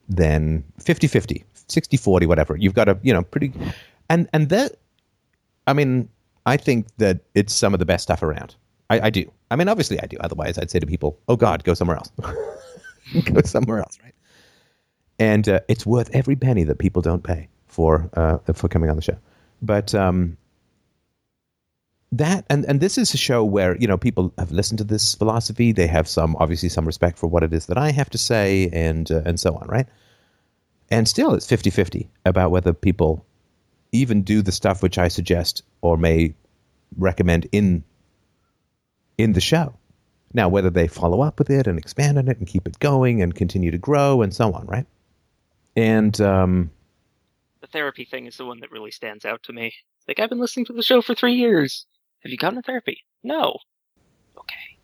[0.09, 2.57] then 50-50, 60-40, whatever.
[2.57, 3.53] You've got a you know pretty,
[4.09, 4.77] and and that,
[5.67, 6.09] I mean,
[6.51, 8.57] I think that it's some of the best stuff around.
[8.91, 9.31] I, I do.
[9.53, 10.17] I mean, obviously I do.
[10.19, 12.11] Otherwise, I'd say to people, "Oh God, go somewhere else.
[13.25, 14.15] go somewhere else." Right.
[15.20, 18.97] And uh, it's worth every penny that people don't pay for uh, for coming on
[18.97, 19.17] the show.
[19.62, 20.37] But um,
[22.11, 25.15] that and and this is a show where you know people have listened to this
[25.15, 25.70] philosophy.
[25.70, 28.69] They have some obviously some respect for what it is that I have to say,
[28.73, 29.87] and uh, and so on, right?
[30.93, 33.25] And still, it's 50-50 about whether people
[33.93, 36.35] even do the stuff which I suggest or may
[36.97, 37.85] recommend in
[39.19, 39.75] in the show.
[40.33, 43.20] Now, whether they follow up with it and expand on it and keep it going
[43.20, 44.86] and continue to grow and so on, right?
[45.77, 46.70] And um,
[47.60, 49.73] The therapy thing is the one that really stands out to me.
[50.07, 51.85] Like, I've been listening to the show for three years.
[52.23, 52.99] Have you gone to therapy?
[53.23, 53.57] No.
[54.39, 54.78] Okay.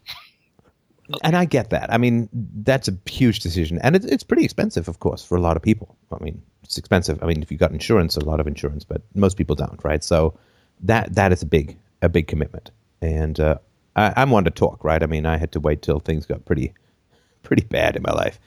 [1.22, 1.92] and I get that.
[1.92, 5.40] I mean, that's a huge decision, and it's it's pretty expensive, of course, for a
[5.40, 5.96] lot of people.
[6.12, 7.22] I mean, it's expensive.
[7.22, 10.02] I mean, if you've got insurance, a lot of insurance, but most people don't, right?
[10.04, 10.38] So
[10.82, 12.70] that that is a big a big commitment,
[13.00, 13.58] and uh,
[13.94, 15.02] I, I'm one to talk, right?
[15.02, 16.74] I mean, I had to wait till things got pretty
[17.42, 18.38] pretty bad in my life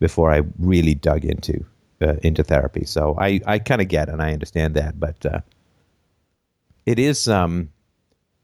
[0.00, 1.64] before I really dug into
[2.00, 2.84] uh, into therapy.
[2.84, 5.40] So I I kind of get and I understand that, but uh,
[6.86, 7.70] it is um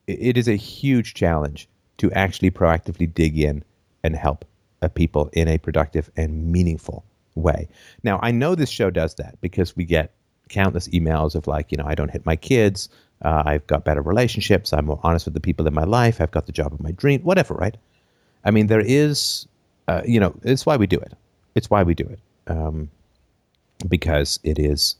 [0.06, 3.64] it- it is a huge challenge to actually proactively dig in
[4.02, 4.44] and help
[4.82, 7.04] uh, people in a productive and meaningful
[7.34, 7.68] way.
[8.02, 10.12] Now, I know this show does that because we get
[10.48, 12.88] countless emails of like, you know, I don't hit my kids,
[13.22, 16.30] uh, I've got better relationships, I'm more honest with the people in my life, I've
[16.30, 17.76] got the job of my dream, whatever, right?
[18.44, 19.46] I mean, there is,
[19.88, 21.14] uh, you know, it's why we do it.
[21.54, 22.90] It's why we do it um,
[23.88, 24.96] because it is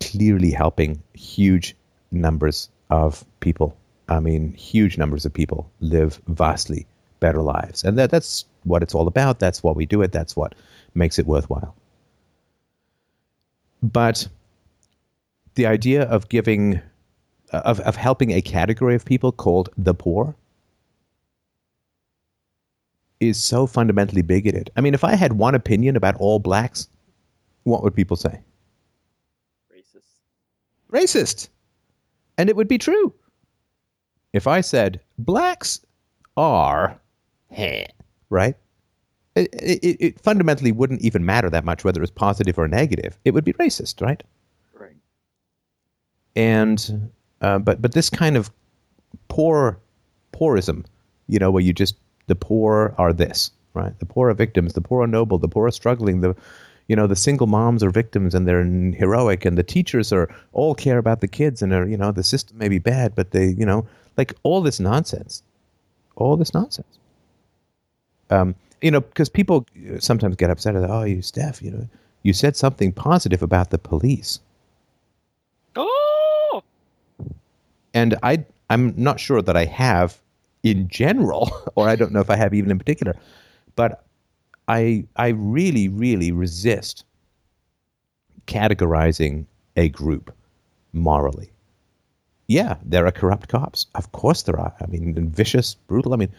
[0.00, 1.76] clearly helping huge
[2.10, 3.76] numbers of people.
[4.08, 6.86] I mean, huge numbers of people live vastly
[7.20, 9.38] better lives, and that that's what it's all about.
[9.38, 10.10] That's why we do it.
[10.10, 10.54] That's what
[10.94, 11.74] makes it worthwhile.
[13.82, 14.28] But
[15.54, 16.80] the idea of giving
[17.52, 20.34] of of helping a category of people called the poor
[23.20, 24.70] is so fundamentally bigoted.
[24.76, 26.88] I mean, if I had one opinion about all blacks,
[27.64, 28.40] what would people say?
[29.70, 30.10] Racist.
[30.90, 31.48] Racist.
[32.38, 33.12] And it would be true.
[34.32, 35.80] If I said blacks
[36.36, 36.98] are,
[38.30, 38.56] right?
[39.36, 43.18] It, it, it fundamentally wouldn't even matter that much whether it's positive or negative.
[43.24, 44.22] It would be racist, right?
[44.78, 44.96] Right.
[46.36, 47.10] and
[47.40, 48.50] uh, but but this kind of
[49.28, 49.78] poor
[50.32, 50.84] poorism,
[51.28, 53.98] you know, where you just the poor are this, right?
[53.98, 56.34] The poor are victims, the poor are noble, the poor are struggling, the
[56.88, 60.74] you know the single moms are victims and they're heroic, and the teachers are all
[60.74, 63.48] care about the kids and are you know the system may be bad, but they
[63.48, 63.86] you know
[64.16, 65.42] like all this nonsense,
[66.16, 66.98] all this nonsense.
[68.30, 69.66] Um, you know, because people
[69.98, 71.88] sometimes get upset at, oh, you Steph, you know,
[72.22, 74.40] you said something positive about the police.
[75.76, 76.62] Oh,
[77.94, 80.18] and I I'm not sure that I have
[80.62, 83.14] in general, or I don't know if I have even in particular,
[83.76, 84.04] but
[84.68, 87.04] I I really really resist
[88.46, 90.34] categorizing a group
[90.92, 91.52] morally.
[92.48, 93.86] Yeah, there are corrupt cops.
[93.94, 94.74] Of course there are.
[94.80, 96.12] I mean, vicious, brutal.
[96.12, 96.32] I mean,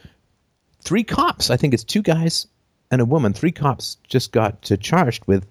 [0.81, 1.49] three cops.
[1.49, 2.47] I think it's two guys
[2.91, 3.33] and a woman.
[3.33, 5.47] Three cops just got uh, charged with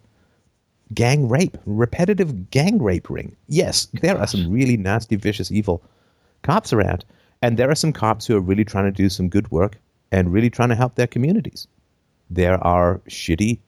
[0.92, 3.36] gang rape, repetitive gang rape ring.
[3.48, 5.82] Yes, there are some really nasty, vicious, evil
[6.42, 7.04] cops around,
[7.42, 9.78] and there are some cops who are really trying to do some good work
[10.12, 11.66] and really trying to help their communities.
[12.28, 13.58] There are shitty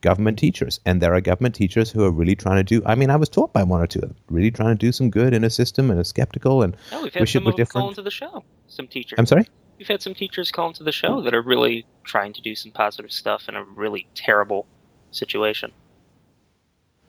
[0.00, 2.82] government teachers, and there are government teachers who are really trying to do.
[2.86, 4.92] I mean, I was taught by one or two of them, really trying to do
[4.92, 7.44] some good in a system and are skeptical and no, we've had wish it some
[7.44, 8.44] were them call into the show.
[8.68, 9.18] Some teachers.
[9.18, 9.46] I'm sorry.
[9.80, 12.70] We've had some teachers call into the show that are really trying to do some
[12.70, 14.66] positive stuff in a really terrible
[15.10, 15.72] situation.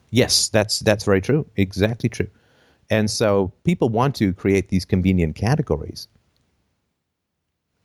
[0.09, 1.45] Yes, that's that's very true.
[1.57, 2.29] Exactly true.
[2.89, 6.07] And so people want to create these convenient categories.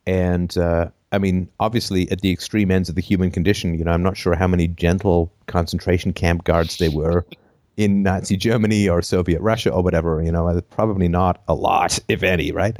[0.07, 3.91] And uh, I mean, obviously, at the extreme ends of the human condition, you know,
[3.91, 7.27] I'm not sure how many gentle concentration camp guards they were
[7.77, 10.23] in Nazi Germany or Soviet Russia or whatever.
[10.23, 12.79] You know, probably not a lot, if any, right?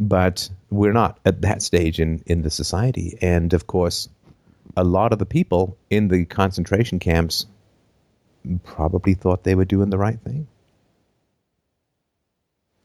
[0.00, 3.18] But we're not at that stage in in the society.
[3.20, 4.08] And of course,
[4.76, 7.46] a lot of the people in the concentration camps
[8.64, 10.46] probably thought they were doing the right thing.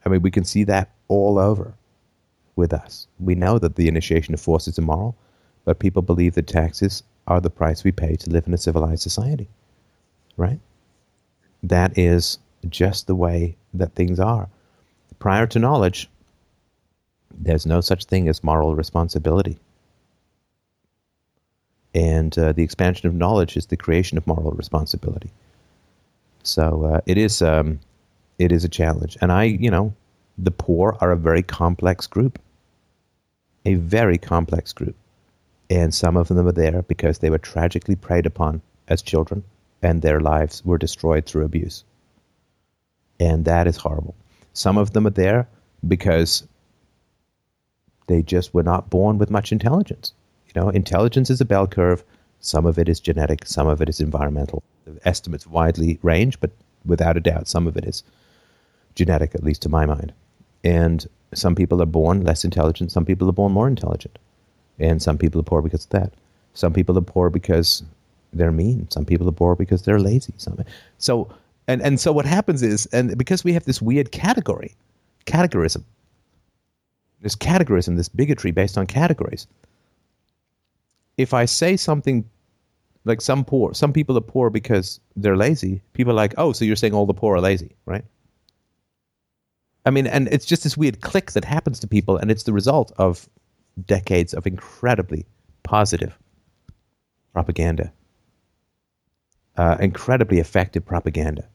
[0.06, 1.74] I mean, we can see that all over
[2.56, 3.08] with us.
[3.19, 5.16] We know that the initiation of force is immoral,
[5.64, 9.02] but people believe that taxes are the price we pay to live in a civilized
[9.02, 9.48] society.
[10.38, 10.60] Right?
[11.64, 14.50] That is just the way that things are.
[15.19, 16.10] Prior to knowledge,
[17.38, 19.57] there's no such thing as moral responsibility.
[21.93, 25.30] And uh, the expansion of knowledge is the creation of moral responsibility.
[26.43, 27.80] So uh, it is um,
[28.38, 29.93] it is a challenge, and I, you know,
[30.38, 32.38] the poor are a very complex group,
[33.65, 34.95] a very complex group,
[35.69, 39.43] and some of them are there because they were tragically preyed upon as children,
[39.81, 41.83] and their lives were destroyed through abuse,
[43.19, 44.15] and that is horrible.
[44.53, 45.47] Some of them are there
[45.88, 46.43] because
[48.08, 50.14] they just were not born with much intelligence.
[50.48, 52.03] You know, intelligence is a bell curve.
[52.40, 54.64] Some of it is genetic, some of it is environmental.
[54.85, 56.51] The estimates widely range, but
[56.85, 58.03] without a doubt, some of it is
[58.93, 60.14] genetic, at least to my mind.
[60.64, 64.19] And some people are born less intelligent, some people are born more intelligent.
[64.77, 66.14] And some people are poor because of that.
[66.53, 67.84] Some people are poor because
[68.34, 68.90] they're mean.
[68.92, 70.34] Some people are poor because they're lazy.
[70.98, 71.30] So,
[71.67, 74.75] and, and so what happens is, and because we have this weird category,
[75.25, 75.84] categorism,
[77.25, 79.47] this categorism, this bigotry based on categories.
[81.17, 82.23] If I say something
[83.03, 86.63] like some poor, some people are poor because they're lazy, people are like, oh, so
[86.63, 88.05] you're saying all the poor are lazy, right?
[89.87, 92.53] I mean, and it's just this weird click that happens to people, and it's the
[92.53, 93.27] result of
[93.87, 95.25] decades of incredibly
[95.63, 96.15] positive
[97.33, 97.91] propaganda,
[99.57, 101.47] uh, incredibly effective propaganda,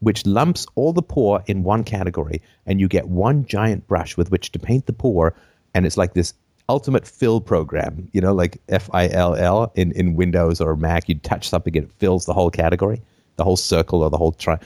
[0.00, 4.30] which lumps all the poor in one category, and you get one giant brush with
[4.30, 5.34] which to paint the poor,
[5.74, 6.34] and it's like this
[6.68, 11.08] ultimate fill program, you know, like F I L L in, in Windows or Mac.
[11.08, 13.00] You touch something and it fills the whole category,
[13.36, 14.58] the whole circle or the whole tri.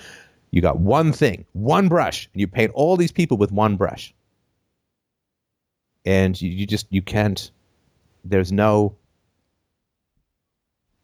[0.50, 4.14] You got one thing, one brush, and you paint all these people with one brush.
[6.04, 7.50] And you, you just you can't.
[8.24, 8.96] There's no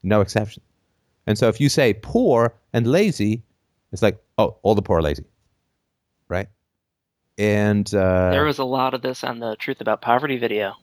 [0.03, 0.63] no exception.
[1.27, 3.43] And so if you say poor and lazy,
[3.97, 5.25] it's like oh, all the poor are lazy,
[6.29, 6.49] right?
[7.39, 10.75] And uh, there was a lot of this on the Truth About Poverty video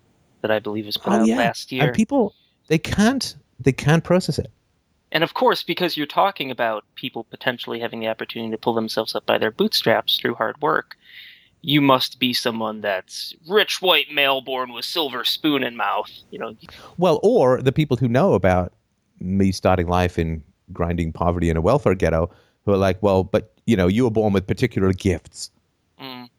[0.41, 1.37] that I believe was put Oh, out yeah.
[1.37, 1.85] last year.
[1.85, 2.33] and people
[2.67, 4.51] they can't they can't process it.
[5.11, 9.13] And of course, because you're talking about people potentially having the opportunity to pull themselves
[9.13, 10.95] up by their bootstraps through hard work,
[11.61, 16.09] you must be someone that's rich white male born with silver spoon in mouth.
[16.31, 16.55] You know.
[16.97, 18.73] Well, or the people who know about
[19.19, 22.29] me starting life in grinding poverty in a welfare ghetto,
[22.65, 25.51] who are like, well, but you know, you were born with particular gifts,
[25.99, 26.29] Mm.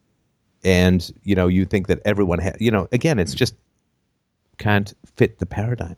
[0.65, 2.57] and you know, you think that everyone has.
[2.61, 3.55] You know, again, it's just
[4.59, 5.97] can't fit the paradigm.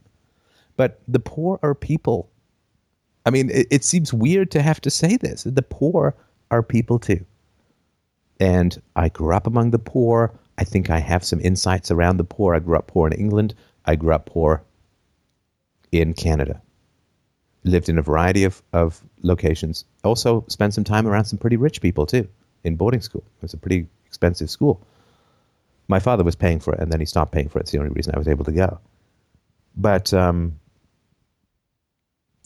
[0.77, 2.31] But the poor are people.
[3.25, 5.45] I mean, it, it seems weird to have to say this.
[5.45, 6.15] The poor
[6.51, 7.25] are people too.
[8.39, 10.33] And I grew up among the poor.
[10.59, 12.55] I think I have some insights around the poor.
[12.55, 13.55] I grew up poor in England.
[13.87, 14.63] I grew up poor
[15.93, 16.61] in Canada.
[17.67, 19.85] Lived in a variety of, of locations.
[20.05, 22.29] Also spent some time around some pretty rich people too
[22.65, 23.23] in boarding school.
[23.39, 24.81] It was a pretty expensive school.
[25.89, 27.63] My father was paying for it and then he stopped paying for it.
[27.63, 28.81] It's the only reason I was able to go.
[29.77, 30.59] But um,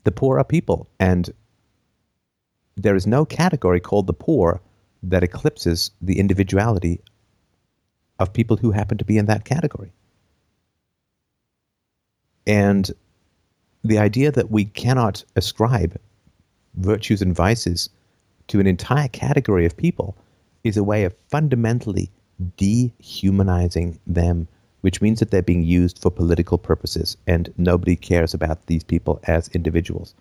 [0.04, 0.88] the poor are people.
[0.98, 1.30] And
[2.76, 4.60] there is no category called the poor
[5.02, 7.00] that eclipses the individuality
[8.18, 9.92] of people who happen to be in that category.
[12.46, 12.90] And
[13.84, 15.98] the idea that we cannot ascribe
[16.74, 17.88] virtues and vices
[18.48, 20.16] to an entire category of people
[20.64, 22.10] is a way of fundamentally
[22.56, 24.48] dehumanizing them,
[24.80, 29.20] which means that they're being used for political purposes and nobody cares about these people
[29.24, 30.14] as individuals.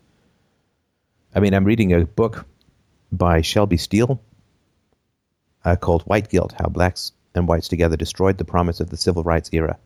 [1.34, 2.46] I mean, I'm reading a book
[3.12, 4.22] by Shelby Steele
[5.66, 9.24] uh, called White Guilt How Blacks and Whites Together Destroyed the Promise of the Civil
[9.24, 9.78] Rights Era.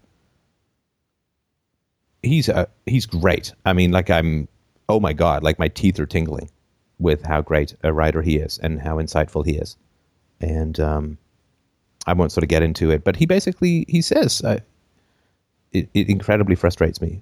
[2.24, 3.54] He's uh, he's great.
[3.66, 4.48] I mean, like I'm,
[4.90, 6.50] oh my god, like my teeth are tingling
[7.00, 9.78] with how great a writer he is and how insightful he is.
[10.40, 11.18] And um,
[12.08, 14.60] I won't sort of get into it, but he basically he says uh,
[15.72, 17.22] it, it incredibly frustrates me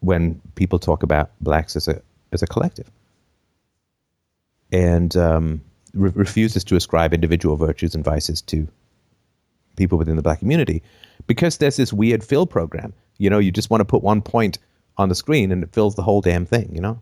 [0.00, 2.00] when people talk about blacks as a
[2.32, 2.90] as a collective
[4.72, 5.60] and um,
[5.94, 8.68] re- refuses to ascribe individual virtues and vices to
[9.76, 10.82] people within the black community
[11.26, 12.92] because there's this weird fill program.
[13.18, 14.58] You know, you just want to put one point
[14.98, 17.00] on the screen and it fills the whole damn thing, you know?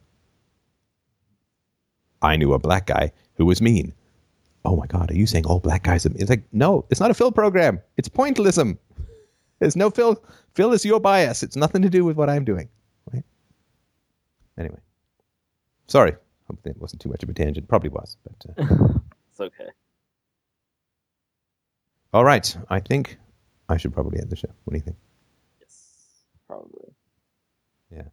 [2.22, 3.92] I knew a black guy who was mean.
[4.64, 6.22] Oh my God, are you saying all black guys are mean?
[6.22, 7.80] It's like, no, it's not a fill program.
[7.96, 8.78] It's pointillism.
[9.58, 10.22] There's no fill.
[10.54, 11.42] Fill is your bias.
[11.42, 12.68] It's nothing to do with what I'm doing.
[13.12, 13.24] Right?
[14.58, 14.78] Anyway.
[15.86, 16.14] Sorry.
[16.62, 17.68] That wasn't too much of a tangent.
[17.68, 18.98] Probably was, but uh,
[19.30, 19.70] It's okay.
[22.14, 22.56] All right.
[22.70, 23.18] I think
[23.68, 24.48] I should probably end the show.
[24.64, 24.96] What do you think?
[25.60, 25.82] Yes,
[26.46, 26.94] probably.
[27.90, 28.04] Yeah.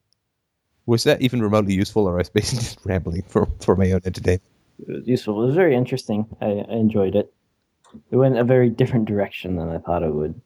[0.88, 4.01] Was that even remotely useful, or I was basically just rambling for, for my own
[4.03, 4.41] entertainment?
[4.80, 5.43] It was useful.
[5.43, 6.25] It was very interesting.
[6.41, 7.31] I, I enjoyed it.
[8.09, 10.39] It went a very different direction than I thought it would.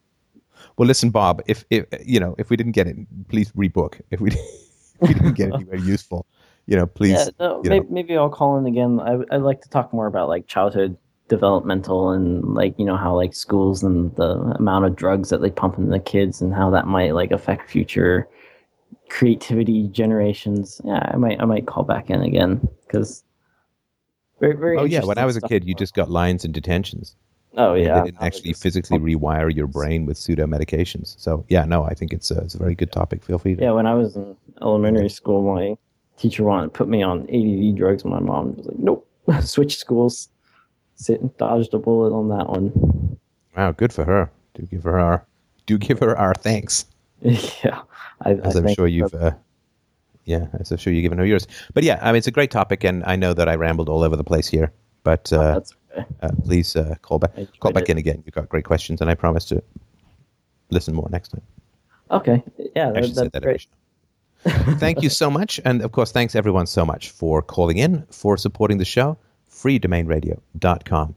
[0.76, 1.42] Well, listen, Bob.
[1.46, 2.96] If if you know if we didn't get it,
[3.28, 4.00] please rebook.
[4.10, 4.30] If we,
[5.00, 6.26] if we didn't get it anywhere useful,
[6.66, 7.12] you know, please.
[7.12, 7.86] yeah, no, you may, know.
[7.88, 9.00] maybe I'll call in again.
[9.00, 10.98] I, I'd like to talk more about like childhood
[11.28, 15.50] developmental and like you know how like schools and the amount of drugs that they
[15.50, 18.28] pump into the kids and how that might like affect future
[19.08, 20.80] creativity generations.
[20.84, 23.24] Yeah, I might I might call back in again because
[24.40, 24.78] very very.
[24.78, 27.16] Oh yeah, when I was a kid, you just got lines and detentions.
[27.56, 31.18] Oh yeah, they didn't actually physically rewire your brain with pseudo medications.
[31.18, 33.24] So yeah, no, I think it's a, it's a very good topic.
[33.24, 33.62] Feel free to.
[33.62, 35.76] Yeah, when I was in elementary school, my
[36.18, 38.02] teacher wanted to put me on ADD drugs.
[38.02, 39.08] And my mom was like, "Nope,
[39.40, 40.28] switch schools."
[40.96, 43.18] Sit dodged a bullet on that one.
[43.56, 44.30] Wow, good for her.
[44.54, 45.24] Do give her our
[45.66, 46.86] do give her our thanks.
[47.20, 47.82] yeah,
[48.22, 49.32] I, as I I'm sure you've, uh,
[50.24, 51.46] yeah, as I'm sure you've given her yours.
[51.74, 54.02] But yeah, I mean, it's a great topic, and I know that I rambled all
[54.02, 54.72] over the place here.
[55.02, 56.06] But uh, that's okay.
[56.22, 57.90] uh, please uh, call back, call back it.
[57.90, 58.22] in again.
[58.24, 59.62] You've got great questions, and I promise to
[60.70, 61.42] listen more next time.
[62.10, 62.42] Okay,
[62.74, 63.66] yeah, I that, that's that great.
[64.78, 68.36] Thank you so much, and of course, thanks everyone so much for calling in, for
[68.36, 69.18] supporting the show.
[69.66, 71.14] freedomainradio.com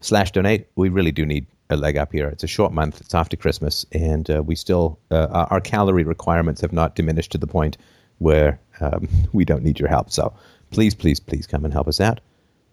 [0.00, 0.66] slash donate.
[0.76, 2.28] We really do need a leg up here.
[2.28, 3.00] It's a short month.
[3.02, 7.38] It's after Christmas, and uh, we still uh, our, calorie requirements have not diminished to
[7.38, 7.76] the point
[8.18, 10.10] where um, we don't need your help.
[10.10, 10.32] So
[10.70, 12.20] please, please, please come and help us out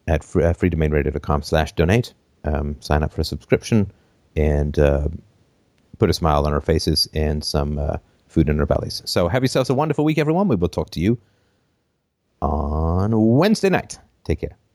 [0.07, 2.14] at free, uh, freedomainradio.com slash donate.
[2.45, 3.91] Um, sign up for a subscription
[4.38, 5.09] and uh,
[5.98, 9.01] put a smile on our faces and some uh, food in our bellies.
[9.06, 10.48] So have yourselves a wonderful week, everyone.
[10.48, 11.17] We will talk to you
[12.41, 13.99] on Wednesday night.
[14.24, 14.57] Take care.